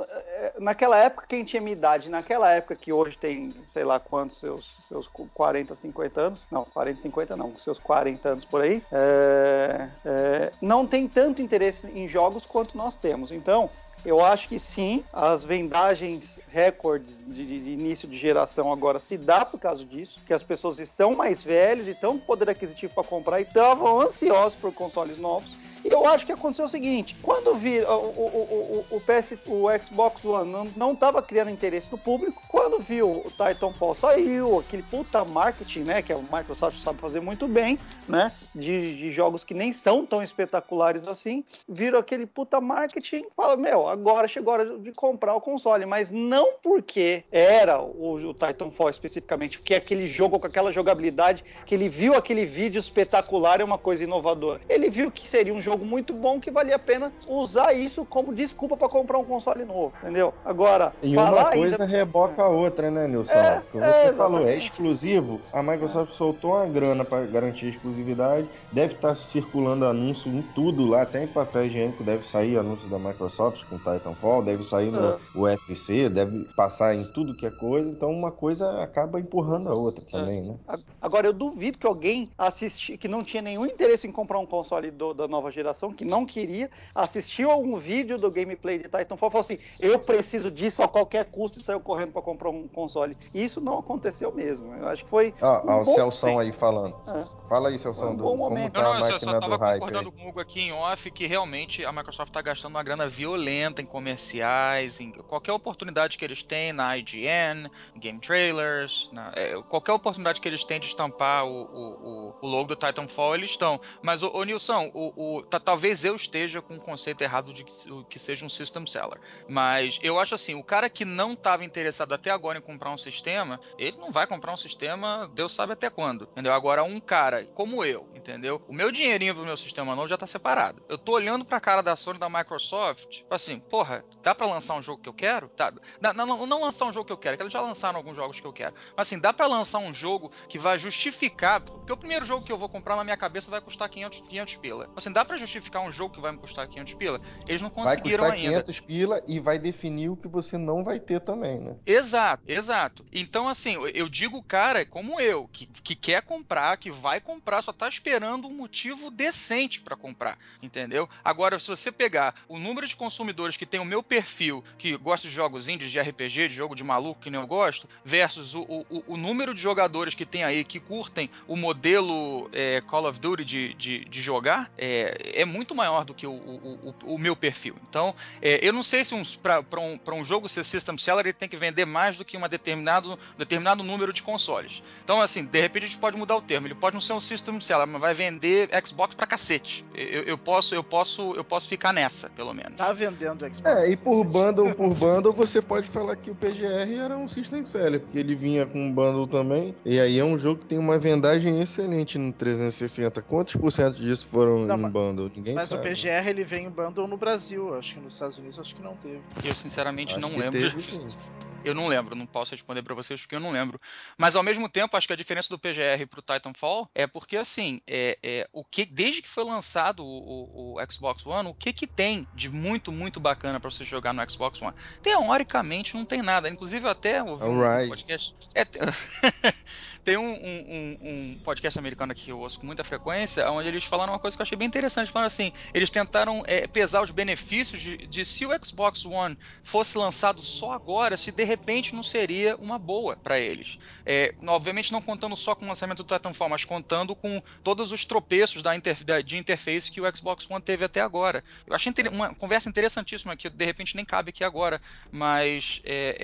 É, 0.08 0.52
Naquela 0.58 0.96
época, 0.98 1.26
quem 1.28 1.44
tinha 1.44 1.60
minha 1.60 1.72
idade, 1.74 2.08
naquela 2.08 2.50
época 2.50 2.74
que 2.76 2.92
hoje 2.92 3.16
tem, 3.18 3.54
sei 3.64 3.84
lá 3.84 4.00
quantos, 4.00 4.38
seus, 4.38 4.86
seus 4.88 5.06
40, 5.08 5.74
50 5.74 6.20
anos, 6.20 6.46
não, 6.50 6.64
40, 6.64 7.00
50 7.00 7.36
não, 7.36 7.58
seus 7.58 7.78
40 7.78 8.28
anos 8.30 8.44
por 8.44 8.60
aí, 8.62 8.82
é, 8.90 9.88
é, 10.04 10.52
não 10.60 10.86
tem 10.86 11.06
tanto 11.06 11.42
interesse 11.42 11.86
em 11.88 12.08
jogos 12.08 12.46
quanto 12.46 12.76
nós 12.76 12.96
temos. 12.96 13.30
Então, 13.30 13.68
eu 14.02 14.24
acho 14.24 14.48
que 14.48 14.58
sim, 14.58 15.04
as 15.12 15.44
vendagens 15.44 16.40
recordes 16.48 17.18
de, 17.26 17.44
de- 17.44 17.70
início 17.70 18.08
de 18.08 18.16
geração 18.16 18.72
agora 18.72 18.98
se 18.98 19.18
dá 19.18 19.44
por 19.44 19.60
causa 19.60 19.84
disso, 19.84 20.18
que 20.26 20.32
as 20.32 20.42
pessoas 20.42 20.78
estão 20.78 21.14
mais 21.14 21.44
velhas 21.44 21.86
e 21.86 21.90
estão 21.90 22.18
com 22.18 22.24
poder 22.24 22.48
aquisitivo 22.48 22.94
para 22.94 23.04
comprar 23.04 23.40
e 23.40 23.42
estavam 23.42 24.00
ansiosos 24.00 24.56
por 24.56 24.72
consoles 24.72 25.18
novos. 25.18 25.54
E 25.84 25.88
eu 25.92 26.06
acho 26.06 26.26
que 26.26 26.32
aconteceu 26.32 26.64
o 26.64 26.68
seguinte: 26.68 27.16
quando 27.22 27.54
vi 27.54 27.80
o, 27.80 27.90
o, 27.90 28.84
o, 28.90 28.96
o, 28.96 29.00
PS, 29.00 29.38
o 29.46 29.66
Xbox 29.82 30.24
One 30.24 30.70
não- 30.76 30.92
estava 30.92 31.22
criando 31.22 31.50
interesse 31.50 31.90
no 31.90 31.96
público, 31.96 32.42
quando 32.48 32.78
viu 32.80 33.10
o 33.10 33.30
Titanfall 33.30 33.94
saiu, 33.94 34.58
aquele 34.58 34.82
puta 34.82 35.24
marketing, 35.24 35.80
né, 35.84 36.02
que 36.02 36.12
a 36.12 36.18
Microsoft 36.18 36.78
sabe 36.78 37.00
fazer 37.00 37.20
muito 37.20 37.48
bem, 37.48 37.78
né, 38.06 38.30
de, 38.54 38.96
de 38.96 39.10
jogos 39.12 39.44
que 39.44 39.54
nem 39.54 39.72
são 39.72 40.04
tão 40.04 40.22
espetaculares 40.22 41.06
assim, 41.06 41.44
viram 41.68 41.98
aquele 41.98 42.26
puta 42.26 42.60
marketing 42.60 43.24
fala, 43.34 43.56
meu, 43.56 43.88
agora 43.88 44.28
chegou 44.28 44.52
a 44.52 44.58
hora 44.58 44.78
de 44.78 44.92
comprar 44.92 45.34
o 45.34 45.40
console, 45.40 45.86
mas 45.86 46.10
não 46.10 46.54
porque 46.62 47.24
era 47.32 47.80
o, 47.80 48.14
o 48.16 48.34
Titanfall 48.34 48.90
especificamente, 48.90 49.58
porque 49.58 49.74
aquele 49.74 50.06
jogo 50.06 50.38
com 50.38 50.46
aquela 50.46 50.70
jogabilidade, 50.70 51.44
que 51.64 51.74
ele 51.74 51.88
viu 51.88 52.14
aquele 52.14 52.44
vídeo 52.44 52.78
espetacular 52.78 53.60
é 53.60 53.64
uma 53.64 53.78
coisa 53.78 54.04
inovadora. 54.04 54.60
Ele 54.68 54.90
viu 54.90 55.10
que 55.10 55.28
seria 55.28 55.54
um 55.54 55.60
jogo 55.60 55.69
muito 55.78 56.12
bom 56.14 56.40
que 56.40 56.50
valia 56.50 56.76
a 56.76 56.78
pena 56.78 57.12
usar 57.28 57.72
isso 57.72 58.04
como 58.06 58.32
desculpa 58.34 58.76
para 58.76 58.88
comprar 58.88 59.18
um 59.18 59.24
console 59.24 59.64
novo, 59.64 59.92
entendeu? 60.02 60.32
Agora, 60.44 60.92
E 61.02 61.16
uma 61.16 61.50
coisa 61.52 61.82
ainda... 61.82 61.84
reboca 61.84 62.42
a 62.42 62.48
outra, 62.48 62.90
né, 62.90 63.06
Nilson? 63.06 63.32
É, 63.32 63.60
Porque 63.60 63.78
é, 63.78 63.92
você 63.92 64.14
falou, 64.14 64.46
é 64.46 64.56
exclusivo. 64.56 65.42
A 65.52 65.62
Microsoft 65.62 66.12
soltou 66.12 66.52
uma 66.52 66.66
grana 66.66 67.04
para 67.04 67.26
garantir 67.26 67.66
a 67.66 67.68
exclusividade. 67.70 68.48
Deve 68.72 68.94
estar 68.94 69.14
circulando 69.14 69.84
anúncio 69.84 70.32
em 70.34 70.42
tudo 70.42 70.86
lá, 70.86 71.02
até 71.02 71.22
em 71.24 71.26
papel 71.26 71.66
higiênico 71.66 72.02
deve 72.04 72.26
sair 72.26 72.56
anúncio 72.58 72.88
da 72.88 72.98
Microsoft 72.98 73.64
com 73.66 73.78
Titanfall, 73.78 74.42
deve 74.42 74.62
sair 74.62 74.90
no 74.90 75.00
É. 75.10 75.16
UFC, 75.34 76.08
deve 76.08 76.44
passar 76.56 76.94
em 76.94 77.04
tudo 77.04 77.34
que 77.34 77.46
é 77.46 77.50
coisa. 77.50 77.90
Então 77.90 78.10
uma 78.10 78.30
coisa 78.30 78.82
acaba 78.82 79.20
empurrando 79.20 79.68
a 79.68 79.74
outra 79.74 80.04
também, 80.10 80.42
né? 80.42 80.56
Agora, 81.00 81.26
eu 81.26 81.32
duvido 81.32 81.78
que 81.78 81.86
alguém 81.86 82.28
assistir, 82.36 82.96
que 82.98 83.08
não 83.08 83.22
tinha 83.22 83.42
nenhum 83.42 83.66
interesse 83.66 84.06
em 84.06 84.12
comprar 84.12 84.38
um 84.38 84.46
console 84.46 84.90
do- 84.90 85.14
da 85.14 85.26
nova 85.28 85.50
geração, 85.50 85.59
que 85.96 86.04
não 86.04 86.24
queria, 86.26 86.70
assistiu 86.94 87.50
algum 87.50 87.76
vídeo 87.78 88.18
do 88.18 88.30
gameplay 88.30 88.78
de 88.78 88.84
Titanfall 88.84 89.28
e 89.28 89.32
falou 89.32 89.40
assim: 89.40 89.58
eu 89.78 89.98
preciso 89.98 90.50
disso 90.50 90.82
a 90.82 90.88
qualquer 90.88 91.24
custo 91.26 91.58
e 91.58 91.62
saiu 91.62 91.80
correndo 91.80 92.12
para 92.12 92.22
comprar 92.22 92.50
um 92.50 92.66
console. 92.68 93.16
E 93.34 93.44
isso 93.44 93.60
não 93.60 93.78
aconteceu 93.78 94.32
mesmo. 94.32 94.74
Eu 94.74 94.88
acho 94.88 95.04
que 95.04 95.10
foi. 95.10 95.34
Ó, 95.40 95.62
um 95.66 95.70
ó, 95.70 95.82
o 95.82 95.84
Celção 95.86 96.38
aí 96.38 96.52
falando. 96.52 96.94
É. 97.08 97.24
Fala 97.48 97.68
aí, 97.68 97.78
Celção, 97.78 98.10
um 98.12 98.16
do, 98.16 98.22
bom 98.22 98.30
como 98.36 98.48
momento. 98.50 98.72
tá 98.72 98.82
Não, 98.82 98.92
a 98.92 98.98
não, 99.00 99.06
eu 99.06 99.18
só, 99.20 99.26
máquina 99.26 99.32
do 99.34 99.40
tava 99.40 99.56
hype 99.56 99.72
aí. 99.74 99.80
concordando 99.80 100.12
com 100.12 100.22
o 100.24 100.28
Hugo 100.28 100.40
aqui 100.40 100.60
em 100.60 100.72
off 100.72 101.10
que 101.10 101.26
realmente 101.26 101.84
a 101.84 101.90
Microsoft 101.92 102.32
tá 102.32 102.40
gastando 102.40 102.70
uma 102.74 102.82
grana 102.82 103.08
violenta 103.08 103.82
em 103.82 103.86
comerciais, 103.86 105.00
em 105.00 105.10
qualquer 105.12 105.52
oportunidade 105.52 106.16
que 106.16 106.24
eles 106.24 106.42
têm 106.44 106.72
na 106.72 106.96
IGN, 106.96 107.68
Game 107.96 108.20
Trailers, 108.20 109.08
na- 109.12 109.32
é, 109.34 109.60
qualquer 109.68 109.92
oportunidade 109.92 110.40
que 110.40 110.48
eles 110.48 110.62
têm 110.64 110.78
de 110.78 110.86
estampar 110.86 111.44
o, 111.44 111.50
o, 111.50 112.28
o- 112.30 112.34
o 112.40 112.46
logo 112.48 112.68
do 112.68 112.76
Titanfall, 112.76 113.34
eles 113.34 113.50
estão. 113.50 113.80
Mas, 114.02 114.22
ô, 114.22 114.30
ô 114.32 114.44
Nilson, 114.44 114.88
o, 114.94 115.38
o- 115.38 115.42
tá- 115.42 115.49
talvez 115.58 116.04
eu 116.04 116.14
esteja 116.14 116.62
com 116.62 116.74
o 116.74 116.80
conceito 116.80 117.22
errado 117.22 117.52
de 117.52 117.64
que, 117.64 118.04
que 118.04 118.18
seja 118.18 118.44
um 118.44 118.50
system 118.50 118.86
seller. 118.86 119.18
Mas 119.48 119.98
eu 120.02 120.20
acho 120.20 120.34
assim, 120.34 120.54
o 120.54 120.62
cara 120.62 120.88
que 120.88 121.04
não 121.04 121.32
estava 121.32 121.64
interessado 121.64 122.12
até 122.12 122.30
agora 122.30 122.58
em 122.58 122.62
comprar 122.62 122.90
um 122.90 122.98
sistema, 122.98 123.58
ele 123.78 123.96
não 123.98 124.12
vai 124.12 124.26
comprar 124.26 124.52
um 124.52 124.56
sistema, 124.56 125.30
Deus 125.34 125.52
sabe 125.52 125.72
até 125.72 125.88
quando, 125.88 126.24
entendeu? 126.24 126.52
Agora, 126.52 126.84
um 126.84 127.00
cara 127.00 127.44
como 127.46 127.84
eu, 127.84 128.08
entendeu? 128.14 128.62
O 128.68 128.74
meu 128.74 128.92
dinheirinho 128.92 129.34
pro 129.34 129.44
meu 129.44 129.56
sistema 129.56 129.94
novo 129.94 130.08
já 130.08 130.16
tá 130.16 130.26
separado. 130.26 130.82
Eu 130.88 130.98
tô 130.98 131.12
olhando 131.12 131.44
pra 131.44 131.58
cara 131.58 131.82
da 131.82 131.96
Sony 131.96 132.18
da 132.18 132.28
Microsoft, 132.28 133.08
tipo 133.08 133.34
assim, 133.34 133.58
porra, 133.58 134.04
dá 134.22 134.34
pra 134.34 134.46
lançar 134.46 134.74
um 134.74 134.82
jogo 134.82 135.02
que 135.02 135.08
eu 135.08 135.14
quero? 135.14 135.48
Tá. 135.48 135.72
Não, 136.00 136.26
não, 136.26 136.46
não 136.46 136.60
lançar 136.60 136.84
um 136.86 136.92
jogo 136.92 137.06
que 137.06 137.12
eu 137.12 137.18
quero, 137.18 137.36
que 137.36 137.42
eles 137.42 137.52
já 137.52 137.60
lançaram 137.60 137.96
alguns 137.96 138.16
jogos 138.16 138.40
que 138.40 138.46
eu 138.46 138.52
quero. 138.52 138.74
Mas 138.96 139.06
assim, 139.06 139.18
dá 139.18 139.32
pra 139.32 139.46
lançar 139.46 139.78
um 139.78 139.92
jogo 139.92 140.30
que 140.48 140.58
vai 140.58 140.78
justificar, 140.78 141.60
porque 141.60 141.92
o 141.92 141.96
primeiro 141.96 142.24
jogo 142.24 142.44
que 142.44 142.52
eu 142.52 142.58
vou 142.58 142.68
comprar 142.68 142.96
na 142.96 143.04
minha 143.04 143.16
cabeça 143.16 143.50
vai 143.50 143.60
custar 143.60 143.88
500, 143.88 144.20
500 144.20 144.56
pila. 144.56 144.90
Assim, 144.94 145.12
dá 145.12 145.24
pra 145.24 145.36
justificar 145.40 145.82
um 145.82 145.90
jogo 145.92 146.14
que 146.14 146.20
vai 146.20 146.32
me 146.32 146.38
custar 146.38 146.66
500 146.68 146.94
pila? 146.94 147.20
Eles 147.48 147.60
não 147.62 147.70
Vai 147.70 147.84
conseguiram 147.96 148.24
custar 148.24 148.38
ainda. 148.38 148.62
500 148.62 148.80
pila 148.80 149.22
e 149.26 149.40
vai 149.40 149.58
definir 149.58 150.08
o 150.10 150.16
que 150.16 150.28
você 150.28 150.56
não 150.58 150.84
vai 150.84 151.00
ter 151.00 151.20
também, 151.20 151.58
né? 151.60 151.76
Exato, 151.86 152.42
exato. 152.46 153.04
Então, 153.12 153.48
assim, 153.48 153.74
eu- 153.94 154.08
digo, 154.08 154.42
cara, 154.42 154.84
como 154.84 155.20
eu, 155.20 155.48
que, 155.52 155.66
que 155.66 155.94
quer 155.94 156.22
comprar, 156.22 156.76
que 156.76 156.90
vai 156.90 157.20
comprar, 157.20 157.62
só 157.62 157.72
tá 157.72 157.88
esperando 157.88 158.48
um 158.48 158.52
motivo 158.54 159.10
decente 159.10 159.80
pra 159.80 159.96
comprar, 159.96 160.36
entendeu? 160.62 161.08
Agora, 161.24 161.58
se 161.58 161.68
você 161.68 161.90
pegar 161.92 162.34
o 162.48 162.58
número 162.58 162.86
de 162.86 162.96
consumidores 162.96 163.56
que 163.56 163.64
tem 163.66 163.80
o 163.80 163.84
meu 163.84 164.02
perfil, 164.02 164.62
que 164.76 164.96
gosta 164.96 165.28
de 165.28 165.34
jogos 165.34 165.68
indies, 165.68 165.90
de 165.90 165.98
RPG, 166.00 166.48
de 166.48 166.54
jogo 166.54 166.74
de 166.74 166.82
maluco, 166.84 167.20
que 167.20 167.30
nem 167.30 167.40
eu 167.40 167.46
gosto, 167.46 167.88
versus 168.04 168.54
o, 168.54 168.62
o, 168.68 169.04
o 169.06 169.16
número 169.16 169.54
de 169.54 169.62
jogadores 169.62 170.14
que 170.14 170.26
tem 170.26 170.44
aí 170.44 170.64
que 170.64 170.80
curtem 170.80 171.30
o 171.46 171.56
modelo 171.56 172.48
é, 172.52 172.80
Call 172.82 173.06
of 173.08 173.18
Duty 173.18 173.44
de, 173.44 173.74
de, 173.74 174.04
de 174.04 174.20
jogar, 174.20 174.70
é, 174.76 175.29
é 175.34 175.44
muito 175.44 175.74
maior 175.74 176.04
do 176.04 176.14
que 176.14 176.26
o, 176.26 176.32
o, 176.32 176.94
o, 177.04 177.14
o 177.14 177.18
meu 177.18 177.34
perfil. 177.36 177.74
Então, 177.88 178.14
é, 178.40 178.66
eu 178.66 178.72
não 178.72 178.82
sei 178.82 179.04
se 179.04 179.14
um, 179.14 179.22
para 179.42 179.80
um, 179.80 179.98
pra 179.98 180.14
um 180.14 180.24
jogo 180.24 180.48
ser 180.48 180.64
system 180.64 180.96
seller 180.98 181.26
ele 181.26 181.32
tem 181.32 181.48
que 181.48 181.56
vender 181.56 181.84
mais 181.84 182.16
do 182.16 182.24
que 182.24 182.36
uma 182.36 182.48
determinado, 182.48 183.18
determinado 183.38 183.82
número 183.82 184.12
de 184.12 184.22
consoles. 184.22 184.82
Então, 185.04 185.20
assim, 185.20 185.44
de 185.44 185.60
repente 185.60 185.84
a 185.84 185.88
gente 185.88 185.98
pode 185.98 186.16
mudar 186.16 186.36
o 186.36 186.42
termo. 186.42 186.66
Ele 186.66 186.74
pode 186.74 186.94
não 186.94 187.00
ser 187.00 187.12
um 187.12 187.20
system 187.20 187.60
seller, 187.60 187.86
mas 187.86 188.00
vai 188.00 188.14
vender 188.14 188.68
Xbox 188.86 189.14
pra 189.14 189.26
cacete. 189.26 189.84
Eu, 189.94 190.22
eu 190.22 190.38
posso, 190.38 190.74
eu 190.74 190.82
posso, 190.84 191.34
eu 191.34 191.44
posso 191.44 191.68
ficar 191.68 191.92
nessa, 191.92 192.30
pelo 192.30 192.52
menos. 192.52 192.76
Tá 192.76 192.92
vendendo 192.92 193.44
Xbox. 193.46 193.62
É, 193.64 193.90
e 193.90 193.96
por 193.96 194.24
bundle 194.24 194.74
por 194.74 194.92
bundle, 194.94 195.32
você 195.32 195.60
pode 195.60 195.88
falar 195.88 196.16
que 196.16 196.30
o 196.30 196.34
PGR 196.34 196.94
era 196.98 197.16
um 197.16 197.26
system 197.28 197.64
seller, 197.64 198.00
porque 198.00 198.18
ele 198.18 198.34
vinha 198.34 198.66
com 198.66 198.78
um 198.80 198.92
bundle 198.92 199.26
também. 199.26 199.74
E 199.84 199.98
aí 200.00 200.18
é 200.18 200.24
um 200.24 200.38
jogo 200.38 200.60
que 200.60 200.66
tem 200.66 200.78
uma 200.78 200.98
vendagem 200.98 201.60
excelente 201.60 202.18
no 202.18 202.32
360. 202.32 203.22
Quantos 203.22 203.56
por 203.56 203.70
cento 203.70 203.96
disso 203.96 204.26
foram 204.28 204.66
Não, 204.66 204.76
em 204.76 204.80
mas- 204.80 204.92
bundle? 205.10 205.30
Ninguém 205.34 205.54
Mas 205.54 205.68
sabe. 205.68 205.86
o 205.86 205.90
PGR 205.90 206.28
ele 206.28 206.44
vem 206.44 206.64
em 206.66 206.70
bundle 206.70 207.06
no 207.06 207.16
Brasil. 207.16 207.74
Acho 207.76 207.94
que 207.94 208.00
nos 208.00 208.14
Estados 208.14 208.38
Unidos 208.38 208.58
acho 208.58 208.74
que 208.74 208.82
não 208.82 208.96
teve. 208.96 209.20
Eu, 209.44 209.54
sinceramente, 209.54 210.12
Acho 210.12 210.20
não 210.20 210.36
lembro. 210.36 210.52
teve. 210.60 210.76
Eu 211.62 211.74
não 211.74 211.88
lembro, 211.88 212.16
não 212.16 212.24
posso 212.24 212.52
responder 212.52 212.82
pra 212.82 212.94
vocês 212.94 213.20
porque 213.20 213.34
eu 213.34 213.40
não 213.40 213.50
lembro. 213.50 213.78
Mas 214.16 214.34
ao 214.34 214.42
mesmo 214.42 214.66
tempo, 214.66 214.96
acho 214.96 215.06
que 215.06 215.12
a 215.12 215.16
diferença 215.16 215.50
do 215.50 215.58
PGR 215.58 216.06
pro 216.08 216.22
Titanfall 216.22 216.88
é 216.94 217.06
porque 217.06 217.36
assim, 217.36 217.82
é, 217.86 218.18
é, 218.22 218.48
o 218.50 218.64
que 218.64 218.86
desde 218.86 219.20
que 219.20 219.28
foi 219.28 219.44
lançado 219.44 220.02
o, 220.02 220.06
o- 220.08 220.80
o 220.80 220.90
Xbox 220.90 221.26
One, 221.26 221.50
o 221.50 221.52
que 221.52 221.70
que 221.74 221.86
tem 221.86 222.26
de 222.34 222.48
muito 222.48 222.90
muito 222.90 223.20
bacana 223.20 223.60
pra 223.60 223.68
você 223.70 223.84
jogar 223.84 224.14
no 224.14 224.22
Xbox 224.30 224.62
One? 224.62 224.72
Teoricamente 225.02 225.94
não 225.94 226.06
tem 226.06 226.22
nada. 226.22 226.48
Inclusive 226.48 226.86
eu 226.86 226.90
até 226.90 227.22
ouvi 227.22 227.44
um, 227.44 227.62
Alright. 227.62 227.88
podcast. 227.90 228.34
É, 228.54 228.64
te- 228.64 228.78
tem 230.02 230.16
um, 230.16 230.30
um- 230.32 230.64
um- 230.70 230.98
um 231.02 231.38
podcast 231.44 231.78
americano 231.78 232.12
aqui 232.12 232.24
que 232.24 232.32
eu 232.32 232.38
ouço 232.38 232.58
com 232.58 232.64
muita 232.66 232.82
frequência, 232.84 233.50
onde 233.50 233.68
eles 233.68 233.84
falaram 233.84 234.14
uma 234.14 234.18
coisa 234.18 234.34
que 234.34 234.40
eu 234.40 234.44
achei 234.44 234.56
bem 234.56 234.66
interessante. 234.66 234.99
Falaram 235.08 235.26
assim, 235.28 235.52
eles 235.72 235.90
tentaram 235.90 236.42
é, 236.46 236.66
pesar 236.66 237.02
os 237.02 237.10
benefícios 237.10 237.80
de, 237.80 237.96
de 237.96 238.24
se 238.24 238.44
o 238.46 238.50
Xbox 238.64 239.04
One 239.04 239.36
fosse 239.62 239.96
lançado 239.96 240.42
só 240.42 240.72
agora, 240.72 241.16
se 241.16 241.32
de 241.32 241.44
repente 241.44 241.94
não 241.94 242.02
seria 242.02 242.56
uma 242.56 242.78
boa 242.78 243.16
para 243.16 243.38
eles. 243.38 243.78
É, 244.04 244.34
obviamente 244.46 244.92
não 244.92 245.00
contando 245.00 245.36
só 245.36 245.54
com 245.54 245.64
o 245.64 245.68
lançamento 245.68 246.02
do 246.02 246.14
Titanfall, 246.14 246.48
mas 246.48 246.64
contando 246.64 247.14
com 247.14 247.42
todos 247.62 247.92
os 247.92 248.04
tropeços 248.04 248.62
da 248.62 248.74
inter- 248.76 249.04
da- 249.04 249.20
de 249.20 249.38
interface 249.38 249.90
que 249.90 250.00
o 250.00 250.16
Xbox 250.16 250.48
One 250.50 250.60
teve 250.62 250.84
até 250.84 251.00
agora. 251.00 251.42
Eu 251.66 251.74
achei 251.74 251.92
uma 252.10 252.34
conversa 252.34 252.68
interessantíssima 252.68 253.36
que 253.36 253.48
de 253.48 253.64
repente 253.64 253.96
nem 253.96 254.04
cabe 254.04 254.30
aqui 254.30 254.44
agora, 254.44 254.80
mas 255.10 255.80
é, 255.84 256.16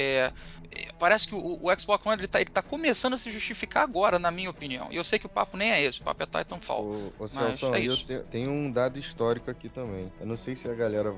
é, 0.72 0.81
é, 0.81 0.93
parece 0.99 1.27
que 1.29 1.35
o, 1.35 1.59
o 1.62 1.79
Xbox 1.79 2.05
One 2.07 2.20
ele 2.20 2.29
tá, 2.29 2.41
ele 2.41 2.51
tá 2.51 2.62
começando 2.62 3.14
a 3.14 3.18
se 3.18 3.31
justificar 3.31 3.83
agora, 3.83 4.18
na 4.18 4.31
minha 4.31 4.51
opinião. 4.51 4.89
E 4.91 4.97
eu 4.97 5.05
sei 5.05 5.18
que 5.18 5.27
o 5.27 5.31
papo 5.31 5.57
nem 5.57 5.70
é 5.70 5.83
esse, 5.83 6.01
o 6.01 6.05
papo 6.05 6.22
é 6.22 6.27
Titanfall. 6.27 6.85
Ô 6.85 7.12
Mas 7.18 7.31
Celso, 7.31 7.74
é 7.74 7.81
eu 7.83 8.24
tenho 8.24 8.51
um 8.51 8.66
dado 8.71 8.99
histórico 8.99 9.51
aqui 9.51 9.69
também. 9.69 10.11
Eu 10.21 10.27
não 10.27 10.37
sei 10.37 10.57
se 10.57 10.71
a 10.71 10.75
galera. 10.75 11.14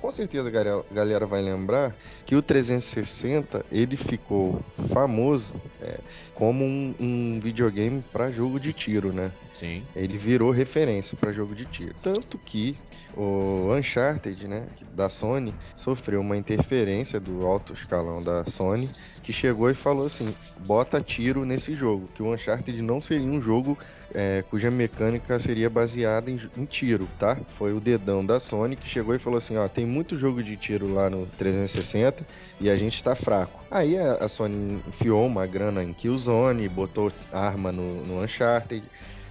Com 0.00 0.10
certeza 0.10 0.48
a 0.48 0.94
galera 0.94 1.26
vai 1.26 1.42
lembrar 1.42 1.94
que 2.26 2.34
o 2.34 2.42
360 2.42 3.64
ele 3.70 3.96
ficou 3.96 4.60
famoso 4.92 5.52
é, 5.80 6.00
como 6.42 6.64
um, 6.64 6.92
um 6.98 7.38
videogame 7.40 8.02
para 8.12 8.28
jogo 8.28 8.58
de 8.58 8.72
tiro, 8.72 9.12
né? 9.12 9.30
Sim. 9.54 9.84
Ele 9.94 10.18
virou 10.18 10.50
referência 10.50 11.16
para 11.16 11.30
jogo 11.30 11.54
de 11.54 11.64
tiro. 11.66 11.94
Tanto 12.02 12.36
que 12.36 12.76
o 13.16 13.72
Uncharted, 13.72 14.48
né, 14.48 14.66
da 14.92 15.08
Sony, 15.08 15.54
sofreu 15.72 16.20
uma 16.20 16.36
interferência 16.36 17.20
do 17.20 17.46
alto 17.46 17.74
escalão 17.74 18.20
da 18.20 18.44
Sony, 18.44 18.90
que 19.22 19.32
chegou 19.32 19.70
e 19.70 19.74
falou 19.74 20.06
assim: 20.06 20.34
bota 20.66 21.00
tiro 21.00 21.44
nesse 21.44 21.76
jogo, 21.76 22.08
que 22.12 22.22
o 22.22 22.34
Uncharted 22.34 22.82
não 22.82 23.00
seria 23.00 23.28
um 23.28 23.40
jogo 23.40 23.78
é, 24.14 24.44
cuja 24.50 24.70
mecânica 24.70 25.38
seria 25.38 25.70
baseada 25.70 26.30
em, 26.30 26.40
em 26.56 26.64
tiro, 26.64 27.08
tá? 27.18 27.36
Foi 27.56 27.72
o 27.72 27.80
dedão 27.80 28.24
da 28.24 28.40
Sony 28.40 28.76
que 28.76 28.88
chegou 28.88 29.14
e 29.14 29.18
falou 29.18 29.38
assim: 29.38 29.56
ó, 29.56 29.68
tem 29.68 29.86
muito 29.86 30.16
jogo 30.16 30.42
de 30.42 30.56
tiro 30.56 30.92
lá 30.92 31.08
no 31.08 31.26
360 31.38 32.26
e 32.60 32.70
a 32.70 32.76
gente 32.76 33.02
tá 33.02 33.14
fraco. 33.14 33.62
Aí 33.70 33.98
a, 33.98 34.14
a 34.14 34.28
Sony 34.28 34.82
enfiou 34.86 35.26
uma 35.26 35.46
grana 35.46 35.82
em 35.82 35.92
Killzone, 35.92 36.31
botou 36.68 37.12
arma 37.32 37.70
no, 37.72 38.04
no 38.04 38.22
Uncharted. 38.22 38.84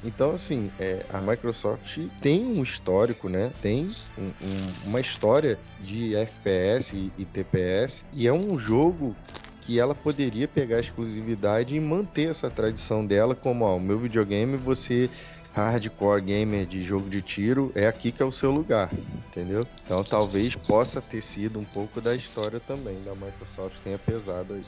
Então, 0.03 0.31
assim, 0.31 0.71
é, 0.79 1.05
a 1.09 1.21
Microsoft 1.21 1.99
tem 2.19 2.43
um 2.45 2.63
histórico, 2.63 3.29
né? 3.29 3.51
Tem 3.61 3.89
um- 4.17 4.33
um- 4.41 4.73
uma 4.89 4.99
história 4.99 5.59
de 5.79 6.15
FPS 6.15 6.95
e, 6.95 7.11
e 7.21 7.25
TPS, 7.25 8.03
e 8.11 8.27
é 8.27 8.33
um 8.33 8.57
jogo 8.57 9.15
que 9.61 9.79
ela 9.79 9.93
poderia 9.93 10.47
pegar 10.47 10.77
a 10.77 10.79
exclusividade 10.79 11.75
e 11.75 11.79
manter 11.79 12.29
essa 12.31 12.49
tradição 12.49 13.05
dela, 13.05 13.35
como, 13.35 13.63
ó, 13.63 13.75
o 13.75 13.79
meu 13.79 13.99
videogame, 13.99 14.57
você 14.57 15.07
hardcore 15.53 16.21
gamer 16.21 16.65
de 16.65 16.81
jogo 16.81 17.09
de 17.09 17.21
tiro, 17.21 17.71
é 17.75 17.85
aqui 17.85 18.11
que 18.11 18.23
é 18.23 18.25
o 18.25 18.31
seu 18.31 18.49
lugar, 18.49 18.89
entendeu? 19.27 19.67
Então, 19.85 20.03
talvez 20.03 20.55
possa 20.55 20.99
ter 21.01 21.21
sido 21.21 21.59
um 21.59 21.65
pouco 21.65 22.01
da 22.01 22.15
história 22.15 22.59
também 22.59 23.03
da 23.03 23.13
Microsoft, 23.13 23.79
tenha 23.83 23.99
pesado 23.99 24.53
aí. 24.55 24.61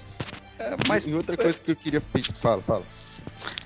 Mas- 0.88 1.06
e 1.06 1.14
outra 1.14 1.36
coisa 1.38 1.60
que 1.60 1.72
eu 1.72 1.76
queria 1.76 2.02
pedir, 2.02 2.34
fala, 2.34 2.62
fala. 2.62 2.86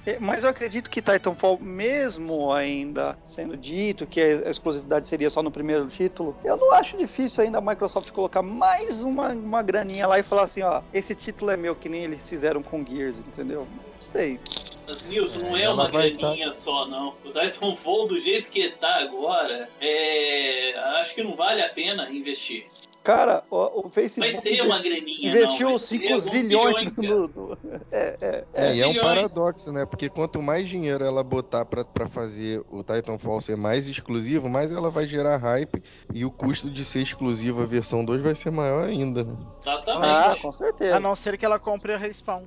É, 0.05 0.17
Mas 0.19 0.43
eu 0.43 0.49
acredito 0.49 0.89
que 0.89 1.01
Titanfall, 1.01 1.59
mesmo 1.59 2.51
ainda 2.53 3.17
sendo 3.23 3.57
dito 3.57 4.07
que 4.07 4.21
a 4.21 4.49
exclusividade 4.49 5.05
seria 5.07 5.29
só 5.29 5.43
no 5.43 5.51
primeiro 5.51 5.87
título, 5.87 6.35
eu 6.45 6.55
não 6.55 6.71
acho 6.73 6.97
difícil 6.97 7.43
ainda 7.43 7.57
a 7.57 7.61
Microsoft 7.61 8.11
colocar 8.11 8.41
mais 8.41 9.03
uma, 9.03 9.29
uma 9.33 9.61
graninha 9.61 10.07
lá 10.07 10.17
e 10.17 10.23
falar 10.23 10.43
assim, 10.43 10.61
ó, 10.61 10.81
esse 10.93 11.13
título 11.13 11.51
é 11.51 11.57
meu, 11.57 11.75
que 11.75 11.89
nem 11.89 12.03
eles 12.03 12.27
fizeram 12.27 12.63
com 12.63 12.85
Gears, 12.85 13.19
entendeu? 13.19 13.67
Não 13.69 14.01
sei. 14.01 14.39
Mas, 14.87 15.03
Nilson, 15.03 15.39
não 15.41 15.57
É, 15.57 15.63
é 15.63 15.69
uma 15.69 15.89
graninha 15.89 16.53
só, 16.53 16.87
não. 16.87 17.13
O 17.25 17.31
Titanfall, 17.31 18.07
do 18.07 18.17
jeito 18.17 18.49
que 18.49 18.69
tá 18.69 19.01
agora, 19.01 19.69
é... 19.81 20.73
acho 21.01 21.13
que 21.13 21.21
não 21.21 21.35
vale 21.35 21.61
a 21.61 21.67
pena 21.67 22.09
investir. 22.09 22.65
Cara, 23.07 23.41
o, 23.49 23.85
o 23.85 23.89
Facebook 23.89 24.29
Vai 24.33 24.41
ser 24.41 24.61
uma 24.63 24.77
graninha, 24.81 25.29
investiu 25.31 25.69
não. 25.69 25.77
Vai 25.77 25.87
5 25.87 26.03
ser 26.05 26.11
alguns 26.11 26.29
zilhões 26.29 26.95
bilhões, 26.95 26.97
no... 26.97 27.27
no- 27.29 27.57
É, 27.89 28.17
é, 28.19 28.45
É, 28.53 28.75
e 28.75 28.81
é 28.81 28.87
um 28.87 28.99
paradoxo, 28.99 29.71
né? 29.71 29.85
Porque 29.85 30.09
quanto 30.09 30.41
mais 30.41 30.67
dinheiro 30.67 31.05
ela 31.05 31.23
botar 31.23 31.63
pra, 31.63 31.85
pra 31.85 32.05
fazer 32.05 32.61
o 32.69 32.83
Titanfall 32.83 33.39
ser 33.39 33.55
mais 33.55 33.87
exclusivo, 33.87 34.49
mais 34.49 34.73
ela 34.73 34.89
vai 34.89 35.05
gerar 35.05 35.37
hype 35.37 35.81
e 36.13 36.25
o 36.25 36.29
custo 36.29 36.69
de 36.69 36.83
ser 36.83 37.01
exclusivo 37.01 37.61
a 37.61 37.65
versão 37.65 38.03
2 38.03 38.21
vai 38.21 38.35
ser 38.35 38.51
maior 38.51 38.83
ainda, 38.89 39.23
né? 39.23 39.37
Exatamente. 39.61 40.05
Ah, 40.05 40.35
com 40.41 40.51
certeza. 40.51 40.97
A 40.97 40.99
não 40.99 41.15
ser 41.15 41.37
que 41.37 41.45
ela 41.45 41.57
compre 41.59 41.93
a 41.93 41.97
Respawn. 41.97 42.43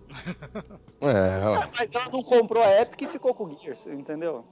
É, 1.00 1.46
ó. 1.46 1.68
Mas 1.78 1.94
ela 1.94 2.10
não 2.12 2.22
comprou 2.22 2.62
a 2.62 2.82
Epic 2.82 3.00
e 3.00 3.08
ficou 3.08 3.32
com 3.32 3.44
o 3.44 3.58
Gears, 3.58 3.86
entendeu? 3.86 4.44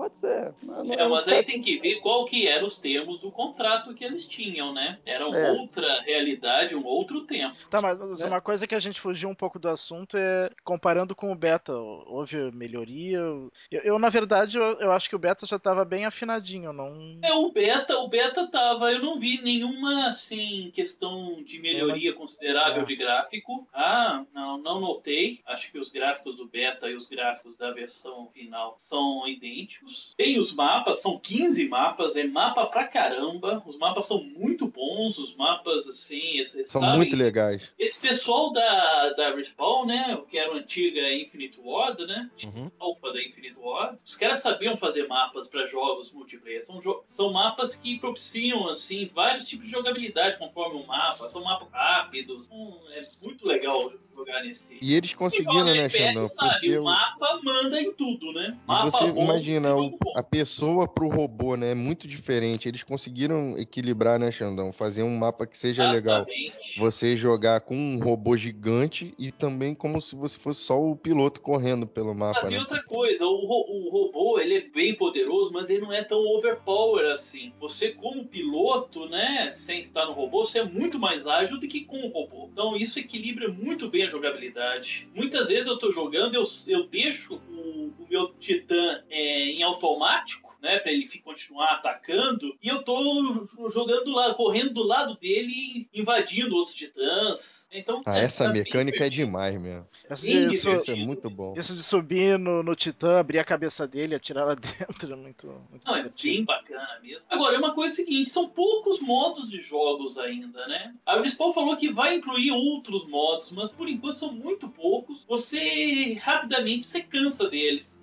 Pode 0.00 0.18
ser. 0.18 0.54
Não- 0.62 0.82
não- 0.82 0.94
É, 0.94 1.06
mas 1.08 1.28
aí 1.28 1.42
tem 1.44 1.60
que 1.60 1.78
ver 1.78 1.96
qual 1.96 2.24
que 2.24 2.48
eram 2.48 2.64
os 2.64 2.78
termos 2.78 3.18
do 3.18 3.30
contrato 3.30 3.92
que 3.92 4.02
eles 4.02 4.26
tinham, 4.26 4.72
né? 4.72 4.98
Era 5.04 5.28
uma 5.28 5.36
É. 5.36 5.50
outra 5.52 6.00
realidade, 6.00 6.74
um 6.74 6.86
outro 6.86 7.26
tempo. 7.26 7.54
Tá, 7.68 7.82
mas 7.82 8.00
É. 8.18 8.24
uma 8.24 8.40
coisa 8.40 8.66
que 8.66 8.74
a 8.74 8.80
gente 8.80 8.98
fugiu 8.98 9.28
um 9.28 9.34
pouco 9.34 9.58
do 9.58 9.68
assunto 9.68 10.16
é 10.16 10.48
comparando 10.64 11.14
com 11.14 11.30
o 11.30 11.34
beta. 11.34 11.76
Houve 11.76 12.50
melhoria? 12.50 13.18
Eu, 13.18 13.52
eu, 13.70 13.98
na 13.98 14.08
verdade, 14.08 14.56
eu, 14.56 14.62
eu 14.80 14.90
acho 14.90 15.06
que 15.06 15.14
o 15.16 15.18
beta 15.18 15.44
já 15.44 15.58
tava 15.58 15.84
bem 15.84 16.06
afinadinho, 16.06 16.72
não. 16.72 17.18
É, 17.22 17.34
o 17.34 17.52
beta, 17.52 17.98
o 17.98 18.08
beta 18.08 18.50
tava, 18.50 18.90
eu 18.90 19.00
não 19.02 19.20
vi 19.20 19.42
nenhuma, 19.42 20.08
assim, 20.08 20.70
questão 20.74 21.42
de 21.42 21.58
melhoria 21.60 22.14
considerável 22.14 22.84
é. 22.84 22.86
de 22.86 22.96
gráfico. 22.96 23.68
Ah, 23.70 24.24
não, 24.32 24.56
não 24.56 24.80
notei. 24.80 25.40
Acho 25.44 25.70
que 25.70 25.78
os 25.78 25.90
gráficos 25.90 26.36
do 26.36 26.46
beta 26.48 26.88
e 26.88 26.94
os 26.96 27.06
gráficos 27.06 27.58
da 27.58 27.70
versão 27.70 28.30
final 28.32 28.76
são 28.78 29.28
idênticos. 29.28 29.89
Tem 30.16 30.38
os 30.38 30.52
mapas, 30.54 31.00
são 31.00 31.18
15 31.18 31.68
mapas, 31.68 32.16
é 32.16 32.24
mapa 32.24 32.66
pra 32.66 32.86
caramba. 32.86 33.62
Os 33.66 33.76
mapas 33.76 34.06
são 34.06 34.22
muito 34.22 34.66
bons, 34.68 35.18
os 35.18 35.34
mapas, 35.34 35.86
assim, 35.88 36.42
São 36.64 36.82
muito 36.96 37.16
legais. 37.16 37.72
Esse 37.78 37.98
pessoal 38.00 38.52
da, 38.52 39.10
da 39.14 39.34
Respawn, 39.34 39.86
né? 39.86 40.14
O 40.20 40.22
que 40.26 40.38
era 40.38 40.52
a 40.52 40.56
antiga 40.56 41.12
Infinite 41.12 41.58
Ward, 41.62 42.06
né? 42.06 42.30
Uhum. 42.46 42.70
Alpha 42.78 43.12
da 43.12 43.22
Infinite 43.22 43.56
Ward. 43.58 43.98
Os 44.04 44.16
caras 44.16 44.40
sabiam 44.40 44.76
fazer 44.76 45.06
mapas 45.08 45.48
para 45.48 45.64
jogos 45.66 46.10
multiplayer. 46.12 46.62
São, 46.64 46.78
jo- 46.78 47.02
são 47.06 47.32
mapas 47.32 47.76
que 47.76 47.98
propiciam, 47.98 48.68
assim, 48.68 49.10
vários 49.14 49.48
tipos 49.48 49.66
de 49.66 49.72
jogabilidade 49.72 50.38
conforme 50.38 50.80
o 50.82 50.86
mapa. 50.86 51.28
São 51.28 51.42
mapas 51.42 51.70
rápidos. 51.70 52.48
Hum, 52.50 52.78
é 52.94 53.02
muito 53.22 53.46
legal 53.46 53.90
jogar 54.14 54.42
nesse. 54.42 54.78
E 54.80 54.94
eles 54.94 55.14
conseguiram, 55.14 55.64
né, 55.64 55.88
Xandão? 55.88 56.26
Porque 56.38 56.78
o 56.78 56.82
o- 56.82 56.84
mapa 56.84 57.40
manda 57.42 57.80
em 57.80 57.92
tudo, 57.92 58.32
né? 58.32 58.56
E 58.64 58.68
Mapa 58.68 58.90
você 58.90 59.10
bom, 59.12 59.22
imagina, 59.24 59.69
o- 59.74 59.98
a 60.16 60.22
pessoa 60.22 60.86
pro 60.86 61.08
robô, 61.08 61.56
né? 61.56 61.70
É 61.70 61.74
muito 61.74 62.06
diferente. 62.08 62.68
Eles 62.68 62.82
conseguiram 62.82 63.56
equilibrar, 63.58 64.18
né, 64.18 64.30
Xandão? 64.30 64.72
Fazer 64.72 65.02
um 65.02 65.16
mapa 65.16 65.46
que 65.46 65.56
seja 65.58 65.86
legal. 65.86 66.26
Exatamente. 66.28 66.78
Você 66.78 67.16
jogar 67.16 67.60
com 67.62 67.76
um 67.76 68.00
robô 68.00 68.36
gigante 68.36 69.12
e 69.18 69.32
também 69.32 69.74
como 69.74 70.00
se 70.00 70.14
você 70.14 70.38
fosse 70.38 70.60
só 70.60 70.80
o 70.80 70.94
piloto 70.96 71.40
correndo 71.40 71.86
pelo 71.86 72.10
Ah, 72.10 72.14
mapa, 72.14 72.46
tem 72.46 72.56
né? 72.56 72.60
outra 72.60 72.82
coisa, 72.84 73.26
o, 73.26 73.44
ro- 73.44 73.66
o 73.68 73.90
robô 73.90 74.38
ele 74.38 74.54
é 74.56 74.60
bem 74.60 74.94
poderoso, 74.94 75.50
mas 75.52 75.68
ele 75.68 75.80
não 75.82 75.92
é 75.92 76.04
tão 76.04 76.18
overpower 76.18 77.10
assim. 77.10 77.52
Você, 77.60 77.90
como 77.90 78.24
piloto, 78.26 79.08
né, 79.08 79.50
sem 79.50 79.80
estar 79.80 80.06
no 80.06 80.12
robô, 80.12 80.44
você 80.44 80.60
é 80.60 80.64
muito 80.64 80.98
mais 80.98 81.26
ágil 81.26 81.58
do 81.58 81.66
que 81.66 81.84
com 81.84 81.98
o 82.00 82.08
robô. 82.08 82.48
Então 82.52 82.76
isso 82.76 82.98
equilibra 82.98 83.48
muito 83.48 83.88
bem 83.88 84.04
a 84.04 84.08
jogabilidade. 84.08 85.08
Muitas 85.14 85.48
vezes 85.48 85.66
eu 85.66 85.76
tô 85.78 85.90
jogando, 85.90 86.34
eu, 86.34 86.44
eu 86.68 86.86
deixo 86.86 87.34
o, 87.48 87.92
o 87.98 88.06
meu 88.08 88.26
titã 88.38 89.02
é, 89.10 89.52
em 89.60 89.62
automático. 89.64 90.50
né, 90.60 90.78
pra 90.78 90.92
ele 90.92 91.08
continuar 91.24 91.72
atacando, 91.76 92.54
e 92.62 92.68
eu 92.68 92.82
tô 92.82 93.46
jogando 93.72 94.04
do 94.04 94.10
lado, 94.12 94.34
correndo 94.34 94.74
do 94.74 94.82
lado 94.82 95.16
dele, 95.18 95.88
invadindo 95.94 96.54
outros 96.54 96.74
titãs. 96.76 97.66
Então, 97.72 98.02
Ah, 98.04 98.18
é, 98.18 98.24
essa 98.24 98.44
tá 98.44 98.52
mecânica 98.52 99.06
é 99.06 99.08
demais 99.08 99.58
mesmo. 99.58 99.86
Essa 100.06 100.26
de. 100.26 100.52
Isso 100.52 100.68
é 100.90 100.94
muito 100.96 101.30
bom. 101.30 101.54
isso 101.56 101.74
de 101.74 101.82
subir 101.82 102.38
no, 102.38 102.62
no 102.62 102.76
Titã, 102.76 103.18
abrir 103.20 103.38
a 103.38 103.44
cabeça 103.44 103.88
dele, 103.88 104.14
atirar 104.14 104.46
lá 104.46 104.52
dentro, 104.60 105.10
é 105.10 105.16
muito, 105.16 105.46
muito 105.70 105.86
Não, 105.86 105.94
é 105.94 106.02
divertido. 106.02 106.34
bem 106.36 106.44
bacana 106.44 106.98
mesmo. 107.02 107.22
Agora, 107.30 107.54
é 107.56 107.58
uma 107.58 107.72
coisa 107.72 107.94
seguinte, 107.94 108.28
são 108.28 108.46
poucos 108.50 109.00
modos 109.00 109.50
de 109.50 109.62
jogos 109.62 110.18
ainda, 110.18 110.66
né? 110.68 110.94
A 111.06 111.22
Respawn 111.22 111.54
falou 111.54 111.74
que 111.78 111.90
vai 111.90 112.16
incluir 112.16 112.50
outros 112.50 113.08
modos, 113.08 113.50
mas 113.50 113.70
por 113.70 113.88
enquanto 113.88 114.16
são 114.16 114.30
muito 114.30 114.68
poucos. 114.68 115.24
Você, 115.26 116.12
rapidamente, 116.20 116.86
você 116.86 117.00
cansa 117.00 117.48
deles. 117.48 118.02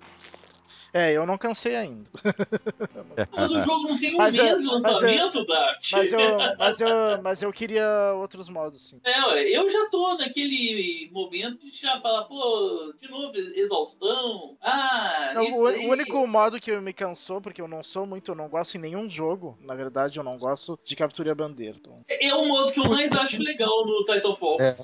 É, 0.92 1.12
eu 1.12 1.26
não 1.26 1.36
cansei 1.36 1.76
ainda. 1.76 2.08
Mas 3.36 3.50
o 3.50 3.60
jogo 3.60 3.88
não 3.88 3.98
tem 3.98 4.14
um 4.14 4.18
Mas 4.18 4.34
é- 4.38 4.42
mês 4.42 4.60
de 4.62 4.66
é- 4.66 4.70
lançamento, 4.70 5.44
Dart. 5.46 5.90
Mas 5.92 6.12
eu, 6.12 6.18
mas, 6.58 6.80
eu, 6.80 6.88
mas 7.22 7.42
eu 7.42 7.52
queria 7.52 8.12
outros 8.14 8.48
modos, 8.48 8.80
sim. 8.80 9.00
É, 9.04 9.56
eu 9.56 9.68
já 9.70 9.86
tô 9.90 10.16
naquele 10.16 11.10
momento 11.12 11.70
de 11.70 11.76
já 11.76 12.00
falar, 12.00 12.24
pô, 12.24 12.92
de 13.00 13.08
novo, 13.10 13.36
exaustão. 13.54 14.56
Ah, 14.62 15.32
Não, 15.34 15.42
isso 15.42 15.62
o, 15.62 15.66
aí. 15.66 15.86
o 15.86 15.90
único 15.90 16.26
modo 16.26 16.60
que 16.60 16.74
me 16.78 16.92
cansou, 16.92 17.40
porque 17.40 17.60
eu 17.60 17.68
não 17.68 17.82
sou 17.82 18.06
muito, 18.06 18.30
eu 18.30 18.34
não 18.34 18.48
gosto 18.48 18.76
em 18.76 18.80
nenhum 18.80 19.08
jogo, 19.08 19.58
na 19.60 19.74
verdade, 19.74 20.18
eu 20.18 20.24
não 20.24 20.38
gosto 20.38 20.78
de 20.84 20.96
captura 20.96 21.34
bandeira. 21.34 21.76
Então, 21.78 22.02
É 22.08 22.34
o 22.34 22.46
modo 22.46 22.72
que 22.72 22.80
eu 22.80 22.84
mais 22.88 23.12
acho 23.12 23.42
legal 23.42 23.84
no 23.84 24.04
Titanfall. 24.04 24.58
É. 24.60 24.76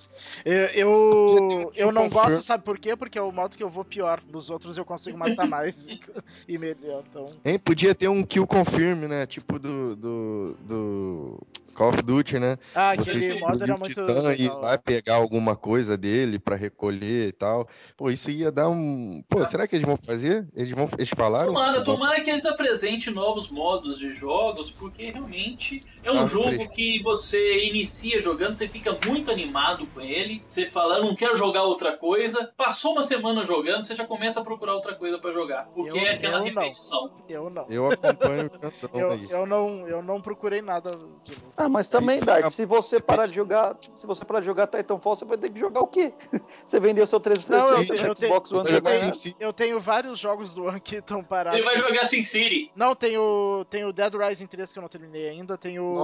eu, 0.45 0.61
eu, 0.74 1.73
eu 1.74 1.93
não 1.93 2.09
gosto, 2.09 2.43
sabe 2.43 2.65
por 2.65 2.78
quê? 2.78 2.95
Porque 2.97 3.19
é 3.19 3.23
o 3.23 3.33
modo 3.33 3.57
que 3.57 3.62
eu 3.62 3.70
vou 3.70 3.85
pior. 3.85 4.23
Nos 4.28 4.51
outros 4.51 4.77
eu 4.77 4.85
consigo 4.85 5.16
matar 5.16 5.49
mais 5.49 5.87
Então, 6.49 7.31
Hein, 7.45 7.59
podia 7.59 7.95
ter 7.95 8.09
um 8.09 8.23
kill 8.23 8.47
confirm, 8.47 9.07
né? 9.09 9.27
Tipo 9.27 9.59
do, 9.59 9.97
do, 9.97 10.57
do 10.66 11.47
Call 11.75 11.89
of 11.91 12.03
Duty, 12.03 12.39
né? 12.39 12.57
ah, 12.75 12.95
Você 12.97 13.11
aquele 13.11 13.41
modo 13.41 13.63
era 13.63 13.75
muito 13.77 13.89
Titã 13.89 14.35
e 14.35 14.49
vai 14.49 14.79
pegar 14.79 15.15
alguma 15.17 15.57
coisa 15.57 15.97
dele 15.97 16.39
pra 16.39 16.57
recolher 16.57 17.29
e 17.29 17.33
tal. 17.33 17.67
Pô, 17.97 18.11
isso 18.11 18.31
ia 18.31 18.51
dar 18.51 18.69
um. 18.69 19.23
Pô, 19.29 19.45
será 19.45 19.67
que 19.67 19.77
eles 19.77 19.87
vão 19.87 19.97
fazer? 19.97 20.47
Eles 20.55 20.71
vão. 20.71 20.89
Eles 20.97 21.11
falaram? 21.11 21.47
Tomara, 21.49 21.83
tomara 21.83 22.21
que 22.23 22.31
eles 22.31 22.47
apresentem 22.47 23.13
novos 23.13 23.49
modos 23.51 23.99
de 23.99 24.15
jogos, 24.15 24.71
porque 24.71 25.11
realmente 25.11 25.85
é 26.03 26.11
um 26.13 26.23
Ah, 26.23 26.27
jogo 26.27 26.69
que 26.71 27.03
você 27.03 27.67
inicia 27.67 28.21
jogando, 28.21 28.55
você 28.55 28.69
fica 28.69 28.97
muito 29.07 29.31
animado 29.31 29.87
com 29.89 30.01
ele, 30.01 30.41
você 30.45 30.67
fala, 30.67 31.01
não 31.01 31.15
quero 31.15 31.37
jogar 31.37 31.63
outra 31.65 31.97
coisa, 31.97 32.51
passou 32.57 32.93
uma 32.93 33.03
semana 33.03 33.45
jogando, 33.45 33.85
você 33.85 33.95
já 33.95 34.07
começa 34.07 34.41
a 34.41 34.45
procurar 34.45 34.75
outra 34.75 34.95
coisa 34.95 35.19
pra 35.19 35.33
jogar, 35.33 35.65
porque 35.75 35.91
Eu- 35.99 36.03
é 36.05 36.15
aquela 36.15 36.39
eu 36.47 36.53
não. 36.55 36.63
repetição. 36.63 37.11
Eu 37.29 37.51
não. 37.51 37.67
Eu 37.69 37.91
acompanho 37.91 38.47
o 38.47 38.51
cantão 38.51 38.91
Eu, 38.95 39.11
aí. 39.11 39.27
eu 39.31 39.47
não. 39.47 39.89
eu 39.89 40.03
não 40.03 40.21
procurei 40.21 40.61
nada 40.63 40.91
de 40.93 41.35
novo. 41.35 41.53
Ah, 41.65 41.69
mas 41.69 41.89
também, 41.89 42.19
Aí, 42.19 42.24
Dart, 42.24 42.51
se 42.51 42.66
você 42.66 43.01
parar 43.01 43.27
de 43.27 43.35
jogar, 43.35 43.77
se 43.81 44.07
você 44.07 44.24
parar 44.24 44.41
de 44.41 44.47
jogar 44.47 44.66
Titanfall, 44.66 45.16
você 45.16 45.24
vai 45.24 45.39
ter 45.39 45.51
que 45.51 45.59
jogar 45.59 45.81
o 45.81 45.86
quê? 45.86 46.12
Você 46.65 46.78
vendeu 46.81 47.07
seu 47.07 47.19
Não, 47.19 47.23
360 47.23 47.95
eu, 48.03 48.09
eu, 48.09 48.15
tenho, 48.15 48.28
Xbox 48.32 48.53
One 48.53 48.59
eu 48.70 49.53
tenho- 49.53 49.70
eu 49.77 49.81
vários 49.81 50.19
jogos 50.19 50.55
do 50.55 50.65
One 50.65 50.81
que 50.81 50.97
estão 50.97 51.23
parados. 51.23 51.59
Ele 51.59 51.65
vai 51.66 51.77
jogar 51.78 52.07
Sin 52.07 52.24
City. 52.24 52.70
Não, 52.74 52.95
tem 52.95 53.16
o, 53.19 53.65
tem 53.69 53.85
o 53.85 53.93
Dead 53.93 54.12
Rising 54.15 54.47
3 54.47 54.73
que 54.73 54.78
eu 54.78 54.82
não 54.82 54.89
terminei 54.89 55.28
ainda, 55.28 55.57
tem 55.57 55.78
o, 55.78 55.95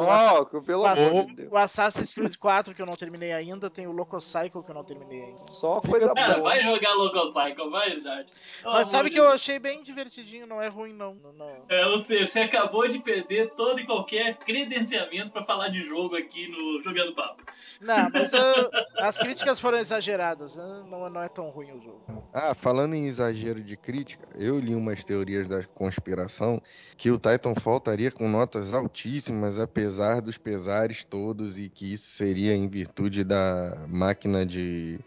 que 0.50 0.60
pelo 0.62 0.82
o, 0.82 0.86
amor 0.86 1.26
de 1.26 1.34
Deus. 1.34 1.52
o 1.52 1.56
Assassin's 1.56 2.14
Creed 2.14 2.36
4 2.36 2.74
que 2.74 2.80
eu 2.82 2.86
não 2.86 2.94
terminei 2.94 3.32
ainda, 3.32 3.68
tem 3.68 3.86
o 3.86 3.92
Loco 3.92 4.20
Cycle 4.20 4.62
que 4.62 4.70
eu 4.70 4.74
não 4.74 4.84
terminei 4.84 5.22
ainda. 5.24 5.40
Só 5.50 5.80
coisa 5.80 6.12
Cara, 6.14 6.34
boa. 6.34 6.50
vai 6.50 6.62
jogar 6.62 6.94
Local 6.94 7.26
Cycle, 7.32 7.70
vai, 7.70 8.00
Dart. 8.00 8.28
Pelo 8.62 8.74
Mas 8.74 8.88
sabe 8.88 9.08
de 9.10 9.14
que 9.14 9.20
eu 9.20 9.28
achei 9.28 9.58
bem 9.58 9.82
divertidinho, 9.82 10.46
não 10.46 10.60
é 10.60 10.68
ruim 10.68 10.92
não. 10.92 11.14
Não- 11.14 11.32
não. 11.32 11.50
É, 11.68 11.86
ou 11.86 11.98
seja, 11.98 12.26
você 12.26 12.40
acabou 12.40 12.88
de 12.88 12.98
perder 12.98 13.50
todo 13.54 13.80
e 13.80 13.86
qualquer 13.86 14.36
credenciamento 14.38 15.32
pra 15.32 15.42
falar 15.50 15.68
de 15.68 15.82
jogo 15.82 16.14
aqui 16.14 16.46
no 16.46 16.80
Jogando 16.80 17.12
Papo. 17.12 17.42
Não, 17.80 18.08
mas 18.12 18.32
ah, 18.32 18.70
as 19.00 19.18
críticas 19.18 19.58
foram 19.58 19.78
exageradas, 19.78 20.56
ah, 20.56 20.84
não, 20.88 21.10
não 21.10 21.20
é 21.20 21.28
tão 21.28 21.50
ruim 21.50 21.72
o 21.72 21.82
jogo. 21.82 22.24
Ah, 22.32 22.54
falando 22.54 22.94
em 22.94 23.06
exagero 23.06 23.60
de 23.60 23.76
crítica, 23.76 24.28
eu 24.36 24.60
li 24.60 24.76
umas 24.76 25.02
teorias 25.02 25.48
da 25.48 25.64
conspiração 25.64 26.62
que 26.96 27.10
o 27.10 27.18
Titanfall 27.18 27.78
estaria 27.78 28.12
com 28.12 28.28
notas 28.28 28.72
altíssimas, 28.72 29.58
apesar 29.58 30.20
dos 30.20 30.38
pesares 30.38 31.02
todos, 31.02 31.58
e 31.58 31.68
que 31.68 31.94
isso 31.94 32.06
seria 32.06 32.54
em 32.54 32.68
virtude 32.68 33.24
da 33.24 33.86
máquina 33.88 34.46
de. 34.46 35.00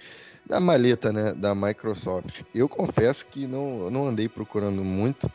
da 0.45 0.59
maleta, 0.59 1.13
né? 1.13 1.33
Da 1.33 1.55
Microsoft. 1.55 2.41
Eu 2.53 2.67
confesso 2.67 3.25
que 3.25 3.47
não, 3.47 3.83
eu 3.83 3.89
não 3.89 4.07
andei 4.09 4.27
procurando 4.27 4.83
muito. 4.83 5.31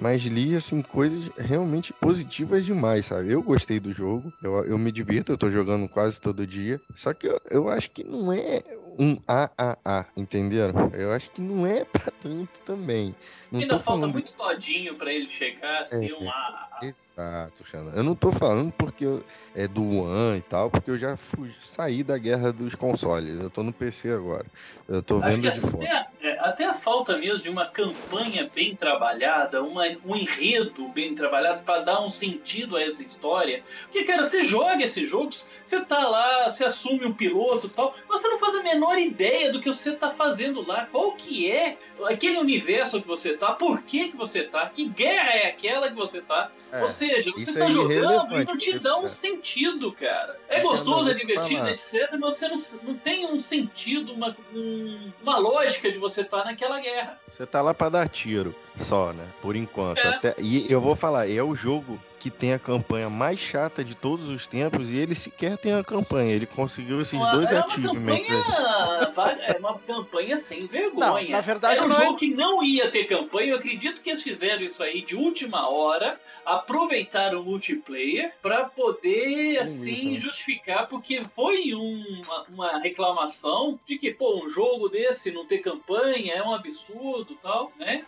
Mas 0.00 0.22
li, 0.22 0.54
assim, 0.54 0.80
coisas 0.80 1.30
realmente 1.36 1.92
positivas 1.92 2.64
demais, 2.64 3.06
sabe? 3.06 3.30
Eu 3.30 3.42
gostei 3.42 3.78
do 3.78 3.92
jogo, 3.92 4.32
eu, 4.42 4.64
eu 4.64 4.78
me 4.78 4.90
divirto, 4.90 5.30
eu 5.32 5.36
tô 5.38 5.50
jogando 5.50 5.88
quase 5.88 6.20
todo 6.20 6.46
dia. 6.46 6.80
Só 6.94 7.12
que 7.12 7.26
eu, 7.26 7.40
eu 7.50 7.68
acho 7.68 7.90
que 7.90 8.02
não 8.02 8.32
é 8.32 8.62
um 8.98 9.16
AAA, 9.28 10.06
entenderam? 10.16 10.90
Eu 10.94 11.12
acho 11.12 11.30
que 11.30 11.40
não 11.42 11.66
é 11.66 11.84
pra 11.84 12.10
tanto 12.20 12.60
também. 12.64 13.14
Não 13.52 13.60
Ainda 13.60 13.78
falta 13.78 14.00
falando 14.00 14.12
muito 14.14 14.32
todinho 14.32 14.94
pra 14.96 15.12
ele 15.12 15.26
chegar 15.26 15.82
a 15.82 15.86
ser 15.86 16.10
É, 16.10 16.14
uma. 16.14 16.70
Exato, 16.82 17.62
Xana. 17.66 17.92
Eu 17.94 18.02
não 18.02 18.14
tô 18.14 18.32
falando 18.32 18.72
porque 18.72 19.04
eu- 19.04 19.22
é 19.54 19.68
do 19.68 19.82
One 19.84 20.38
e 20.38 20.42
tal, 20.42 20.70
porque 20.70 20.90
eu 20.90 20.96
já 20.96 21.14
fui, 21.14 21.50
saí 21.60 22.02
da 22.02 22.16
guerra 22.16 22.52
dos 22.52 22.74
consoles. 22.74 23.38
Eu 23.38 23.50
tô 23.50 23.62
no 23.62 23.72
PC 23.72 24.10
agora. 24.10 24.46
Eu 24.88 25.02
tô 25.02 25.18
Acho 25.20 25.36
vendo 25.36 25.50
de 25.52 25.60
fora. 25.60 25.84
até, 25.84 26.10
é, 26.22 26.38
até 26.40 26.64
a 26.64 26.74
falta 26.74 27.16
mesmo 27.16 27.38
de 27.38 27.48
uma 27.48 27.66
campanha 27.66 28.48
bem 28.54 28.74
trabalhada, 28.76 29.62
uma, 29.62 29.84
um 30.04 30.14
enredo 30.16 30.88
bem 30.88 31.14
trabalhado 31.14 31.62
pra 31.64 31.78
dar 31.80 32.02
um 32.02 32.10
sentido 32.10 32.76
a 32.76 32.82
essa 32.82 33.02
história. 33.02 33.62
Porque, 33.84 34.04
cara, 34.04 34.22
você 34.24 34.42
joga 34.44 34.82
esses 34.82 35.08
jogos, 35.08 35.48
você 35.64 35.80
tá 35.80 36.06
lá, 36.08 36.48
você 36.50 36.64
assume 36.64 37.06
um 37.06 37.12
piloto 37.12 37.66
e 37.66 37.70
tal, 37.70 37.94
mas 38.08 38.20
você 38.20 38.28
não 38.28 38.38
faz 38.38 38.54
a 38.56 38.62
menor 38.62 38.98
ideia 38.98 39.50
do 39.50 39.60
que 39.60 39.68
você 39.72 39.92
tá 39.92 40.10
fazendo 40.10 40.66
lá. 40.66 40.86
Qual 40.90 41.12
que 41.12 41.50
é 41.50 41.78
aquele 42.04 42.38
universo 42.38 43.00
que 43.00 43.06
você 43.08 43.36
tá, 43.36 43.52
por 43.52 43.82
que, 43.82 44.08
que 44.08 44.16
você 44.16 44.42
tá, 44.42 44.66
que 44.68 44.86
guerra 44.86 45.32
é 45.32 45.46
aquela 45.48 45.88
que 45.88 45.96
você 45.96 46.20
tá. 46.20 46.50
É, 46.72 46.82
Ou 46.82 46.88
seja, 46.88 47.30
você 47.32 47.58
tá 47.58 47.66
é 47.66 47.72
jogando 47.72 48.36
e 48.40 48.44
não 48.44 48.56
te 48.56 48.78
dá 48.78 48.98
um 48.98 49.04
esse 49.04 49.16
sentido, 49.16 49.92
cara. 49.92 50.38
É 50.48 50.60
gostoso, 50.60 51.10
é 51.10 51.14
vou 51.14 51.20
divertido, 51.20 51.60
falar. 51.60 51.70
etc. 51.72 52.08
Mas 52.18 52.36
você 52.38 52.48
não, 52.48 52.90
não 52.92 52.98
tem 52.98 53.26
um 53.26 53.38
sentido, 53.38 54.12
uma, 54.12 54.36
um- 54.54 55.12
uma 55.22 55.38
lógica 55.38 55.90
de 55.90 55.98
você 55.98 56.09
estar 56.18 56.44
naquela 56.44 56.80
guerra. 56.80 57.18
Você 57.40 57.46
tá 57.46 57.62
lá 57.62 57.72
pra 57.72 57.88
dar 57.88 58.06
tiro, 58.06 58.54
só, 58.76 59.14
né? 59.14 59.26
Por 59.40 59.56
enquanto. 59.56 59.96
É. 59.96 60.08
Até... 60.08 60.34
E 60.38 60.70
eu 60.70 60.78
vou 60.78 60.94
falar, 60.94 61.26
é 61.26 61.42
o 61.42 61.54
jogo 61.54 61.98
que 62.18 62.28
tem 62.28 62.52
a 62.52 62.58
campanha 62.58 63.08
mais 63.08 63.38
chata 63.38 63.82
de 63.82 63.94
todos 63.94 64.28
os 64.28 64.46
tempos 64.46 64.90
e 64.90 64.98
ele 64.98 65.14
sequer 65.14 65.56
tem 65.56 65.72
a 65.72 65.82
campanha. 65.82 66.34
Ele 66.34 66.44
conseguiu 66.44 67.00
esses 67.00 67.14
Uma- 67.14 67.30
dois 67.30 67.50
é 67.50 67.56
uma 67.56 67.64
achievements. 67.64 68.28
aí. 68.30 69.06
campanha, 69.06 69.38
é 69.46 69.58
uma 69.58 69.78
campanha 69.78 70.36
sem 70.36 70.66
vergonha. 70.66 71.22
Não, 71.22 71.30
na 71.30 71.40
verdade 71.40 71.76
Era 71.78 71.86
um 71.86 71.88
não 71.88 71.96
é- 71.96 72.04
jogo 72.04 72.18
que 72.18 72.28
não 72.34 72.62
ia 72.62 72.90
ter 72.90 73.06
campanha. 73.06 73.52
Eu 73.52 73.56
acredito 73.56 74.02
que 74.02 74.10
eles 74.10 74.22
fizeram 74.22 74.62
isso 74.62 74.82
aí 74.82 75.00
de 75.00 75.16
última 75.16 75.66
hora, 75.70 76.20
aproveitaram 76.44 77.40
o 77.40 77.44
multiplayer 77.44 78.34
pra 78.42 78.64
poder 78.64 79.58
assim 79.60 79.94
isso, 79.94 80.06
né? 80.10 80.18
justificar, 80.18 80.88
porque 80.88 81.22
foi 81.34 81.72
uma, 81.72 82.44
uma 82.50 82.78
reclamação 82.80 83.80
de 83.86 83.96
que 83.96 84.12
pô, 84.12 84.44
um 84.44 84.48
jogo 84.50 84.90
desse 84.90 85.30
não 85.32 85.46
ter 85.46 85.60
campanha 85.60 86.34
é 86.34 86.42
um 86.42 86.52
absurdo, 86.52 87.29
tal, 87.36 87.72
né? 87.76 88.04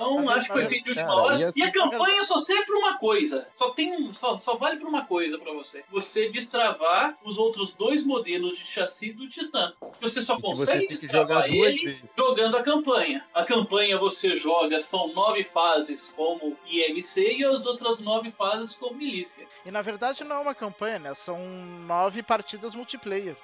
Então 0.00 0.28
acho 0.30 0.46
que 0.46 0.52
foi 0.52 0.64
feito 0.64 0.84
de 0.84 0.90
última 0.90 1.06
cara, 1.08 1.20
hora. 1.20 1.36
e 1.36 1.40
E, 1.40 1.44
assim, 1.44 1.62
a 1.62 1.70
campanha 1.70 2.24
só 2.24 2.38
serve 2.38 2.64
pra 2.64 2.78
uma 2.78 2.98
coisa. 2.98 3.46
Só 3.54 3.70
tem 3.70 4.12
só, 4.12 4.36
só 4.36 4.56
vale 4.56 4.78
pra 4.78 4.88
uma 4.88 5.04
coisa 5.04 5.38
pra 5.38 5.52
você. 5.52 5.84
Você 5.90 6.28
destravar 6.28 7.16
os 7.24 7.38
outros 7.38 7.72
dois 7.72 8.04
modelos 8.04 8.56
de 8.58 8.64
chassi 8.64 9.12
do 9.12 9.28
Titã. 9.28 9.72
Você 10.00 10.22
só 10.22 10.36
E 10.36 10.40
você 10.40 10.48
consegue 10.48 10.86
que 10.86 10.94
destravar 10.96 11.44
ele 11.46 11.86
vezes. 11.86 12.10
jogando 12.16 12.56
a 12.56 12.62
campanha. 12.62 13.24
A 13.34 13.44
campanha 13.44 13.98
você 13.98 14.34
joga, 14.36 14.80
são 14.80 15.12
nove 15.12 15.42
fases 15.44 16.12
como 16.16 16.56
IMC 16.66 17.36
e 17.38 17.44
as 17.44 17.66
outras 17.66 18.00
nove 18.00 18.30
fases 18.30 18.74
como 18.74 18.96
milícia. 18.96 19.46
E 19.64 19.70
na 19.70 19.82
verdade 19.82 20.24
não 20.24 20.36
é 20.36 20.38
uma 20.40 20.54
campanha, 20.54 20.98
né? 20.98 21.14
São 21.14 21.38
nove 21.86 22.22
partidas 22.22 22.74
multiplayer. 22.74 23.36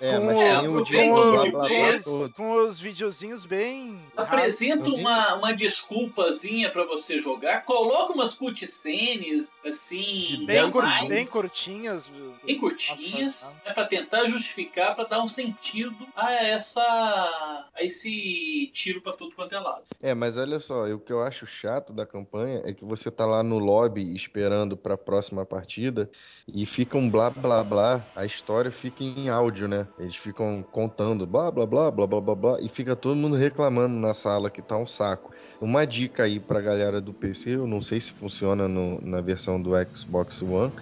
É, 0.00 0.18
Com 0.18 0.24
mas 0.26 0.38
tem 0.38 0.68
o 0.68 0.84
com 0.84 1.50
blá 1.50 1.68
blá 1.68 1.68
com 1.68 2.20
os-. 2.20 2.32
Com 2.34 2.52
os 2.52 2.80
videozinhos 2.80 3.44
bem. 3.46 4.00
Apresenta 4.16 4.88
uma, 4.90 5.34
uma 5.34 5.52
desculpazinha 5.70 6.70
pra 6.70 6.84
você 6.84 7.18
jogar, 7.20 7.64
coloca 7.64 8.12
umas 8.12 8.34
cutscenes 8.34 9.56
assim, 9.64 10.44
Bem, 10.46 10.70
cur- 10.70 10.82
mais- 10.82 11.08
bem 11.08 11.26
curtinhas. 11.26 12.10
bem 12.44 12.58
curtinhas, 12.58 13.42
Nossa, 13.42 13.62
é 13.64 13.72
para 13.72 13.86
tentar 13.86 14.24
justificar, 14.26 14.94
para 14.94 15.04
dar 15.04 15.22
um 15.22 15.28
sentido 15.28 15.94
a 16.14 16.32
essa 16.32 16.82
a 16.82 17.82
esse 17.82 18.70
tiro 18.72 19.00
pra 19.00 19.12
tudo 19.12 19.34
quanto 19.34 19.54
é 19.54 19.60
lado. 19.60 19.84
É, 20.02 20.14
mas 20.14 20.36
olha 20.36 20.58
só, 20.58 20.86
o 20.86 20.98
que 20.98 21.12
eu 21.12 21.22
acho 21.22 21.46
chato 21.46 21.92
da 21.92 22.04
campanha 22.06 22.62
é 22.64 22.72
que 22.72 22.84
você 22.84 23.10
tá 23.10 23.24
lá 23.26 23.42
no 23.42 23.58
lobby 23.58 24.14
esperando 24.14 24.76
pra 24.76 24.96
próxima 24.96 25.44
partida 25.46 26.10
e 26.48 26.66
fica 26.66 26.96
um 26.98 27.08
blá 27.10 27.30
blá 27.30 27.62
blá, 27.62 28.04
a 28.16 28.24
história 28.24 28.70
fica 28.72 29.04
em 29.04 29.28
áudio, 29.28 29.68
né? 29.68 29.86
Eles 29.98 30.16
ficam 30.16 30.62
contando 30.62 31.26
blá 31.26 31.50
blá 31.50 31.66
blá 31.66 31.90
blá 31.90 32.06
blá 32.06 32.20
blá 32.20 32.34
blá 32.34 32.56
e 32.60 32.68
fica 32.68 32.96
todo 32.96 33.14
mundo 33.16 33.36
reclamando 33.36 33.94
na 33.94 34.14
sala 34.14 34.50
que 34.50 34.62
tá 34.62 34.76
um 34.76 34.86
saco. 34.86 35.32
Uma 35.60 35.86
dica 35.86 36.22
aí 36.22 36.40
pra 36.40 36.60
galera 36.60 37.00
do 37.02 37.12
PC, 37.12 37.50
eu 37.56 37.66
não 37.66 37.82
sei 37.82 38.00
se 38.00 38.12
funciona 38.12 38.66
no- 38.66 38.98
na 39.02 39.20
versão 39.20 39.60
do 39.60 39.72
Xbox 39.94 40.40
One. 40.40 40.72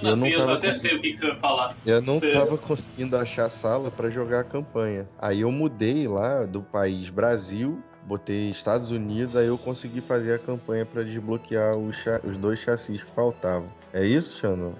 Eu, 0.00 0.10
Eu 0.10 0.16
não 0.16 0.28
eu 0.28 0.38
tava 0.38 0.54
até 0.54 0.68
conseguindo- 0.68 0.74
sei 0.78 0.96
o 0.96 1.00
que, 1.02 1.10
que 1.10 1.16
você 1.18 1.26
vai 1.26 1.40
falar. 1.40 1.76
Eu 1.84 2.00
não 2.00 2.18
É. 2.18 2.30
tava 2.30 2.56
conseguindo 2.56 3.16
achar 3.16 3.50
sala 3.50 3.90
pra 3.90 4.08
jogar 4.08 4.40
a 4.40 4.44
campanha. 4.44 5.08
Aí 5.18 5.40
eu 5.40 5.50
mudei 5.50 6.06
lá 6.06 6.44
do 6.44 6.62
país 6.62 7.10
Brasil, 7.10 7.82
botei 8.04 8.48
Estados 8.50 8.92
Unidos, 8.92 9.34
aí 9.34 9.48
eu 9.48 9.58
consegui 9.58 10.00
fazer 10.00 10.34
a 10.34 10.38
campanha 10.38 10.86
pra 10.86 11.02
desbloquear 11.02 11.76
os, 11.76 11.96
os 12.24 12.36
dois 12.38 12.60
chassis 12.60 13.02
que 13.02 13.10
faltavam. 13.10 13.68
É 13.92 14.06
isso, 14.06 14.38
Xandão? 14.38 14.74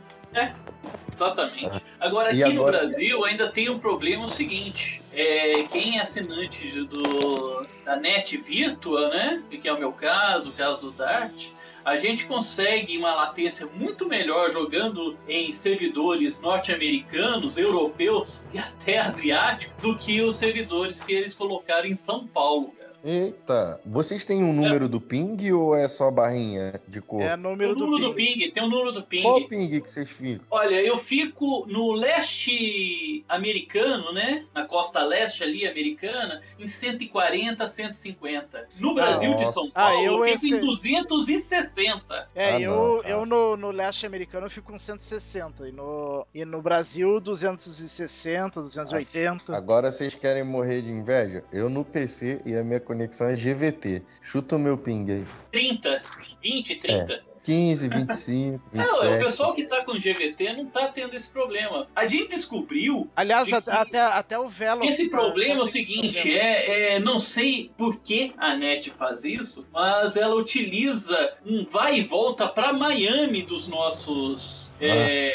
Exatamente. 1.18 1.82
Agora, 1.98 2.30
Ah. 2.30 2.32
E 2.34 2.42
aqui 2.44 2.52
no 2.52 2.60
agora- 2.62 2.78
Brasil 2.78 3.24
ainda 3.24 3.48
tem 3.48 3.68
um 3.68 3.78
problema 3.78 4.24
o 4.24 4.28
seguinte: 4.28 5.00
é, 5.12 5.62
quem 5.64 5.98
é 5.98 6.02
assinante 6.02 6.70
do, 6.84 7.66
da 7.84 7.96
Net 7.96 8.36
Virtua, 8.36 9.08
né? 9.08 9.42
Que 9.50 9.68
é 9.68 9.72
o 9.72 9.78
meu 9.78 9.92
caso, 9.92 10.50
o 10.50 10.52
caso 10.52 10.80
do 10.80 10.90
Dart. 10.92 11.48
A 11.84 11.96
gente 11.96 12.26
consegue 12.26 12.98
uma 12.98 13.14
latência 13.14 13.66
muito 13.66 14.06
melhor 14.06 14.50
jogando 14.50 15.16
em 15.26 15.52
servidores 15.52 16.38
norte-americanos, 16.38 17.56
europeus 17.56 18.46
e 18.52 18.58
até 18.58 18.98
asiáticos 18.98 19.82
do 19.82 19.96
que 19.96 20.20
os 20.20 20.36
servidores 20.36 21.00
que 21.00 21.14
eles 21.14 21.32
colocaram 21.34 21.86
em 21.86 21.94
São 21.94 22.26
Paulo. 22.26 22.74
Eita, 23.04 23.80
vocês 23.86 24.24
têm 24.24 24.42
um 24.42 24.52
número 24.52 24.88
do 24.88 25.00
ping 25.00 25.36
ou 25.52 25.74
é 25.74 25.86
só 25.88 26.10
barrinha 26.10 26.80
de 26.88 27.00
cor? 27.00 27.22
É 27.22 27.36
número 27.36 27.72
o 27.72 27.76
número 27.76 27.98
do 28.02 28.08
do 28.08 28.14
ping. 28.14 28.34
ping, 28.38 28.50
tem 28.50 28.62
o 28.62 28.68
número 28.68 28.92
do 28.92 29.02
ping. 29.02 29.22
Qual 29.22 29.46
ping 29.46 29.80
que 29.80 29.88
vocês 29.90 30.10
ficam? 30.10 30.44
Olha, 30.50 30.74
eu 30.82 30.98
fico 30.98 31.64
no 31.68 31.92
leste 31.92 33.24
americano, 33.28 34.12
né? 34.12 34.44
Na 34.54 34.64
costa 34.64 35.00
leste 35.02 35.42
ali, 35.44 35.66
americana, 35.66 36.42
em 36.58 36.66
140, 36.66 37.68
150. 37.68 38.68
No 38.80 38.94
Brasil 38.94 39.34
de 39.34 39.46
São. 39.52 39.68
Paulo, 39.70 39.98
Ah, 39.98 40.02
eu 40.02 40.24
eu 40.26 40.32
fico 40.38 40.46
esse- 40.46 40.54
em 40.56 40.60
260. 40.60 42.28
É, 42.34 42.50
Ah, 42.54 42.60
eu, 42.60 42.70
não, 42.74 42.96
cara. 43.02 43.14
eu 43.14 43.26
no, 43.26 43.56
no 43.56 43.70
leste 43.70 44.06
americano 44.06 44.46
eu 44.46 44.50
fico 44.50 44.72
com 44.72 44.78
160. 44.78 45.68
E 45.68 45.72
no, 45.72 46.26
e 46.34 46.44
no 46.44 46.60
Brasil, 46.60 47.20
260, 47.20 48.60
280. 48.60 49.56
Agora 49.56 49.90
vocês 49.92 50.14
querem 50.14 50.42
morrer 50.44 50.82
de 50.82 50.90
inveja? 50.90 51.44
Eu 51.52 51.68
no 51.68 51.84
PC 51.84 52.40
e 52.44 52.54
a 52.56 52.64
minha 52.64 52.80
conexão 52.88 53.28
é 53.28 53.36
GVT. 53.36 54.02
Chuta 54.22 54.56
o 54.56 54.58
meu 54.58 54.76
ping 54.78 55.10
aí. 55.10 55.24
30, 55.52 56.02
20, 56.42 56.76
30. 56.76 57.28
15, 57.44 57.88
25, 57.88 58.62
Não, 58.74 58.82
é, 58.84 58.86
27. 58.88 59.14
o 59.22 59.24
pessoal 59.24 59.54
que 59.54 59.64
tá 59.64 59.82
com 59.82 59.92
GVT 59.92 60.52
não 60.54 60.66
tá 60.66 60.88
tendo 60.88 61.14
esse 61.14 61.30
problema. 61.30 61.86
A 61.96 62.06
gente 62.06 62.28
descobriu 62.28 63.08
Aliás, 63.16 63.46
de 63.46 63.54
até, 63.54 63.72
até, 63.72 64.00
até 64.00 64.38
o 64.38 64.48
Velo. 64.50 64.84
Esse 64.84 65.08
tá- 65.08 65.16
problema 65.16 65.60
é 65.60 65.62
o 65.62 65.66
seguinte, 65.66 66.20
problema. 66.20 66.42
é, 66.42 66.96
é, 66.96 67.00
não 67.00 67.18
sei 67.18 67.70
por 67.78 68.00
que 68.00 68.34
a 68.36 68.54
NET 68.54 68.90
faz 68.90 69.24
isso, 69.24 69.64
mas 69.72 70.14
ela 70.16 70.34
utiliza 70.34 71.34
um 71.46 71.64
vai 71.64 71.98
e 71.98 72.02
volta 72.02 72.46
para 72.48 72.70
Miami 72.72 73.42
dos 73.42 73.66
nossos 73.66 74.70
é, 74.78 75.32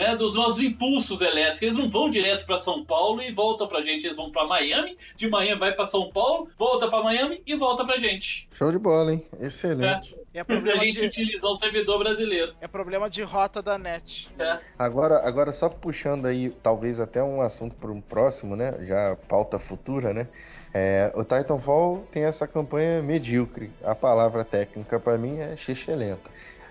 né, 0.00 0.16
dos 0.16 0.34
nossos 0.34 0.62
impulsos 0.62 1.20
elétricos. 1.20 1.60
Eles 1.60 1.76
não 1.76 1.90
vão 1.90 2.08
direto 2.08 2.46
para 2.46 2.56
São 2.56 2.82
Paulo 2.82 3.22
e 3.22 3.30
voltam 3.30 3.68
pra 3.68 3.82
gente, 3.82 4.06
eles 4.06 4.16
vão 4.16 4.30
para 4.30 4.46
Miami, 4.46 4.96
de 5.14 5.28
manhã 5.28 5.58
vai 5.58 5.72
para 5.72 5.84
São 5.84 6.10
Paulo, 6.10 6.48
volta 6.58 6.88
para 6.88 7.04
Miami 7.04 7.42
e 7.46 7.54
volta 7.54 7.84
pra 7.84 7.98
gente. 7.98 8.48
Show 8.50 8.72
de 8.72 8.78
bola, 8.78 9.12
hein? 9.12 9.22
Excelente. 9.38 10.16
É 10.32 10.38
Se 10.38 10.38
a 10.38 10.44
problema, 10.44 10.80
gente 10.84 11.00
de, 11.00 11.06
utilizar 11.06 11.50
o 11.50 11.54
servidor 11.54 11.98
brasileiro. 11.98 12.54
é 12.62 12.66
problema 12.66 13.10
de 13.10 13.22
rota 13.22 13.60
da 13.60 13.76
net. 13.76 14.30
É. 14.38 14.56
Agora, 14.78 15.20
agora 15.26 15.52
só 15.52 15.68
puxando 15.68 16.24
aí, 16.24 16.50
talvez 16.62 16.98
até 16.98 17.22
um 17.22 17.42
assunto 17.42 17.76
para 17.76 17.90
um 17.90 18.00
próximo, 18.00 18.56
né? 18.56 18.78
Já 18.82 19.16
pauta 19.28 19.58
futura, 19.58 20.14
né? 20.14 20.28
É, 20.72 21.12
o 21.14 21.24
Titanfall 21.24 22.06
tem 22.10 22.22
essa 22.22 22.46
campanha 22.46 23.02
medíocre. 23.02 23.70
A 23.82 23.94
palavra 23.94 24.44
técnica 24.44 24.98
para 24.98 25.18
mim 25.18 25.38
é 25.38 25.56
xixelenta. 25.56 26.30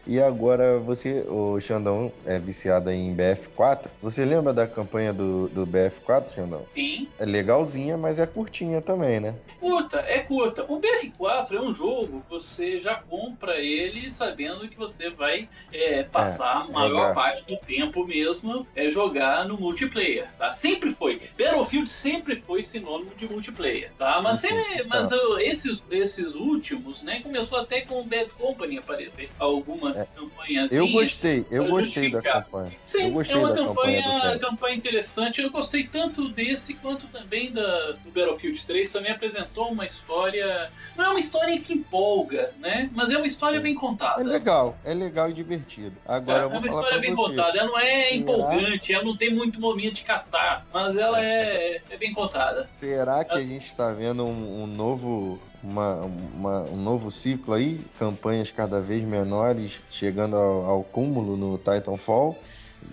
E 0.09 0.19
agora 0.19 0.79
você, 0.79 1.23
o 1.29 1.59
Xandão, 1.59 2.11
é 2.25 2.39
viciado 2.39 2.89
em 2.89 3.15
BF4. 3.15 3.91
Você 4.01 4.25
lembra 4.25 4.51
da 4.51 4.65
campanha 4.65 5.13
do, 5.13 5.47
do 5.49 5.67
BF4, 5.67 6.33
Xandão? 6.33 6.65
Sim. 6.73 7.07
É 7.19 7.25
legalzinha, 7.25 7.95
mas 7.95 8.17
é 8.17 8.25
curtinha 8.25 8.81
também, 8.81 9.19
né? 9.19 9.35
Curta, 9.59 9.99
é 10.07 10.19
curta. 10.19 10.63
O 10.67 10.79
BF4 10.79 11.53
é 11.53 11.61
um 11.61 11.73
jogo 11.73 12.21
que 12.21 12.29
você 12.29 12.79
já 12.79 12.95
compra 12.95 13.57
ele 13.59 14.11
sabendo 14.11 14.67
que 14.67 14.77
você 14.77 15.09
vai 15.09 15.47
é, 15.71 16.03
passar 16.03 16.61
a 16.61 16.63
maior 16.67 16.89
jogar. 16.89 17.13
parte 17.13 17.45
do 17.45 17.57
tempo 17.57 18.05
mesmo 18.05 18.65
é 18.75 18.89
jogar 18.89 19.47
no 19.47 19.57
multiplayer, 19.57 20.27
tá? 20.37 20.53
Sempre 20.53 20.91
foi. 20.91 21.21
Battlefield 21.37 21.89
sempre 21.89 22.37
foi 22.41 22.63
sinônimo 22.63 23.11
de 23.15 23.27
multiplayer, 23.27 23.91
tá? 23.97 24.21
Mas, 24.21 24.39
Sim, 24.39 24.49
sempre- 24.49 24.77
sim, 24.77 24.83
mas 24.87 25.09
tá. 25.09 25.15
uh, 25.17 25.39
esses, 25.39 25.83
esses 25.91 26.35
últimos, 26.35 27.01
né? 27.01 27.19
Começou 27.21 27.59
até 27.59 27.81
com 27.81 27.99
o 27.99 28.03
Bad 28.03 28.29
Company 28.33 28.77
aparecer 28.77 29.29
alguma 29.37 29.91
É. 29.99 30.05
campanhazinha. 30.15 30.81
Eu 30.81 30.87
gostei, 30.87 31.45
eu 31.51 31.67
gostei 31.67 32.09
da 32.09 32.21
campanha. 32.21 32.71
Sim, 32.85 33.03
eu 33.03 33.11
gostei 33.11 33.35
é 33.35 33.39
uma 33.39 33.49
da 33.49 33.55
campanha 33.55 34.01
campanha, 34.01 34.01
do 34.01 34.29
7. 34.29 34.39
campanha 34.39 34.75
interessante. 34.75 35.41
Eu 35.41 35.51
gostei 35.51 35.83
tanto 35.83 36.29
desse 36.29 36.73
quanto 36.75 37.07
também 37.07 37.51
da, 37.51 37.91
do 37.91 38.11
Battlefield 38.11 38.63
3. 38.65 38.91
Também 38.91 39.11
apresentou 39.11 39.48
uma 39.57 39.85
história. 39.85 40.71
Não 40.95 41.05
é 41.05 41.09
uma 41.09 41.19
história 41.19 41.59
que 41.59 41.73
empolga, 41.73 42.51
né? 42.59 42.89
Mas 42.93 43.09
é 43.09 43.17
uma 43.17 43.27
história 43.27 43.57
Sim. 43.57 43.63
bem 43.63 43.75
contada. 43.75 44.21
É 44.21 44.23
legal, 44.23 44.77
é 44.85 44.93
legal 44.93 45.29
e 45.29 45.33
divertido. 45.33 45.95
Agora 46.07 46.39
É, 46.39 46.43
eu 46.43 46.47
é 46.47 46.49
vou 46.49 46.59
uma 46.59 46.67
falar 46.67 46.81
história 46.81 46.99
bem 46.99 47.15
você. 47.15 47.29
contada. 47.29 47.57
Ela 47.59 47.67
não 47.67 47.79
é 47.79 48.03
será- 48.03 48.15
empolgante, 48.15 48.93
ela 48.93 49.03
não 49.03 49.17
tem 49.17 49.33
muito 49.33 49.59
momento 49.59 49.93
de 49.95 50.03
catarse, 50.03 50.69
mas 50.73 50.95
ela 50.95 51.23
é, 51.23 51.81
é 51.89 51.97
bem 51.97 52.13
contada. 52.13 52.61
Será 52.63 53.23
que 53.23 53.35
a 53.35 53.41
gente 53.41 53.65
está 53.65 53.91
vendo 53.93 54.23
um, 54.25 54.63
um 54.63 54.67
novo, 54.67 55.39
uma, 55.63 55.95
uma- 56.05 56.61
um 56.63 56.77
novo 56.77 57.09
ciclo 57.11 57.53
aí? 57.53 57.79
Campanhas 57.97 58.51
cada 58.51 58.81
vez 58.81 59.03
menores 59.03 59.79
chegando 59.89 60.35
ao, 60.35 60.65
ao 60.65 60.83
cúmulo 60.83 61.35
no 61.35 61.57
Titanfall, 61.57 62.37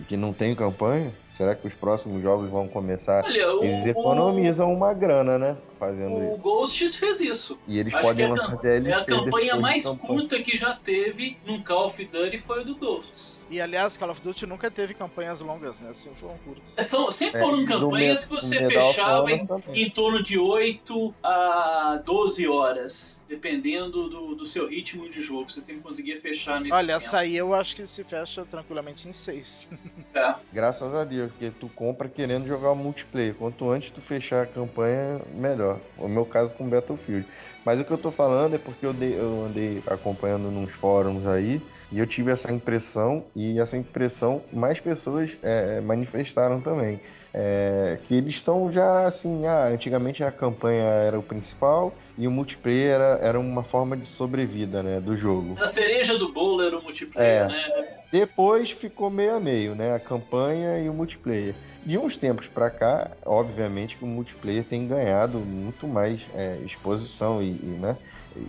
que 0.07 0.17
não 0.17 0.33
tem 0.33 0.53
campanha? 0.55 1.11
Será 1.31 1.53
que 1.53 1.67
os 1.67 1.73
próximos 1.75 2.21
jogos 2.21 2.49
vão 2.49 2.67
começar? 2.67 3.23
Olha, 3.23 3.53
o, 3.55 3.63
Eles 3.63 3.85
economizam 3.85 4.73
uma 4.73 4.91
grana, 4.93 5.37
né? 5.37 5.55
Fazendo 5.77 6.13
o, 6.15 6.31
o 6.31 6.33
isso. 6.33 6.41
Ghosts 6.41 6.95
fez 6.95 7.21
isso. 7.21 7.59
E 7.67 7.77
eles 7.77 7.93
Acho 7.93 8.07
podem 8.07 8.27
lançar 8.27 8.47
cam- 8.57 8.61
DLC 8.61 9.11
É 9.11 9.15
a 9.15 9.19
campanha 9.19 9.53
de 9.53 9.59
mais 9.59 9.85
curta 9.85 10.41
que 10.41 10.57
já 10.57 10.73
teve 10.73 11.37
num 11.45 11.61
Call 11.61 11.85
of 11.85 12.03
Duty 12.03 12.39
foi 12.39 12.61
o 12.61 12.65
do 12.65 12.75
Ghosts. 12.75 13.45
E 13.49 13.61
aliás, 13.61 13.95
Call 13.95 14.09
of 14.09 14.19
Duty 14.21 14.47
nunca 14.47 14.71
teve 14.71 14.95
campanhas 14.95 15.39
longas, 15.39 15.79
né? 15.79 15.91
Sempre 15.93 16.19
foram 16.19 16.37
curtas. 16.39 16.73
São, 16.87 17.11
sempre 17.11 17.39
É, 17.39 17.43
foram 17.43 17.63
campanhas 17.65 18.25
que 18.25 18.31
você 18.31 18.65
fechava 18.65 19.31
em, 19.31 19.47
em 19.75 19.89
torno 19.91 20.23
de 20.23 20.39
8 20.39 21.13
a 21.23 22.01
12 22.03 22.47
horas, 22.47 23.23
dependendo 23.29 24.09
do, 24.09 24.33
do 24.35 24.45
seu 24.45 24.67
ritmo 24.67 25.07
de 25.07 25.21
jogo. 25.21 25.51
Você 25.51 25.61
sempre 25.61 25.83
conseguia 25.83 26.19
fechar 26.19 26.59
nesse 26.59 26.73
Olha, 26.73 26.95
tempo. 26.95 27.05
essa 27.05 27.19
aí 27.19 27.37
eu 27.37 27.53
acho 27.53 27.75
que 27.75 27.85
se 27.85 28.03
fecha 28.03 28.43
tranquilamente 28.45 29.07
em 29.07 29.13
6. 29.13 29.69
É. 30.17 30.33
Graças 30.51 30.95
a 30.95 31.03
Deus, 31.05 31.26
porque 31.29 31.51
tu 31.51 31.67
compra 31.69 32.07
querendo 32.09 32.47
jogar 32.47 32.71
o 32.71 32.75
multiplayer. 32.75 33.33
Quanto 33.35 33.69
antes 33.69 33.91
tu 33.91 34.01
fechar 34.01 34.43
a 34.43 34.45
campanha, 34.45 35.21
melhor. 35.33 35.79
O 35.97 36.07
meu 36.07 36.25
caso 36.25 36.53
com 36.55 36.67
Battlefield. 36.69 37.27
Mas 37.65 37.79
o 37.79 37.85
que 37.85 37.91
eu 37.91 37.97
tô 37.97 38.11
falando 38.11 38.55
é 38.55 38.57
porque 38.57 38.85
eu, 38.85 38.93
dei- 38.93 39.17
eu 39.19 39.43
andei 39.43 39.83
acompanhando 39.87 40.49
nos 40.51 40.73
fóruns 40.73 41.25
aí 41.27 41.61
e 41.91 41.99
eu 41.99 42.05
tive 42.07 42.31
essa 42.31 42.51
impressão, 42.51 43.25
e 43.35 43.59
essa 43.59 43.77
impressão 43.77 44.41
mais 44.51 44.79
pessoas 44.79 45.37
é, 45.41 45.79
manifestaram 45.81 46.59
também. 46.61 46.99
É, 47.33 47.99
que 48.03 48.15
eles 48.15 48.35
estão 48.35 48.71
já 48.71 49.05
assim, 49.05 49.45
ah, 49.45 49.65
antigamente 49.65 50.23
a 50.23 50.31
campanha 50.31 50.83
era 50.83 51.19
o 51.19 51.23
principal 51.23 51.95
e 52.17 52.27
o 52.27 52.31
multiplayer 52.31 52.95
era, 52.95 53.19
era 53.21 53.39
uma 53.39 53.63
forma 53.63 53.95
de 53.95 54.05
sobrevida 54.05 54.81
né, 54.81 54.99
do 54.99 55.15
jogo. 55.15 55.55
A 55.61 55.67
cereja 55.67 56.17
do 56.17 56.33
bolo 56.33 56.61
era 56.63 56.77
o 56.77 56.81
multiplayer, 56.83 57.43
É. 57.43 57.47
né? 57.47 57.96
Depois 58.09 58.71
ficou 58.71 59.09
meio 59.09 59.35
a 59.35 59.39
meio, 59.39 59.75
né? 59.75 59.93
A 59.93 59.99
campanha 59.99 60.79
e 60.79 60.89
o 60.89 60.93
multiplayer. 60.93 61.59
De 61.85 61.97
uns 61.97 62.17
tempos 62.17 62.47
pra 62.47 62.71
cá, 62.71 63.17
obviamente 63.25 63.97
que 63.97 64.03
o 64.03 64.07
multiplayer 64.07 64.65
tem 64.65 64.87
ganhado 64.87 65.45
muito 65.45 65.87
mais 65.87 66.27
é, 66.31 66.61
exposição 66.63 67.41
e, 67.43 67.57
e, 67.61 67.77
né? 67.77 67.97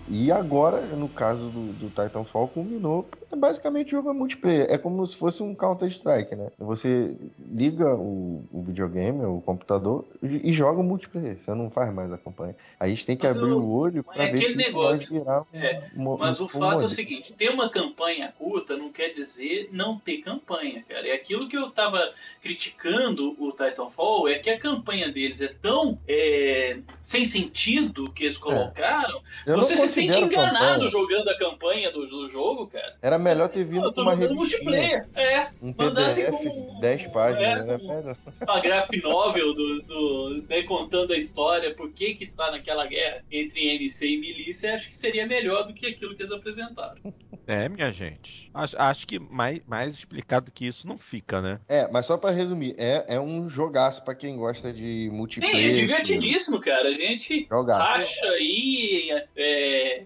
E 0.09 0.31
agora, 0.33 0.81
no 0.97 1.09
caso 1.09 1.51
do, 1.51 1.73
do 1.73 1.89
Titanfall, 1.89 2.49
culminou. 2.49 3.09
Basicamente, 3.37 3.89
o 3.89 3.99
jogo 3.99 4.11
é 4.11 4.13
multiplayer. 4.13 4.67
É 4.71 4.79
como 4.79 5.07
se 5.07 5.17
fosse 5.17 5.43
um 5.43 5.55
Counter-Strike, 5.55 6.35
né? 6.35 6.49
Você 6.59 7.17
liga 7.51 7.95
o, 7.95 8.45
o 8.53 8.63
videogame, 8.63 9.25
o 9.25 9.41
computador, 9.41 10.05
e, 10.23 10.49
e 10.51 10.53
joga 10.53 10.81
o 10.81 10.83
multiplayer. 10.83 11.39
Você 11.41 11.55
não 11.55 11.71
faz 11.71 11.93
mais 11.93 12.13
a 12.13 12.19
campanha. 12.19 12.55
A 12.81 12.89
gente 12.89 13.05
tem 13.07 13.17
que 13.17 13.27
Mas 13.27 13.37
abrir 13.37 13.53
o- 13.53 13.59
o 13.61 13.71
olho 13.73 14.01
é 14.01 14.03
pra 14.15 14.27
ver 14.31 14.39
se 14.43 14.49
isso 14.49 14.57
negócio. 14.57 15.09
vai 15.11 15.19
virar 15.21 15.41
um, 15.43 15.45
É, 15.53 15.83
Mas 16.19 16.41
um- 16.41 16.45
o 16.45 16.49
fato 16.49 16.63
é 16.63 16.67
o 16.67 16.71
modelo. 16.73 16.89
seguinte: 16.89 17.33
ter 17.35 17.51
uma 17.51 17.69
campanha 17.71 18.33
curta 18.39 18.77
não 18.77 18.91
quer 18.91 19.11
dizer 19.11 19.69
não 19.73 19.99
ter 19.99 20.19
campanha, 20.19 20.85
cara. 20.89 21.07
É 21.07 21.13
aquilo 21.13 21.49
que 21.49 21.57
eu 21.57 21.71
tava 21.71 22.01
criticando 22.43 23.37
o 23.39 23.53
Titanfall, 23.53 24.29
é 24.29 24.39
que 24.39 24.49
a 24.51 24.59
campanha 24.59 25.13
deles 25.13 25.41
é 25.43 25.49
tão 25.49 25.99
é, 26.09 26.79
sem 27.03 27.27
sentido 27.27 28.05
que 28.13 28.25
eles 28.25 28.37
colocaram. 28.39 29.21
Eu 29.47 29.57
Você 29.57 29.77
se 29.79 29.89
sente 29.89 30.19
enganado 30.21 30.75
campanha. 30.85 30.89
jogando 30.91 31.29
a 31.29 31.39
campanha 31.39 31.91
do, 31.93 32.07
do 32.07 32.29
jogo, 32.29 32.67
cara. 32.69 32.97
Era 33.03 33.19
melhor 33.19 33.49
ter 33.49 33.65
vindo 33.65 33.85
Eu 33.85 33.89
com 33.89 33.93
tô 33.93 34.03
uma 34.03 34.15
jogando 34.15 34.35
revistinha. 34.41 34.63
multiplayer. 34.71 35.09
É, 35.15 35.49
Um 35.63 35.73
PDF, 35.73 36.31
com- 36.49 36.81
10 36.81 37.07
páginas, 37.09 37.69
é, 37.69 37.79
com- 37.79 37.87
melhor. 37.89 38.17
uma 38.43 38.61
graphic 38.61 39.03
novel 39.03 39.55
do, 39.55 39.83
do- 39.83 40.45
né, 40.49 40.63
contando 40.63 41.13
a 41.13 41.17
história, 41.17 41.75
por 41.75 41.91
que 41.93 42.15
que 42.15 42.25
está 42.25 42.51
naquela 42.51 42.87
guerra 42.87 43.23
entre 43.31 43.67
MC 43.77 44.07
e 44.09 44.19
milícia, 44.19 44.75
acho 44.75 44.89
que 44.89 44.97
seria 44.97 45.27
melhor 45.27 45.67
do 45.67 45.73
que 45.75 45.87
aquilo 45.87 46.15
que 46.17 46.23
eles 46.23 46.33
apresentaram. 46.33 46.97
É, 47.51 47.67
minha 47.67 47.91
gente. 47.91 48.51
Acho, 48.53 48.77
acho 48.79 49.07
que 49.07 49.19
mais, 49.19 49.63
mais 49.67 49.95
explicado 49.95 50.53
que 50.53 50.67
isso 50.67 50.87
não 50.87 50.99
fica, 50.99 51.41
né? 51.41 51.59
É, 51.67 51.91
mas 51.91 52.05
só 52.05 52.19
pra 52.19 52.31
resumir, 52.31 52.75
é, 52.77 53.07
é 53.09 53.19
um 53.19 53.49
jogaço 53.49 54.05
pra 54.05 54.15
quem 54.15 54.37
gosta 54.37 54.71
de 54.71 55.09
multiplayer. 55.11 55.57
Sim, 55.57 55.67
é 55.71 55.73
divertidíssimo, 55.73 56.61
cara. 56.61 56.91
A 56.91 56.93
gente 56.93 57.47
Jogaço. 57.51 57.81
racha 57.81 58.27
aí 58.33 59.09
é, 59.11 59.27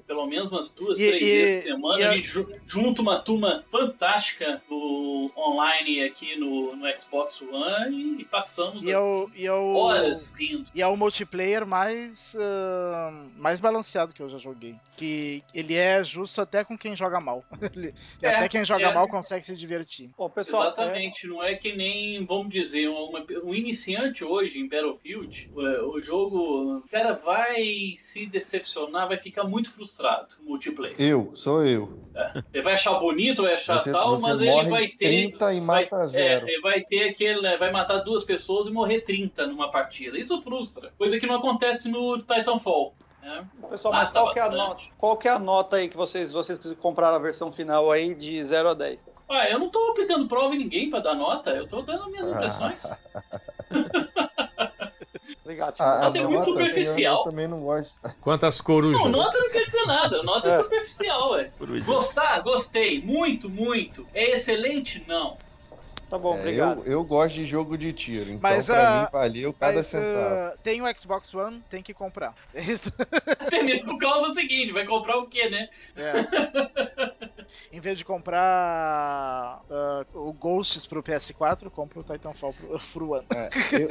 pelo 0.06 0.26
menos 0.26 0.50
umas 0.50 0.70
duas, 0.72 0.98
E- 0.98 1.08
três 1.10 1.22
e- 1.22 1.26
vezes 1.26 1.62
por 1.62 1.70
semana. 1.70 2.00
e 2.00 2.04
a- 2.04 2.10
A 2.10 2.14
gente 2.14 2.26
ju- 2.28 2.48
junta 2.66 3.02
uma 3.02 3.18
turma 3.18 3.64
fantástica 3.70 4.62
do 4.68 5.30
online 5.36 6.02
aqui 6.04 6.36
no, 6.36 6.74
no 6.76 7.00
Xbox 7.00 7.40
One 7.42 8.20
e, 8.20 8.24
passamos 8.24 8.84
E 8.84 8.90
é 8.90 8.98
o, 8.98 9.30
e 9.34 9.46
é 9.46 9.52
o, 9.52 9.74
horas 9.76 10.32
rindo. 10.36 10.66
e 10.74 10.82
é 10.82 10.86
o 10.86 10.96
multiplayer 10.96 11.66
mais, 11.66 12.34
ah, 12.38 13.24
mais 13.36 13.60
balanceado 13.60 14.12
que 14.12 14.22
eu 14.22 14.28
já 14.28 14.38
joguei. 14.38 14.74
Que 14.96 15.42
ele 15.54 15.74
é 15.74 16.02
justo 16.04 16.40
até 16.40 16.64
com 16.64 16.76
quem 16.76 16.94
joga 16.96 17.20
mal. 17.20 17.44
É, 18.22 18.28
até 18.28 18.48
quem 18.48 18.64
joga 18.64 18.86
é. 18.88 18.94
mal 18.94 19.08
consegue 19.08 19.44
se 19.44 19.56
divertir. 19.56 20.10
Bom, 20.16 20.28
pessoal, 20.30 20.64
Exatamente, 20.64 21.26
não 21.26 21.42
é 21.42 21.54
que 21.54 21.72
nem, 21.74 22.24
vamos 22.24 22.50
dizer, 22.52 22.88
uma- 22.88 23.24
um 23.42 23.54
iniciante 23.54 24.24
hoje 24.24 24.58
em 24.58 24.68
Battlefield, 24.68 25.50
o, 25.54 25.96
o 25.96 26.02
jogo, 26.02 26.76
o 26.78 26.82
cara 26.88 27.12
vai 27.14 27.94
se 27.96 28.26
decepcionar, 28.26 29.08
vai 29.08 29.18
ficar 29.18 29.41
muito 29.44 29.70
frustrado 29.70 30.28
no 30.40 30.51
multiplayer. 30.51 30.94
Eu, 30.98 31.32
sou 31.35 31.64
eu. 31.64 31.98
Ele 32.52 32.62
vai 32.62 32.74
achar 32.74 32.98
bonito, 32.98 33.43
vai 33.43 33.55
achar 33.55 33.78
Você, 33.78 33.93
tal, 33.93 34.16
você 34.16 34.28
mas 34.28 34.40
ele 34.40 34.70
vai 34.70 34.89
ter. 34.89 35.28
30 35.31 35.55
e 35.55 35.60
mata 35.60 35.97
vai, 35.98 36.09
zero. 36.09 36.47
É, 36.47 36.51
ele 36.51 36.60
vai 36.60 36.81
ter 36.82 37.10
aquele. 37.10 37.56
Vai 37.56 37.70
matar 37.70 37.98
duas 37.98 38.24
pessoas 38.24 38.69
e 38.69 38.70
morrer 38.70 39.01
30 39.02 39.47
numa 39.47 39.70
partida. 39.70 40.19
Isso 40.19 40.40
frustra. 40.43 40.93
Coisa 40.98 41.19
que 41.19 41.27
não 41.27 41.36
acontece 41.36 41.89
no 41.89 42.19
Titanfall. 42.19 42.94
É, 43.23 43.44
pessoal, 43.69 43.94
mas 43.94 44.10
qual 44.10 44.32
que, 44.32 44.39
é 44.40 44.43
a 44.43 44.51
nota, 44.51 44.82
qual 44.98 45.16
que 45.16 45.28
é 45.28 45.31
a 45.31 45.39
nota 45.39 45.77
aí 45.77 45.89
que 45.89 45.97
vocês, 45.97 46.32
vocês 46.32 46.59
compraram 46.81 47.14
a 47.14 47.20
versão 47.20 47.52
final 47.52 47.93
aí 47.93 48.16
de 48.16 48.43
0 48.43 48.70
a 48.70 48.74
10? 48.74 49.06
Ah, 49.31 49.48
eu 49.48 49.60
não 49.60 49.70
tô 49.70 49.90
aplicando 49.90 50.27
prova 50.27 50.56
em 50.56 50.59
ninguém 50.59 50.90
pra 50.90 50.98
dar 50.98 51.14
nota, 51.14 51.51
eu 51.51 51.69
tô 51.69 51.82
dando 51.82 52.10
minhas 52.10 52.27
impressões. 52.27 52.82
Obrigado. 55.44 55.81
A, 55.81 55.93
a 55.94 56.01
Nota 56.05 56.19
é 56.19 56.23
muito 56.23 56.35
nota, 56.36 56.40
assim, 56.40 56.51
eu- 56.51 56.66
superficial. 56.66 57.19
Eu, 57.19 57.31
também 57.31 57.48
não 57.48 57.59
gosto. 57.59 58.01
Quantas 58.23 58.60
corujas? 58.60 59.02
Não, 59.02 59.10
nota 59.10 59.36
não 59.39 59.51
quer 59.51 59.64
dizer 59.64 59.85
nada, 59.86 60.23
nota 60.23 60.48
é, 60.48 60.52
É. 60.52 60.56
superficial, 60.62 61.31
ué. 61.32 61.52
Gostar, 61.85 62.40
gostei, 62.43 63.02
muito, 63.02 63.51
muito. 63.51 64.06
É 64.14 64.32
excelente? 64.32 65.05
Não. 65.09 65.36
Tá 66.12 66.18
bom, 66.18 66.34
É, 66.36 66.40
obrigado. 66.40 66.84
eu, 66.84 66.93
eu 66.93 67.05
gosto 67.05 67.36
de 67.36 67.47
jogo 67.47 67.78
de 67.78 67.90
tiro, 67.90 68.32
então 68.32 68.39
Mas, 68.43 68.66
pra 68.66 68.86
ah, 68.86 69.01
mim 69.01 69.09
valeu 69.10 69.55
cada 69.55 69.76
Mas 69.76 69.86
centavo. 69.86 70.34
ah, 70.34 70.55
tem 70.62 70.82
o 70.82 70.94
Xbox 70.94 71.32
One, 71.32 71.62
tem 71.70 71.82
que 71.82 71.94
comprar. 71.94 72.34
É 72.52 72.60
isso. 72.60 72.93
Até 73.40 73.62
mesmo 73.62 73.93
por 73.93 73.98
causa 73.98 74.28
do 74.28 74.34
seguinte, 74.34 74.72
vai 74.72 74.84
comprar 74.84 75.16
o 75.16 75.26
quê, 75.26 75.48
né? 75.48 75.70
É. 75.97 76.12
em 77.74 77.80
vez 77.80 77.97
de 77.97 78.05
comprar 78.05 79.62
ah, 79.70 80.06
o 80.12 80.34
Ghosts 80.34 80.86
pro 80.86 81.02
PS4, 81.02 81.70
compra 81.70 82.01
o 82.01 82.05
Titanfall 82.05 82.52
pro, 82.52 82.78
pro 82.93 83.10
One. 83.12 83.26
É, 83.34 83.48
eu, 83.80 83.89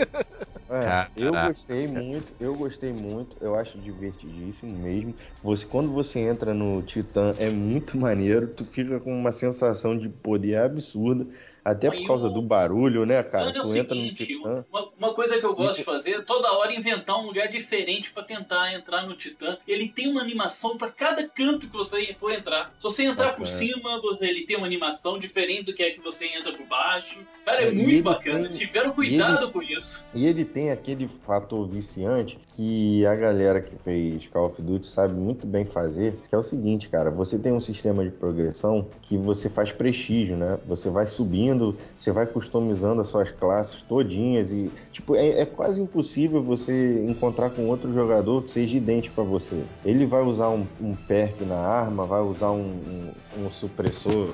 é, 0.70 1.08
eu 1.18 1.32
gostei 1.48 1.88
muito, 1.88 2.36
eu 2.40 2.56
gostei 2.56 2.94
muito, 2.94 3.36
eu 3.42 3.56
acho 3.56 3.80
divertidíssimo 3.80 4.78
mesmo. 4.78 5.16
Você, 5.42 5.66
quando 5.66 5.92
você 5.92 6.20
entra 6.20 6.54
no 6.54 6.84
Titã 6.84 7.36
é 7.40 7.50
muito 7.50 7.98
maneiro, 7.98 8.54
tu 8.54 8.64
fica 8.64 9.00
com 9.00 9.12
uma 9.12 9.32
sensação 9.32 9.98
de 9.98 10.08
poder 10.08 10.58
absurda, 10.58 11.26
até 11.64 11.90
por 11.92 12.06
causa 12.08 12.28
o- 12.28 12.32
do 12.34 12.42
barulho, 12.42 13.06
né, 13.06 13.22
cara? 13.24 13.50
É 13.50 13.54
Tu 13.54 13.76
entra 13.78 13.96
no 13.96 14.02
seguinte, 14.02 14.26
Titã. 14.26 14.64
uma, 14.72 14.90
uma 14.98 15.14
coisa 15.14 15.38
que 15.40 15.46
eu 15.46 15.56
gosto 15.56 15.78
de 15.80 15.84
fazer 15.84 16.12
é 16.16 16.22
toda 16.22 16.52
hora 16.54 16.74
inventar 16.74 17.20
um 17.20 17.26
lugar 17.28 17.48
diferente 17.48 18.12
pra 18.12 18.24
tentar 18.24 18.74
entrar 18.74 19.06
no 19.06 19.16
Titã. 19.16 19.58
Ele 19.68 19.88
tem 19.88 20.10
uma 20.12 20.22
animação 20.22 20.78
pra 20.78 20.90
cada 20.90 21.28
canto 21.28 21.68
que 21.68 21.74
você 21.78 22.16
for 22.20 22.32
entrar. 22.34 22.74
Se 22.78 22.84
você 22.84 23.04
entrar 23.04 23.36
por 23.36 23.48
cima, 23.48 24.00
ele 24.22 24.46
tem 24.46 24.58
uma 24.58 24.66
animação 24.66 25.18
diferente 25.20 25.66
do 25.66 25.74
que 25.74 25.84
é 25.84 25.92
que 25.92 26.00
você 26.02 26.26
entra 26.28 26.52
por 26.54 26.66
baixo. 26.66 27.20
Cara, 27.46 27.64
é, 27.64 27.68
É, 27.68 27.72
muito 27.72 27.90
ele 27.90 28.02
bacana. 28.02 28.36
tem- 28.36 28.46
Eles 28.46 28.58
tiveram 28.58 28.92
cuidado 28.92 29.52
com 29.52 29.62
isso. 29.62 30.06
E 30.14 30.26
ele 30.26 30.44
tem 30.46 30.72
aquele 30.72 31.08
fator 31.08 31.68
viciante 31.68 32.38
que 32.56 33.06
a 33.06 33.16
galera 33.16 33.62
que 33.62 33.76
fez 33.78 34.28
Call 34.28 34.48
of 34.48 34.62
Duty 34.62 34.88
sabe 34.88 35.14
muito 35.14 35.46
bem 35.48 35.66
fazer, 35.66 36.16
que 36.30 36.34
é 36.36 36.38
o 36.38 36.44
seguinte, 36.44 36.90
cara, 36.90 37.10
você 37.12 37.38
tem 37.38 37.52
um 37.52 37.60
sistema 37.62 38.04
de 38.04 38.12
progressão 38.12 38.88
que 39.02 39.18
você 39.18 39.50
faz 39.50 39.72
prestígio, 39.72 40.36
né? 40.38 40.58
Você 40.68 40.90
vai 40.90 41.06
subindo, 41.08 41.51
você 41.96 42.12
vai 42.12 42.26
customizando 42.26 43.02
as 43.02 43.08
suas 43.08 43.32
classes 43.32 43.82
todinhas 43.82 44.52
e, 44.52 44.72
tipo, 44.92 45.16
é, 45.16 45.42
é 45.42 45.46
quase 45.46 45.82
impossível 45.82 46.44
você 46.44 47.06
encontrar 47.08 47.50
com 47.50 47.68
outro 47.68 47.94
jogador 47.94 48.44
que 48.44 48.52
seja 48.52 48.78
idêntico 48.78 49.22
a 49.22 49.24
você. 49.24 49.64
Ele 49.86 50.06
vai 50.06 50.22
usar 50.22 50.50
um, 50.50 50.66
um 50.80 50.96
perk 50.96 51.44
na 51.46 51.58
arma, 51.58 52.06
vai 52.06 52.22
usar 52.22 52.52
um, 52.52 53.14
um, 53.38 53.46
um 53.46 53.50
supressor 53.50 54.34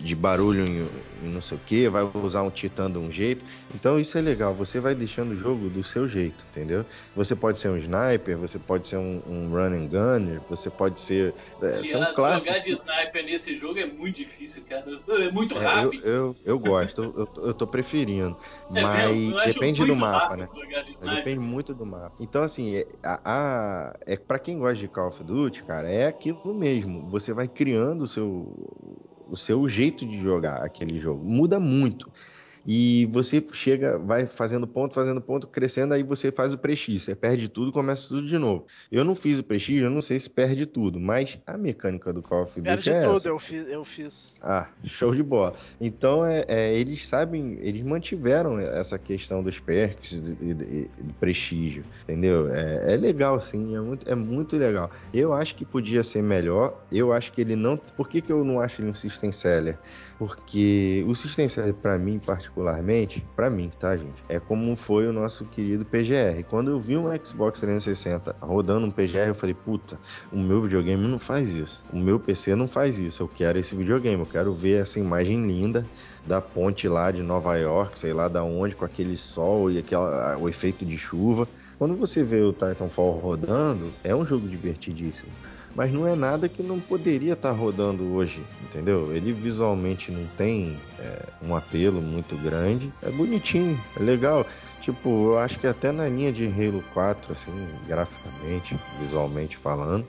de 0.00 0.14
barulho 0.14 0.64
em, 0.64 0.82
em 1.26 1.30
não 1.32 1.40
sei 1.40 1.56
o 1.56 1.60
que, 1.60 1.88
vai 1.88 2.02
usar 2.14 2.42
um 2.42 2.50
titã 2.50 2.90
de 2.90 2.98
um 2.98 3.10
jeito. 3.10 3.44
Então 3.74 3.98
isso 3.98 4.16
é 4.18 4.20
legal, 4.20 4.54
você 4.54 4.80
vai 4.80 4.94
deixando 4.94 5.32
o 5.32 5.36
jogo 5.36 5.68
do 5.70 5.82
seu 5.82 6.06
jeito, 6.08 6.44
entendeu? 6.50 6.84
Você 7.14 7.34
pode 7.36 7.58
ser 7.58 7.68
um 7.68 7.76
sniper, 7.76 8.36
você 8.38 8.58
pode 8.58 8.88
ser 8.88 8.96
um, 8.96 9.22
um 9.26 9.48
run 9.50 9.74
and 9.74 9.86
gunner, 9.88 10.42
você 10.48 10.70
pode 10.70 11.00
ser. 11.00 11.34
é, 11.60 11.84
são 11.84 12.04
classes. 12.14 12.46
jogar 12.46 12.58
de 12.60 12.70
sniper 12.72 13.24
nesse 13.24 13.56
jogo 13.56 13.78
é 13.78 13.86
muito 13.86 14.16
difícil, 14.16 14.64
cara. 14.68 14.84
É 15.08 15.30
muito 15.30 15.54
É, 15.54 15.58
eu, 15.58 15.64
rápido. 15.64 16.06
eu, 16.06 16.36
eu 16.44 16.58
gosto, 16.58 17.02
eu, 17.02 17.14
eu, 17.36 17.44
eu 17.46 17.54
tô 17.54 17.66
preferindo. 17.66 18.36
É 18.74 18.82
Mas 18.82 19.30
eu 19.30 19.38
acho 19.38 19.54
depende 19.54 19.84
do 19.84 19.96
mapa, 19.96 20.36
né? 20.36 20.48
Mas. 21.00 21.16
Depende 21.16 21.40
muito 21.40 21.74
do 21.74 21.84
mapa. 21.84 22.12
Então, 22.20 22.42
assim, 22.42 22.76
é, 22.76 22.86
a, 23.02 23.20
a- 23.88 23.92
é 24.06 24.16
para 24.16 24.38
quem 24.38 24.58
gosta 24.58 24.76
de 24.76 24.88
Call 24.88 25.08
of 25.08 25.22
Duty, 25.24 25.64
cara, 25.64 25.88
é 25.90 26.06
aquilo 26.06 26.54
mesmo. 26.54 27.08
Você 27.10 27.32
vai 27.32 27.48
criando 27.48 28.02
o 28.02 28.06
seu, 28.06 28.54
o 29.28 29.36
seu 29.36 29.68
jeito 29.68 30.06
de 30.06 30.20
jogar 30.20 30.62
aquele 30.62 30.98
jogo. 30.98 31.24
Muda 31.24 31.58
muito. 31.60 32.10
E 32.66 33.08
você 33.10 33.44
chega, 33.52 33.98
vai 33.98 34.26
fazendo 34.26 34.66
ponto, 34.66 34.94
fazendo 34.94 35.20
ponto, 35.20 35.46
crescendo, 35.46 35.94
aí 35.94 36.02
você 36.02 36.30
faz 36.30 36.54
o 36.54 36.58
prestígio. 36.58 37.00
Você 37.00 37.14
perde 37.14 37.48
tudo, 37.48 37.72
começa 37.72 38.08
tudo 38.08 38.26
de 38.26 38.38
novo. 38.38 38.66
Eu 38.90 39.04
não 39.04 39.14
fiz 39.14 39.38
o 39.38 39.42
prestígio, 39.44 39.86
eu 39.86 39.90
não 39.90 40.02
sei 40.02 40.18
se 40.20 40.30
perde 40.30 40.66
tudo, 40.66 41.00
mas 41.00 41.38
a 41.46 41.56
mecânica 41.56 42.12
do 42.12 42.22
Call 42.22 42.42
of 42.42 42.52
Duty 42.52 42.62
Perde 42.62 42.90
é 42.90 43.02
tudo, 43.02 43.16
essa. 43.16 43.28
eu 43.28 43.38
fiz, 43.38 43.70
eu 43.70 43.84
fiz. 43.84 44.38
Ah, 44.42 44.68
show 44.84 45.14
de 45.14 45.22
bola. 45.22 45.54
Então, 45.80 46.24
é, 46.24 46.44
é, 46.48 46.74
eles 46.74 47.06
sabem, 47.06 47.58
eles 47.60 47.82
mantiveram 47.82 48.58
essa 48.58 48.98
questão 48.98 49.42
dos 49.42 49.58
perks 49.58 50.12
e 50.12 50.54
de 50.54 50.88
prestígio, 51.18 51.84
entendeu? 52.04 52.48
É, 52.48 52.94
é 52.94 52.96
legal, 52.96 53.38
sim, 53.40 53.76
é 53.76 53.80
muito, 53.80 54.08
é 54.08 54.14
muito 54.14 54.56
legal. 54.56 54.90
Eu 55.12 55.32
acho 55.32 55.54
que 55.54 55.64
podia 55.64 56.04
ser 56.04 56.22
melhor, 56.22 56.80
eu 56.90 57.12
acho 57.12 57.32
que 57.32 57.40
ele 57.40 57.56
não... 57.56 57.76
Por 57.76 58.08
que, 58.08 58.20
que 58.20 58.32
eu 58.32 58.44
não 58.44 58.60
acho 58.60 58.80
ele 58.80 58.90
um 58.90 58.94
system 58.94 59.32
seller? 59.32 59.78
Porque 60.22 61.04
o 61.08 61.16
system 61.16 61.48
pra 61.72 61.98
mim, 61.98 62.20
particularmente, 62.24 63.26
pra 63.34 63.50
mim, 63.50 63.72
tá, 63.76 63.96
gente? 63.96 64.22
É 64.28 64.38
como 64.38 64.76
foi 64.76 65.08
o 65.08 65.12
nosso 65.12 65.44
querido 65.46 65.84
PGR. 65.84 66.44
Quando 66.48 66.70
eu 66.70 66.78
vi 66.78 66.96
um 66.96 67.12
Xbox 67.24 67.58
360 67.58 68.36
rodando 68.40 68.86
um 68.86 68.90
PGR, 68.92 69.26
eu 69.26 69.34
falei, 69.34 69.52
puta, 69.52 69.98
o 70.30 70.38
meu 70.38 70.62
videogame 70.62 71.08
não 71.08 71.18
faz 71.18 71.56
isso. 71.56 71.82
O 71.92 71.98
meu 71.98 72.20
PC 72.20 72.54
não 72.54 72.68
faz 72.68 73.00
isso. 73.00 73.24
Eu 73.24 73.26
quero 73.26 73.58
esse 73.58 73.74
videogame. 73.74 74.20
Eu 74.22 74.26
quero 74.26 74.54
ver 74.54 74.82
essa 74.82 75.00
imagem 75.00 75.44
linda 75.44 75.84
da 76.24 76.40
ponte 76.40 76.86
lá 76.86 77.10
de 77.10 77.20
Nova 77.20 77.56
York, 77.56 77.98
sei 77.98 78.12
lá 78.12 78.28
da 78.28 78.44
onde, 78.44 78.76
com 78.76 78.84
aquele 78.84 79.16
sol 79.16 79.72
e 79.72 79.78
aquela, 79.78 80.38
o 80.38 80.48
efeito 80.48 80.86
de 80.86 80.96
chuva. 80.96 81.48
Quando 81.76 81.96
você 81.96 82.22
vê 82.22 82.40
o 82.42 82.52
Titanfall 82.52 83.18
rodando, 83.18 83.92
é 84.04 84.14
um 84.14 84.24
jogo 84.24 84.46
divertidíssimo. 84.46 85.32
Mas 85.74 85.90
não 85.90 86.06
é 86.06 86.14
nada 86.14 86.48
que 86.48 86.62
não 86.62 86.78
poderia 86.78 87.32
estar 87.32 87.50
rodando 87.52 88.12
hoje, 88.12 88.44
entendeu? 88.62 89.14
Ele 89.14 89.32
visualmente 89.32 90.12
não 90.12 90.26
tem 90.36 90.76
é, 90.98 91.28
um 91.42 91.56
apelo 91.56 92.02
muito 92.02 92.36
grande. 92.36 92.92
É 93.00 93.10
bonitinho, 93.10 93.80
é 93.98 94.02
legal. 94.02 94.46
Tipo, 94.82 95.30
eu 95.30 95.38
acho 95.38 95.58
que 95.58 95.66
até 95.66 95.90
na 95.90 96.08
linha 96.08 96.32
de 96.32 96.46
Halo 96.46 96.84
4, 96.92 97.32
assim, 97.32 97.68
graficamente, 97.86 98.76
visualmente 99.00 99.56
falando, 99.56 100.06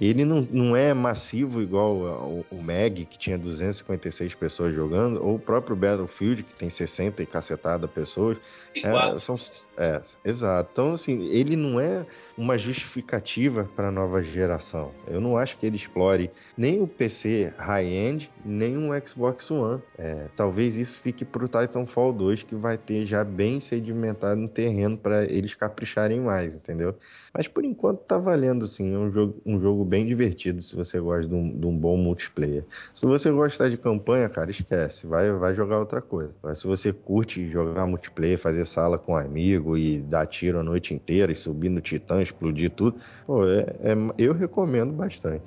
ele 0.00 0.24
não, 0.24 0.46
não 0.50 0.76
é 0.76 0.92
massivo 0.92 1.62
igual 1.62 1.96
o, 1.96 2.44
o 2.50 2.62
Mag, 2.62 3.06
que 3.06 3.18
tinha 3.18 3.38
256 3.38 4.34
pessoas 4.34 4.74
jogando, 4.74 5.24
ou 5.24 5.36
o 5.36 5.38
próprio 5.38 5.74
Battlefield, 5.74 6.42
que 6.42 6.54
tem 6.54 6.68
60 6.68 7.22
e 7.22 7.26
cacetada 7.26 7.88
pessoas. 7.88 8.38
É, 8.76 9.18
são, 9.18 9.36
é, 9.78 10.02
exato. 10.22 10.68
Então, 10.72 10.92
assim, 10.92 11.24
ele 11.28 11.56
não 11.56 11.80
é 11.80 12.04
uma 12.36 12.58
justificativa 12.58 13.64
para 13.74 13.88
a 13.88 13.90
nova 13.90 14.22
geração. 14.22 14.92
Eu 15.06 15.20
não 15.20 15.38
acho 15.38 15.56
que 15.56 15.64
ele 15.64 15.76
explore 15.76 16.30
nem 16.56 16.82
o 16.82 16.86
PC 16.86 17.54
high-end, 17.56 18.30
nem 18.44 18.76
um 18.76 18.90
Xbox 19.06 19.50
One. 19.50 19.80
É, 19.96 20.28
talvez 20.36 20.76
isso 20.76 20.98
fique 20.98 21.24
para 21.24 21.44
o 21.44 21.48
Titanfall 21.48 22.12
2, 22.12 22.42
que 22.42 22.54
vai 22.54 22.76
ter 22.76 23.06
já 23.06 23.24
bem 23.24 23.60
sedimentado 23.60 24.38
no 24.38 24.48
terreno 24.48 24.98
para 24.98 25.24
eles 25.24 25.54
capricharem 25.54 26.20
mais, 26.20 26.54
entendeu? 26.54 26.94
Mas 27.32 27.48
por 27.48 27.64
enquanto 27.64 28.00
tá 28.00 28.18
valendo, 28.18 28.66
sim. 28.66 28.94
É 28.94 28.98
um 28.98 29.10
jogo, 29.10 29.40
um 29.44 29.60
jogo 29.60 29.85
bem 29.86 30.06
divertido 30.06 30.60
se 30.60 30.74
você 30.74 30.98
gosta 31.00 31.28
de 31.28 31.34
um, 31.34 31.58
de 31.58 31.66
um 31.66 31.76
bom 31.76 31.96
multiplayer. 31.96 32.64
Se 32.94 33.06
você 33.06 33.30
gostar 33.30 33.70
de 33.70 33.76
campanha, 33.76 34.28
cara, 34.28 34.50
esquece, 34.50 35.06
vai, 35.06 35.30
vai 35.32 35.54
jogar 35.54 35.78
outra 35.78 36.02
coisa. 36.02 36.32
Mas 36.42 36.58
se 36.58 36.66
você 36.66 36.92
curte 36.92 37.48
jogar 37.48 37.86
multiplayer, 37.86 38.38
fazer 38.38 38.64
sala 38.64 38.98
com 38.98 39.12
um 39.12 39.16
amigo 39.16 39.76
e 39.76 39.98
dar 39.98 40.26
tiro 40.26 40.58
a 40.58 40.62
noite 40.62 40.92
inteira 40.92 41.32
e 41.32 41.34
subir 41.34 41.68
no 41.68 41.80
Titã, 41.80 42.22
explodir 42.22 42.70
tudo, 42.70 42.98
pô, 43.26 43.46
é, 43.46 43.60
é, 43.80 43.96
eu 44.18 44.32
recomendo 44.32 44.92
bastante. 44.92 45.44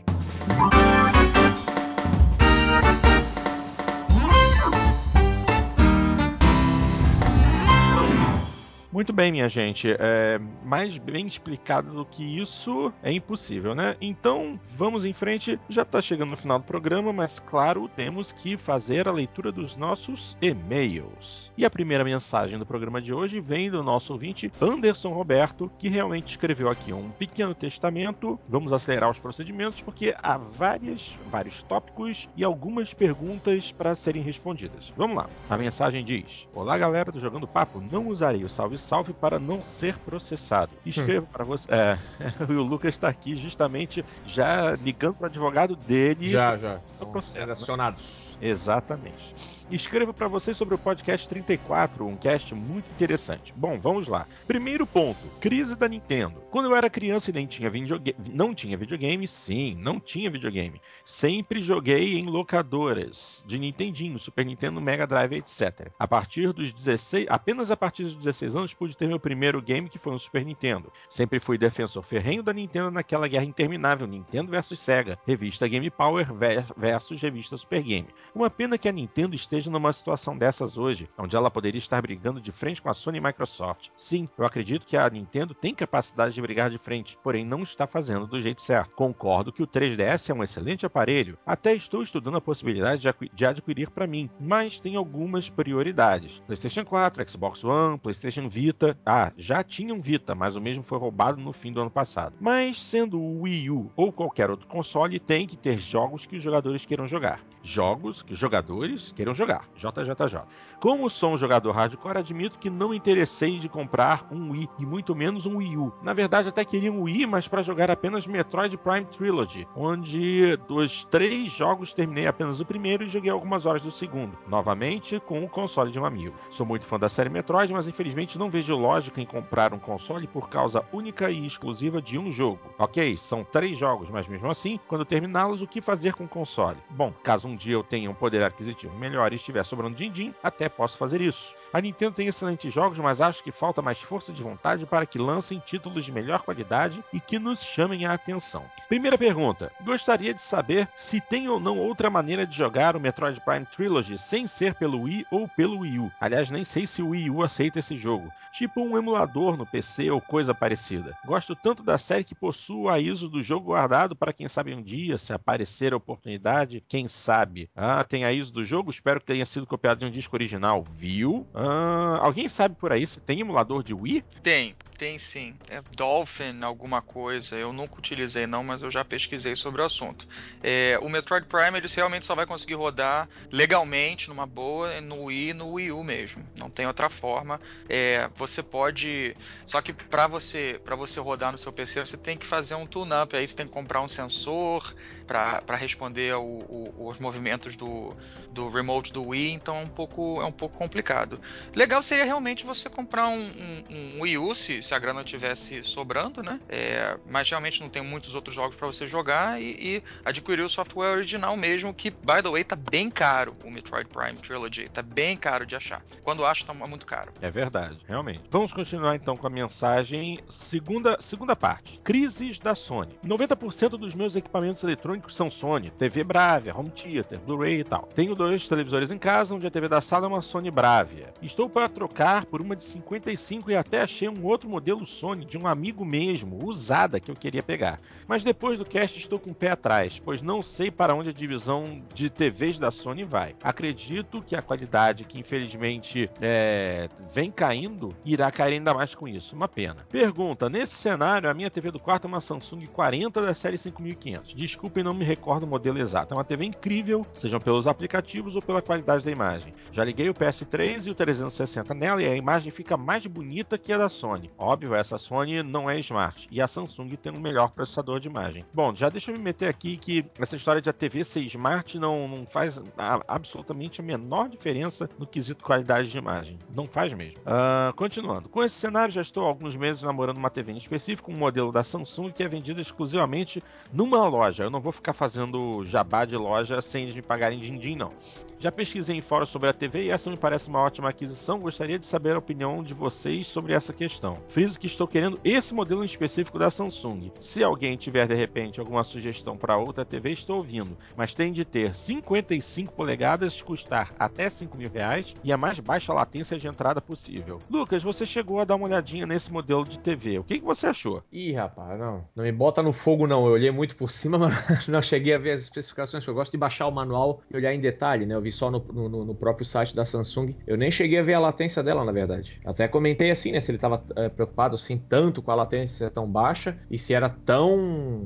Muito 8.91 9.13
bem, 9.13 9.31
minha 9.31 9.47
gente. 9.47 9.95
É, 9.99 10.39
mais 10.65 10.97
bem 10.97 11.27
explicado 11.27 11.93
do 11.93 12.03
que 12.03 12.23
isso 12.23 12.91
é 13.03 13.11
impossível, 13.11 13.75
né? 13.75 13.95
Então, 14.01 14.59
vamos 14.75 15.05
em 15.05 15.13
frente. 15.13 15.59
Já 15.69 15.83
está 15.83 16.01
chegando 16.01 16.31
no 16.31 16.37
final 16.37 16.57
do 16.57 16.65
programa, 16.65 17.13
mas 17.13 17.39
claro, 17.39 17.87
temos 17.95 18.31
que 18.31 18.57
fazer 18.57 19.07
a 19.07 19.11
leitura 19.11 19.51
dos 19.51 19.77
nossos 19.77 20.35
e-mails. 20.41 21.51
E 21.55 21.63
a 21.63 21.69
primeira 21.69 22.03
mensagem 22.03 22.57
do 22.57 22.65
programa 22.65 22.99
de 22.99 23.13
hoje 23.13 23.39
vem 23.39 23.69
do 23.69 23.83
nosso 23.83 24.11
ouvinte 24.11 24.51
Anderson 24.59 25.09
Roberto, 25.09 25.71
que 25.77 25.87
realmente 25.87 26.31
escreveu 26.31 26.67
aqui 26.67 26.91
um 26.91 27.11
pequeno 27.11 27.53
testamento. 27.53 28.39
Vamos 28.49 28.73
acelerar 28.73 29.11
os 29.11 29.19
procedimentos 29.19 29.81
porque 29.83 30.15
há 30.17 30.35
várias, 30.35 31.15
vários 31.29 31.61
tópicos 31.61 32.27
e 32.35 32.43
algumas 32.43 32.91
perguntas 32.91 33.71
para 33.71 33.93
serem 33.93 34.23
respondidas. 34.23 34.91
Vamos 34.97 35.15
lá. 35.15 35.29
A 35.47 35.57
mensagem 35.59 36.03
diz: 36.03 36.47
Olá, 36.55 36.75
galera 36.75 37.11
do 37.11 37.19
Jogando 37.19 37.47
Papo. 37.47 37.83
Não 37.91 38.07
usarei 38.07 38.43
o 38.43 38.49
salve 38.49 38.78
salve 38.79 39.13
para 39.13 39.39
não 39.39 39.63
ser 39.63 39.97
processado. 39.99 40.71
Escrevo 40.85 41.27
para 41.27 41.43
você. 41.43 41.67
É, 41.71 41.97
o 42.49 42.63
Lucas 42.63 42.95
está 42.95 43.07
aqui 43.09 43.37
justamente 43.37 44.03
já 44.25 44.71
ligando 44.71 45.15
para 45.15 45.25
o 45.25 45.27
advogado 45.27 45.75
dele. 45.75 46.29
Já, 46.29 46.57
já. 46.57 46.81
Seu 46.87 47.07
processo. 47.07 47.37
né? 47.37 47.53
Relacionados. 47.53 48.37
Exatamente. 48.41 49.58
Escrevo 49.71 50.11
para 50.11 50.27
vocês 50.27 50.57
sobre 50.57 50.73
o 50.73 50.79
podcast 50.79 51.29
34, 51.29 52.03
um 52.03 52.15
cast 52.17 52.55
muito 52.55 52.89
interessante. 52.91 53.53
Bom, 53.55 53.79
vamos 53.79 54.07
lá. 54.07 54.25
Primeiro 54.47 54.85
ponto: 54.87 55.19
crise 55.39 55.75
da 55.75 55.87
Nintendo. 55.87 56.41
Quando 56.49 56.65
eu 56.69 56.75
era 56.75 56.89
criança 56.89 57.29
e 57.29 57.33
nem 57.33 57.45
tinha 57.45 57.69
videogame, 57.69 58.17
não 58.33 58.55
tinha 58.55 58.75
videogame, 58.75 59.27
sim, 59.27 59.75
não 59.79 59.99
tinha 59.99 60.31
videogame. 60.31 60.81
Sempre 61.05 61.61
joguei 61.61 62.17
em 62.17 62.25
locadoras 62.25 63.43
de 63.45 63.59
Nintendinho, 63.59 64.17
Super 64.17 64.43
Nintendo, 64.43 64.81
Mega 64.81 65.05
Drive, 65.05 65.33
etc. 65.35 65.91
A 65.99 66.07
partir 66.07 66.51
dos 66.51 66.73
16, 66.73 67.27
apenas 67.29 67.69
a 67.69 67.77
partir 67.77 68.05
dos 68.05 68.15
16 68.15 68.55
anos 68.55 68.73
pude 68.73 68.97
ter 68.97 69.07
meu 69.07 69.19
primeiro 69.19 69.61
game 69.61 69.87
que 69.87 69.99
foi 69.99 70.13
um 70.13 70.19
Super 70.19 70.43
Nintendo. 70.43 70.91
Sempre 71.07 71.39
fui 71.39 71.59
defensor 71.59 72.01
ferrenho 72.01 72.41
da 72.41 72.51
Nintendo 72.53 72.89
naquela 72.89 73.27
guerra 73.27 73.45
interminável 73.45 74.07
Nintendo 74.07 74.49
versus 74.49 74.79
Sega, 74.79 75.19
revista 75.27 75.67
Game 75.67 75.91
Power 75.91 76.33
ver- 76.33 76.65
versus 76.75 77.21
revista 77.21 77.55
Super 77.55 77.83
Game. 77.83 78.07
Uma 78.33 78.49
pena 78.49 78.75
que 78.75 78.89
a 78.89 78.91
Nintendo 78.91 79.35
esteja 79.35 79.58
numa 79.67 79.93
situação 79.93 80.37
dessas 80.37 80.77
hoje, 80.77 81.09
onde 81.17 81.35
ela 81.35 81.51
poderia 81.51 81.79
estar 81.79 82.01
brigando 82.01 82.41
de 82.41 82.51
frente 82.51 82.81
com 82.81 82.89
a 82.89 82.93
Sony 82.93 83.17
e 83.17 83.21
Microsoft. 83.21 83.89
Sim, 83.95 84.29
eu 84.37 84.45
acredito 84.45 84.85
que 84.85 84.97
a 84.97 85.09
Nintendo 85.09 85.53
tem 85.53 85.73
capacidade 85.73 86.33
de 86.33 86.41
brigar 86.41 86.69
de 86.69 86.77
frente, 86.77 87.17
porém 87.23 87.45
não 87.45 87.63
está 87.63 87.87
fazendo 87.87 88.27
do 88.27 88.41
jeito 88.41 88.61
certo. 88.61 88.95
Concordo 88.95 89.51
que 89.51 89.63
o 89.63 89.67
3DS 89.67 90.29
é 90.29 90.33
um 90.33 90.43
excelente 90.43 90.85
aparelho, 90.85 91.37
até 91.45 91.73
estou 91.75 92.01
estudando 92.03 92.37
a 92.37 92.41
possibilidade 92.41 93.07
de 93.33 93.45
adquirir 93.45 93.89
para 93.89 94.07
mim, 94.07 94.29
mas 94.39 94.79
tem 94.79 94.95
algumas 94.95 95.49
prioridades. 95.49 96.39
PlayStation 96.45 96.85
4, 96.85 97.29
Xbox 97.29 97.63
One, 97.63 97.97
PlayStation 97.97 98.47
Vita. 98.49 98.97
Ah, 99.05 99.31
já 99.37 99.63
tinha 99.63 99.93
um 99.93 100.01
Vita, 100.01 100.33
mas 100.35 100.55
o 100.55 100.61
mesmo 100.61 100.83
foi 100.83 100.97
roubado 100.97 101.41
no 101.41 101.53
fim 101.53 101.71
do 101.71 101.81
ano 101.81 101.91
passado. 101.91 102.35
Mas 102.39 102.81
sendo 102.81 103.19
o 103.19 103.41
Wii 103.41 103.69
U 103.69 103.91
ou 103.95 104.11
qualquer 104.11 104.49
outro 104.49 104.67
console, 104.67 105.19
tem 105.19 105.45
que 105.45 105.57
ter 105.57 105.77
jogos 105.79 106.25
que 106.25 106.37
os 106.37 106.43
jogadores 106.43 106.85
queiram 106.85 107.07
jogar. 107.07 107.41
Jogos 107.63 108.21
que 108.21 108.35
jogadores 108.35 109.11
queiram 109.15 109.35
jogar. 109.35 109.67
JJJ. 109.75 110.41
Como 110.79 111.09
sou 111.09 111.33
um 111.33 111.37
jogador 111.37 111.71
hardcore, 111.71 112.17
admito 112.17 112.59
que 112.59 112.69
não 112.69 112.93
interessei 112.93 113.59
de 113.59 113.67
comprar 113.67 114.27
um 114.31 114.51
Wii 114.51 114.69
e 114.79 114.85
muito 114.85 115.15
menos 115.15 115.45
um 115.45 115.57
Wii 115.57 115.77
U. 115.77 115.93
Na 116.01 116.13
verdade, 116.13 116.49
até 116.49 116.63
queria 116.63 116.91
um 116.91 117.03
Wii, 117.03 117.25
mas 117.25 117.47
para 117.47 117.63
jogar 117.63 117.91
apenas 117.91 118.25
Metroid 118.25 118.77
Prime 118.77 119.05
Trilogy, 119.05 119.67
onde 119.75 120.55
dos 120.67 121.03
três 121.05 121.51
jogos 121.51 121.93
terminei 121.93 122.27
apenas 122.27 122.59
o 122.59 122.65
primeiro 122.65 123.03
e 123.03 123.09
joguei 123.09 123.31
algumas 123.31 123.65
horas 123.65 123.81
do 123.81 123.91
segundo, 123.91 124.37
novamente 124.47 125.19
com 125.19 125.43
o 125.43 125.49
console 125.49 125.91
de 125.91 125.99
um 125.99 126.05
amigo. 126.05 126.35
Sou 126.49 126.65
muito 126.65 126.85
fã 126.85 126.97
da 126.97 127.09
série 127.09 127.29
Metroid, 127.29 127.73
mas 127.73 127.87
infelizmente 127.87 128.37
não 128.37 128.49
vejo 128.49 128.75
lógica 128.75 129.21
em 129.21 129.25
comprar 129.25 129.73
um 129.73 129.79
console 129.79 130.27
por 130.27 130.49
causa 130.49 130.83
única 130.93 131.29
e 131.29 131.45
exclusiva 131.45 132.01
de 132.01 132.17
um 132.17 132.31
jogo. 132.31 132.59
Ok, 132.77 133.17
são 133.17 133.43
três 133.43 133.77
jogos, 133.77 134.09
mas 134.09 134.27
mesmo 134.27 134.49
assim, 134.49 134.79
quando 134.87 135.05
terminá-los, 135.05 135.61
o 135.61 135.67
que 135.67 135.81
fazer 135.81 136.13
com 136.13 136.25
o 136.25 136.29
console? 136.29 136.77
Bom, 136.89 137.13
caso 137.23 137.47
um 137.47 137.55
dia 137.59 137.73
eu 137.73 137.83
tenha 137.83 138.09
um 138.09 138.13
poder 138.13 138.41
aquisitivo 138.41 138.97
melhor 138.97 139.31
e 139.31 139.35
estiver 139.35 139.63
sobrando 139.63 139.95
din-din, 139.95 140.33
até 140.41 140.69
posso 140.69 140.97
fazer 140.97 141.19
isso. 141.21 141.53
A 141.73 141.81
Nintendo 141.81 142.15
tem 142.15 142.27
excelentes 142.27 142.73
jogos, 142.73 142.97
mas 142.97 143.19
acho 143.21 143.43
que 143.43 143.51
falta 143.51 143.81
mais 143.81 143.99
força 143.99 144.31
de 144.31 144.41
vontade 144.41 144.85
para 144.85 145.05
que 145.05 145.19
lancem 145.19 145.61
títulos 145.63 146.05
de 146.05 146.11
melhor 146.11 146.41
qualidade 146.41 147.03
e 147.13 147.19
que 147.19 147.37
nos 147.37 147.61
chamem 147.61 148.05
a 148.05 148.13
atenção. 148.13 148.63
Primeira 148.87 149.17
pergunta: 149.17 149.71
gostaria 149.83 150.33
de 150.33 150.41
saber 150.41 150.87
se 150.95 151.19
tem 151.19 151.49
ou 151.49 151.59
não 151.59 151.77
outra 151.77 152.09
maneira 152.09 152.47
de 152.47 152.55
jogar 152.55 152.95
o 152.95 152.99
Metroid 152.99 153.39
Prime 153.41 153.65
Trilogy 153.65 154.17
sem 154.17 154.47
ser 154.47 154.73
pelo 154.75 155.01
Wii 155.01 155.25
ou 155.29 155.47
pelo 155.49 155.79
Wii 155.79 155.99
U. 155.99 156.11
Aliás, 156.19 156.49
nem 156.49 156.63
sei 156.63 156.87
se 156.87 157.01
o 157.01 157.09
Wii 157.09 157.29
U 157.29 157.43
aceita 157.43 157.79
esse 157.79 157.97
jogo. 157.97 158.31
Tipo 158.53 158.81
um 158.81 158.97
emulador 158.97 159.57
no 159.57 159.65
PC 159.65 160.09
ou 160.09 160.21
coisa 160.21 160.53
parecida. 160.53 161.17
Gosto 161.25 161.55
tanto 161.55 161.83
da 161.83 161.97
série 161.97 162.23
que 162.23 162.33
possuo 162.33 162.87
a 162.87 162.99
ISO 162.99 163.27
do 163.27 163.41
jogo 163.41 163.67
guardado 163.67 164.15
para 164.15 164.33
quem 164.33 164.47
sabe 164.47 164.73
um 164.73 164.81
dia, 164.81 165.17
se 165.17 165.33
aparecer 165.33 165.93
a 165.93 165.97
oportunidade, 165.97 166.83
quem 166.87 167.07
sabe. 167.07 167.38
Ah, 167.75 168.03
tem 168.03 168.23
a 168.25 168.31
ISO 168.31 168.51
do 168.53 168.63
jogo? 168.63 168.89
Espero 168.91 169.19
que 169.19 169.25
tenha 169.25 169.45
sido 169.45 169.65
copiado 169.67 169.99
de 169.99 170.05
um 170.05 170.11
disco 170.11 170.35
original. 170.35 170.83
Viu? 170.91 171.47
Ah, 171.53 172.19
alguém 172.21 172.47
sabe 172.49 172.75
por 172.75 172.91
aí 172.91 173.05
se 173.05 173.21
tem 173.21 173.39
emulador 173.39 173.83
de 173.83 173.93
Wii? 173.93 174.23
Tem, 174.41 174.75
tem 174.97 175.17
sim. 175.17 175.55
É 175.69 175.81
Dolphin, 175.95 176.61
alguma 176.63 177.01
coisa. 177.01 177.55
Eu 177.55 177.71
nunca 177.71 177.99
utilizei 177.99 178.45
não, 178.47 178.63
mas 178.63 178.81
eu 178.81 178.91
já 178.91 179.03
pesquisei 179.05 179.55
sobre 179.55 179.81
o 179.81 179.85
assunto. 179.85 180.25
É, 180.61 180.97
o 181.01 181.09
Metroid 181.09 181.45
Prime 181.47 181.77
ele 181.77 181.87
realmente 181.95 182.25
só 182.25 182.35
vai 182.35 182.45
conseguir 182.45 182.75
rodar 182.75 183.29
legalmente, 183.51 184.27
numa 184.29 184.45
boa, 184.45 184.99
no 185.01 185.23
Wii 185.25 185.53
no 185.53 185.71
Wii 185.73 185.91
U 185.91 186.03
mesmo. 186.03 186.45
Não 186.57 186.69
tem 186.69 186.85
outra 186.87 187.09
forma. 187.09 187.59
É, 187.87 188.29
você 188.35 188.61
pode. 188.61 189.35
Só 189.65 189.81
que 189.81 189.93
para 189.93 190.27
você, 190.27 190.79
pra 190.83 190.95
você 190.95 191.19
rodar 191.19 191.51
no 191.51 191.57
seu 191.57 191.71
PC, 191.71 191.99
você 192.05 192.17
tem 192.17 192.37
que 192.37 192.45
fazer 192.45 192.75
um 192.75 192.85
tune-up. 192.85 193.35
Aí 193.35 193.47
você 193.47 193.55
tem 193.55 193.65
que 193.67 193.71
comprar 193.73 194.01
um 194.01 194.07
sensor 194.07 194.93
para 195.25 195.75
responder 195.75 196.33
ao- 196.33 196.43
o- 196.45 196.93
os 197.09 197.19
movimentos 197.19 197.28
do, 197.77 198.15
do 198.51 198.69
remote 198.69 199.11
do 199.13 199.27
Wii. 199.27 199.51
Então 199.53 199.75
é 199.77 199.83
um 199.83 199.87
pouco, 199.87 200.41
é 200.41 200.45
um 200.45 200.51
pouco 200.51 200.77
complicado. 200.77 201.39
Legal 201.75 202.01
seria 202.01 202.25
realmente 202.25 202.65
você 202.65 202.89
comprar 202.89 203.27
um, 203.27 203.37
um- 203.39 203.83
um 204.17 204.21
Wii 204.21 204.37
U, 204.37 204.55
se, 204.55 204.81
se 204.81 204.93
a 204.93 204.99
grana 204.99 205.23
tivesse 205.23 205.83
sobrando, 205.83 206.41
né? 206.43 206.59
É, 206.69 207.17
mas 207.29 207.49
realmente 207.49 207.81
não 207.81 207.89
tem 207.89 208.03
muitos 208.03 208.35
outros 208.35 208.55
jogos 208.55 208.75
para 208.75 208.87
você 208.87 209.07
jogar 209.07 209.61
e, 209.61 209.65
e 209.97 210.03
adquirir 210.25 210.61
o 210.63 210.69
software 210.69 211.11
original 211.11 211.55
mesmo, 211.57 211.93
que, 211.93 212.09
by 212.09 212.41
the 212.43 212.49
way, 212.49 212.63
tá 212.63 212.75
bem 212.75 213.09
caro. 213.09 213.55
O 213.63 213.69
Metroid 213.71 214.09
Prime 214.09 214.37
Trilogy 214.37 214.87
tá 214.89 215.01
bem 215.01 215.35
caro 215.37 215.65
de 215.65 215.75
achar. 215.75 216.01
Quando 216.23 216.45
acho, 216.45 216.65
tá 216.65 216.73
muito 216.73 217.05
caro. 217.05 217.31
É 217.41 217.49
verdade, 217.51 217.97
realmente. 218.07 218.41
Vamos 218.49 218.73
continuar 218.73 219.15
então 219.15 219.35
com 219.35 219.47
a 219.47 219.49
mensagem. 219.49 220.39
Segunda, 220.49 221.17
segunda 221.19 221.55
parte. 221.55 221.99
Crises 222.03 222.59
da 222.59 222.75
Sony. 222.75 223.17
90% 223.25 223.89
dos 223.97 224.13
meus 224.15 224.35
equipamentos 224.35 224.83
eletrônicos 224.83 225.35
são 225.35 225.49
Sony. 225.51 225.89
TV 225.91 226.23
Bravia, 226.23 226.75
Home 226.75 226.89
Theater, 226.89 227.18
Blu-ray 227.45 227.79
e 227.79 227.83
tal. 227.83 228.07
Tenho 228.13 228.35
dois 228.35 228.67
televisores 228.67 229.11
em 229.11 229.17
casa, 229.17 229.55
onde 229.55 229.65
a 229.67 229.71
TV 229.71 229.87
da 229.87 230.01
sala 230.01 230.25
é 230.25 230.29
uma 230.29 230.41
Sony 230.41 230.71
Bravia. 230.71 231.33
Estou 231.41 231.69
para 231.69 231.89
trocar 231.89 232.45
por 232.45 232.61
uma 232.61 232.75
de 232.75 232.83
55 232.83 233.71
e 233.71 233.75
até 233.75 234.01
achei 234.01 234.27
um 234.27 234.43
outro 234.45 234.69
modelo 234.69 235.05
Sony 235.05 235.45
de 235.45 235.57
um 235.57 235.67
amigo 235.67 236.05
mesmo, 236.05 236.59
usada, 236.63 237.19
que 237.19 237.31
eu 237.31 237.35
queria 237.35 237.63
pegar. 237.63 237.99
Mas 238.27 238.43
depois 238.43 238.77
do 238.77 238.85
cast 238.85 239.17
estou 239.17 239.39
com 239.39 239.51
o 239.51 239.55
pé 239.55 239.71
atrás, 239.71 240.19
pois 240.23 240.41
não 240.41 240.61
sei 240.61 240.91
para 240.91 241.15
onde 241.15 241.29
a 241.29 241.33
divisão 241.33 242.01
de 242.13 242.29
TVs 242.29 242.77
da 242.77 242.91
Sony 242.91 243.23
vai. 243.23 243.55
Acredito 243.63 244.41
que 244.41 244.55
a 244.55 244.61
qualidade, 244.61 245.23
que 245.23 245.39
infelizmente 245.39 246.29
é, 246.41 247.09
vem 247.33 247.51
caindo, 247.51 248.15
irá 248.23 248.51
cair 248.51 248.73
ainda 248.73 248.93
mais 248.93 249.15
com 249.15 249.27
isso. 249.27 249.55
Uma 249.55 249.67
pena. 249.67 250.05
Pergunta: 250.09 250.69
nesse 250.69 250.95
cenário, 250.95 251.49
a 251.49 251.53
minha 251.53 251.69
TV 251.69 251.91
do 251.91 251.99
quarto 251.99 252.25
é 252.25 252.27
uma 252.27 252.41
Samsung 252.41 252.85
40 252.87 253.41
da 253.41 253.53
série 253.53 253.77
5500. 253.77 254.53
Desculpem, 254.53 255.03
não 255.03 255.13
me 255.13 255.23
recordo 255.23 255.63
o 255.63 255.67
modelo 255.67 255.97
exato. 255.97 256.33
É 256.33 256.37
uma 256.37 256.43
TV 256.43 256.65
incrível, 256.65 257.08
sejam 257.33 257.59
pelos 257.59 257.87
aplicativos 257.87 258.55
ou 258.55 258.61
pela 258.61 258.81
qualidade 258.81 259.23
da 259.23 259.31
imagem. 259.31 259.73
Já 259.91 260.03
liguei 260.03 260.29
o 260.29 260.33
PS3 260.33 261.07
e 261.07 261.11
o 261.11 261.15
360 261.15 261.93
nela 261.93 262.21
e 262.21 262.27
a 262.27 262.35
imagem 262.35 262.71
fica 262.71 262.97
mais 262.97 263.25
bonita 263.25 263.77
que 263.77 263.93
a 263.93 263.97
da 263.97 264.09
Sony. 264.09 264.51
Óbvio, 264.57 264.95
essa 264.95 265.17
Sony 265.17 265.63
não 265.63 265.89
é 265.89 265.99
smart 265.99 266.47
e 266.51 266.61
a 266.61 266.67
Samsung 266.67 267.09
tem 267.15 267.31
um 267.31 267.39
melhor 267.39 267.69
processador 267.71 268.19
de 268.19 268.27
imagem. 268.27 268.65
Bom, 268.73 268.95
já 268.95 269.09
deixa 269.09 269.31
eu 269.31 269.37
me 269.37 269.43
meter 269.43 269.67
aqui 269.67 269.97
que 269.97 270.25
essa 270.39 270.55
história 270.55 270.81
de 270.81 270.89
a 270.89 270.93
TV 270.93 271.23
ser 271.23 271.41
smart 271.41 271.97
não, 271.97 272.27
não 272.27 272.45
faz 272.45 272.81
a, 272.97 273.19
absolutamente 273.27 274.01
a 274.01 274.03
menor 274.03 274.49
diferença 274.49 275.09
no 275.17 275.27
quesito 275.27 275.63
qualidade 275.63 276.11
de 276.11 276.17
imagem. 276.17 276.57
Não 276.73 276.85
faz 276.85 277.13
mesmo. 277.13 277.39
Uh, 277.39 277.93
continuando. 277.95 278.49
Com 278.49 278.63
esse 278.63 278.75
cenário, 278.75 279.13
já 279.13 279.21
estou 279.21 279.45
há 279.45 279.47
alguns 279.47 279.75
meses 279.75 280.03
namorando 280.03 280.37
uma 280.37 280.49
TV 280.49 280.71
em 280.71 280.77
específico, 280.77 281.31
um 281.31 281.37
modelo 281.37 281.71
da 281.71 281.83
Samsung 281.83 282.31
que 282.31 282.43
é 282.43 282.47
vendida 282.47 282.81
exclusivamente 282.81 283.63
numa 283.91 284.27
loja. 284.27 284.63
Eu 284.63 284.69
não 284.69 284.81
vou 284.81 284.91
ficar 284.91 285.13
fazendo 285.13 285.83
jabá 285.85 286.25
de 286.25 286.35
loja 286.35 286.81
sem 286.81 286.98
eles 287.03 287.15
me 287.15 287.21
pagarem 287.21 287.59
din-din, 287.59 287.95
não. 287.95 288.11
Já 288.59 288.69
pesquisei 288.73 289.15
em 289.15 289.21
fóruns 289.21 289.47
sobre 289.47 289.69
a 289.69 289.73
TV 289.73 290.03
e 290.03 290.09
essa 290.09 290.29
me 290.29 290.35
parece 290.35 290.67
uma 290.67 290.81
ótima 290.81 291.07
aquisição. 291.07 291.61
Gostaria 291.61 291.97
de 291.97 292.05
saber 292.05 292.35
a 292.35 292.39
opinião 292.39 292.83
de 292.83 292.93
vocês 292.93 293.47
sobre 293.47 293.71
essa 293.71 293.93
questão. 293.93 294.33
Friso 294.49 294.77
que 294.77 294.85
estou 294.85 295.07
querendo 295.07 295.39
esse 295.45 295.73
modelo 295.73 296.03
em 296.03 296.05
específico 296.05 296.59
da 296.59 296.69
Samsung. 296.69 297.31
Se 297.39 297.63
alguém 297.63 297.95
tiver 297.95 298.27
de 298.27 298.35
repente 298.35 298.81
alguma 298.81 299.05
sugestão 299.05 299.55
para 299.55 299.77
outra 299.77 300.03
TV, 300.03 300.31
estou 300.31 300.57
ouvindo. 300.57 300.97
Mas 301.15 301.33
tem 301.33 301.53
de 301.53 301.63
ter 301.63 301.95
55 301.95 302.91
polegadas, 302.93 303.61
custar 303.61 304.13
até 304.19 304.49
5 304.49 304.75
mil 304.75 304.91
reais 304.91 305.33
e 305.41 305.53
a 305.53 305.57
mais 305.57 305.79
baixa 305.79 306.11
latência 306.11 306.59
de 306.59 306.67
entrada 306.67 306.99
possível. 306.99 307.59
Lucas, 307.71 308.03
você 308.03 308.25
chegou 308.25 308.59
a 308.59 308.65
dar 308.65 308.75
uma 308.75 308.87
olhadinha 308.87 309.25
nesse 309.25 309.53
modelo 309.53 309.85
de 309.85 309.99
TV. 309.99 310.37
O 310.37 310.43
que, 310.43 310.59
que 310.59 310.65
você 310.65 310.87
achou? 310.87 311.23
Ih, 311.31 311.53
rapaz, 311.53 311.97
não. 311.97 312.25
Não 312.35 312.43
me 312.43 312.51
bota 312.51 312.83
no 312.83 312.91
fogo, 312.91 313.25
não. 313.25 313.45
Eu 313.45 313.53
olhei 313.53 313.71
muito 313.71 313.95
por 313.95 314.11
cima, 314.11 314.37
mas 314.37 314.85
não 314.89 315.01
cheguei 315.01 315.33
a 315.33 315.37
ver 315.37 315.51
as 315.51 315.61
especificações. 315.61 316.27
Eu 316.27 316.33
gosto 316.33 316.51
de 316.51 316.57
baixar 316.57 316.87
o 316.87 316.91
manual 316.91 317.41
e 317.49 317.55
olhar 317.55 317.73
em 317.73 317.79
detalhe, 317.79 318.25
né? 318.25 318.35
Eu 318.35 318.41
vi 318.41 318.48
só 318.51 318.69
no, 318.69 318.79
no, 318.79 319.25
no, 319.25 319.35
próprio 319.35 319.65
site 319.65 319.95
da 319.95 320.05
Samsung. 320.05 320.55
Eu 320.65 320.77
nem 320.77 320.91
cheguei 320.91 321.19
a 321.19 321.23
ver 321.23 321.33
a 321.33 321.39
latência 321.39 321.83
dela, 321.83 322.03
na 322.03 322.11
verdade. 322.11 322.59
Até 322.65 322.87
comentei 322.87 323.31
assim, 323.31 323.51
né? 323.51 323.59
Se 323.59 323.71
ele 323.71 323.77
estava 323.77 324.03
é, 324.15 324.29
preocupado 324.29 324.75
assim 324.75 324.97
tanto 324.97 325.41
com 325.41 325.51
a 325.51 325.55
latência 325.55 326.09
tão 326.09 326.27
baixa 326.27 326.77
e 326.89 326.97
se 326.97 327.13
era 327.13 327.29
tão 327.29 327.77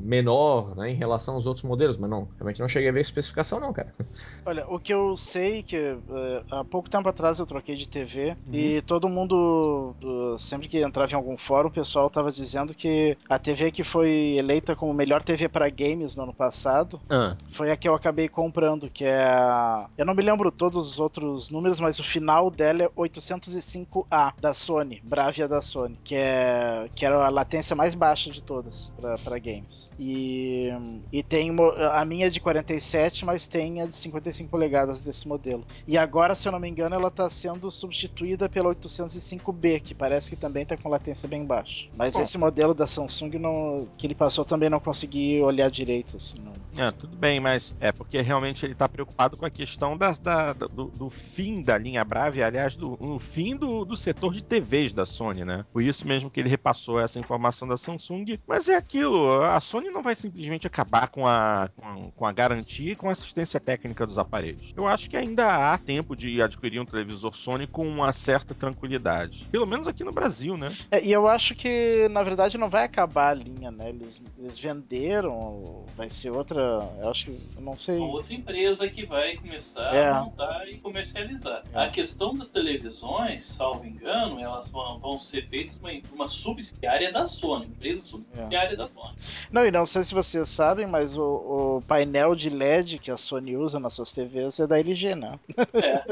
menor, 0.04 0.76
né? 0.76 0.92
Em 0.92 0.96
relação 0.96 1.36
aos 1.36 1.46
outros 1.46 1.64
modelos. 1.64 1.98
Mas 1.98 2.10
não, 2.10 2.28
realmente 2.38 2.60
não 2.60 2.68
cheguei 2.68 2.90
a 2.90 2.92
ver 2.92 3.00
a 3.00 3.02
especificação, 3.02 3.60
não, 3.60 3.74
cara. 3.74 3.94
Olha, 4.46 4.66
o 4.68 4.80
que 4.80 4.94
eu 4.94 5.16
sei 5.18 5.64
que 5.64 5.78
uh, 5.78 6.44
há 6.52 6.64
pouco 6.64 6.90
tempo 6.90 7.08
atrás 7.08 7.40
eu 7.40 7.46
troquei 7.46 7.76
de 7.76 7.88
TV 7.88 8.36
uhum. 8.48 8.54
e 8.54 8.82
todo 8.82 9.10
mundo, 9.10 9.96
uh, 10.04 10.40
sempre 10.40 10.68
que 10.68 10.82
entrava 10.82 11.12
em 11.12 11.16
algum 11.16 11.38
fórum, 11.38 11.70
o 11.70 11.72
pessoal 11.72 12.10
tava 12.10 12.32
dizendo 12.32 12.74
que 12.74 13.18
a 13.30 13.40
TV 13.40 13.72
que 13.72 13.84
foi 13.84 14.36
eleita 14.38 14.76
como 14.76 14.94
melhor 14.94 15.24
TV 15.24 15.48
para 15.48 15.70
games 15.70 16.16
no 16.16 16.24
ano 16.24 16.34
passado 16.34 17.00
ah. 17.10 17.36
foi 17.52 17.72
a 17.72 17.78
que 17.78 17.88
eu 17.88 17.94
acabei 17.94 18.28
comprando, 18.28 18.90
que 18.90 19.06
é 19.06 19.24
a. 19.24 19.88
Eu 19.98 20.06
não 20.06 20.13
me 20.16 20.24
lembro 20.24 20.52
todos 20.52 20.88
os 20.88 21.00
outros 21.00 21.50
números, 21.50 21.80
mas 21.80 22.00
o 22.00 22.04
final 22.04 22.50
dela 22.50 22.84
é 22.84 22.90
805A 22.90 24.34
da 24.40 24.54
Sony, 24.54 25.02
Bravia 25.04 25.48
da 25.48 25.62
Sony, 25.62 26.00
que 26.04 26.16
é 26.16 26.90
que 26.96 27.06
era 27.06 27.26
a 27.26 27.30
latência 27.30 27.76
mais 27.76 27.96
baixa 27.96 28.32
de 28.32 28.42
todas 28.42 28.92
para 29.24 29.38
games. 29.40 29.92
E, 30.00 30.70
e 31.12 31.22
tem 31.24 31.52
a 31.92 32.06
minha 32.06 32.24
é 32.24 32.30
de 32.30 32.40
47, 32.40 33.26
mas 33.26 33.48
tem 33.48 33.82
a 33.82 33.86
de 33.86 33.96
55 33.96 34.50
polegadas 34.50 35.02
desse 35.02 35.28
modelo. 35.28 35.66
E 35.86 35.98
agora, 35.98 36.36
se 36.36 36.48
eu 36.48 36.52
não 36.52 36.60
me 36.60 36.70
engano, 36.70 36.96
ela 36.96 37.10
está 37.10 37.30
sendo 37.30 37.70
substituída 37.70 38.48
pela 38.48 38.74
805B, 38.74 39.82
que 39.82 39.94
parece 39.94 40.30
que 40.30 40.36
também 40.36 40.64
está 40.64 40.78
com 40.78 40.88
latência 40.90 41.28
bem 41.28 41.46
baixa. 41.46 41.88
Mas 41.98 42.14
Bom. 42.14 42.22
esse 42.22 42.38
modelo 42.38 42.74
da 42.74 42.88
Samsung 42.88 43.38
não, 43.38 43.88
que 43.98 44.08
ele 44.08 44.16
passou 44.16 44.46
também 44.46 44.70
não 44.70 44.80
consegui 44.80 45.42
olhar 45.42 45.70
direito, 45.70 46.18
assim, 46.18 46.38
não. 46.40 46.54
É, 46.82 46.92
tudo 46.92 47.16
bem, 47.16 47.40
mas 47.40 47.76
é 47.80 47.92
porque 47.92 48.22
realmente 48.22 48.66
ele 48.66 48.74
está 48.74 48.88
preocupado 48.88 49.36
com 49.36 49.46
a 49.46 49.50
questão 49.50 49.98
da, 50.12 50.54
da 50.54 50.68
do, 50.68 50.86
do, 50.86 51.10
fim 51.10 51.64
da 51.64 51.78
linha 51.78 52.04
Brave, 52.04 52.44
aliás, 52.44 52.76
do, 52.76 52.98
do 52.98 53.20
fim 53.20 53.56
do, 53.56 53.86
do 53.86 53.96
setor 53.96 54.34
de 54.34 54.44
TVs 54.44 54.94
da 54.94 55.06
Sony, 55.06 55.46
né? 55.46 55.66
Por 55.72 55.82
isso 55.82 56.08
mesmo 56.08 56.30
que 56.30 56.40
ele 56.40 56.50
repassou 56.50 57.00
essa 57.00 57.20
informação 57.20 57.68
da 57.68 57.78
Samsung. 57.78 58.40
Mas 58.48 58.68
é 58.68 58.76
aquilo, 58.76 59.42
a 59.42 59.60
Sony 59.60 59.90
não 59.90 60.04
vai 60.04 60.16
simplesmente 60.16 60.68
acabar 60.68 61.10
com 61.10 61.28
a, 61.28 61.70
com 61.76 61.88
a, 61.88 62.12
com 62.16 62.26
a 62.26 62.32
garantia 62.32 62.92
e 62.92 62.96
com 62.96 63.10
a 63.10 63.12
assistência 63.12 63.60
técnica 63.60 64.06
dos 64.06 64.18
aparelhos. 64.18 64.74
Eu 64.76 64.88
acho 64.88 65.10
que 65.10 65.18
ainda 65.18 65.74
há 65.74 65.78
tempo 65.78 66.16
de 66.16 66.42
adquirir 66.42 66.80
um 66.80 66.86
televisor 66.86 67.36
Sony 67.36 67.68
com 67.68 67.88
uma 67.88 68.12
certa 68.14 68.54
tranquilidade. 68.54 69.48
Pelo 69.52 69.66
menos 69.66 69.88
aqui 69.88 70.04
no 70.04 70.12
Brasil, 70.12 70.58
né? 70.58 70.74
É, 70.92 71.04
e 71.04 71.12
eu 71.12 71.28
acho 71.28 71.56
que, 71.56 72.08
na 72.10 72.24
verdade, 72.24 72.58
não 72.58 72.70
vai 72.70 72.86
acabar 72.86 73.30
a 73.30 73.34
linha, 73.34 73.72
né? 73.72 73.90
Eles, 73.90 74.22
eles 74.38 74.60
venderam, 74.60 75.86
vai 75.96 76.10
ser 76.10 76.32
outra. 76.32 76.62
Eu 77.02 77.10
acho 77.10 77.26
que. 77.26 77.40
Eu 77.56 77.62
não 77.62 77.78
sei. 77.78 77.98
Uma 77.98 78.08
outra 78.08 78.34
empresa 78.34 78.88
que 78.88 79.06
vai 79.06 79.36
começar 79.38 79.93
é. 79.96 80.10
a 80.10 80.24
montar 80.24 80.68
e 80.68 80.78
comercializar. 80.78 81.64
É. 81.74 81.84
A 81.84 81.90
questão 81.90 82.36
das 82.36 82.50
televisões, 82.50 83.44
salvo 83.44 83.86
engano, 83.86 84.40
elas 84.40 84.70
vão, 84.70 85.00
vão 85.00 85.20
ser 85.20 85.48
feitas 85.48 85.76
uma, 85.78 85.90
uma 86.14 86.28
subsidiária 86.28 87.12
da 87.12 87.26
Sony, 87.26 87.66
empresa 87.66 88.02
subsidiária 88.02 88.74
é. 88.74 88.76
da 88.76 88.88
Sony. 88.88 89.16
Não, 89.52 89.66
e 89.66 89.72
não 89.72 89.86
sei 89.86 90.04
se 90.04 90.14
vocês 90.14 90.50
sabem, 90.50 90.88
mas 90.88 91.18
o, 91.18 91.24
o, 91.24 91.82
painel 91.88 92.36
de 92.36 92.50
LED 92.50 93.00
que 93.00 93.12
a 93.12 93.18
Sony 93.18 93.56
usa 93.56 93.80
nas 93.80 93.94
suas 93.94 94.12
TVs 94.12 94.60
é 94.60 94.68
da 94.68 94.80
LG, 94.80 95.16
né? 95.16 95.40
É. 95.74 96.04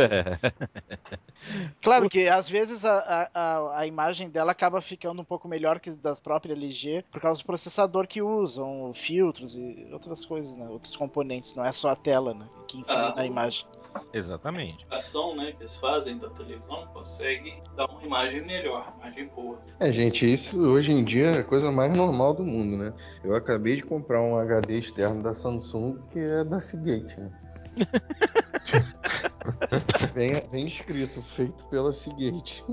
claro 1.80 2.08
que 2.08 2.28
às 2.28 2.48
vezes 2.48 2.84
a, 2.84 3.28
a, 3.34 3.80
a 3.80 3.86
imagem 3.86 4.28
dela 4.28 4.52
acaba 4.52 4.80
ficando 4.80 5.22
um 5.22 5.24
pouco 5.24 5.48
melhor 5.48 5.80
que 5.80 5.90
das 5.90 6.20
próprias 6.20 6.56
LG 6.56 7.04
por 7.10 7.20
causa 7.20 7.42
do 7.42 7.46
processador 7.46 8.06
que 8.06 8.22
usam, 8.22 8.92
filtros 8.94 9.56
e 9.56 9.88
outras 9.92 10.24
coisas, 10.24 10.56
né? 10.56 10.66
Outros 10.68 10.96
componentes, 10.96 11.54
não 11.54 11.64
é 11.64 11.72
só 11.72 11.90
a 11.90 11.96
tela, 11.96 12.34
né? 12.34 12.46
Que 12.70 12.78
influi 12.78 13.12
ah, 13.16 13.26
imagem. 13.26 13.66
Exatamente. 14.12 14.86
A 14.88 14.94
ação 14.94 15.34
né, 15.34 15.50
que 15.50 15.62
eles 15.62 15.74
fazem 15.74 16.16
da 16.18 16.30
televisão 16.30 16.86
consegue 16.94 17.60
dar 17.76 17.86
uma 17.86 18.00
imagem 18.04 18.46
melhor, 18.46 18.92
uma 18.94 19.08
imagem 19.08 19.26
boa. 19.34 19.58
É, 19.80 19.92
gente, 19.92 20.32
isso 20.32 20.64
hoje 20.64 20.92
em 20.92 21.02
dia 21.02 21.32
é 21.32 21.38
a 21.40 21.44
coisa 21.44 21.72
mais 21.72 21.92
normal 21.96 22.32
do 22.32 22.44
mundo, 22.44 22.76
né? 22.76 22.94
Eu 23.24 23.34
acabei 23.34 23.74
de 23.74 23.82
comprar 23.82 24.22
um 24.22 24.36
HD 24.36 24.78
externo 24.78 25.20
da 25.20 25.34
Samsung 25.34 25.98
que 26.12 26.20
é 26.20 26.44
da 26.44 26.60
Seagate, 26.60 27.18
né? 27.18 27.32
vem, 30.14 30.34
vem 30.48 30.68
escrito, 30.68 31.20
feito 31.20 31.66
pela 31.66 31.92
Seagate. 31.92 32.64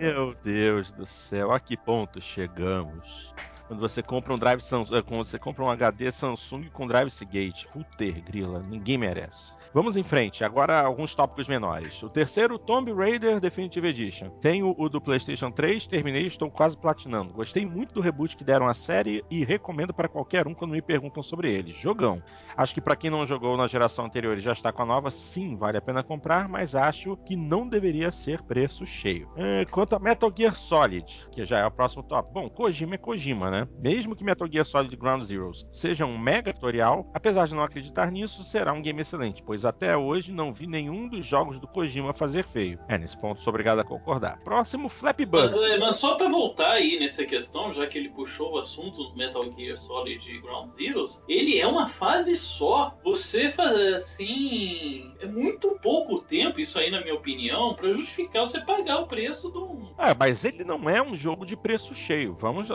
Meu 0.00 0.32
Deus 0.42 0.90
do 0.90 1.06
céu, 1.06 1.52
a 1.52 1.60
que 1.60 1.76
ponto 1.76 2.20
chegamos? 2.20 3.32
Quando 3.68 3.80
você 3.80 4.02
compra 4.02 4.32
um 4.32 4.38
drive 4.38 4.62
Samsung, 4.62 4.96
é, 4.96 5.02
quando 5.02 5.24
você 5.24 5.38
compra 5.38 5.62
um 5.62 5.68
HD 5.68 6.10
Samsung 6.10 6.70
com 6.72 6.88
drive 6.88 7.10
Seagate, 7.10 7.68
puter, 7.68 8.22
grila, 8.22 8.62
ninguém 8.66 8.96
merece. 8.96 9.52
Vamos 9.74 9.94
em 9.94 10.02
frente, 10.02 10.42
agora 10.42 10.80
alguns 10.80 11.14
tópicos 11.14 11.46
menores. 11.46 12.02
O 12.02 12.08
terceiro, 12.08 12.58
Tomb 12.58 12.90
Raider 12.90 13.38
Definitive 13.38 13.86
Edition. 13.86 14.30
Tenho 14.40 14.74
o 14.78 14.88
do 14.88 15.02
PlayStation 15.02 15.50
3, 15.50 15.86
terminei 15.86 16.26
estou 16.26 16.50
quase 16.50 16.78
platinando. 16.78 17.34
Gostei 17.34 17.66
muito 17.66 17.92
do 17.92 18.00
reboot 18.00 18.38
que 18.38 18.42
deram 18.42 18.66
à 18.66 18.72
série 18.72 19.22
e 19.30 19.44
recomendo 19.44 19.92
para 19.92 20.08
qualquer 20.08 20.48
um 20.48 20.54
quando 20.54 20.72
me 20.72 20.80
perguntam 20.80 21.22
sobre 21.22 21.52
ele. 21.52 21.74
Jogão. 21.74 22.22
Acho 22.56 22.72
que 22.72 22.80
para 22.80 22.96
quem 22.96 23.10
não 23.10 23.26
jogou 23.26 23.54
na 23.58 23.66
geração 23.66 24.06
anterior 24.06 24.38
e 24.38 24.40
já 24.40 24.52
está 24.52 24.72
com 24.72 24.82
a 24.82 24.86
nova, 24.86 25.10
sim, 25.10 25.56
vale 25.58 25.76
a 25.76 25.82
pena 25.82 26.02
comprar, 26.02 26.48
mas 26.48 26.74
acho 26.74 27.18
que 27.18 27.36
não 27.36 27.68
deveria 27.68 28.10
ser 28.10 28.40
preço 28.42 28.86
cheio. 28.86 29.30
É, 29.36 29.66
quanto 29.66 29.94
a 29.94 29.98
Metal 29.98 30.32
Gear 30.34 30.54
Solid, 30.54 31.28
que 31.30 31.44
já 31.44 31.58
é 31.58 31.66
o 31.66 31.70
próximo 31.70 32.02
tópico. 32.02 32.32
Bom, 32.32 32.48
Kojima 32.48 32.94
é 32.94 32.98
Kojima, 32.98 33.50
né? 33.50 33.57
Mesmo 33.78 34.14
que 34.14 34.24
Metal 34.24 34.48
Gear 34.50 34.64
Solid 34.64 34.94
Ground 34.96 35.24
Zeroes 35.24 35.66
seja 35.70 36.06
um 36.06 36.18
mega 36.18 36.52
tutorial, 36.52 37.10
apesar 37.14 37.46
de 37.46 37.54
não 37.54 37.62
acreditar 37.62 38.10
nisso, 38.10 38.42
será 38.42 38.72
um 38.72 38.82
game 38.82 39.00
excelente, 39.00 39.42
pois 39.42 39.64
até 39.64 39.96
hoje 39.96 40.32
não 40.32 40.52
vi 40.52 40.66
nenhum 40.66 41.08
dos 41.08 41.24
jogos 41.24 41.58
do 41.58 41.66
Kojima 41.66 42.12
fazer 42.12 42.44
feio. 42.44 42.78
É, 42.88 42.98
nesse 42.98 43.18
ponto 43.18 43.40
sou 43.40 43.50
obrigado 43.50 43.80
a 43.80 43.84
concordar. 43.84 44.38
Próximo, 44.40 44.88
Flappy 44.88 45.24
Bird. 45.24 45.42
Mas, 45.42 45.56
é, 45.56 45.78
mas, 45.78 45.96
só 45.96 46.16
pra 46.16 46.28
voltar 46.28 46.72
aí 46.72 46.98
nessa 46.98 47.24
questão, 47.24 47.72
já 47.72 47.86
que 47.86 47.98
ele 47.98 48.10
puxou 48.10 48.54
o 48.54 48.58
assunto 48.58 49.04
do 49.04 49.16
Metal 49.16 49.42
Gear 49.56 49.76
Solid 49.76 50.40
Ground 50.40 50.70
Zeroes, 50.70 51.22
ele 51.28 51.58
é 51.58 51.66
uma 51.66 51.86
fase 51.86 52.34
só. 52.36 52.96
Você 53.04 53.48
fazer 53.48 53.94
assim. 53.94 55.12
É 55.20 55.26
muito 55.26 55.78
pouco 55.82 56.20
tempo, 56.20 56.60
isso 56.60 56.78
aí, 56.78 56.90
na 56.90 57.00
minha 57.00 57.14
opinião, 57.14 57.74
para 57.74 57.92
justificar 57.92 58.46
você 58.46 58.60
pagar 58.60 59.00
o 59.00 59.06
preço 59.06 59.48
do. 59.48 59.92
Ah, 59.96 60.14
mas 60.18 60.44
ele 60.44 60.64
não 60.64 60.88
é 60.88 61.02
um 61.02 61.16
jogo 61.16 61.44
de 61.44 61.56
preço 61.56 61.94
cheio. 61.94 62.36
Vamos, 62.38 62.68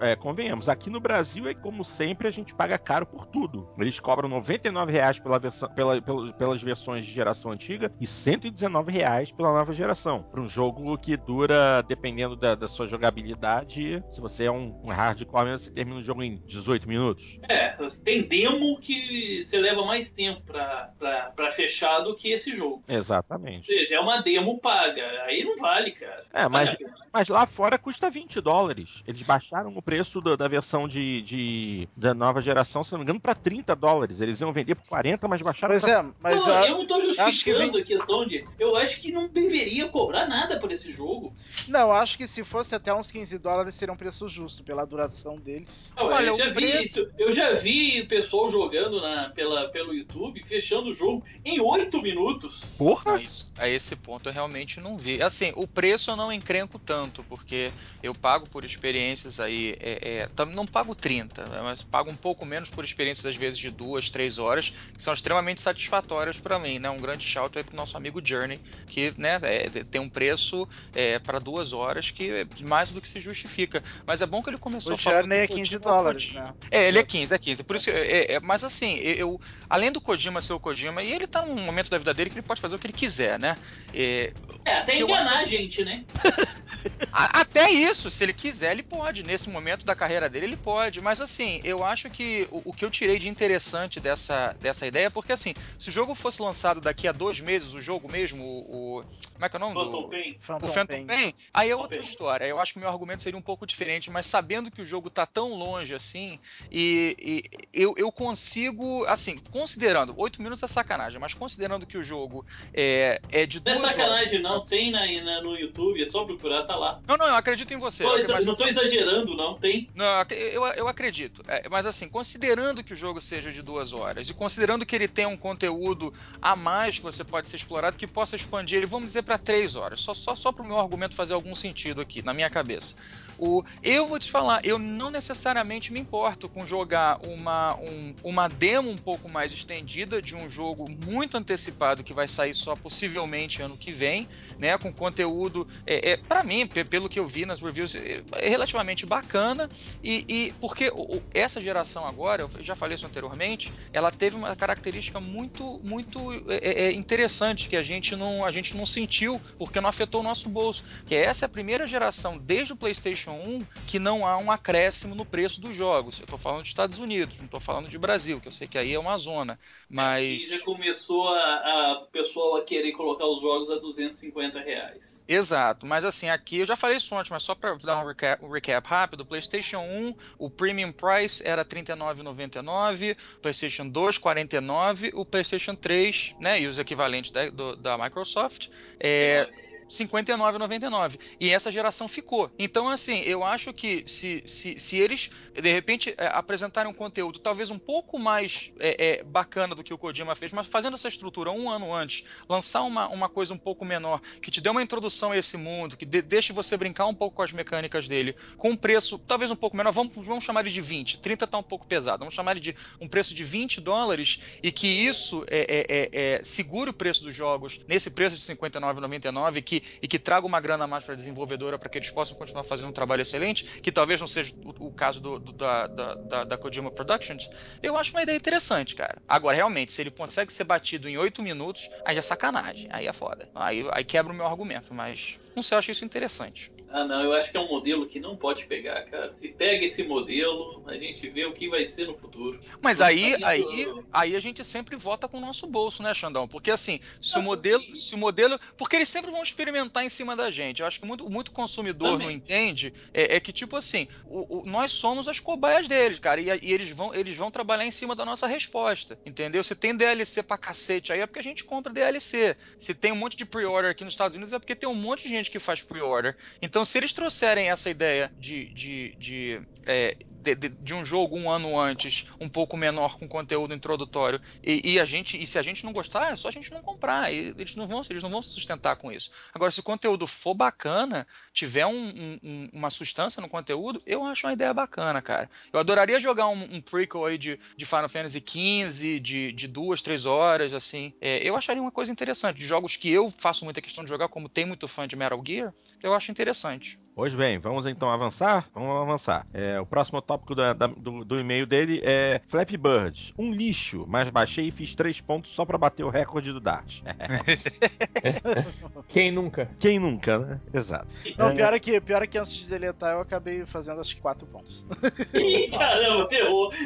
é, 0.00 0.16
convenhamos. 0.30 0.68
Aqui 0.68 0.88
no 0.88 1.00
Brasil 1.00 1.48
é 1.48 1.54
como 1.54 1.84
sempre, 1.84 2.28
a 2.28 2.30
gente 2.30 2.54
paga 2.54 2.78
caro 2.78 3.04
por 3.04 3.26
tudo. 3.26 3.68
Eles 3.78 3.98
cobram 3.98 4.28
R$ 4.28 4.34
99 4.36 4.92
pela 5.22 5.38
versão, 5.38 5.68
pela, 5.70 6.00
pela, 6.00 6.32
pelas 6.32 6.62
versões 6.62 7.04
de 7.04 7.10
geração 7.10 7.50
antiga 7.50 7.90
e 8.00 8.06
119 8.06 8.92
reais 8.92 9.32
pela 9.32 9.52
nova 9.52 9.72
geração. 9.72 10.22
Para 10.22 10.40
um 10.40 10.48
jogo 10.48 10.96
que 10.98 11.16
dura, 11.16 11.82
dependendo 11.82 12.36
da, 12.36 12.54
da, 12.54 12.68
sua 12.68 12.86
jogabilidade, 12.86 14.02
se 14.08 14.20
você 14.20 14.44
é 14.44 14.50
um, 14.50 14.80
um 14.84 14.90
hardcore, 14.90 15.50
você 15.50 15.70
termina 15.70 15.98
o 15.98 16.02
jogo 16.02 16.22
em 16.22 16.36
18 16.46 16.88
minutos. 16.88 17.38
É, 17.48 17.76
tem 18.04 18.22
demo 18.22 18.78
que 18.80 19.42
você 19.42 19.58
leva 19.58 19.84
mais 19.84 20.10
tempo 20.10 20.42
para 20.42 21.50
fechar 21.50 22.00
do 22.00 22.14
que 22.14 22.30
esse 22.30 22.52
jogo. 22.52 22.84
Exatamente. 22.86 23.70
Ou 23.70 23.78
seja, 23.78 23.96
é 23.96 24.00
uma 24.00 24.22
demo 24.22 24.60
paga. 24.60 25.02
Aí 25.24 25.42
não 25.42 25.56
vale, 25.56 25.90
cara. 25.92 26.24
É, 26.32 26.48
Mas, 26.48 26.76
mas 27.12 27.28
lá 27.28 27.46
fora 27.46 27.76
custa 27.76 28.08
20 28.08 28.40
dólares. 28.40 29.02
Eles 29.06 29.22
baixaram 29.22 29.76
o 29.76 29.82
preço 29.82 30.19
da, 30.20 30.36
da 30.36 30.48
versão 30.48 30.86
de, 30.88 31.22
de- 31.22 31.88
da 31.96 32.12
nova 32.14 32.40
geração, 32.40 32.82
se 32.84 32.92
não 32.92 32.98
me 32.98 33.04
engano, 33.04 33.20
pra 33.20 33.34
30 33.34 33.74
dólares. 33.76 34.20
Eles 34.20 34.40
iam 34.40 34.52
vender 34.52 34.74
por 34.74 34.86
40, 34.86 35.26
mas 35.28 35.40
baixaram 35.42 35.72
Pois 35.72 35.82
pra... 35.84 35.92
é, 36.00 36.04
mas 36.20 36.46
não, 36.46 36.54
eu, 36.60 36.64
eu 36.66 36.78
não 36.78 36.86
tô 36.86 36.94
acho 36.96 37.06
que 37.08 37.12
justificando 37.14 37.72
vem- 37.72 37.82
a 37.82 37.84
questão 37.84 38.26
de. 38.26 38.44
Eu 38.58 38.76
acho 38.76 39.00
que 39.00 39.10
não 39.12 39.28
deveria 39.28 39.88
cobrar 39.88 40.26
nada 40.26 40.58
por 40.58 40.70
esse 40.72 40.92
jogo. 40.92 41.34
não, 41.68 41.92
acho 41.92 42.16
que 42.16 42.26
se 42.26 42.44
fosse 42.44 42.74
até 42.74 42.92
uns 42.94 43.10
15 43.10 43.38
dólares 43.38 43.74
seria 43.74 43.92
um 43.92 43.96
preço 43.96 44.28
justo 44.28 44.62
pela 44.62 44.84
duração 44.84 45.36
dele. 45.36 45.66
Ah, 45.96 46.04
Olha, 46.04 46.26
eu 46.26 46.34
o 46.34 46.38
já 46.38 46.46
vi 46.46 46.54
preço- 46.54 46.82
isso. 47.00 47.08
Eu 47.18 47.32
já 47.32 47.52
vi 47.54 48.04
pessoal 48.06 48.48
jogando 48.48 49.00
na, 49.00 49.30
pela, 49.30 49.68
pelo 49.68 49.94
YouTube, 49.94 50.42
fechando 50.44 50.90
o 50.90 50.94
jogo 50.94 51.24
em 51.44 51.60
8 51.60 52.00
minutos. 52.02 52.62
Porra! 52.78 53.12
Não, 53.12 53.18
isso, 53.20 53.46
a 53.56 53.68
esse 53.68 53.94
ponto 53.96 54.28
eu 54.28 54.32
realmente 54.32 54.80
não 54.80 54.96
vi. 54.98 55.22
Assim, 55.22 55.52
o 55.56 55.66
preço 55.66 56.10
eu 56.10 56.16
não 56.16 56.32
encrenco 56.32 56.78
tanto, 56.78 57.24
porque 57.28 57.70
eu 58.02 58.14
pago 58.14 58.48
por 58.48 58.64
experiências 58.64 59.40
aí. 59.40 59.76
É, 59.80 59.98
é, 60.18 60.28
não 60.46 60.66
pago 60.66 60.94
30, 60.94 61.46
né, 61.46 61.60
mas 61.62 61.82
pago 61.82 62.10
um 62.10 62.16
pouco 62.16 62.44
menos 62.44 62.70
por 62.70 62.84
experiências, 62.84 63.26
às 63.26 63.36
vezes, 63.36 63.58
de 63.58 63.70
duas, 63.70 64.10
três 64.10 64.38
horas, 64.38 64.70
que 64.96 65.02
são 65.02 65.14
extremamente 65.14 65.60
satisfatórias 65.60 66.38
para 66.38 66.58
mim, 66.58 66.78
né? 66.78 66.90
Um 66.90 67.00
grande 67.00 67.24
shout 67.24 67.56
aí 67.58 67.64
pro 67.64 67.76
nosso 67.76 67.96
amigo 67.96 68.20
Journey, 68.24 68.60
que 68.88 69.12
né, 69.16 69.38
é, 69.42 69.68
tem 69.84 70.00
um 70.00 70.08
preço 70.08 70.66
é, 70.94 71.18
para 71.18 71.38
duas 71.38 71.72
horas 71.72 72.10
que 72.10 72.30
é 72.30 72.46
mais 72.64 72.92
do 72.92 73.00
que 73.00 73.08
se 73.08 73.20
justifica. 73.20 73.82
Mas 74.06 74.20
é 74.22 74.26
bom 74.26 74.42
que 74.42 74.50
ele 74.50 74.58
começou 74.58 74.94
O 74.94 74.98
falando 74.98 75.22
Journey 75.22 75.38
é 75.40 75.46
que 75.46 75.54
o 75.54 75.56
15 75.56 75.78
Kojima 75.78 75.80
dólares, 75.80 76.32
né? 76.32 76.54
é, 76.70 76.88
ele 76.88 76.98
é 76.98 77.02
15, 77.02 77.34
é 77.34 77.38
15. 77.38 77.62
Por 77.64 77.76
isso 77.76 77.86
que, 77.86 77.90
é, 77.92 78.34
é, 78.34 78.40
mas 78.40 78.64
assim, 78.64 78.96
eu, 78.98 79.40
além 79.68 79.92
do 79.92 80.00
Kojima 80.00 80.40
ser 80.42 80.52
o 80.52 80.60
Kojima, 80.60 81.02
e 81.02 81.12
ele 81.12 81.26
tá 81.26 81.44
num 81.44 81.56
momento 81.60 81.90
da 81.90 81.98
vida 81.98 82.14
dele 82.14 82.30
que 82.30 82.38
ele 82.38 82.46
pode 82.46 82.60
fazer 82.60 82.76
o 82.76 82.78
que 82.78 82.86
ele 82.86 82.92
quiser, 82.94 83.38
né? 83.38 83.56
É, 83.92 84.32
É, 84.64 84.74
até 84.74 84.96
enganar 84.98 85.36
acho 85.36 85.44
a 85.44 85.44
gente, 85.44 85.84
né? 85.84 86.04
a- 87.12 87.40
até 87.40 87.70
isso, 87.70 88.10
se 88.10 88.22
ele 88.24 88.32
quiser, 88.32 88.72
ele 88.72 88.82
pode. 88.82 89.22
Nesse 89.22 89.48
momento 89.50 89.84
da 89.90 89.96
carreira 89.96 90.28
dele, 90.28 90.46
ele 90.46 90.56
pode. 90.56 91.00
Mas 91.00 91.20
assim, 91.20 91.60
eu 91.64 91.84
acho 91.84 92.08
que 92.10 92.46
o, 92.50 92.70
o 92.70 92.72
que 92.72 92.84
eu 92.84 92.90
tirei 92.90 93.18
de 93.18 93.28
interessante 93.28 93.98
dessa, 94.00 94.54
dessa 94.60 94.86
ideia 94.86 95.06
é 95.06 95.10
porque 95.10 95.32
assim, 95.32 95.52
se 95.78 95.88
o 95.88 95.92
jogo 95.92 96.14
fosse 96.14 96.40
lançado 96.40 96.80
daqui 96.80 97.08
a 97.08 97.12
dois 97.12 97.40
meses, 97.40 97.74
o 97.74 97.80
jogo 97.82 98.10
mesmo, 98.10 98.44
o. 98.44 98.98
o- 98.98 99.04
como 99.34 99.46
é 99.46 99.48
que 99.48 99.56
é 99.56 99.58
o 99.58 99.60
nome? 99.60 99.74
Phantom 99.74 100.02
do... 100.02 100.08
Pain. 100.08 100.38
Phantom, 100.40 100.66
O 100.66 100.68
Phantom 100.70 100.94
Pain. 100.94 101.06
Pain, 101.06 101.34
aí 101.54 101.70
é 101.70 101.74
outra 101.76 101.98
Pain. 101.98 102.06
história. 102.06 102.44
Eu 102.44 102.60
acho 102.60 102.72
que 102.74 102.78
o 102.78 102.80
meu 102.80 102.90
argumento 102.90 103.22
seria 103.22 103.38
um 103.38 103.42
pouco 103.42 103.66
diferente, 103.66 104.10
mas 104.10 104.26
sabendo 104.26 104.70
que 104.70 104.82
o 104.82 104.84
jogo 104.86 105.08
tá 105.10 105.24
tão 105.24 105.54
longe 105.54 105.94
assim, 105.94 106.38
e, 106.70 107.16
e 107.18 107.58
eu, 107.72 107.94
eu 107.96 108.12
consigo, 108.12 109.04
assim, 109.06 109.38
considerando, 109.50 110.14
8 110.16 110.42
minutos 110.42 110.62
é 110.62 110.68
sacanagem, 110.68 111.18
mas 111.18 111.32
considerando 111.34 111.86
que 111.86 111.96
o 111.96 112.02
jogo 112.02 112.44
é, 112.74 113.20
é 113.30 113.46
de 113.46 113.60
Não 113.64 113.72
é 113.72 113.74
duas 113.76 113.84
horas. 113.84 113.96
sacanagem, 113.96 114.42
não. 114.42 114.60
Tem 114.60 114.90
na, 114.90 115.06
na- 115.22 115.40
no 115.42 115.56
YouTube, 115.58 116.02
é 116.02 116.06
só 116.06 116.24
procurar, 116.24 116.64
tá 116.64 116.76
lá. 116.76 117.00
Não, 117.08 117.16
não, 117.16 117.26
eu 117.26 117.34
acredito 117.34 117.72
em 117.72 117.78
você. 117.78 118.04
Eu- 118.04 118.28
não 118.44 118.54
tô 118.54 118.66
exagerando, 118.66 119.34
não. 119.34 119.54
Tem. 119.54 119.79
Não, 119.94 120.24
eu 120.30 120.66
eu, 120.76 120.88
acredito. 120.88 121.42
É, 121.48 121.68
mas 121.68 121.86
assim, 121.86 122.08
considerando 122.08 122.82
que 122.82 122.92
o 122.92 122.96
jogo 122.96 123.20
seja 123.20 123.52
de 123.52 123.62
duas 123.62 123.92
horas 123.92 124.28
e 124.28 124.34
considerando 124.34 124.84
que 124.84 124.94
ele 124.94 125.08
tem 125.08 125.26
um 125.26 125.36
conteúdo 125.36 126.12
a 126.40 126.54
mais 126.56 126.98
que 126.98 127.04
você 127.04 127.24
pode 127.24 127.48
ser 127.48 127.56
explorado, 127.56 127.96
que 127.96 128.06
possa 128.06 128.36
expandir 128.36 128.78
ele, 128.78 128.86
vamos 128.86 129.08
dizer, 129.08 129.22
para 129.22 129.38
três 129.38 129.74
horas. 129.76 130.00
Só, 130.00 130.14
só, 130.14 130.34
só 130.34 130.52
para 130.52 130.64
o 130.64 130.66
meu 130.68 130.78
argumento 130.78 131.14
fazer 131.14 131.34
algum 131.34 131.54
sentido 131.54 132.00
aqui, 132.00 132.22
na 132.22 132.34
minha 132.34 132.50
cabeça. 132.50 132.94
O, 133.38 133.62
eu 133.82 134.06
vou 134.08 134.18
te 134.18 134.30
falar, 134.30 134.60
eu 134.64 134.78
não 134.78 135.10
necessariamente 135.10 135.92
me 135.92 136.00
importo 136.00 136.48
com 136.48 136.66
jogar 136.66 137.18
uma, 137.22 137.76
um- 137.80 138.14
uma 138.22 138.48
demo 138.48 138.90
um 138.90 138.98
pouco 138.98 139.28
mais 139.28 139.52
estendida 139.52 140.20
de 140.20 140.34
um 140.34 140.48
jogo 140.50 140.86
muito 140.90 141.36
antecipado 141.36 142.04
que 142.04 142.12
vai 142.12 142.28
sair 142.28 142.54
só 142.54 142.76
possivelmente 142.76 143.62
ano 143.62 143.78
que 143.78 143.92
vem, 143.92 144.28
né? 144.58 144.76
Com 144.78 144.92
conteúdo, 144.92 145.66
é, 145.86 146.12
é, 146.12 146.16
para 146.16 146.44
mim, 146.44 146.66
pe- 146.66 146.84
pelo 146.84 147.08
que 147.08 147.18
eu 147.18 147.26
vi 147.26 147.46
nas 147.46 147.60
reviews, 147.60 147.94
é, 147.94 148.22
é 148.32 148.48
relativamente 148.48 149.06
bacana. 149.06 149.69
E, 150.02 150.24
e 150.28 150.52
porque 150.60 150.92
essa 151.34 151.60
geração 151.60 152.06
agora, 152.06 152.42
eu 152.42 152.50
já 152.62 152.74
falei 152.74 152.94
isso 152.94 153.06
anteriormente, 153.06 153.72
ela 153.92 154.10
teve 154.10 154.36
uma 154.36 154.54
característica 154.56 155.20
muito, 155.20 155.80
muito 155.82 156.18
é, 156.48 156.86
é, 156.86 156.92
interessante 156.92 157.68
que 157.68 157.76
a 157.76 157.82
gente 157.82 158.16
não, 158.16 158.44
a 158.44 158.52
gente 158.52 158.76
não 158.76 158.86
sentiu 158.86 159.40
porque 159.58 159.80
não 159.80 159.88
afetou 159.88 160.20
o 160.20 160.24
nosso 160.24 160.48
bolso. 160.48 160.84
Que 161.06 161.14
essa 161.14 161.44
é 161.44 161.46
a 161.46 161.48
primeira 161.48 161.86
geração 161.86 162.38
desde 162.38 162.72
o 162.72 162.76
PlayStation 162.76 163.32
1 163.32 163.64
que 163.86 163.98
não 163.98 164.26
há 164.26 164.36
um 164.38 164.50
acréscimo 164.50 165.14
no 165.14 165.24
preço 165.24 165.60
dos 165.60 165.76
jogos. 165.76 166.18
Eu 166.18 166.24
estou 166.24 166.38
falando 166.38 166.60
dos 166.60 166.68
Estados 166.68 166.98
Unidos, 166.98 167.38
não 167.38 167.46
estou 167.46 167.60
falando 167.60 167.88
de 167.88 167.98
Brasil, 167.98 168.40
que 168.40 168.48
eu 168.48 168.52
sei 168.52 168.66
que 168.66 168.78
aí 168.78 168.94
é 168.94 168.98
uma 168.98 169.16
zona. 169.18 169.58
E 169.90 169.94
Mas 169.94 170.48
já 170.48 170.58
começou 170.60 171.28
a, 171.28 171.92
a 171.92 172.06
pessoal 172.12 172.56
a 172.56 172.64
querer 172.64 172.92
colocar 172.92 173.26
os 173.26 173.40
jogos 173.40 173.70
a 173.70 173.76
250 173.76 174.60
reais. 174.60 175.24
Exato, 175.28 175.86
mas 175.86 176.04
assim, 176.04 176.28
aqui 176.28 176.58
eu 176.58 176.66
já 176.66 176.76
falei 176.76 176.96
isso 176.96 177.14
antes, 177.14 177.30
mas 177.30 177.42
só 177.42 177.54
para 177.54 177.74
dar 177.76 178.02
um 178.02 178.06
recap, 178.06 178.44
um 178.44 178.50
recap 178.50 178.88
rápido, 178.88 179.20
o 179.20 179.26
PlayStation 179.26 179.59
1, 179.78 180.14
o 180.38 180.48
premium 180.50 180.92
price 180.92 181.42
era 181.46 181.62
R$ 181.62 181.68
39,99, 181.68 183.16
o 183.36 183.40
PlayStation 183.40 183.88
2 183.88 184.18
49, 184.18 185.10
o 185.14 185.24
PlayStation 185.24 185.74
3, 185.74 186.34
né, 186.40 186.60
e 186.60 186.66
os 186.66 186.78
equivalentes 186.78 187.30
da, 187.30 187.48
do- 187.50 187.76
da 187.76 187.96
Microsoft, 187.98 188.68
é, 188.98 189.48
59,99. 189.90 191.18
E 191.38 191.50
essa 191.50 191.70
geração 191.70 192.08
ficou. 192.08 192.50
Então, 192.58 192.88
assim, 192.88 193.20
eu 193.22 193.44
acho 193.44 193.72
que 193.72 194.04
se, 194.06 194.42
se, 194.46 194.78
se 194.78 194.96
eles, 194.96 195.30
de 195.52 195.72
repente, 195.72 196.14
é, 196.16 196.28
apresentarem 196.28 196.90
um 196.90 196.94
conteúdo 196.94 197.38
talvez 197.38 197.70
um 197.70 197.78
pouco 197.78 198.18
mais 198.18 198.72
é, 198.78 199.18
é, 199.18 199.22
bacana 199.24 199.74
do 199.74 199.82
que 199.82 199.92
o 199.92 199.98
Kojima 199.98 200.34
fez, 200.34 200.52
mas 200.52 200.66
fazendo 200.66 200.94
essa 200.94 201.08
estrutura 201.08 201.50
um 201.50 201.68
ano 201.68 201.92
antes, 201.92 202.24
lançar 202.48 202.82
uma, 202.82 203.08
uma 203.08 203.28
coisa 203.28 203.52
um 203.52 203.58
pouco 203.58 203.84
menor, 203.84 204.20
que 204.40 204.50
te 204.50 204.60
dê 204.60 204.70
uma 204.70 204.82
introdução 204.82 205.32
a 205.32 205.36
esse 205.36 205.56
mundo, 205.56 205.96
que 205.96 206.06
de, 206.06 206.22
deixe 206.22 206.52
você 206.52 206.76
brincar 206.76 207.06
um 207.06 207.14
pouco 207.14 207.36
com 207.36 207.42
as 207.42 207.52
mecânicas 207.52 208.06
dele, 208.06 208.34
com 208.56 208.70
um 208.70 208.76
preço 208.76 209.18
talvez 209.18 209.50
um 209.50 209.56
pouco 209.56 209.76
menor, 209.76 209.92
vamos, 209.92 210.12
vamos 210.14 210.44
chamar 210.44 210.60
ele 210.60 210.70
de 210.70 210.80
20, 210.80 211.20
30 211.20 211.46
tá 211.46 211.58
um 211.58 211.62
pouco 211.62 211.86
pesado, 211.86 212.20
vamos 212.20 212.34
chamar 212.34 212.52
ele 212.52 212.60
de 212.60 212.76
um 213.00 213.08
preço 213.08 213.34
de 213.34 213.44
20 213.44 213.80
dólares 213.80 214.40
e 214.62 214.70
que 214.70 214.86
isso 214.86 215.44
é, 215.48 215.58
é, 215.58 215.86
é, 215.88 216.10
é, 216.12 216.42
segure 216.44 216.90
o 216.90 216.94
preço 216.94 217.24
dos 217.24 217.34
jogos 217.34 217.80
nesse 217.88 218.10
preço 218.10 218.36
de 218.36 218.42
59,99 218.42 219.62
que, 219.62 219.79
e 220.02 220.08
que 220.08 220.18
traga 220.18 220.46
uma 220.46 220.60
grana 220.60 220.84
a 220.84 220.86
mais 220.86 221.04
para 221.04 221.14
a 221.14 221.16
desenvolvedora 221.16 221.78
para 221.78 221.88
que 221.88 221.98
eles 221.98 222.10
possam 222.10 222.36
continuar 222.36 222.64
fazendo 222.64 222.88
um 222.88 222.92
trabalho 222.92 223.22
excelente, 223.22 223.64
que 223.82 223.92
talvez 223.92 224.20
não 224.20 224.28
seja 224.28 224.52
o, 224.64 224.86
o 224.86 224.92
caso 224.92 225.20
do, 225.20 225.38
do- 225.38 225.52
da, 225.52 225.86
da, 225.86 226.44
da, 226.44 226.58
Kojima 226.58 226.90
Productions, 226.90 227.48
eu 227.82 227.96
acho 227.96 228.12
uma 228.12 228.22
ideia 228.22 228.36
interessante, 228.36 228.94
cara. 228.94 229.20
Agora, 229.26 229.56
realmente, 229.56 229.92
se 229.92 230.02
ele 230.02 230.10
consegue 230.10 230.52
ser 230.52 230.64
batido 230.64 231.08
em 231.08 231.16
8 231.16 231.42
minutos, 231.42 231.90
aí 232.04 232.16
é 232.16 232.22
sacanagem, 232.22 232.88
aí 232.90 233.06
é 233.06 233.12
foda. 233.12 233.48
Aí, 233.54 233.86
aí 233.92 234.04
quebra 234.04 234.32
o 234.32 234.36
meu 234.36 234.46
argumento, 234.46 234.92
mas 234.94 235.38
não 235.54 235.62
sei, 235.62 235.74
eu 235.74 235.78
acho 235.78 235.90
isso 235.90 236.04
interessante. 236.04 236.70
Ah, 236.92 237.04
não, 237.04 237.22
eu 237.22 237.32
acho 237.32 237.50
que 237.52 237.56
é 237.56 237.60
um 237.60 237.68
modelo 237.68 238.08
que 238.08 238.18
não 238.18 238.36
pode 238.36 238.64
pegar, 238.66 239.02
cara. 239.04 239.32
Se 239.36 239.48
pega 239.48 239.84
esse 239.84 240.02
modelo, 240.02 240.82
a 240.86 240.94
gente 240.96 241.28
vê 241.30 241.44
o 241.44 241.52
que 241.52 241.68
vai 241.68 241.86
ser 241.86 242.06
no 242.06 242.18
futuro. 242.18 242.58
Mas 242.82 242.98
Não 242.98 243.06
aí, 243.06 243.36
aí, 243.44 243.86
aí 244.12 244.36
a 244.36 244.40
gente 244.40 244.64
sempre 244.64 244.96
vota 244.96 245.28
com 245.28 245.38
o 245.38 245.40
nosso 245.40 245.68
bolso, 245.68 246.02
né, 246.02 246.12
Xandão? 246.12 246.48
Porque 246.48 246.70
assim, 246.70 246.98
se 247.20 247.38
o 247.38 247.42
modelo, 247.42 247.80
sim. 247.80 247.94
se 247.94 248.14
o 248.16 248.18
modelo, 248.18 248.58
porque 248.76 248.96
eles 248.96 249.08
sempre 249.08 249.30
vão 249.30 249.42
experimentar 249.42 249.69
em 249.78 250.08
cima 250.08 250.36
da 250.36 250.50
gente. 250.50 250.80
Eu 250.80 250.86
acho 250.86 251.00
que 251.00 251.06
muito, 251.06 251.28
muito 251.30 251.50
consumidor 251.50 252.12
Também. 252.12 252.26
não 252.26 252.30
entende 252.32 252.92
é, 253.12 253.36
é 253.36 253.40
que 253.40 253.52
tipo 253.52 253.76
assim, 253.76 254.06
o- 254.24 254.60
o- 254.60 254.66
nós 254.66 254.92
somos 254.92 255.28
as 255.28 255.38
cobaias 255.40 255.86
deles, 255.88 256.18
cara, 256.18 256.40
e, 256.40 256.46
e 256.62 256.72
eles 256.72 256.90
vão, 256.90 257.14
eles 257.14 257.36
vão 257.36 257.50
trabalhar 257.50 257.84
em 257.86 257.90
cima 257.90 258.14
da 258.14 258.24
nossa 258.24 258.46
resposta, 258.46 259.18
entendeu? 259.24 259.62
Se 259.62 259.74
tem 259.74 259.94
DLC 259.94 260.42
pra 260.42 260.58
cacete 260.58 261.12
aí 261.12 261.20
é 261.20 261.26
porque 261.26 261.38
a 261.38 261.42
gente 261.42 261.64
compra 261.64 261.92
DLC. 261.92 262.56
Se 262.78 262.94
tem 262.94 263.12
um 263.12 263.16
monte 263.16 263.36
de 263.36 263.44
pre-order 263.44 263.90
aqui 263.90 264.04
nos 264.04 264.12
Estados 264.14 264.36
Unidos 264.36 264.52
é 264.52 264.58
porque 264.58 264.76
tem 264.76 264.88
um 264.88 264.94
monte 264.94 265.22
de 265.24 265.28
gente 265.30 265.50
que 265.50 265.58
faz 265.58 265.82
pre-order. 265.82 266.36
Então, 266.62 266.84
se 266.84 266.98
eles 266.98 267.12
trouxerem 267.12 267.70
essa 267.70 267.90
ideia 267.90 268.32
de, 268.38 268.72
de, 268.74 269.14
de, 269.18 269.60
é, 269.86 270.16
de, 270.40 270.54
de- 270.54 270.68
de 270.68 270.94
um 270.94 271.04
jogo 271.04 271.36
um 271.36 271.50
ano 271.50 271.78
antes, 271.78 272.26
um 272.40 272.48
pouco 272.48 272.76
menor, 272.76 273.16
com 273.18 273.28
conteúdo 273.28 273.74
introdutório, 273.74 274.40
e, 274.62 274.92
e 274.94 275.00
a 275.00 275.04
gente, 275.04 275.40
e 275.40 275.46
se 275.46 275.58
a 275.58 275.62
gente 275.62 275.84
não 275.84 275.92
gostar, 275.92 276.32
é 276.32 276.36
só 276.36 276.48
a 276.48 276.52
gente 276.52 276.72
não 276.72 276.82
comprar. 276.82 277.32
Eles 277.32 277.76
não 277.76 277.86
vão, 277.86 278.00
eles 278.08 278.22
não 278.22 278.30
vão 278.30 278.42
se 278.42 278.50
sustentar 278.50 278.96
com 278.96 279.12
isso. 279.12 279.30
Agora, 279.54 279.70
se 279.70 279.80
o 279.80 279.82
conteúdo 279.82 280.26
for 280.26 280.54
bacana, 280.54 281.26
tiver 281.52 281.86
um- 281.86 281.90
um- 282.08 282.38
um- 282.42 282.68
uma 282.72 282.90
substância 282.90 283.40
no 283.40 283.48
conteúdo, 283.48 284.02
eu 284.06 284.24
acho 284.24 284.46
uma 284.46 284.52
ideia 284.52 284.72
bacana, 284.72 285.20
cara. 285.22 285.48
Eu 285.72 285.80
adoraria 285.80 286.18
jogar 286.20 286.48
um, 286.48 286.62
um 286.76 286.80
prequel 286.80 287.24
aí 287.24 287.38
de, 287.38 287.58
de 287.76 287.84
Final 287.86 288.08
Fantasy 288.08 288.42
XV, 288.46 289.20
de, 289.20 289.52
de 289.52 289.68
duas, 289.68 290.02
três 290.02 290.24
horas, 290.26 290.72
assim. 290.72 291.12
É, 291.20 291.38
eu 291.46 291.56
acharia 291.56 291.82
uma 291.82 291.90
coisa 291.92 292.10
interessante. 292.10 292.58
De 292.58 292.66
jogos 292.66 292.96
que 292.96 293.10
eu 293.10 293.30
faço 293.30 293.64
muita 293.64 293.80
questão 293.80 294.04
de 294.04 294.10
jogar, 294.10 294.28
como 294.28 294.48
tem 294.48 294.64
muito 294.64 294.86
fã 294.88 295.06
de 295.06 295.16
Metal 295.16 295.40
Gear, 295.46 295.72
eu 296.02 296.14
acho 296.14 296.30
interessante. 296.30 296.98
Pois 297.14 297.34
bem, 297.34 297.58
vamos 297.58 297.86
então 297.86 298.10
avançar? 298.10 298.68
Vamos 298.72 299.02
avançar. 299.02 299.46
É, 299.52 299.78
o 299.80 299.84
próximo 299.86 300.18
tópico 300.30 300.54
da- 300.54 300.72
da- 300.72 300.86
do, 300.86 301.24
do 301.24 301.40
e-mail 301.40 301.66
dele 301.66 302.00
é 302.04 302.40
Flappy 302.46 302.76
Bird. 302.76 303.34
Um 303.36 303.52
lixo, 303.52 304.04
mas 304.08 304.30
baixei 304.30 304.68
e 304.68 304.70
fiz 304.70 304.94
três 304.94 305.20
pontos 305.20 305.50
só 305.52 305.64
pra 305.64 305.76
bater 305.76 306.04
o 306.04 306.08
recorde 306.08 306.52
do 306.52 306.60
Dart. 306.60 307.00
Quem 309.08 309.32
nunca? 309.32 309.68
Quem 309.80 309.98
nunca, 309.98 310.38
né? 310.38 310.60
Exato. 310.72 311.08
Não, 311.36 311.48
É. 311.48 311.54
pior 311.54 311.74
é 311.74 311.80
que, 311.80 312.00
pior 312.00 312.22
é 312.22 312.28
que 312.28 312.38
antes 312.38 312.54
de 312.54 312.66
deletar 312.68 313.14
eu 313.14 313.20
acabei 313.20 313.66
fazendo 313.66 314.00
acho 314.00 314.14
que 314.14 314.22
4 314.22 314.46
pontos. 314.46 314.86
Ih, 315.34 315.68
caramba, 315.70 316.28
ferrou. 316.28 316.70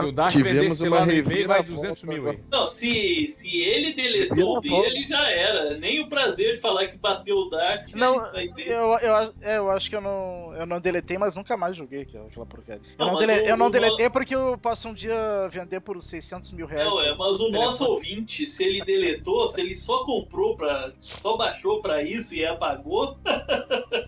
Se 0.00 0.04
o 0.08 0.12
Dash 0.12 0.32
tivemos 0.32 0.80
uma 0.80 0.96
lá 0.98 1.04
vai 1.04 1.14
reviravolta 1.14 1.72
200 1.72 2.02
mil 2.04 2.28
aí. 2.30 2.38
Não, 2.50 2.66
se, 2.66 3.26
se 3.28 3.56
ele 3.62 3.92
deletou 3.94 4.60
dele, 4.60 5.06
já 5.08 5.30
era. 5.30 5.76
Nem 5.78 6.00
o 6.00 6.08
prazer 6.08 6.54
de 6.54 6.60
falar 6.60 6.88
que 6.88 6.98
bateu 6.98 7.36
o 7.36 7.48
Dart. 7.50 7.92
Não, 7.94 8.14
eu, 8.58 8.98
eu, 8.98 9.14
acho- 9.14 9.34
é, 9.40 9.58
eu 9.58 9.70
acho 9.70 9.88
que 9.90 9.96
eu 9.96 10.00
não, 10.00 10.52
eu 10.54 10.66
não 10.66 10.80
deletei, 10.80 11.16
mas 11.18 11.36
nunca 11.36 11.56
mais 11.56 11.76
joguei 11.76 12.02
aquela, 12.02 12.26
aquela 12.26 12.46
porcaria. 12.46 12.82
Eu 12.98 13.06
Não, 13.06 13.16
dele- 13.18 13.32
o- 13.42 13.46
eu 13.46 13.56
não 13.56 13.70
deletei 13.70 14.10
porque 14.10 14.34
eu 14.34 14.58
posso 14.58 14.88
um 14.88 14.94
dia 14.94 15.14
vender 15.50 15.80
por 15.80 16.02
600 16.02 16.52
mil 16.52 16.66
reais. 16.66 16.88
Não, 16.88 17.00
é, 17.00 17.14
mas 17.16 17.40
o 17.40 17.44
no 17.48 17.52
nosso 17.52 17.78
telefone. 17.78 17.90
ouvinte, 17.90 18.46
se 18.46 18.64
ele 18.64 18.82
deletou, 18.84 19.48
se 19.48 19.60
ele 19.60 19.74
só 19.74 20.04
comprou 20.04 20.56
pra. 20.56 20.92
só 20.98 21.36
baixou 21.36 21.80
pra 21.80 22.02
isso 22.02 22.34
e 22.34 22.44
apagou, 22.44 23.16